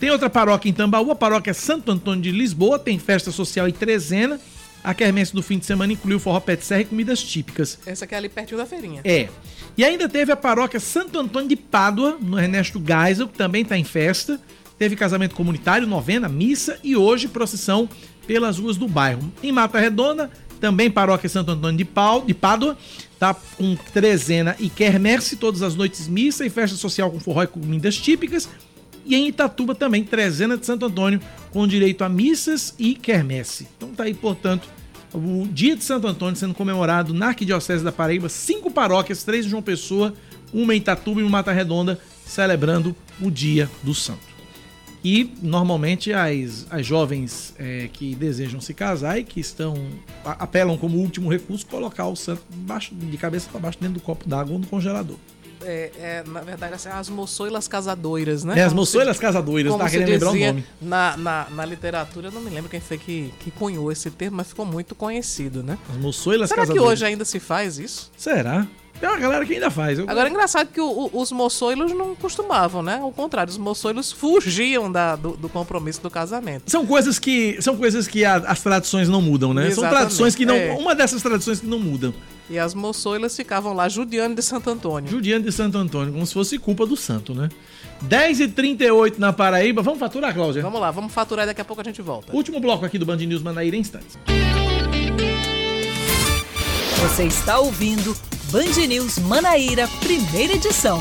Tem 0.00 0.10
outra 0.10 0.28
paróquia 0.28 0.68
em 0.68 0.72
Tambaú, 0.72 1.12
a 1.12 1.14
paróquia 1.14 1.54
Santo 1.54 1.92
Antônio 1.92 2.20
de 2.20 2.32
Lisboa, 2.32 2.76
tem 2.76 2.98
festa 2.98 3.30
social 3.30 3.68
e 3.68 3.72
trezena. 3.72 4.40
A 4.82 4.92
quermesse 4.94 5.32
do 5.32 5.44
fim 5.44 5.60
de 5.60 5.64
semana 5.64 5.92
incluiu 5.92 6.18
forró 6.18 6.40
pé 6.40 6.56
de 6.56 6.64
serra 6.64 6.80
e 6.80 6.86
comidas 6.86 7.22
típicas. 7.22 7.78
Essa 7.86 8.04
aqui 8.04 8.16
é 8.16 8.18
ali 8.18 8.28
pertinho 8.28 8.58
da 8.58 8.66
feirinha. 8.66 9.00
É. 9.04 9.28
E 9.78 9.84
ainda 9.84 10.08
teve 10.08 10.32
a 10.32 10.36
paróquia 10.36 10.80
Santo 10.80 11.20
Antônio 11.20 11.48
de 11.48 11.54
Pádua, 11.54 12.18
no 12.20 12.36
Ernesto 12.36 12.82
Geisel, 12.84 13.28
que 13.28 13.38
também 13.38 13.62
está 13.62 13.78
em 13.78 13.84
festa. 13.84 14.40
Teve 14.76 14.96
casamento 14.96 15.36
comunitário, 15.36 15.86
novena, 15.86 16.28
missa 16.28 16.80
e 16.82 16.96
hoje 16.96 17.28
procissão 17.28 17.88
pelas 18.26 18.58
ruas 18.58 18.76
do 18.76 18.88
bairro. 18.88 19.32
Em 19.40 19.52
Mata 19.52 19.78
Redonda, 19.78 20.28
também 20.62 20.88
paróquia 20.88 21.28
Santo 21.28 21.50
Antônio 21.50 21.76
de, 21.76 21.84
Pau, 21.84 22.22
de 22.24 22.32
Pádua, 22.32 22.78
tá 23.18 23.34
com 23.34 23.74
trezena 23.92 24.54
e 24.60 24.70
quermesse, 24.70 25.34
todas 25.34 25.60
as 25.60 25.74
noites 25.74 26.06
missa 26.06 26.46
e 26.46 26.50
festa 26.50 26.76
social 26.76 27.10
com 27.10 27.18
forró 27.18 27.42
e 27.42 27.48
comidas 27.48 27.96
típicas. 27.96 28.48
E 29.04 29.16
em 29.16 29.26
Itatuba 29.26 29.74
também, 29.74 30.04
trezena 30.04 30.56
de 30.56 30.64
Santo 30.64 30.86
Antônio, 30.86 31.20
com 31.50 31.66
direito 31.66 32.04
a 32.04 32.08
missas 32.08 32.76
e 32.78 32.94
quermesse. 32.94 33.66
Então 33.76 33.88
tá 33.88 34.04
aí, 34.04 34.14
portanto, 34.14 34.68
o 35.12 35.48
dia 35.50 35.74
de 35.74 35.82
Santo 35.82 36.06
Antônio 36.06 36.36
sendo 36.36 36.54
comemorado 36.54 37.12
na 37.12 37.26
Arquidiocese 37.26 37.82
da 37.82 37.90
Paraíba, 37.90 38.28
cinco 38.28 38.70
paróquias, 38.70 39.24
três 39.24 39.44
de 39.44 39.50
João 39.50 39.62
Pessoa, 39.62 40.14
uma 40.54 40.76
em 40.76 40.78
Itatuba 40.78 41.20
e 41.20 41.24
uma 41.24 41.38
Mata 41.38 41.50
Redonda, 41.50 41.98
celebrando 42.24 42.94
o 43.20 43.32
dia 43.32 43.68
do 43.82 43.92
santo. 43.92 44.31
E 45.04 45.32
normalmente 45.42 46.12
as, 46.12 46.66
as 46.70 46.86
jovens 46.86 47.54
é, 47.58 47.88
que 47.92 48.14
desejam 48.14 48.60
se 48.60 48.72
casar 48.72 49.18
e 49.18 49.24
que 49.24 49.40
estão 49.40 49.74
apelam 50.24 50.78
como 50.78 50.98
último 50.98 51.30
recurso 51.30 51.66
colocar 51.66 52.06
o 52.06 52.14
santo 52.14 52.42
baixo, 52.54 52.94
de 52.94 53.16
cabeça 53.16 53.48
para 53.50 53.60
baixo 53.60 53.78
dentro 53.80 53.94
do 53.94 54.00
copo 54.00 54.28
d'água 54.28 54.52
ou 54.52 54.58
no 54.58 54.66
congelador. 54.66 55.16
É, 55.64 55.90
é, 55.98 56.24
na 56.26 56.40
verdade, 56.40 56.74
assim, 56.74 56.88
as 56.88 57.08
moçoilas 57.08 57.68
casadoiras, 57.68 58.44
né? 58.44 58.58
É, 58.58 58.64
as 58.64 58.72
moçoilas 58.72 59.18
casadoiras, 59.18 59.74
tá 59.76 59.88
querendo 59.88 60.08
lembrar 60.08 60.30
o 60.30 60.34
nome. 60.34 60.64
Na, 60.80 61.16
na, 61.16 61.50
na, 61.50 61.64
literatura, 61.64 62.28
eu 62.28 62.32
não 62.32 62.40
me 62.40 62.50
lembro 62.50 62.68
quem 62.68 62.80
foi 62.80 62.98
que, 62.98 63.32
que 63.38 63.50
cunhou 63.50 63.90
esse 63.90 64.10
termo, 64.10 64.38
mas 64.38 64.48
ficou 64.48 64.66
muito 64.66 64.94
conhecido, 64.94 65.62
né? 65.62 65.78
As 65.88 65.96
moçoilas 65.96 66.48
Será 66.48 66.62
casadoiras. 66.62 66.88
que 66.88 66.92
hoje 66.92 67.04
ainda 67.04 67.24
se 67.24 67.38
faz 67.38 67.78
isso? 67.78 68.10
Será? 68.16 68.66
Tem 69.02 69.10
uma 69.10 69.18
galera 69.18 69.44
que 69.44 69.54
ainda 69.54 69.68
faz. 69.68 69.98
Eu... 69.98 70.08
Agora 70.08 70.28
é 70.28 70.30
engraçado 70.30 70.68
que 70.68 70.80
o, 70.80 70.86
o, 71.12 71.20
os 71.20 71.32
moçoilos 71.32 71.90
não 71.90 72.14
costumavam, 72.14 72.84
né? 72.84 73.00
Ao 73.02 73.10
contrário, 73.10 73.50
os 73.50 73.58
moçoilos 73.58 74.12
fugiam 74.12 74.92
da, 74.92 75.16
do, 75.16 75.36
do, 75.36 75.48
compromisso 75.48 76.00
do 76.00 76.08
casamento. 76.08 76.70
São 76.70 76.86
coisas 76.86 77.18
que, 77.18 77.60
são 77.60 77.76
coisas 77.76 78.06
que 78.06 78.24
a, 78.24 78.36
as 78.36 78.62
tradições 78.62 79.08
não 79.08 79.20
mudam, 79.20 79.52
né? 79.52 79.66
Exatamente. 79.66 79.90
São 79.90 79.98
tradições 79.98 80.34
que 80.36 80.46
não. 80.46 80.54
É. 80.54 80.76
Uma 80.78 80.94
dessas 80.94 81.20
tradições 81.20 81.58
que 81.58 81.66
não 81.66 81.80
mudam. 81.80 82.14
E 82.48 82.56
as 82.56 82.74
moçoilas 82.74 83.34
ficavam 83.34 83.72
lá 83.72 83.88
judiando 83.88 84.36
de 84.36 84.42
Santo 84.42 84.70
Antônio. 84.70 85.10
Judiando 85.10 85.46
de 85.46 85.52
Santo 85.52 85.76
Antônio, 85.78 86.12
como 86.12 86.24
se 86.24 86.32
fosse 86.32 86.56
culpa 86.56 86.86
do 86.86 86.96
santo, 86.96 87.34
né? 87.34 87.48
10h38 88.08 89.18
na 89.18 89.32
Paraíba. 89.32 89.82
Vamos 89.82 89.98
faturar, 89.98 90.32
Cláudia? 90.32 90.62
Vamos 90.62 90.80
lá, 90.80 90.92
vamos 90.92 91.12
faturar 91.12 91.44
e 91.44 91.46
daqui 91.48 91.60
a 91.60 91.64
pouco 91.64 91.82
a 91.82 91.84
gente 91.84 92.00
volta. 92.00 92.32
Último 92.32 92.60
bloco 92.60 92.84
aqui 92.84 92.98
do 92.98 93.06
Band 93.06 93.16
News 93.16 93.42
Manaíra 93.42 93.74
em 93.74 93.80
instantes. 93.80 94.16
Você 97.00 97.24
está 97.24 97.58
ouvindo 97.58 98.14
Band 98.52 98.86
News 98.86 99.18
Manaíra, 99.18 99.88
primeira 100.00 100.52
edição. 100.52 101.00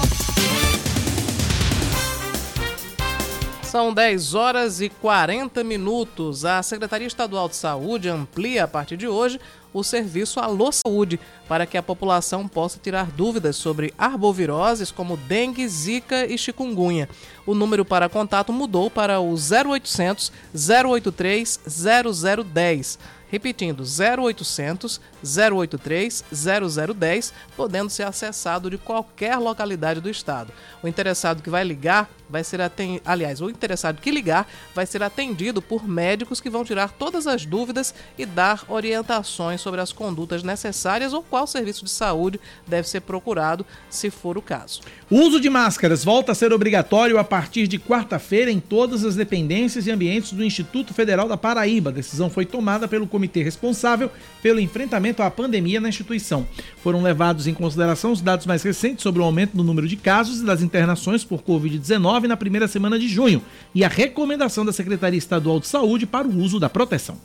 São 3.61 3.93
10 3.93 4.33
horas 4.35 4.79
e 4.79 4.87
40 4.87 5.61
minutos. 5.61 6.45
A 6.45 6.63
Secretaria 6.63 7.07
Estadual 7.07 7.49
de 7.49 7.57
Saúde 7.57 8.07
amplia 8.07 8.63
a 8.63 8.67
partir 8.69 8.95
de 8.95 9.05
hoje 9.05 9.37
o 9.73 9.83
serviço 9.83 10.39
Alô 10.39 10.71
Saúde 10.71 11.19
para 11.45 11.65
que 11.65 11.77
a 11.77 11.83
população 11.83 12.47
possa 12.47 12.79
tirar 12.81 13.11
dúvidas 13.11 13.57
sobre 13.57 13.93
arboviroses 13.97 14.89
como 14.89 15.17
dengue, 15.17 15.67
zika 15.67 16.25
e 16.25 16.37
chikungunya. 16.37 17.09
O 17.45 17.53
número 17.53 17.83
para 17.83 18.07
contato 18.07 18.53
mudou 18.53 18.89
para 18.89 19.19
o 19.19 19.35
0800 19.35 20.31
083 20.53 21.59
0010. 21.67 22.99
Repetindo, 23.31 23.83
0800 23.83 24.99
083 25.23 26.25
0010, 26.33 27.33
podendo 27.55 27.89
ser 27.89 28.03
acessado 28.03 28.69
de 28.69 28.77
qualquer 28.77 29.37
localidade 29.37 30.01
do 30.01 30.09
estado. 30.09 30.51
O 30.83 30.87
interessado 30.87 31.41
que 31.41 31.49
vai 31.49 31.63
ligar 31.63 32.09
vai 32.31 32.43
ser 32.43 32.61
atendido, 32.61 33.03
aliás, 33.05 33.41
o 33.41 33.49
interessado 33.49 34.01
que 34.01 34.09
ligar 34.09 34.47
vai 34.73 34.85
ser 34.85 35.03
atendido 35.03 35.61
por 35.61 35.87
médicos 35.87 36.39
que 36.39 36.49
vão 36.49 36.63
tirar 36.63 36.91
todas 36.91 37.27
as 37.27 37.45
dúvidas 37.45 37.93
e 38.17 38.25
dar 38.25 38.63
orientações 38.69 39.59
sobre 39.59 39.81
as 39.81 39.91
condutas 39.91 40.41
necessárias 40.41 41.13
ou 41.13 41.21
qual 41.21 41.45
serviço 41.45 41.83
de 41.83 41.91
saúde 41.91 42.39
deve 42.65 42.87
ser 42.87 43.01
procurado, 43.01 43.65
se 43.89 44.09
for 44.09 44.37
o 44.37 44.41
caso. 44.41 44.81
O 45.09 45.17
uso 45.17 45.39
de 45.41 45.49
máscaras 45.49 46.05
volta 46.05 46.31
a 46.31 46.35
ser 46.35 46.53
obrigatório 46.53 47.17
a 47.17 47.23
partir 47.23 47.67
de 47.67 47.77
quarta-feira 47.77 48.49
em 48.49 48.59
todas 48.59 49.03
as 49.03 49.15
dependências 49.15 49.85
e 49.85 49.91
ambientes 49.91 50.31
do 50.31 50.43
Instituto 50.43 50.93
Federal 50.93 51.27
da 51.27 51.35
Paraíba. 51.35 51.89
A 51.89 51.93
decisão 51.93 52.29
foi 52.29 52.45
tomada 52.45 52.87
pelo 52.87 53.05
comitê 53.05 53.43
responsável 53.43 54.09
pelo 54.41 54.59
enfrentamento 54.59 55.21
à 55.21 55.29
pandemia 55.29 55.81
na 55.81 55.89
instituição. 55.89 56.47
Foram 56.81 57.01
levados 57.01 57.45
em 57.47 57.53
consideração 57.53 58.13
os 58.13 58.21
dados 58.21 58.45
mais 58.45 58.63
recentes 58.63 59.03
sobre 59.03 59.21
o 59.21 59.25
aumento 59.25 59.57
do 59.57 59.63
número 59.63 59.87
de 59.87 59.97
casos 59.97 60.39
e 60.39 60.45
das 60.45 60.61
internações 60.61 61.25
por 61.25 61.41
Covid-19 61.41 62.20
na 62.27 62.37
primeira 62.37 62.67
semana 62.67 62.97
de 62.97 63.07
junho 63.07 63.41
e 63.73 63.83
a 63.83 63.87
recomendação 63.87 64.65
da 64.65 64.73
Secretaria 64.73 65.17
Estadual 65.17 65.59
de 65.59 65.67
Saúde 65.67 66.05
para 66.05 66.27
o 66.27 66.37
uso 66.37 66.59
da 66.59 66.69
proteção. 66.69 67.17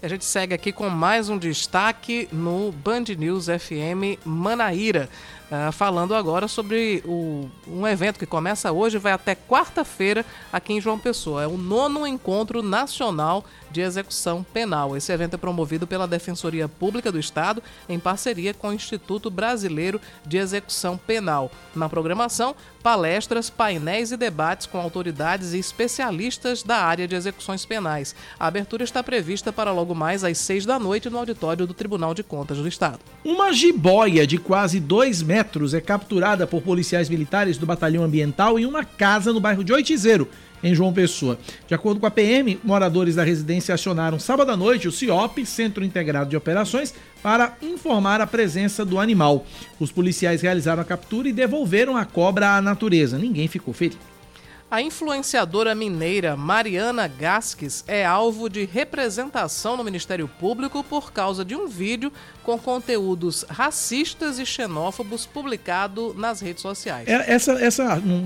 A 0.00 0.06
gente 0.06 0.24
segue 0.24 0.54
aqui 0.54 0.70
com 0.70 0.88
mais 0.88 1.28
um 1.28 1.36
destaque 1.36 2.28
no 2.32 2.70
Band 2.70 3.04
News 3.18 3.46
FM 3.46 4.24
Manaíra. 4.24 5.08
Uh, 5.50 5.72
falando 5.72 6.14
agora 6.14 6.46
sobre 6.46 7.02
o, 7.06 7.48
um 7.66 7.86
evento 7.86 8.18
que 8.18 8.26
começa 8.26 8.70
hoje 8.70 8.96
e 8.96 9.00
vai 9.00 9.12
até 9.12 9.34
quarta-feira 9.34 10.22
aqui 10.52 10.74
em 10.74 10.80
João 10.80 10.98
Pessoa. 10.98 11.42
É 11.42 11.46
o 11.46 11.56
nono 11.56 12.06
encontro 12.06 12.62
nacional 12.62 13.42
de 13.70 13.80
execução 13.80 14.42
penal. 14.42 14.94
Esse 14.94 15.10
evento 15.10 15.34
é 15.34 15.38
promovido 15.38 15.86
pela 15.86 16.06
Defensoria 16.06 16.68
Pública 16.68 17.10
do 17.10 17.18
Estado 17.18 17.62
em 17.88 17.98
parceria 17.98 18.52
com 18.52 18.68
o 18.68 18.72
Instituto 18.74 19.30
Brasileiro 19.30 19.98
de 20.26 20.36
Execução 20.36 20.98
Penal. 20.98 21.50
Na 21.74 21.88
programação, 21.88 22.54
palestras, 22.82 23.48
painéis 23.48 24.12
e 24.12 24.18
debates 24.18 24.66
com 24.66 24.78
autoridades 24.78 25.54
e 25.54 25.58
especialistas 25.58 26.62
da 26.62 26.76
área 26.76 27.08
de 27.08 27.14
execuções 27.14 27.64
penais. 27.64 28.14
A 28.38 28.46
abertura 28.46 28.84
está 28.84 29.02
prevista 29.02 29.50
para 29.50 29.72
logo 29.72 29.94
mais 29.94 30.24
às 30.24 30.36
seis 30.36 30.66
da 30.66 30.78
noite 30.78 31.08
no 31.08 31.18
auditório 31.18 31.66
do 31.66 31.74
Tribunal 31.74 32.12
de 32.12 32.22
Contas 32.22 32.58
do 32.58 32.68
Estado. 32.68 33.00
Uma 33.24 33.52
jiboia 33.52 34.26
de 34.26 34.36
quase 34.36 34.78
dois 34.78 35.22
metros 35.22 35.37
metros 35.38 35.72
é 35.72 35.80
capturada 35.80 36.48
por 36.48 36.60
policiais 36.62 37.08
militares 37.08 37.56
do 37.56 37.64
Batalhão 37.64 38.02
Ambiental 38.02 38.58
em 38.58 38.66
uma 38.66 38.84
casa 38.84 39.32
no 39.32 39.38
bairro 39.38 39.62
de 39.62 39.72
Oitizeiro, 39.72 40.28
em 40.64 40.74
João 40.74 40.92
Pessoa. 40.92 41.38
De 41.68 41.74
acordo 41.74 42.00
com 42.00 42.06
a 42.06 42.10
PM, 42.10 42.58
moradores 42.64 43.14
da 43.14 43.22
residência 43.22 43.72
acionaram 43.72 44.18
sábado 44.18 44.50
à 44.50 44.56
noite 44.56 44.88
o 44.88 44.92
CIOP, 44.92 45.46
Centro 45.46 45.84
Integrado 45.84 46.28
de 46.28 46.36
Operações, 46.36 46.92
para 47.22 47.56
informar 47.62 48.20
a 48.20 48.26
presença 48.26 48.84
do 48.84 48.98
animal. 48.98 49.46
Os 49.78 49.92
policiais 49.92 50.42
realizaram 50.42 50.82
a 50.82 50.84
captura 50.84 51.28
e 51.28 51.32
devolveram 51.32 51.96
a 51.96 52.04
cobra 52.04 52.56
à 52.56 52.60
natureza. 52.60 53.16
Ninguém 53.16 53.46
ficou 53.46 53.72
ferido. 53.72 54.17
A 54.70 54.82
influenciadora 54.82 55.74
mineira 55.74 56.36
Mariana 56.36 57.08
Gasques 57.08 57.82
é 57.88 58.04
alvo 58.04 58.50
de 58.50 58.66
representação 58.66 59.78
no 59.78 59.82
Ministério 59.82 60.28
Público 60.28 60.84
por 60.84 61.10
causa 61.10 61.42
de 61.42 61.56
um 61.56 61.66
vídeo 61.66 62.12
com 62.42 62.58
conteúdos 62.58 63.46
racistas 63.48 64.38
e 64.38 64.44
xenófobos 64.44 65.24
publicado 65.24 66.12
nas 66.12 66.40
redes 66.40 66.60
sociais. 66.60 67.08
É, 67.08 67.32
essa, 67.32 67.52
essa 67.52 67.96
não, 67.96 68.18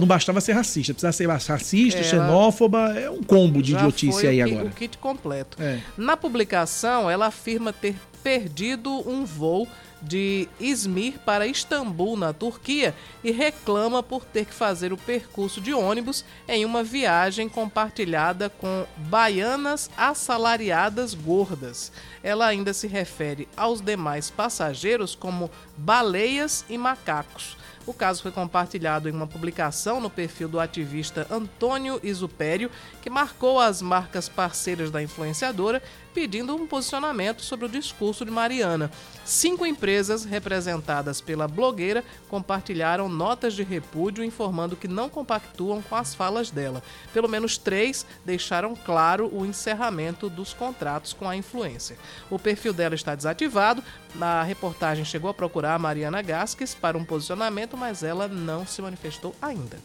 não 0.00 0.06
bastava 0.06 0.40
ser 0.40 0.54
racista, 0.54 0.92
precisava 0.92 1.38
ser 1.38 1.52
racista, 1.52 2.00
ela 2.00 2.08
xenófoba, 2.08 2.98
é 2.98 3.08
um 3.08 3.22
combo 3.22 3.62
de 3.62 3.74
idiotice 3.74 4.26
aí 4.26 4.42
o, 4.42 4.46
agora. 4.46 4.66
O 4.66 4.70
kit 4.72 4.98
completo. 4.98 5.62
É. 5.62 5.78
Na 5.96 6.16
publicação, 6.16 7.08
ela 7.08 7.26
afirma 7.26 7.72
ter 7.72 7.94
perdido 8.20 8.90
um 9.08 9.24
voo 9.24 9.68
de 10.04 10.48
Izmir 10.60 11.18
para 11.20 11.46
Istambul, 11.46 12.16
na 12.16 12.32
Turquia, 12.32 12.94
e 13.22 13.30
reclama 13.30 14.02
por 14.02 14.24
ter 14.24 14.44
que 14.44 14.54
fazer 14.54 14.92
o 14.92 14.96
percurso 14.96 15.60
de 15.60 15.72
ônibus 15.72 16.24
em 16.46 16.64
uma 16.64 16.84
viagem 16.84 17.48
compartilhada 17.48 18.48
com 18.48 18.86
baianas 18.96 19.90
assalariadas 19.96 21.14
gordas. 21.14 21.90
Ela 22.22 22.46
ainda 22.46 22.72
se 22.72 22.86
refere 22.86 23.48
aos 23.56 23.80
demais 23.80 24.30
passageiros 24.30 25.14
como 25.14 25.50
baleias 25.76 26.64
e 26.68 26.76
macacos. 26.76 27.56
O 27.86 27.92
caso 27.92 28.22
foi 28.22 28.32
compartilhado 28.32 29.10
em 29.10 29.12
uma 29.12 29.26
publicação 29.26 30.00
no 30.00 30.08
perfil 30.08 30.48
do 30.48 30.58
ativista 30.58 31.26
Antônio 31.30 32.00
Isupério, 32.02 32.70
que 33.02 33.10
marcou 33.10 33.60
as 33.60 33.82
marcas 33.82 34.26
parceiras 34.26 34.90
da 34.90 35.02
influenciadora, 35.02 35.82
pedindo 36.14 36.54
um 36.54 36.66
posicionamento 36.66 37.42
sobre 37.42 37.66
o 37.66 37.68
discurso 37.68 38.24
de 38.24 38.30
Mariana. 38.30 38.90
Cinco 39.24 39.66
empresas 39.66 40.24
representadas 40.24 41.20
pela 41.20 41.48
blogueira 41.48 42.04
compartilharam 42.28 43.08
notas 43.08 43.54
de 43.54 43.64
repúdio 43.64 44.22
informando 44.22 44.76
que 44.76 44.86
não 44.86 45.08
compactuam 45.08 45.82
com 45.82 45.96
as 45.96 46.14
falas 46.14 46.50
dela. 46.50 46.82
Pelo 47.12 47.28
menos 47.28 47.58
três 47.58 48.06
deixaram 48.24 48.76
claro 48.76 49.28
o 49.34 49.44
encerramento 49.44 50.30
dos 50.30 50.54
contratos 50.54 51.12
com 51.12 51.28
a 51.28 51.36
influência. 51.36 51.98
O 52.30 52.38
perfil 52.38 52.72
dela 52.72 52.94
está 52.94 53.14
desativado. 53.14 53.82
A 54.20 54.44
reportagem 54.44 55.04
chegou 55.04 55.28
a 55.28 55.34
procurar 55.34 55.74
a 55.74 55.78
Mariana 55.78 56.22
Gasques 56.22 56.74
para 56.74 56.96
um 56.96 57.04
posicionamento, 57.04 57.76
mas 57.76 58.04
ela 58.04 58.28
não 58.28 58.64
se 58.64 58.80
manifestou 58.80 59.34
ainda. 59.42 59.78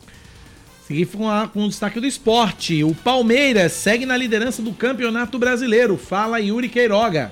Seguir 0.89 1.05
com, 1.05 1.29
a, 1.29 1.47
com 1.47 1.65
o 1.65 1.69
destaque 1.69 1.99
do 1.99 2.07
esporte. 2.07 2.83
O 2.83 2.95
Palmeiras 2.95 3.73
segue 3.73 4.07
na 4.07 4.17
liderança 4.17 4.59
do 4.59 4.73
Campeonato 4.73 5.37
Brasileiro. 5.37 5.95
Fala 5.97 6.39
Yuri 6.39 6.67
Queiroga. 6.67 7.29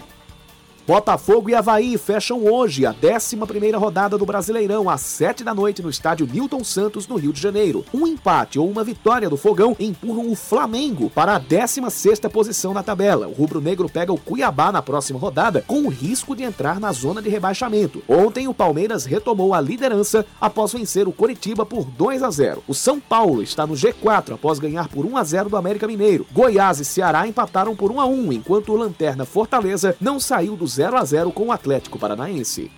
Botafogo 0.88 1.50
e 1.50 1.54
Havaí 1.54 1.98
fecham 1.98 2.46
hoje 2.46 2.86
a 2.86 2.94
11ª 2.94 3.78
rodada 3.78 4.18
do 4.18 4.26
Brasileirão 4.26 4.90
às 4.90 5.02
7 5.02 5.44
da 5.44 5.54
noite 5.54 5.82
no 5.82 5.90
estádio 5.90 6.26
Newton 6.26 6.64
Santos, 6.64 7.10
no 7.10 7.18
Rio 7.18 7.34
de 7.34 7.42
Janeiro. 7.42 7.84
Um 7.94 8.08
empate 8.08 8.58
ou 8.58 8.70
uma 8.70 8.86
vitória 8.86 9.30
do 9.30 9.36
Fogão 9.36 9.76
empurram 9.78 10.32
o 10.32 10.36
Flamengo 10.36 11.10
para 11.10 11.36
a 11.36 11.42
16ª 11.42 12.30
posição 12.30 12.74
na 12.74 12.82
tabela. 12.82 13.28
O 13.28 13.34
rubro-negro 13.34 13.90
pega 13.90 14.14
o 14.14 14.18
Cuiabá 14.18 14.72
na 14.72 14.82
próxima 14.82 15.20
rodada 15.20 15.62
com 15.68 15.82
o 15.82 15.90
risco 15.90 16.34
de 16.34 16.44
entrar 16.44 16.80
na 16.80 16.94
zona 16.94 17.22
de 17.22 17.28
rebaixamento. 17.28 18.02
Ontem 18.08 18.48
o 18.48 18.54
Palmeiras 18.54 19.04
retomou 19.04 19.54
a 19.54 19.60
liderança 19.60 20.26
após 20.40 20.72
vencer 20.72 21.06
o 21.06 21.12
Coritiba 21.12 21.66
por 21.66 21.84
2 21.84 22.24
a 22.24 22.32
0. 22.32 22.64
O 22.66 22.74
São 22.74 22.98
Paulo 22.98 23.44
está 23.44 23.68
no 23.68 23.74
G4 23.74 24.36
após 24.36 24.58
ganhar 24.58 24.88
por 24.88 25.06
1 25.06 25.18
a 25.18 25.24
0 25.26 25.50
do 25.50 25.58
América 25.58 25.86
Mineiro. 25.86 26.26
Goiás 26.32 26.80
e 26.80 26.86
Ceará 26.86 27.28
empataram 27.28 27.76
por 27.76 27.92
1 27.92 28.00
a 28.00 28.06
1, 28.06 28.32
enquanto 28.32 28.72
o 28.72 28.78
Lanterna 28.78 29.26
Fortaleza 29.26 29.94
não 30.00 30.18
saiu 30.18 30.56
dos 30.56 30.77
0 30.78 30.96
a 30.96 31.04
0 31.04 31.32
com 31.32 31.48
o 31.48 31.52
Atlético 31.52 31.98
Paranaense. 31.98 32.70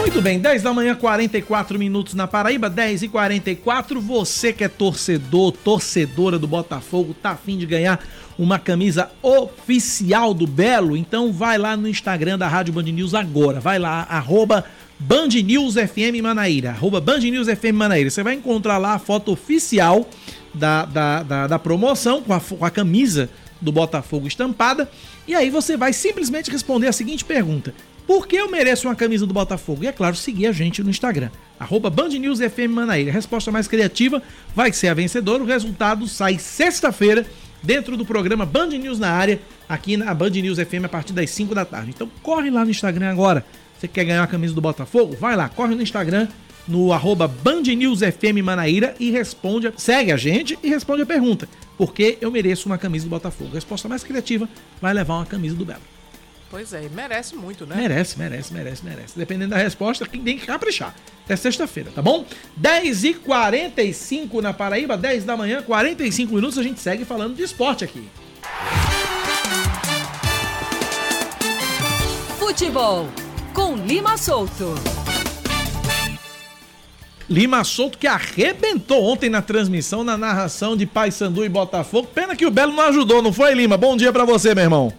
Muito 0.00 0.20
bem, 0.20 0.40
10 0.40 0.62
da 0.64 0.72
manhã, 0.74 0.96
44 0.96 1.78
minutos 1.78 2.14
na 2.14 2.26
Paraíba, 2.26 2.68
10 2.68 3.04
e 3.04 3.08
44. 3.08 4.00
Você 4.00 4.52
que 4.52 4.64
é 4.64 4.68
torcedor, 4.68 5.52
torcedora 5.52 6.36
do 6.36 6.48
Botafogo, 6.48 7.14
tá 7.14 7.30
afim 7.30 7.56
de 7.56 7.64
ganhar 7.64 8.04
uma 8.36 8.58
camisa 8.58 9.08
oficial 9.22 10.34
do 10.34 10.48
Belo? 10.48 10.96
Então 10.96 11.32
vai 11.32 11.58
lá 11.58 11.76
no 11.76 11.86
Instagram 11.86 12.36
da 12.36 12.48
Rádio 12.48 12.72
Band 12.72 12.82
News 12.82 13.14
agora. 13.14 13.60
Vai 13.60 13.78
lá, 13.78 14.04
arroba 14.10 14.64
Band 15.00 15.28
News 15.28 15.74
FM 15.74 16.20
Manaíra, 16.20 16.70
arroba 16.70 17.00
Band 17.00 17.20
News 17.20 17.46
FM 17.46 17.74
Manaíra. 17.74 18.10
Você 18.10 18.20
vai 18.24 18.34
encontrar 18.34 18.78
lá 18.78 18.94
a 18.94 18.98
foto 18.98 19.30
oficial 19.30 20.08
da, 20.52 20.84
da, 20.84 21.22
da, 21.22 21.46
da 21.46 21.58
promoção 21.58 22.20
com 22.20 22.32
a, 22.32 22.40
com 22.40 22.64
a 22.64 22.70
camisa 22.70 23.30
do 23.60 23.70
Botafogo 23.70 24.26
estampada. 24.26 24.90
E 25.26 25.36
aí 25.36 25.50
você 25.50 25.76
vai 25.76 25.92
simplesmente 25.92 26.50
responder 26.50 26.88
a 26.88 26.92
seguinte 26.92 27.24
pergunta: 27.24 27.72
Por 28.08 28.26
que 28.26 28.34
eu 28.34 28.50
mereço 28.50 28.88
uma 28.88 28.96
camisa 28.96 29.24
do 29.24 29.32
Botafogo? 29.32 29.84
E 29.84 29.86
é 29.86 29.92
claro, 29.92 30.16
seguir 30.16 30.48
a 30.48 30.52
gente 30.52 30.82
no 30.82 30.90
Instagram, 30.90 31.30
arroba 31.60 31.88
Band 31.88 32.08
News 32.08 32.40
FM 32.40 32.70
Manaíra. 32.70 33.10
A 33.10 33.14
resposta 33.14 33.52
mais 33.52 33.68
criativa 33.68 34.20
vai 34.52 34.72
ser 34.72 34.88
a 34.88 34.94
vencedora. 34.94 35.44
O 35.44 35.46
resultado 35.46 36.08
sai 36.08 36.40
sexta-feira 36.40 37.24
dentro 37.62 37.96
do 37.96 38.04
programa 38.04 38.44
Band 38.44 38.70
News 38.70 38.98
na 38.98 39.10
área, 39.10 39.40
aqui 39.68 39.96
na 39.96 40.12
Band 40.12 40.30
News 40.30 40.58
FM 40.58 40.86
a 40.86 40.88
partir 40.88 41.12
das 41.12 41.30
5 41.30 41.54
da 41.54 41.64
tarde. 41.64 41.90
Então 41.94 42.10
corre 42.20 42.50
lá 42.50 42.64
no 42.64 42.70
Instagram 42.72 43.10
agora 43.10 43.44
você 43.78 43.86
quer 43.86 44.04
ganhar 44.04 44.24
a 44.24 44.26
camisa 44.26 44.52
do 44.52 44.60
Botafogo? 44.60 45.16
Vai 45.16 45.36
lá, 45.36 45.48
corre 45.48 45.74
no 45.74 45.82
Instagram, 45.82 46.26
no 46.66 46.92
arroba 46.92 47.28
Band 47.28 47.62
News 47.62 48.00
FM 48.00 48.42
Manaíra 48.42 48.94
e 48.98 49.10
responde, 49.10 49.72
segue 49.76 50.10
a 50.10 50.16
gente 50.16 50.58
e 50.62 50.68
responde 50.68 51.02
a 51.02 51.06
pergunta. 51.06 51.48
Por 51.76 51.94
que 51.94 52.18
eu 52.20 52.30
mereço 52.30 52.68
uma 52.68 52.76
camisa 52.76 53.04
do 53.04 53.10
Botafogo? 53.10 53.50
A 53.52 53.54
resposta 53.54 53.88
mais 53.88 54.02
criativa 54.02 54.48
vai 54.80 54.92
levar 54.92 55.14
uma 55.14 55.26
camisa 55.26 55.54
do 55.54 55.64
Belo. 55.64 55.80
Pois 56.50 56.72
é, 56.72 56.88
merece 56.88 57.36
muito, 57.36 57.66
né? 57.66 57.76
Merece, 57.76 58.18
merece, 58.18 58.52
merece, 58.52 58.84
merece. 58.84 59.18
Dependendo 59.18 59.50
da 59.50 59.58
resposta, 59.58 60.06
quem 60.06 60.22
tem 60.22 60.38
que 60.38 60.46
caprichar. 60.46 60.94
Até 61.24 61.36
sexta-feira, 61.36 61.90
tá 61.94 62.02
bom? 62.02 62.24
10h45 62.60 64.40
na 64.40 64.52
Paraíba, 64.52 64.96
10 64.96 65.24
da 65.24 65.36
manhã, 65.36 65.62
45 65.62 66.34
minutos, 66.34 66.58
a 66.58 66.62
gente 66.62 66.80
segue 66.80 67.04
falando 67.04 67.36
de 67.36 67.42
esporte 67.42 67.84
aqui. 67.84 68.08
Futebol 72.38 73.08
com 73.58 73.74
Lima 73.74 74.16
Solto. 74.16 74.76
Lima 77.28 77.64
Solto 77.64 77.98
que 77.98 78.06
arrebentou 78.06 79.02
ontem 79.02 79.28
na 79.28 79.42
transmissão, 79.42 80.04
na 80.04 80.16
narração 80.16 80.76
de 80.76 80.86
Paysandu 80.86 81.44
e 81.44 81.48
Botafogo. 81.48 82.06
Pena 82.14 82.36
que 82.36 82.46
o 82.46 82.52
Belo 82.52 82.72
não 82.72 82.84
ajudou, 82.84 83.20
não 83.20 83.32
foi, 83.32 83.54
Lima? 83.54 83.76
Bom 83.76 83.96
dia 83.96 84.12
para 84.12 84.24
você, 84.24 84.54
meu 84.54 84.62
irmão. 84.62 84.92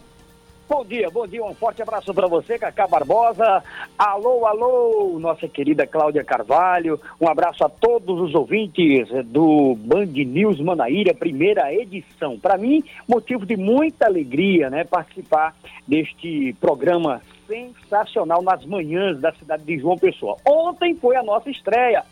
Bom 0.67 0.83
dia, 0.85 1.09
bom 1.09 1.25
dia, 1.25 1.43
um 1.43 1.55
forte 1.55 1.81
abraço 1.81 2.13
para 2.13 2.27
você, 2.27 2.59
Cacá 2.59 2.85
Barbosa. 2.85 3.63
Alô, 3.97 4.45
alô, 4.45 5.17
nossa 5.19 5.47
querida 5.47 5.87
Cláudia 5.87 6.23
Carvalho. 6.23 6.99
Um 7.19 7.29
abraço 7.29 7.63
a 7.63 7.69
todos 7.69 8.19
os 8.19 8.35
ouvintes 8.35 9.07
do 9.27 9.75
Band 9.79 10.05
News 10.07 10.59
Manaíra, 10.59 11.13
primeira 11.13 11.73
edição. 11.73 12.37
Para 12.37 12.57
mim, 12.57 12.83
motivo 13.07 13.45
de 13.45 13.55
muita 13.55 14.05
alegria, 14.05 14.69
né, 14.69 14.83
participar 14.83 15.55
deste 15.87 16.53
programa 16.59 17.21
sensacional 17.49 18.43
nas 18.43 18.63
manhãs 18.63 19.19
da 19.19 19.33
cidade 19.33 19.63
de 19.63 19.79
João 19.79 19.97
Pessoa. 19.97 20.37
Ontem 20.47 20.95
foi 20.95 21.15
a 21.15 21.23
nossa 21.23 21.49
estreia. 21.49 22.03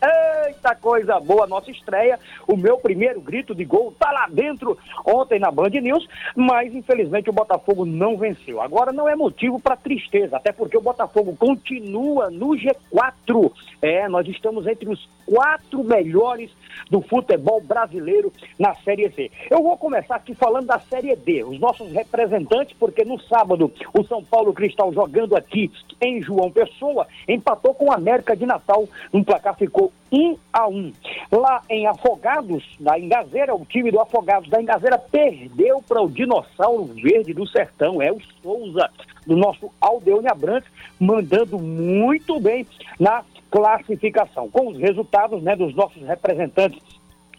Eita 0.46 0.74
coisa 0.74 1.20
boa, 1.20 1.46
nossa 1.46 1.70
estreia. 1.70 2.18
O 2.46 2.56
meu 2.56 2.78
primeiro 2.78 3.20
grito 3.20 3.54
de 3.54 3.64
gol 3.64 3.94
tá 3.96 4.10
lá 4.10 4.26
dentro 4.28 4.76
ontem 5.06 5.38
na 5.38 5.52
Band 5.52 5.70
News, 5.70 6.06
mas 6.34 6.74
infelizmente 6.74 7.30
o 7.30 7.32
Botafogo 7.32 7.86
não 7.86 8.16
venceu. 8.16 8.60
Agora 8.60 8.92
não 8.92 9.08
é 9.08 9.14
motivo 9.14 9.60
para 9.60 9.76
tristeza, 9.76 10.36
até 10.36 10.50
porque 10.50 10.76
o 10.76 10.82
Botafogo 10.82 11.36
continua 11.36 12.28
no 12.30 12.48
G4. 12.48 13.52
É, 13.80 14.08
nós 14.08 14.26
estamos 14.26 14.66
entre 14.66 14.88
os 14.88 15.08
quatro 15.24 15.84
melhores 15.84 16.50
do 16.90 17.00
futebol 17.00 17.60
brasileiro 17.60 18.32
na 18.58 18.74
Série 18.76 19.10
C. 19.10 19.30
Eu 19.50 19.62
vou 19.62 19.76
começar 19.76 20.16
aqui 20.16 20.34
falando 20.34 20.66
da 20.66 20.78
Série 20.78 21.14
D, 21.16 21.44
os 21.44 21.58
nossos 21.58 21.90
representantes, 21.92 22.76
porque 22.78 23.04
no 23.04 23.20
sábado 23.20 23.72
o 23.92 24.04
São 24.04 24.22
Paulo 24.22 24.52
Cristal 24.52 24.92
jogando 24.92 25.36
aqui 25.36 25.70
em 26.00 26.22
João 26.22 26.50
Pessoa 26.50 27.06
empatou 27.26 27.74
com 27.74 27.86
o 27.86 27.92
América 27.92 28.36
de 28.36 28.46
Natal, 28.46 28.88
um 29.12 29.24
placar 29.24 29.56
ficou 29.56 29.92
1 30.12 30.36
a 30.52 30.68
1. 30.68 30.92
Lá 31.32 31.62
em 31.68 31.86
Afogados, 31.86 32.64
da 32.80 32.98
Engazeira, 32.98 33.54
o 33.54 33.64
time 33.64 33.90
do 33.90 34.00
Afogados 34.00 34.48
da 34.48 34.60
Engazeira 34.60 34.98
perdeu 34.98 35.82
para 35.86 36.02
o 36.02 36.08
Dinossauro 36.08 36.84
Verde 36.84 37.34
do 37.34 37.46
Sertão, 37.46 38.00
é 38.00 38.10
o 38.10 38.20
Souza, 38.42 38.90
do 39.26 39.36
nosso 39.36 39.70
Aldeone 39.80 40.28
Abrantes, 40.28 40.70
mandando 40.98 41.58
muito 41.58 42.40
bem 42.40 42.66
na 42.98 43.22
classificação. 43.50 44.48
Com 44.50 44.68
os 44.68 44.78
resultados 44.78 45.42
né, 45.42 45.56
dos 45.56 45.74
nossos 45.74 46.02
representantes 46.02 46.80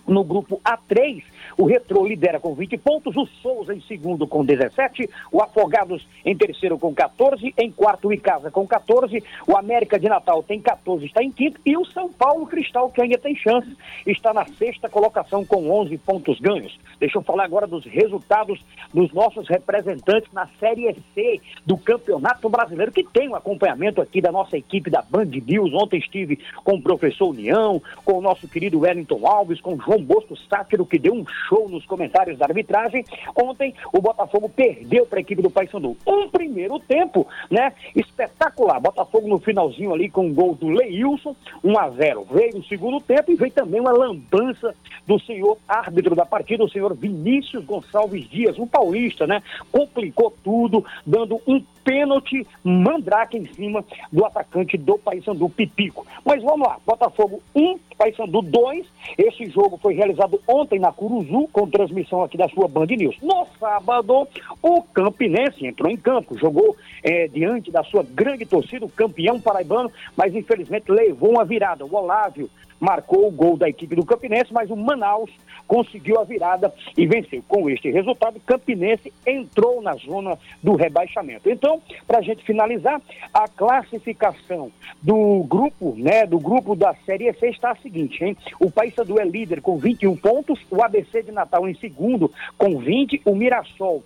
no 0.07 0.23
grupo 0.23 0.59
A3, 0.65 1.23
o 1.59 1.65
Retrô 1.65 2.07
lidera 2.07 2.39
com 2.39 2.55
20 2.55 2.77
pontos, 2.77 3.17
o 3.17 3.25
Souza 3.41 3.75
em 3.75 3.81
segundo 3.81 4.25
com 4.25 4.45
17, 4.45 5.09
o 5.29 5.41
Afogados 5.41 6.07
em 6.23 6.33
terceiro 6.33 6.79
com 6.79 6.93
14, 6.93 7.53
em 7.57 7.69
quarto 7.69 8.07
o 8.07 8.13
Icasa 8.13 8.49
com 8.49 8.65
14, 8.65 9.21
o 9.45 9.57
América 9.57 9.99
de 9.99 10.07
Natal 10.07 10.41
tem 10.41 10.61
14, 10.61 11.05
está 11.05 11.21
em 11.21 11.29
quinto, 11.29 11.59
e 11.65 11.75
o 11.75 11.83
São 11.83 12.07
Paulo 12.13 12.47
Cristal, 12.47 12.89
que 12.89 13.01
ainda 13.01 13.17
tem 13.17 13.35
chances, 13.35 13.75
está 14.07 14.33
na 14.33 14.45
sexta 14.45 14.87
colocação 14.87 15.43
com 15.43 15.69
11 15.69 15.97
pontos 15.97 16.39
ganhos. 16.39 16.79
Deixa 16.97 17.17
eu 17.17 17.21
falar 17.21 17.43
agora 17.43 17.67
dos 17.67 17.83
resultados 17.83 18.63
dos 18.93 19.11
nossos 19.11 19.45
representantes 19.49 20.31
na 20.31 20.47
Série 20.61 20.95
C 21.13 21.41
do 21.65 21.77
Campeonato 21.77 22.47
Brasileiro, 22.47 22.93
que 22.93 23.03
tem 23.03 23.27
um 23.27 23.35
acompanhamento 23.35 24.01
aqui 24.01 24.21
da 24.21 24.31
nossa 24.31 24.57
equipe 24.57 24.89
da 24.89 25.01
Band 25.01 25.25
News. 25.25 25.73
Ontem 25.73 25.99
estive 25.99 26.39
com 26.63 26.75
o 26.75 26.81
professor 26.81 27.29
União, 27.29 27.81
com 28.05 28.13
o 28.13 28.21
nosso 28.21 28.47
querido 28.47 28.79
Wellington 28.79 29.27
Alves, 29.27 29.59
com 29.59 29.73
o 29.73 29.81
João 29.81 30.01
Bosco 30.01 30.37
Sátiro, 30.49 30.85
que 30.85 30.97
deu 30.97 31.13
um 31.13 31.25
show 31.49 31.67
nos 31.67 31.85
comentários 31.85 32.37
da 32.37 32.45
arbitragem. 32.45 33.03
Ontem 33.35 33.73
o 33.91 33.99
Botafogo 33.99 34.47
perdeu 34.47 35.05
para 35.07 35.19
a 35.19 35.21
equipe 35.21 35.41
do 35.41 35.49
Paysandu. 35.49 35.97
Um 36.05 36.29
primeiro 36.29 36.79
tempo, 36.79 37.27
né? 37.49 37.73
Espetacular. 37.95 38.79
Botafogo 38.79 39.27
no 39.27 39.39
finalzinho 39.39 39.93
ali 39.93 40.09
com 40.09 40.27
o 40.27 40.33
gol 40.33 40.53
do 40.53 40.69
Leilson, 40.69 41.35
1 41.63 41.79
a 41.79 41.89
0. 41.89 42.27
Veio 42.31 42.57
o 42.57 42.63
segundo 42.63 43.01
tempo 43.01 43.31
e 43.31 43.35
veio 43.35 43.51
também 43.51 43.81
uma 43.81 43.91
lambança 43.91 44.75
do 45.07 45.19
senhor 45.19 45.57
árbitro 45.67 46.15
da 46.15 46.25
partida, 46.25 46.63
o 46.63 46.69
senhor 46.69 46.95
Vinícius 46.95 47.65
Gonçalves 47.65 48.29
Dias, 48.29 48.59
um 48.59 48.67
paulista, 48.67 49.25
né? 49.25 49.41
Complicou 49.71 50.31
tudo, 50.43 50.85
dando 51.05 51.41
um 51.47 51.63
pênalti 51.83 52.45
mandrake 52.63 53.37
em 53.37 53.45
cima 53.47 53.83
do 54.11 54.23
atacante 54.23 54.77
do 54.77 54.97
Paysandu, 54.99 55.49
Pipico. 55.49 56.05
Mas 56.23 56.43
vamos 56.43 56.67
lá, 56.67 56.77
Botafogo 56.85 57.41
1, 57.55 57.79
Paysandu 57.99 58.41
2. 58.41 58.87
Esse 59.17 59.49
jogo 59.49 59.77
foi 59.77 59.93
realizado 59.93 60.41
ontem 60.47 60.79
na 60.79 60.89
Curuzu, 60.89 61.49
com 61.51 61.69
transmissão 61.69 62.23
aqui 62.23 62.37
da 62.37 62.47
sua 62.47 62.65
Band 62.65 62.85
News. 62.85 63.17
No 63.21 63.45
sábado, 63.59 64.25
o 64.63 64.81
Campinense 64.81 65.67
entrou 65.67 65.91
em 65.91 65.97
campo, 65.97 66.37
jogou 66.37 66.77
eh, 67.03 67.27
diante 67.27 67.69
da 67.69 67.83
sua 67.83 68.03
grande 68.03 68.45
torcida, 68.45 68.85
o 68.85 68.89
campeão 68.89 69.41
paraibano, 69.41 69.91
mas 70.15 70.33
infelizmente 70.33 70.89
levou 70.89 71.31
uma 71.31 71.43
virada. 71.43 71.85
O 71.85 71.93
Olávio 71.93 72.49
marcou 72.79 73.27
o 73.27 73.31
gol 73.31 73.57
da 73.57 73.67
equipe 73.67 73.95
do 73.95 74.05
Campinense, 74.05 74.53
mas 74.53 74.69
o 74.69 74.75
Manaus 74.77 75.29
conseguiu 75.69 76.19
a 76.19 76.23
virada 76.23 76.73
e 76.97 77.05
venceu. 77.05 77.43
Com 77.47 77.69
este 77.69 77.91
resultado, 77.91 78.41
Campinense 78.41 79.13
entrou 79.25 79.81
na 79.81 79.93
zona 79.93 80.37
do 80.63 80.75
rebaixamento. 80.75 81.49
Então, 81.49 81.79
para 82.07 82.17
a 82.17 82.21
gente 82.21 82.43
finalizar, 82.43 82.99
a 83.31 83.47
classificação 83.47 84.71
do 84.99 85.45
grupo, 85.47 85.93
né, 85.95 86.25
do 86.25 86.39
grupo 86.39 86.75
da 86.75 86.95
Série 87.05 87.31
C 87.33 87.49
está 87.49 87.71
a 87.71 87.75
seguinte, 87.75 88.23
hein? 88.23 88.35
O 88.59 88.71
Paysandu 88.71 89.19
é 89.19 89.23
líder 89.23 89.61
com 89.61 89.77
21 89.77 90.17
pontos, 90.17 90.59
o 90.71 90.83
ABC 90.83 91.21
de 91.21 91.31
Natal 91.31 91.69
em 91.69 91.75
segundo 91.75 92.31
com 92.57 92.79
20, 92.79 93.21
o 93.23 93.35
Mirassol 93.35 94.03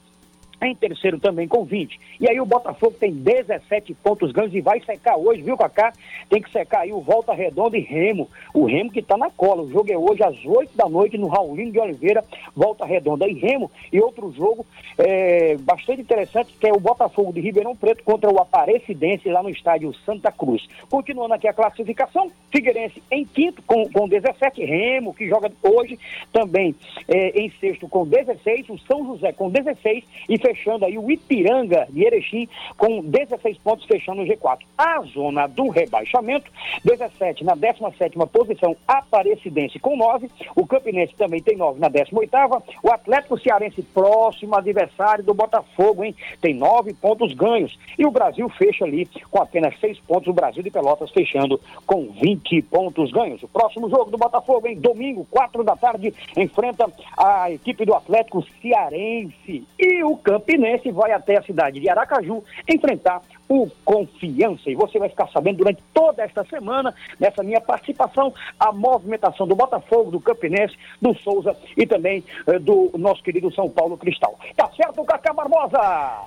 em 0.68 0.76
terceiro 0.76 1.19
também 1.19 1.48
com 1.48 1.64
20. 1.64 1.99
E 2.19 2.30
aí 2.30 2.40
o 2.40 2.45
Botafogo 2.45 2.95
tem 2.99 3.11
17 3.11 3.94
pontos 3.95 4.31
ganhos 4.31 4.53
e 4.53 4.61
vai 4.61 4.80
secar 4.81 5.18
hoje, 5.18 5.41
viu, 5.41 5.57
Cacá? 5.57 5.94
Tem 6.30 6.41
que 6.41 6.52
secar 6.52 6.81
aí 6.81 6.94
o 6.94 7.02
Volta 7.02 7.34
Redonda 7.34 7.77
e 7.77 7.81
Remo. 7.81 8.30
O 8.53 8.65
Remo 8.65 8.91
que 8.91 9.02
tá 9.02 9.18
na 9.18 9.30
cola. 9.30 9.64
O 9.64 9.69
jogo 9.69 9.91
é 9.91 9.98
hoje 9.98 10.23
às 10.23 10.45
8 10.45 10.76
da 10.76 10.88
noite 10.88 11.18
no 11.18 11.27
Raulino 11.27 11.72
de 11.72 11.80
Oliveira, 11.80 12.23
Volta 12.56 12.85
Redonda 12.85 13.27
e 13.27 13.34
Remo. 13.34 13.72
E 13.91 13.99
outro 13.99 14.31
jogo 14.31 14.65
é, 14.98 15.57
bastante 15.57 16.02
interessante 16.02 16.53
que 16.60 16.68
é 16.68 16.73
o 16.73 16.80
Botafogo 16.80 17.34
de 17.34 17.41
Ribeirão 17.41 17.76
Preto 17.76 18.03
contra 18.03 18.31
o 18.31 18.40
Aparecidense 18.40 19.30
lá 19.30 19.41
no 19.41 19.49
estádio 19.49 19.94
Santa 20.06 20.31
Cruz. 20.31 20.68
Continuando 20.90 21.34
aqui 21.34 21.48
a 21.48 21.53
classificação, 21.53 22.31
Figueirense 22.52 23.02
em 23.11 23.26
quinto 23.26 23.61
com, 23.64 23.90
com 23.90 24.07
17, 24.07 24.64
Remo 24.64 25.14
que 25.14 25.27
joga 25.27 25.52
hoje 25.61 25.98
também 26.31 26.76
é, 27.07 27.41
em 27.41 27.49
sexto 27.60 27.88
com 27.88 28.06
16, 28.06 28.69
o 28.69 28.77
São 28.80 29.06
José 29.06 29.31
com 29.31 29.49
16 29.49 30.03
e 30.30 30.38
aí 30.86 30.98
o 30.98 31.10
Ipiranga 31.10 31.88
de 31.90 32.06
Erechim 32.06 32.48
com 32.78 33.02
16 33.02 33.58
pontos 33.58 33.86
fechando 33.86 34.22
o 34.22 34.26
G4. 34.26 34.60
A 34.78 35.02
zona 35.02 35.48
do 35.48 35.70
rebaixamento, 35.70 36.52
17 36.84 37.44
na 37.44 37.56
17ª 37.56 38.28
posição, 38.28 38.76
Aparecidense 38.88 39.80
com 39.80 39.96
9, 39.96 40.30
o 40.56 40.66
Campinense 40.66 41.16
também 41.16 41.42
tem 41.42 41.58
9 41.58 41.80
na 41.80 41.90
18ª, 41.90 42.62
o 42.82 42.92
Atlético 42.92 43.40
Cearense 43.40 43.82
próximo 43.82 44.56
adversário 44.56 45.24
do 45.24 45.34
Botafogo, 45.34 46.04
hein, 46.04 46.16
tem 46.42 46.54
9 46.54 46.94
pontos 46.94 47.34
ganhos, 47.34 47.78
e 47.98 48.06
o 48.06 48.12
Brasil 48.12 48.48
fecha 48.50 48.86
ali 48.86 49.08
com 49.30 49.42
apenas 49.42 49.80
6 49.80 50.00
pontos, 50.02 50.28
o 50.28 50.34
Brasil 50.34 50.64
de 50.64 50.72
Pelotas 50.72 51.12
fechando 51.12 51.60
com 51.86 52.10
20 52.12 52.62
pontos 52.64 53.12
ganhos. 53.12 53.42
O 53.44 53.48
próximo 53.48 53.90
jogo 53.90 54.12
do 54.12 54.18
Botafogo 54.18 54.68
em 54.68 54.80
domingo, 54.80 55.28
4 55.30 55.64
da 55.64 55.76
tarde, 55.76 56.14
enfrenta 56.36 56.92
a 57.18 57.52
equipe 57.52 57.86
do 57.86 57.94
Atlético 57.94 58.44
Cearense 58.62 59.66
e 59.80 60.04
o 60.04 60.18
Campinense 60.44 60.91
vai 60.91 61.11
até 61.11 61.38
a 61.38 61.44
cidade 61.44 61.80
de 61.80 61.90
Aracaju 61.90 62.44
enfrentar 62.68 63.22
o 63.54 63.70
Confiança. 63.86 64.70
E 64.70 64.76
você 64.76 64.98
vai 64.98 65.10
ficar 65.10 65.28
sabendo 65.28 65.58
durante 65.58 65.84
toda 65.94 66.24
esta 66.24 66.44
semana, 66.46 66.94
nessa 67.20 67.44
minha 67.44 67.62
participação, 67.62 68.34
a 68.60 68.72
movimentação 68.72 69.46
do 69.48 69.56
Botafogo, 69.56 70.10
do 70.10 70.20
Campinense, 70.20 70.76
do 71.00 71.14
Souza 71.20 71.56
e 71.78 71.86
também 71.86 72.24
eh, 72.48 72.58
do 72.58 72.92
nosso 72.98 73.22
querido 73.22 73.54
São 73.54 73.70
Paulo 73.70 73.96
Cristal. 73.98 74.40
Tá 74.56 74.70
certo, 74.76 75.04
Cacá 75.04 75.32
Barbosa? 75.34 75.80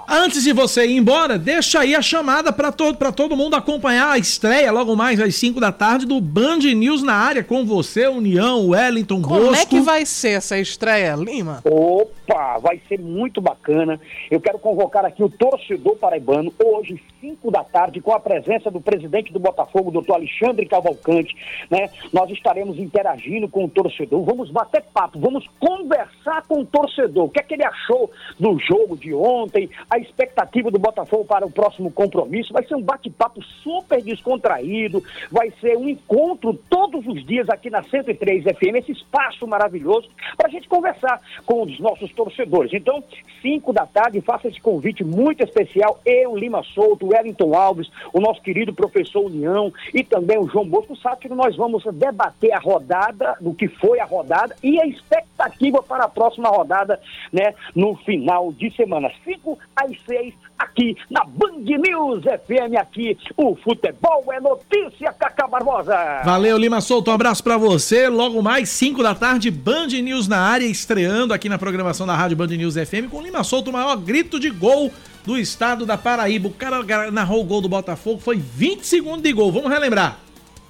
Antes 0.09 0.44
de 0.44 0.53
você 0.53 0.86
ir 0.86 0.97
embora, 0.97 1.36
deixa 1.36 1.81
aí 1.81 1.97
a 1.97 2.03
chamada 2.03 2.53
para 2.53 2.70
todo, 2.70 2.97
pra 2.97 3.11
todo 3.11 3.36
mundo 3.36 3.57
acompanhar 3.57 4.12
a 4.12 4.19
estreia 4.19 4.70
logo 4.70 4.94
mais 4.94 5.19
às 5.20 5.35
5 5.35 5.59
da 5.59 5.73
tarde 5.73 6.07
do 6.07 6.20
Band 6.20 6.59
News 6.59 7.03
na 7.03 7.15
área 7.15 7.43
com 7.43 7.65
você, 7.65 8.07
União, 8.07 8.69
Wellington, 8.69 9.20
Como 9.20 9.40
Bosco. 9.47 9.62
é 9.62 9.66
que 9.66 9.81
vai 9.81 10.07
ser 10.07 10.31
essa 10.31 10.59
estreia, 10.59 11.15
Lima? 11.16 11.61
Opa, 11.65 12.59
vai 12.59 12.81
ser 12.89 13.01
muito 13.01 13.40
bacana. 13.40 13.98
Eu 14.31 14.40
quero 14.40 14.59
convocar 14.59 15.05
aqui 15.05 15.23
o 15.23 15.28
torcedor 15.28 15.97
paraibano 15.97 16.53
hoje, 16.62 17.03
5 17.20 17.51
da 17.51 17.64
tarde, 17.64 18.01
com 18.01 18.12
a 18.12 18.20
presença 18.20 18.70
do 18.70 18.80
presidente 18.80 19.32
do 19.32 19.38
Botafogo, 19.38 19.90
doutor 19.90 20.14
Alexandre 20.14 20.66
Cavalcante, 20.66 21.36
né? 21.70 21.90
Nós 22.12 22.30
estaremos 22.30 22.78
interagindo 22.78 23.48
com 23.48 23.64
o 23.64 23.68
torcedor, 23.68 24.22
vamos 24.22 24.51
bater 24.51 24.82
papo, 24.93 25.18
vamos 25.18 25.47
conversar 25.59 26.43
com 26.47 26.60
o 26.60 26.66
torcedor. 26.66 27.24
O 27.24 27.30
que 27.30 27.40
é 27.40 27.43
que 27.43 27.55
ele 27.55 27.64
achou 27.64 28.10
do 28.38 28.59
jogo 28.59 28.97
de 28.97 29.12
ontem, 29.14 29.68
a 29.90 29.98
expectativa 29.98 30.70
do 30.70 30.78
Botafogo 30.78 31.24
para 31.24 31.47
o 31.47 31.51
próximo 31.51 31.90
compromisso. 31.90 32.52
Vai 32.52 32.64
ser 32.64 32.74
um 32.74 32.82
bate-papo 32.82 33.43
super 33.62 34.02
descontraído, 34.02 35.02
vai 35.30 35.51
ser 35.60 35.76
um 35.76 35.88
encontro 35.88 36.55
todos 36.68 37.06
os 37.06 37.24
dias 37.24 37.48
aqui 37.48 37.70
na 37.70 37.82
103 37.82 38.44
FM, 38.44 38.76
esse 38.76 38.93
espaço 38.93 39.47
maravilhoso, 39.47 40.09
para 40.36 40.48
a 40.48 40.51
gente 40.51 40.68
conversar 40.68 41.20
com 41.44 41.62
os 41.62 41.78
nossos 41.80 42.12
torcedores. 42.12 42.72
Então, 42.72 43.02
5 43.43 43.72
da 43.72 43.86
tarde, 43.86 44.20
faça 44.20 44.48
esse 44.48 44.60
convite 44.60 45.05
muito 45.05 45.43
especial. 45.43 46.01
Eu, 46.05 46.36
Lima 46.36 46.62
Souto, 46.74 47.06
Wellington 47.09 47.55
Alves, 47.55 47.91
o 48.12 48.20
nosso 48.20 48.43
querido 48.43 48.73
professor 48.73 49.24
União 49.24 49.73
e 49.93 50.03
também 50.03 50.39
o 50.39 50.49
João 50.49 50.66
Bosco 50.66 50.97
Sátiro, 50.97 51.35
nós 51.35 51.57
vamos 51.57 51.85
debater 51.85 52.53
a 52.53 52.59
rodada, 52.59 53.37
do 53.41 53.55
que 53.55 53.69
foi 53.69 54.01
a 54.01 54.05
rodada 54.05 54.55
e 54.62 54.81
a 54.81 54.87
expectativa 54.87 55.83
para 55.83 56.05
a 56.05 56.09
próxima 56.09 56.49
rodada, 56.49 57.01
né, 57.33 57.55
no 57.74 57.97
final 57.97 58.53
de 58.53 58.74
semana. 58.74 59.11
5 59.24 59.59
às 59.74 59.91
6, 60.07 60.35
aqui 60.59 60.97
na 61.11 61.24
Band 61.24 61.59
News 61.59 62.23
FM, 62.23 62.77
aqui, 62.81 63.16
o 63.37 63.55
futebol 63.57 64.24
é 64.33 64.41
notícia, 64.41 65.12
Cacá 65.12 65.47
Barbosa. 65.47 66.23
Valeu, 66.24 66.57
Lima 66.59 66.81
Souto. 66.81 67.11
Um 67.11 67.15
abraço 67.15 67.43
pra 67.43 67.57
você. 67.57 68.09
Logo 68.09 68.43
mais, 68.43 68.69
5 68.70 69.03
da 69.03 69.15
tarde, 69.15 69.51
Band 69.51 69.89
News 69.89 70.28
na 70.28 70.39
área, 70.39 70.66
estreando 70.66 71.35
aqui 71.35 71.49
na 71.49 71.59
programação 71.59 72.07
da 72.07 72.15
Rádio 72.15 72.37
Band 72.37 72.49
News 72.49 72.74
FM 72.74 73.11
com 73.11 73.23
Lima 73.23 73.45
Souto, 73.45 73.70
o 73.70 73.73
maior 73.73 73.97
grito 73.97 74.39
de 74.41 74.51
gol 74.51 74.91
do 75.27 75.36
estado 75.36 75.85
da 75.85 75.98
Paraíba. 75.98 76.48
O 76.48 76.55
cara 76.55 77.11
narrou 77.11 77.43
o 77.43 77.44
gol 77.44 77.61
do 77.61 77.69
Botafogo, 77.69 78.20
foi 78.20 78.36
20 78.36 78.86
segundos 78.86 79.23
de 79.23 79.32
gol. 79.32 79.51
Vamos 79.53 79.69
relembrar. 79.70 80.19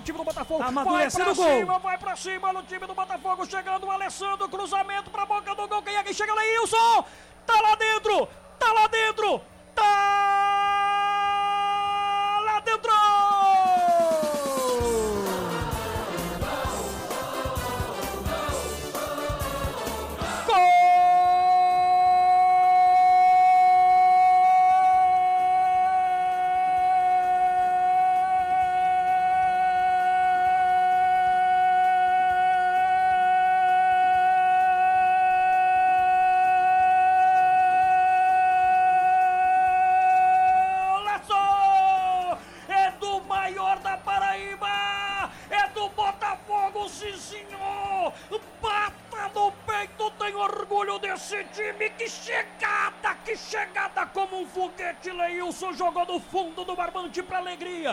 time 0.02 0.16
do 0.18 0.24
Botafogo. 0.24 0.58
Tá 0.58 0.70
vai 0.70 0.82
amadurecendo 0.82 1.24
pra 1.24 1.32
o 1.32 1.36
gol. 1.36 1.58
cima, 1.58 1.78
vai 1.78 1.98
pra 1.98 2.16
cima 2.16 2.52
no 2.52 2.62
time 2.62 2.86
do 2.86 2.94
Botafogo. 2.94 3.46
Chegando 3.46 3.86
o 3.86 3.90
Alessandro, 3.90 4.48
cruzamento 4.48 5.10
pra 5.10 5.26
boca 5.26 5.54
do 5.54 5.68
gol. 5.68 5.82
Quem 5.82 5.94
é 5.94 6.02
que 6.02 6.14
chega? 6.14 6.32
Leilson! 6.34 7.04
Tá 7.46 7.60
lá 7.60 7.74
dentro! 7.76 8.26
Tá 8.58 8.72
lá 8.72 8.86
dentro! 8.88 9.40
Tá 9.74 9.82
lá 12.44 12.60
dentro! 12.64 13.45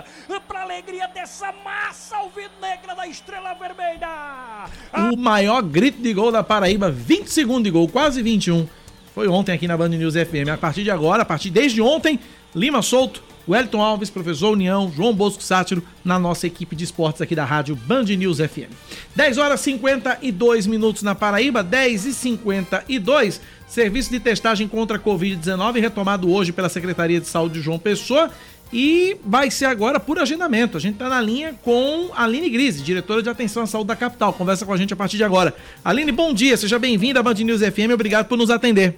Alegria! 0.03 0.41
Pra 0.47 0.61
alegria 0.61 1.07
dessa 1.07 1.51
massa 1.63 2.17
alvinegra 2.17 2.95
da 2.95 3.07
Estrela 3.07 3.53
Vermelha! 3.53 4.65
O 5.11 5.17
maior 5.17 5.61
grito 5.61 6.01
de 6.01 6.13
gol 6.13 6.31
da 6.31 6.43
Paraíba, 6.43 6.89
20 6.89 7.27
segundos 7.27 7.63
de 7.63 7.71
gol, 7.71 7.87
quase 7.87 8.21
21. 8.21 8.67
Foi 9.13 9.27
ontem 9.27 9.51
aqui 9.51 9.67
na 9.67 9.77
Band 9.77 9.89
News 9.89 10.15
FM. 10.15 10.49
A 10.51 10.57
partir 10.57 10.83
de 10.83 10.91
agora, 10.91 11.21
a 11.21 11.25
partir 11.25 11.49
desde 11.49 11.81
ontem, 11.81 12.19
Lima 12.55 12.81
Solto, 12.81 13.23
Wellington 13.47 13.81
Alves, 13.81 14.09
Professor 14.09 14.51
União, 14.51 14.91
João 14.95 15.13
Bosco 15.13 15.43
Sátiro, 15.43 15.83
na 16.03 16.17
nossa 16.17 16.47
equipe 16.47 16.75
de 16.75 16.85
esportes 16.85 17.21
aqui 17.21 17.35
da 17.35 17.43
rádio 17.43 17.75
Band 17.75 18.03
News 18.03 18.37
FM. 18.37 18.71
10 19.15 19.37
horas 19.37 19.59
e 19.61 19.63
52 19.63 20.65
minutos 20.65 21.03
na 21.03 21.13
Paraíba, 21.13 21.61
10 21.61 22.05
e 22.05 22.13
52. 22.13 23.41
Serviço 23.67 24.11
de 24.11 24.19
testagem 24.19 24.67
contra 24.67 24.97
a 24.97 24.99
Covid-19 24.99 25.81
retomado 25.81 26.31
hoje 26.31 26.51
pela 26.51 26.69
Secretaria 26.69 27.19
de 27.19 27.27
Saúde 27.27 27.55
de 27.55 27.61
João 27.61 27.79
Pessoa. 27.79 28.31
E 28.73 29.15
vai 29.23 29.51
ser 29.51 29.65
agora 29.65 29.99
por 29.99 30.17
agendamento. 30.17 30.77
A 30.77 30.79
gente 30.79 30.93
está 30.93 31.07
na 31.07 31.21
linha 31.21 31.53
com 31.61 32.09
a 32.15 32.23
Aline 32.23 32.49
Grise, 32.49 32.81
diretora 32.81 33.21
de 33.21 33.29
Atenção 33.29 33.61
à 33.61 33.67
Saúde 33.67 33.89
da 33.89 33.95
Capital. 33.95 34.33
Conversa 34.33 34.65
com 34.65 34.73
a 34.73 34.77
gente 34.77 34.91
a 34.91 34.95
partir 34.95 35.15
de 35.15 35.23
agora. 35.23 35.53
Aline, 35.85 36.11
bom 36.11 36.33
dia, 36.33 36.57
seja 36.57 36.79
bem-vinda 36.79 37.19
à 37.19 37.23
Band 37.23 37.35
News 37.35 37.61
FM. 37.61 37.93
Obrigado 37.93 38.27
por 38.27 38.35
nos 38.35 38.49
atender. 38.49 38.95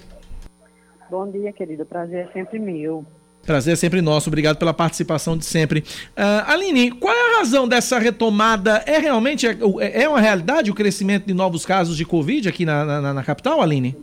Bom 1.11 1.29
dia, 1.29 1.51
querido. 1.51 1.85
Prazer 1.85 2.29
é 2.29 2.31
sempre 2.31 2.57
meu. 2.57 3.05
Prazer 3.45 3.73
é 3.73 3.75
sempre 3.75 4.01
nosso, 4.01 4.29
obrigado 4.29 4.57
pela 4.57 4.73
participação 4.73 5.37
de 5.37 5.45
sempre. 5.45 5.81
Uh, 5.81 6.49
Aline, 6.49 6.91
qual 6.91 7.13
é 7.13 7.35
a 7.35 7.37
razão 7.39 7.67
dessa 7.67 7.99
retomada? 7.99 8.81
É 8.87 8.97
realmente 8.97 9.45
é, 9.45 10.03
é 10.03 10.09
uma 10.09 10.21
realidade 10.21 10.71
o 10.71 10.73
crescimento 10.73 11.27
de 11.27 11.33
novos 11.33 11.65
casos 11.65 11.97
de 11.97 12.05
Covid 12.05 12.47
aqui 12.47 12.65
na, 12.65 13.01
na, 13.01 13.13
na 13.13 13.23
capital, 13.23 13.61
Aline? 13.61 13.95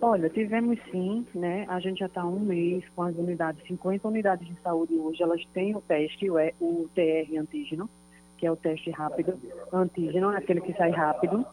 Olha, 0.00 0.30
tivemos 0.30 0.78
sim, 0.92 1.26
né? 1.34 1.66
A 1.68 1.80
gente 1.80 1.98
já 1.98 2.06
está 2.06 2.24
um 2.24 2.38
mês 2.38 2.84
com 2.94 3.02
as 3.02 3.16
unidades, 3.16 3.66
50 3.66 4.06
unidades 4.06 4.46
de 4.46 4.54
saúde 4.60 4.94
hoje, 4.94 5.22
elas 5.22 5.44
têm 5.52 5.74
o 5.74 5.80
teste, 5.80 6.30
o, 6.30 6.38
E- 6.38 6.54
o 6.60 6.88
TR 6.94 7.36
antígeno, 7.36 7.90
que 8.36 8.46
é 8.46 8.52
o 8.52 8.54
teste 8.56 8.90
rápido, 8.90 9.36
antígeno, 9.72 10.32
é 10.32 10.36
aquele 10.36 10.60
que 10.60 10.72
sai 10.74 10.90
rápido. 10.90 11.44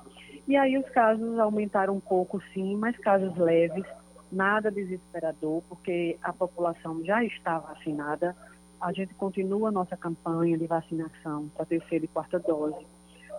E 0.48 0.56
aí 0.56 0.78
os 0.78 0.88
casos 0.90 1.40
aumentaram 1.40 1.96
um 1.96 2.00
pouco 2.00 2.40
sim, 2.54 2.76
mas 2.76 2.96
casos 3.00 3.36
leves, 3.36 3.84
nada 4.32 4.70
desesperador, 4.70 5.64
porque 5.68 6.18
a 6.22 6.32
população 6.32 7.04
já 7.04 7.24
está 7.24 7.58
vacinada. 7.58 8.36
A 8.80 8.92
gente 8.92 9.16
continua 9.16 9.70
a 9.70 9.72
nossa 9.72 9.98
campanha 9.98 10.56
de 10.56 10.68
vacinação 10.68 11.50
para 11.56 11.66
terceira 11.66 12.06
e 12.06 12.08
quarta 12.08 12.38
dose, 12.38 12.86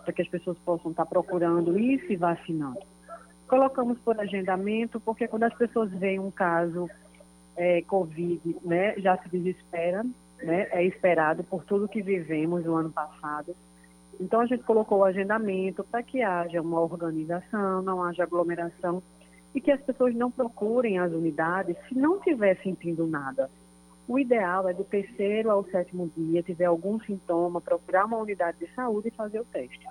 para 0.03 0.11
que 0.11 0.21
as 0.21 0.27
pessoas 0.27 0.57
possam 0.65 0.91
estar 0.91 1.05
procurando 1.05 1.79
e 1.79 1.97
se 2.05 2.17
vacinando. 2.17 2.96
Colocamos 3.47 3.97
por 3.99 4.19
agendamento, 4.19 4.99
porque 4.99 5.27
quando 5.27 5.43
as 5.43 5.53
pessoas 5.53 5.89
veem 5.91 6.19
um 6.19 6.31
caso 6.31 6.89
é, 7.55 7.81
Covid, 7.83 8.57
né, 8.63 8.93
já 8.97 9.17
se 9.17 9.29
desespera, 9.29 10.05
né, 10.43 10.67
é 10.71 10.83
esperado 10.83 11.43
por 11.43 11.63
tudo 11.63 11.87
que 11.87 12.01
vivemos 12.01 12.65
no 12.65 12.75
ano 12.75 12.91
passado. 12.91 13.55
Então, 14.19 14.41
a 14.41 14.45
gente 14.45 14.63
colocou 14.63 14.99
o 14.99 15.05
agendamento 15.05 15.83
para 15.83 16.03
que 16.03 16.21
haja 16.21 16.61
uma 16.61 16.81
organização, 16.81 17.81
não 17.81 18.03
haja 18.03 18.23
aglomeração 18.23 19.01
e 19.53 19.61
que 19.61 19.71
as 19.71 19.81
pessoas 19.81 20.13
não 20.13 20.29
procurem 20.29 20.99
as 20.99 21.11
unidades 21.11 21.75
se 21.87 21.95
não 21.95 22.17
estiver 22.17 22.57
sentindo 22.61 23.07
nada. 23.07 23.49
O 24.07 24.17
ideal 24.17 24.67
é 24.69 24.73
do 24.73 24.83
terceiro 24.83 25.51
ao 25.51 25.63
sétimo 25.65 26.09
dia, 26.15 26.43
tiver 26.43 26.65
algum 26.65 26.99
sintoma, 26.99 27.59
procurar 27.59 28.05
uma 28.05 28.17
unidade 28.17 28.57
de 28.59 28.73
saúde 28.73 29.09
e 29.09 29.11
fazer 29.11 29.39
o 29.39 29.45
teste. 29.45 29.85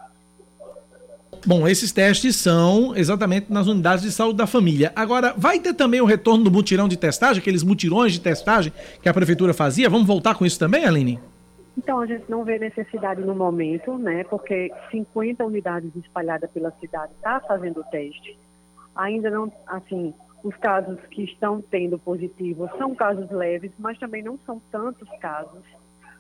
Bom, 1.47 1.69
esses 1.69 1.93
testes 1.93 2.35
são 2.35 2.93
exatamente 2.97 3.53
nas 3.53 3.69
unidades 3.69 4.03
de 4.03 4.11
saúde 4.11 4.37
da 4.37 4.49
família. 4.49 4.91
Agora, 4.97 5.33
vai 5.37 5.61
ter 5.61 5.75
também 5.75 6.01
o 6.01 6.05
retorno 6.05 6.43
do 6.43 6.51
mutirão 6.51 6.89
de 6.89 6.97
testagem, 6.97 7.41
aqueles 7.41 7.63
mutirões 7.63 8.13
de 8.13 8.21
testagem 8.21 8.73
que 9.01 9.09
a 9.09 9.15
prefeitura 9.15 9.55
fazia? 9.55 9.89
Vamos 9.89 10.09
voltar 10.09 10.35
com 10.35 10.45
isso 10.45 10.59
também, 10.59 10.85
Aline? 10.85 11.21
Então, 11.79 12.01
a 12.01 12.07
gente 12.07 12.29
não 12.29 12.43
vê 12.43 12.59
necessidade 12.59 13.21
no 13.21 13.33
momento, 13.33 13.97
né? 13.97 14.25
Porque 14.25 14.73
50 14.91 15.45
unidades 15.45 15.95
espalhadas 15.95 16.51
pela 16.51 16.73
cidade 16.81 17.13
está 17.17 17.39
fazendo 17.39 17.79
o 17.79 17.85
teste. 17.85 18.37
Ainda 18.97 19.31
não, 19.31 19.53
assim, 19.69 20.13
os 20.43 20.57
casos 20.57 20.99
que 21.13 21.23
estão 21.23 21.63
tendo 21.63 21.97
positivo 21.97 22.69
são 22.77 22.93
casos 22.93 23.31
leves, 23.31 23.71
mas 23.79 23.97
também 24.01 24.21
não 24.23 24.37
são 24.45 24.61
tantos 24.73 25.09
casos. 25.21 25.63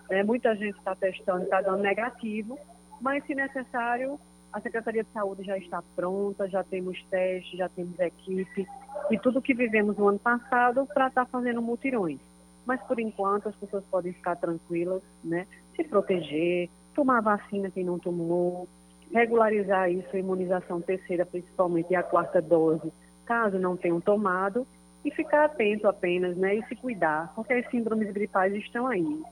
né? 0.08 0.22
Muita 0.22 0.54
gente 0.54 0.78
está 0.78 0.94
testando, 0.94 1.42
está 1.42 1.62
dando 1.62 1.82
negativo, 1.82 2.56
mas 3.00 3.24
se 3.24 3.34
necessário, 3.34 4.20
a 4.52 4.60
Secretaria 4.60 5.04
de 5.04 5.10
Saúde 5.12 5.44
já 5.44 5.56
está 5.58 5.82
pronta, 5.94 6.48
já 6.48 6.64
temos 6.64 7.02
testes, 7.10 7.58
já 7.58 7.68
temos 7.68 7.98
equipe 7.98 8.66
e 9.10 9.18
tudo 9.18 9.42
que 9.42 9.54
vivemos 9.54 9.96
no 9.96 10.08
ano 10.08 10.18
passado 10.18 10.86
para 10.86 11.08
estar 11.08 11.26
fazendo 11.26 11.60
mutirões. 11.60 12.18
Mas 12.64 12.80
por 12.82 12.98
enquanto 12.98 13.48
as 13.48 13.54
pessoas 13.54 13.84
podem 13.90 14.12
ficar 14.12 14.36
tranquilas, 14.36 15.02
né? 15.22 15.46
Se 15.76 15.84
proteger, 15.84 16.68
tomar 16.94 17.20
vacina 17.20 17.70
quem 17.70 17.84
não 17.84 17.98
tomou, 17.98 18.66
regularizar 19.12 19.90
isso, 19.90 20.08
a 20.12 20.18
imunização 20.18 20.80
terceira, 20.80 21.24
principalmente 21.24 21.90
e 21.90 21.96
a 21.96 22.02
quarta 22.02 22.40
dose, 22.42 22.92
caso 23.24 23.58
não 23.58 23.76
tenham 23.76 24.00
tomado, 24.00 24.66
e 25.04 25.10
ficar 25.12 25.44
atento 25.44 25.86
apenas, 25.86 26.36
né? 26.36 26.56
E 26.56 26.64
se 26.64 26.74
cuidar, 26.74 27.32
porque 27.36 27.52
as 27.52 27.70
síndromes 27.70 28.10
gripais 28.12 28.52
estão 28.54 28.88
aí. 28.88 29.22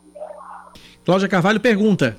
Cláudia 1.04 1.28
Carvalho 1.28 1.58
pergunta. 1.58 2.16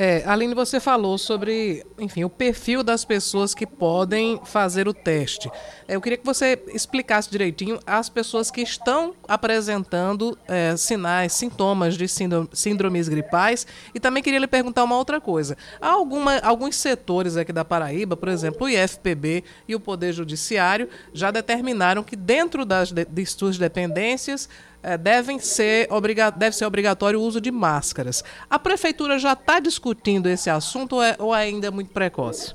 É, 0.00 0.22
Aline, 0.26 0.54
você 0.54 0.78
falou 0.78 1.18
sobre, 1.18 1.84
enfim, 1.98 2.22
o 2.22 2.30
perfil 2.30 2.84
das 2.84 3.04
pessoas 3.04 3.52
que 3.52 3.66
podem 3.66 4.40
fazer 4.44 4.86
o 4.86 4.94
teste. 4.94 5.50
É, 5.88 5.96
Eu 5.96 6.00
queria 6.00 6.16
que 6.16 6.24
você 6.24 6.56
explicasse 6.68 7.28
direitinho 7.28 7.80
as 7.84 8.08
pessoas 8.08 8.48
que 8.48 8.60
estão 8.60 9.12
apresentando 9.26 10.38
é, 10.46 10.76
sinais, 10.76 11.32
sintomas 11.32 11.96
de 11.96 12.06
síndro- 12.06 12.48
síndromes 12.52 13.08
gripais. 13.08 13.66
E 13.92 13.98
também 13.98 14.22
queria 14.22 14.38
lhe 14.38 14.46
perguntar 14.46 14.84
uma 14.84 14.96
outra 14.96 15.20
coisa. 15.20 15.56
Há 15.80 15.88
alguma, 15.90 16.38
alguns 16.44 16.76
setores 16.76 17.36
aqui 17.36 17.52
da 17.52 17.64
Paraíba, 17.64 18.16
por 18.16 18.28
exemplo, 18.28 18.68
o 18.68 18.70
IFPB 18.70 19.42
e 19.66 19.74
o 19.74 19.80
Poder 19.80 20.12
Judiciário, 20.12 20.88
já 21.12 21.32
determinaram 21.32 22.04
que 22.04 22.14
dentro 22.14 22.64
das 22.64 22.92
de, 22.92 23.04
de 23.04 23.26
suas 23.26 23.58
dependências 23.58 24.48
eh, 24.80 24.96
devem 24.96 25.40
ser 25.40 25.92
obriga 25.92 26.30
deve 26.30 26.54
ser 26.54 26.66
obrigatório 26.66 27.18
o 27.18 27.22
uso 27.24 27.40
de 27.40 27.50
máscaras. 27.50 28.22
A 28.48 28.60
prefeitura 28.60 29.18
já 29.18 29.32
está 29.32 29.58
discutindo 29.58 29.87
esse 30.28 30.50
assunto 30.50 30.96
ou, 30.96 31.02
é, 31.02 31.16
ou 31.18 31.32
ainda 31.32 31.68
é 31.68 31.70
muito 31.70 31.92
precoce? 31.92 32.54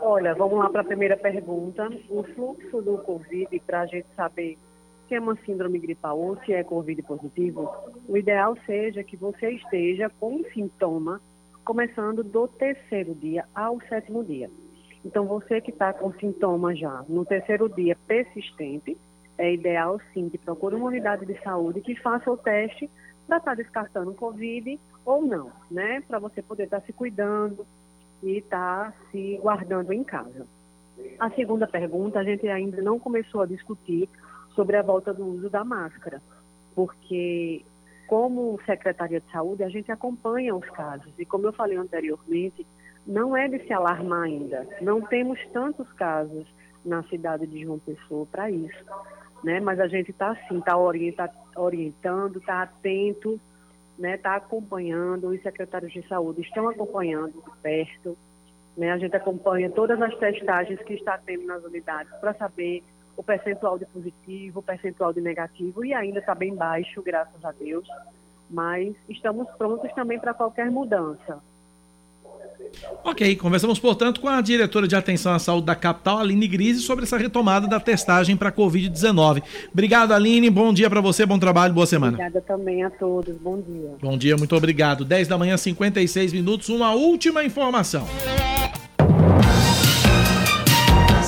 Olha, 0.00 0.34
vamos 0.34 0.58
lá 0.58 0.70
para 0.70 0.80
a 0.80 0.84
primeira 0.84 1.16
pergunta. 1.16 1.90
O 2.08 2.22
fluxo 2.22 2.80
do 2.80 2.98
Covid, 2.98 3.60
para 3.66 3.80
a 3.80 3.86
gente 3.86 4.06
saber 4.16 4.56
se 5.08 5.14
é 5.14 5.20
uma 5.20 5.36
síndrome 5.44 5.78
gripal 5.78 6.18
ou 6.18 6.36
se 6.44 6.52
é 6.52 6.62
Covid 6.62 7.02
positivo, 7.02 7.70
o 8.06 8.16
ideal 8.16 8.56
seja 8.66 9.02
que 9.02 9.16
você 9.16 9.50
esteja 9.50 10.10
com 10.20 10.42
sintoma 10.52 11.20
começando 11.64 12.22
do 12.22 12.46
terceiro 12.46 13.14
dia 13.14 13.44
ao 13.54 13.80
sétimo 13.88 14.24
dia. 14.24 14.50
Então, 15.04 15.26
você 15.26 15.60
que 15.60 15.70
está 15.70 15.92
com 15.92 16.12
sintoma 16.12 16.74
já 16.74 17.04
no 17.08 17.24
terceiro 17.24 17.68
dia 17.68 17.96
persistente, 18.06 18.96
é 19.36 19.52
ideal 19.52 20.00
sim 20.12 20.28
que 20.28 20.36
procure 20.36 20.74
uma 20.74 20.86
unidade 20.86 21.24
de 21.24 21.40
saúde 21.42 21.80
que 21.80 21.94
faça 21.94 22.30
o 22.30 22.36
teste 22.36 22.90
para 23.28 23.36
estar 23.36 23.54
descartando 23.54 24.10
o 24.10 24.14
Covid 24.14 24.80
ou 25.04 25.22
não, 25.22 25.52
né? 25.70 26.00
Para 26.08 26.18
você 26.18 26.42
poder 26.42 26.64
estar 26.64 26.80
se 26.80 26.92
cuidando 26.92 27.64
e 28.22 28.38
estar 28.38 28.92
se 29.12 29.38
guardando 29.40 29.92
em 29.92 30.02
casa. 30.02 30.46
A 31.20 31.30
segunda 31.30 31.68
pergunta, 31.68 32.18
a 32.18 32.24
gente 32.24 32.48
ainda 32.48 32.82
não 32.82 32.98
começou 32.98 33.42
a 33.42 33.46
discutir 33.46 34.08
sobre 34.54 34.76
a 34.76 34.82
volta 34.82 35.14
do 35.14 35.24
uso 35.24 35.48
da 35.48 35.62
máscara, 35.62 36.20
porque 36.74 37.64
como 38.08 38.58
Secretaria 38.64 39.20
de 39.20 39.30
Saúde, 39.30 39.62
a 39.62 39.68
gente 39.68 39.92
acompanha 39.92 40.56
os 40.56 40.68
casos. 40.70 41.12
E 41.18 41.26
como 41.26 41.46
eu 41.46 41.52
falei 41.52 41.76
anteriormente, 41.76 42.66
não 43.06 43.36
é 43.36 43.46
de 43.46 43.58
se 43.66 43.72
alarmar 43.72 44.22
ainda. 44.22 44.66
Não 44.80 45.02
temos 45.02 45.38
tantos 45.52 45.90
casos 45.92 46.46
na 46.84 47.02
cidade 47.04 47.46
de 47.46 47.62
João 47.62 47.78
Pessoa 47.78 48.26
para 48.26 48.50
isso. 48.50 48.84
Né? 49.44 49.60
Mas 49.60 49.78
a 49.78 49.86
gente 49.86 50.10
está 50.10 50.30
assim, 50.30 50.58
está 50.58 50.76
orienta, 50.76 51.30
orientando, 51.60 52.38
está 52.38 52.62
atento, 52.62 53.32
está 53.32 53.42
né? 53.98 54.16
Tá 54.16 54.36
acompanhando, 54.36 55.28
os 55.28 55.42
secretários 55.42 55.92
de 55.92 56.06
saúde 56.06 56.42
estão 56.42 56.68
acompanhando 56.68 57.32
de 57.32 57.62
perto. 57.62 58.16
Né? 58.76 58.92
A 58.92 58.98
gente 58.98 59.16
acompanha 59.16 59.68
todas 59.70 60.00
as 60.00 60.14
testagens 60.16 60.80
que 60.82 60.94
está 60.94 61.18
tendo 61.18 61.44
nas 61.46 61.64
unidades 61.64 62.12
para 62.20 62.32
saber 62.34 62.84
o 63.16 63.22
percentual 63.22 63.76
de 63.76 63.84
positivo, 63.86 64.60
o 64.60 64.62
percentual 64.62 65.12
de 65.12 65.20
negativo, 65.20 65.84
e 65.84 65.92
ainda 65.92 66.20
está 66.20 66.34
bem 66.34 66.54
baixo, 66.54 67.02
graças 67.02 67.44
a 67.44 67.50
Deus. 67.50 67.88
Mas 68.48 68.94
estamos 69.08 69.50
prontos 69.56 69.92
também 69.92 70.20
para 70.20 70.32
qualquer 70.32 70.70
mudança. 70.70 71.42
Ok, 73.04 73.36
conversamos, 73.36 73.78
portanto, 73.78 74.20
com 74.20 74.28
a 74.28 74.40
diretora 74.40 74.86
de 74.86 74.94
atenção 74.94 75.32
à 75.32 75.38
saúde 75.38 75.66
da 75.66 75.74
capital, 75.74 76.18
Aline 76.18 76.46
Grise, 76.46 76.80
sobre 76.80 77.04
essa 77.04 77.16
retomada 77.16 77.66
da 77.66 77.80
testagem 77.80 78.36
para 78.36 78.52
Covid-19. 78.52 79.42
Obrigado, 79.72 80.12
Aline. 80.12 80.50
Bom 80.50 80.72
dia 80.72 80.90
para 80.90 81.00
você, 81.00 81.24
bom 81.24 81.38
trabalho, 81.38 81.72
boa 81.72 81.86
semana. 81.86 82.12
Obrigada 82.12 82.40
também 82.40 82.82
a 82.82 82.90
todos. 82.90 83.34
Bom 83.36 83.60
dia. 83.60 83.90
Bom 84.00 84.18
dia, 84.18 84.36
muito 84.36 84.54
obrigado. 84.54 85.04
10 85.04 85.28
da 85.28 85.38
manhã, 85.38 85.56
56 85.56 86.32
minutos. 86.32 86.68
Uma 86.68 86.92
última 86.92 87.44
informação. 87.44 88.06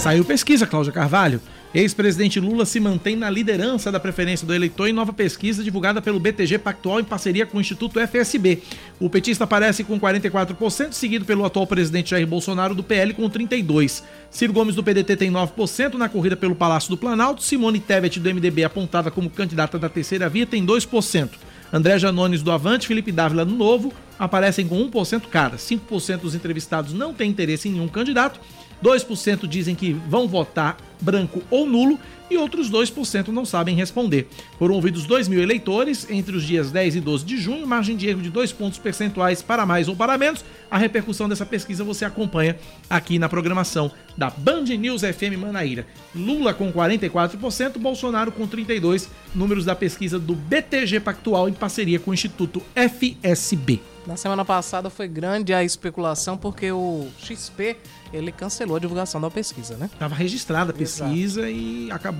Saiu 0.00 0.24
pesquisa, 0.24 0.66
Cláudia 0.66 0.94
Carvalho. 0.94 1.42
Ex-presidente 1.74 2.40
Lula 2.40 2.64
se 2.64 2.80
mantém 2.80 3.14
na 3.14 3.28
liderança 3.28 3.92
da 3.92 4.00
preferência 4.00 4.46
do 4.46 4.54
eleitor 4.54 4.88
em 4.88 4.94
nova 4.94 5.12
pesquisa 5.12 5.62
divulgada 5.62 6.00
pelo 6.00 6.18
BTG 6.18 6.56
Pactual 6.56 7.00
em 7.00 7.04
parceria 7.04 7.44
com 7.44 7.58
o 7.58 7.60
Instituto 7.60 8.00
FSB. 8.00 8.62
O 8.98 9.10
petista 9.10 9.44
aparece 9.44 9.84
com 9.84 10.00
44%, 10.00 10.92
seguido 10.92 11.26
pelo 11.26 11.44
atual 11.44 11.66
presidente 11.66 12.12
Jair 12.12 12.26
Bolsonaro 12.26 12.74
do 12.74 12.82
PL 12.82 13.12
com 13.12 13.28
32%. 13.28 14.02
Ciro 14.30 14.54
Gomes 14.54 14.74
do 14.74 14.82
PDT 14.82 15.16
tem 15.16 15.30
9% 15.30 15.92
na 15.94 16.08
corrida 16.08 16.34
pelo 16.34 16.54
Palácio 16.54 16.88
do 16.88 16.96
Planalto. 16.96 17.42
Simone 17.42 17.78
Tebet 17.78 18.18
do 18.18 18.34
MDB, 18.34 18.64
apontada 18.64 19.10
como 19.10 19.28
candidata 19.28 19.78
da 19.78 19.90
terceira 19.90 20.30
via, 20.30 20.46
tem 20.46 20.64
2%. 20.64 21.28
André 21.70 21.98
Janones 21.98 22.42
do 22.42 22.50
Avante, 22.50 22.86
Felipe 22.86 23.12
Dávila 23.12 23.44
do 23.44 23.54
Novo 23.54 23.92
aparecem 24.18 24.66
com 24.66 24.82
1% 24.90 25.24
cada. 25.30 25.58
5% 25.58 26.20
dos 26.20 26.34
entrevistados 26.34 26.94
não 26.94 27.12
têm 27.12 27.30
interesse 27.30 27.68
em 27.68 27.72
nenhum 27.72 27.86
candidato 27.86 28.40
2% 28.82 29.46
dizem 29.46 29.74
que 29.74 29.92
vão 29.92 30.26
votar 30.26 30.76
branco 31.00 31.42
ou 31.50 31.66
nulo 31.66 31.98
e 32.30 32.38
outros 32.38 32.70
2% 32.70 33.28
não 33.28 33.44
sabem 33.44 33.74
responder. 33.74 34.28
Foram 34.58 34.76
ouvidos 34.76 35.04
2 35.04 35.28
mil 35.28 35.42
eleitores 35.42 36.08
entre 36.08 36.36
os 36.36 36.44
dias 36.44 36.70
10 36.70 36.96
e 36.96 37.00
12 37.00 37.24
de 37.24 37.36
junho, 37.36 37.66
margem 37.66 37.96
de 37.96 38.08
erro 38.08 38.22
de 38.22 38.30
2 38.30 38.52
pontos 38.52 38.78
percentuais 38.78 39.42
para 39.42 39.66
mais 39.66 39.88
ou 39.88 39.96
para 39.96 40.16
menos. 40.16 40.44
A 40.70 40.78
repercussão 40.78 41.28
dessa 41.28 41.44
pesquisa 41.44 41.82
você 41.82 42.04
acompanha 42.04 42.56
aqui 42.88 43.18
na 43.18 43.28
programação 43.28 43.90
da 44.16 44.30
Band 44.30 44.64
News 44.64 45.02
FM 45.02 45.36
Manaíra. 45.38 45.86
Lula 46.14 46.54
com 46.54 46.72
44%, 46.72 47.78
Bolsonaro 47.78 48.30
com 48.30 48.46
32%, 48.46 49.08
números 49.34 49.64
da 49.64 49.74
pesquisa 49.74 50.18
do 50.18 50.34
BTG 50.34 51.00
Pactual 51.00 51.48
em 51.48 51.52
parceria 51.52 51.98
com 51.98 52.12
o 52.12 52.14
Instituto 52.14 52.62
FSB. 52.74 53.80
Na 54.06 54.16
semana 54.16 54.44
passada 54.44 54.88
foi 54.88 55.06
grande 55.06 55.52
a 55.52 55.62
especulação 55.62 56.36
porque 56.36 56.72
o 56.72 57.08
XP 57.18 57.76
ele 58.12 58.32
cancelou 58.32 58.76
a 58.76 58.80
divulgação 58.80 59.20
da 59.20 59.30
pesquisa, 59.30 59.76
né? 59.76 59.88
Estava 59.92 60.14
registrada 60.14 60.70
a 60.70 60.74
pesquisa 60.74 61.42
Exato. 61.42 61.52
e 61.52 61.90
acabou. 61.92 62.19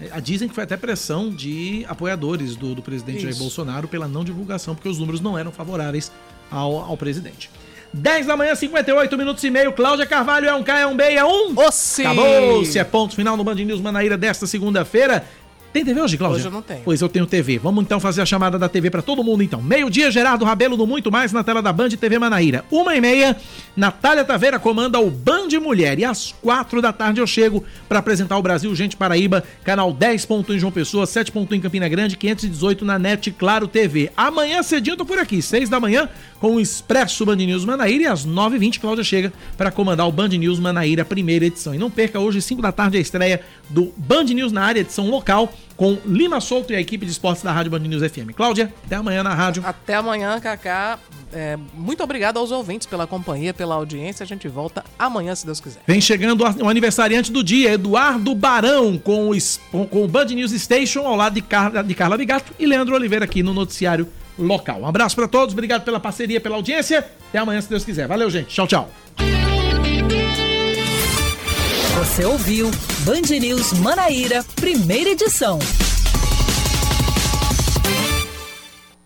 É, 0.00 0.20
dizem 0.20 0.48
que 0.48 0.54
foi 0.54 0.64
até 0.64 0.76
pressão 0.76 1.30
de 1.30 1.84
apoiadores 1.88 2.56
do, 2.56 2.74
do 2.74 2.82
presidente 2.82 3.18
Isso. 3.18 3.26
Jair 3.26 3.36
Bolsonaro 3.36 3.86
pela 3.86 4.08
não 4.08 4.24
divulgação, 4.24 4.74
porque 4.74 4.88
os 4.88 4.98
números 4.98 5.20
não 5.20 5.38
eram 5.38 5.52
favoráveis 5.52 6.10
ao, 6.50 6.78
ao 6.78 6.96
presidente. 6.96 7.50
10 7.94 8.26
da 8.26 8.36
manhã, 8.36 8.54
58 8.54 9.18
minutos 9.18 9.44
e 9.44 9.50
meio. 9.50 9.72
Cláudia 9.72 10.06
Carvalho 10.06 10.48
é 10.48 10.54
um 10.54 10.62
K, 10.62 10.80
é 10.80 10.86
um 10.86 10.96
B, 10.96 11.04
é 11.04 11.24
um. 11.24 11.54
Acabou-se. 12.02 12.78
É 12.78 12.84
ponto 12.84 13.14
final 13.14 13.36
no 13.36 13.44
Band 13.44 13.56
News 13.56 13.80
Manaíra 13.80 14.16
desta 14.16 14.46
segunda-feira. 14.46 15.26
Tem 15.72 15.84
TV 15.84 16.02
hoje, 16.02 16.18
Cláudia? 16.18 16.36
Hoje 16.36 16.48
eu 16.48 16.52
não 16.52 16.60
tenho. 16.60 16.82
Pois 16.84 17.00
eu 17.00 17.08
tenho 17.08 17.26
TV. 17.26 17.58
Vamos 17.58 17.82
então 17.82 17.98
fazer 17.98 18.20
a 18.20 18.26
chamada 18.26 18.58
da 18.58 18.68
TV 18.68 18.90
para 18.90 19.00
todo 19.00 19.24
mundo, 19.24 19.42
então. 19.42 19.62
Meio-dia, 19.62 20.10
Gerardo 20.10 20.44
Rabelo 20.44 20.76
no 20.76 20.86
Muito 20.86 21.10
Mais 21.10 21.32
na 21.32 21.42
tela 21.42 21.62
da 21.62 21.72
Band 21.72 21.88
TV 21.90 22.18
Manaíra. 22.18 22.62
Uma 22.70 22.94
e 22.94 23.00
meia, 23.00 23.34
Natália 23.74 24.22
Taveira 24.22 24.58
comanda 24.58 25.00
o 25.00 25.10
Band 25.10 25.48
Mulher. 25.62 25.98
E 25.98 26.04
às 26.04 26.34
quatro 26.42 26.82
da 26.82 26.92
tarde 26.92 27.20
eu 27.20 27.26
chego 27.26 27.64
para 27.88 28.00
apresentar 28.00 28.36
o 28.36 28.42
Brasil 28.42 28.74
Gente 28.74 28.98
Paraíba, 28.98 29.42
canal 29.64 29.94
10 29.94 30.26
ponto 30.26 30.52
em 30.52 30.58
João 30.58 30.70
Pessoa, 30.70 31.06
7 31.06 31.32
ponto 31.32 31.54
em 31.54 31.60
Campina 31.60 31.88
Grande, 31.88 32.18
518 32.18 32.84
na 32.84 32.98
NET 32.98 33.30
Claro 33.30 33.66
TV. 33.66 34.10
Amanhã 34.14 34.62
cedinho 34.62 34.92
eu 34.92 34.98
tô 34.98 35.06
por 35.06 35.18
aqui, 35.18 35.40
6 35.40 35.70
da 35.70 35.80
manhã, 35.80 36.06
com 36.42 36.56
o 36.56 36.60
Expresso 36.60 37.24
Band 37.24 37.36
News 37.36 37.64
Manaíra. 37.64 38.02
E 38.02 38.06
às 38.08 38.26
9h20, 38.26 38.80
Cláudia 38.80 39.04
chega 39.04 39.32
para 39.56 39.70
comandar 39.70 40.08
o 40.08 40.10
Band 40.10 40.30
News 40.30 40.58
Manaíra, 40.58 41.04
primeira 41.04 41.46
edição. 41.46 41.72
E 41.72 41.78
não 41.78 41.88
perca 41.88 42.18
hoje, 42.18 42.42
5 42.42 42.60
da 42.60 42.72
tarde, 42.72 42.98
a 42.98 43.00
estreia 43.00 43.40
do 43.70 43.94
Band 43.96 44.24
News 44.24 44.50
na 44.50 44.64
área, 44.64 44.80
edição 44.80 45.08
local 45.08 45.54
com 45.76 45.96
Lima 46.04 46.40
Souto 46.40 46.72
e 46.72 46.76
a 46.76 46.80
equipe 46.80 47.06
de 47.06 47.12
esportes 47.12 47.44
da 47.44 47.52
Rádio 47.52 47.70
Band 47.70 47.78
News 47.78 48.02
FM. 48.10 48.34
Cláudia, 48.34 48.74
até 48.84 48.96
amanhã 48.96 49.22
na 49.22 49.32
rádio. 49.32 49.62
Até 49.64 49.94
amanhã, 49.94 50.40
Kaká. 50.40 50.98
É, 51.32 51.56
muito 51.72 52.02
obrigado 52.02 52.38
aos 52.38 52.50
ouvintes 52.50 52.88
pela 52.88 53.06
companhia, 53.06 53.54
pela 53.54 53.76
audiência. 53.76 54.24
A 54.24 54.26
gente 54.26 54.48
volta 54.48 54.84
amanhã, 54.98 55.36
se 55.36 55.46
Deus 55.46 55.60
quiser. 55.60 55.80
Vem 55.86 56.00
chegando 56.00 56.42
o 56.42 56.68
aniversariante 56.68 57.30
do 57.30 57.44
dia, 57.44 57.74
Eduardo 57.74 58.34
Barão, 58.34 58.98
com 58.98 59.30
o, 59.30 59.86
com 59.86 60.04
o 60.04 60.08
Band 60.08 60.26
News 60.26 60.50
Station, 60.50 61.06
ao 61.06 61.14
lado 61.14 61.34
de 61.34 61.40
Carla, 61.40 61.84
de 61.84 61.94
Carla 61.94 62.18
Bigato 62.18 62.52
e 62.58 62.66
Leandro 62.66 62.96
Oliveira 62.96 63.24
aqui 63.24 63.44
no 63.44 63.54
noticiário 63.54 64.08
local. 64.42 64.80
Um 64.80 64.86
abraço 64.86 65.16
para 65.16 65.28
todos, 65.28 65.52
obrigado 65.52 65.84
pela 65.84 66.00
parceria, 66.00 66.40
pela 66.40 66.56
audiência. 66.56 67.06
Até 67.28 67.38
amanhã, 67.38 67.60
se 67.60 67.68
Deus 67.68 67.84
quiser. 67.84 68.06
Valeu, 68.06 68.28
gente. 68.30 68.48
Tchau, 68.48 68.66
tchau. 68.66 68.90
Você 71.98 72.24
ouviu 72.24 72.70
Band 73.00 73.38
News 73.40 73.72
Manaíra, 73.74 74.44
primeira 74.56 75.10
edição. 75.10 75.58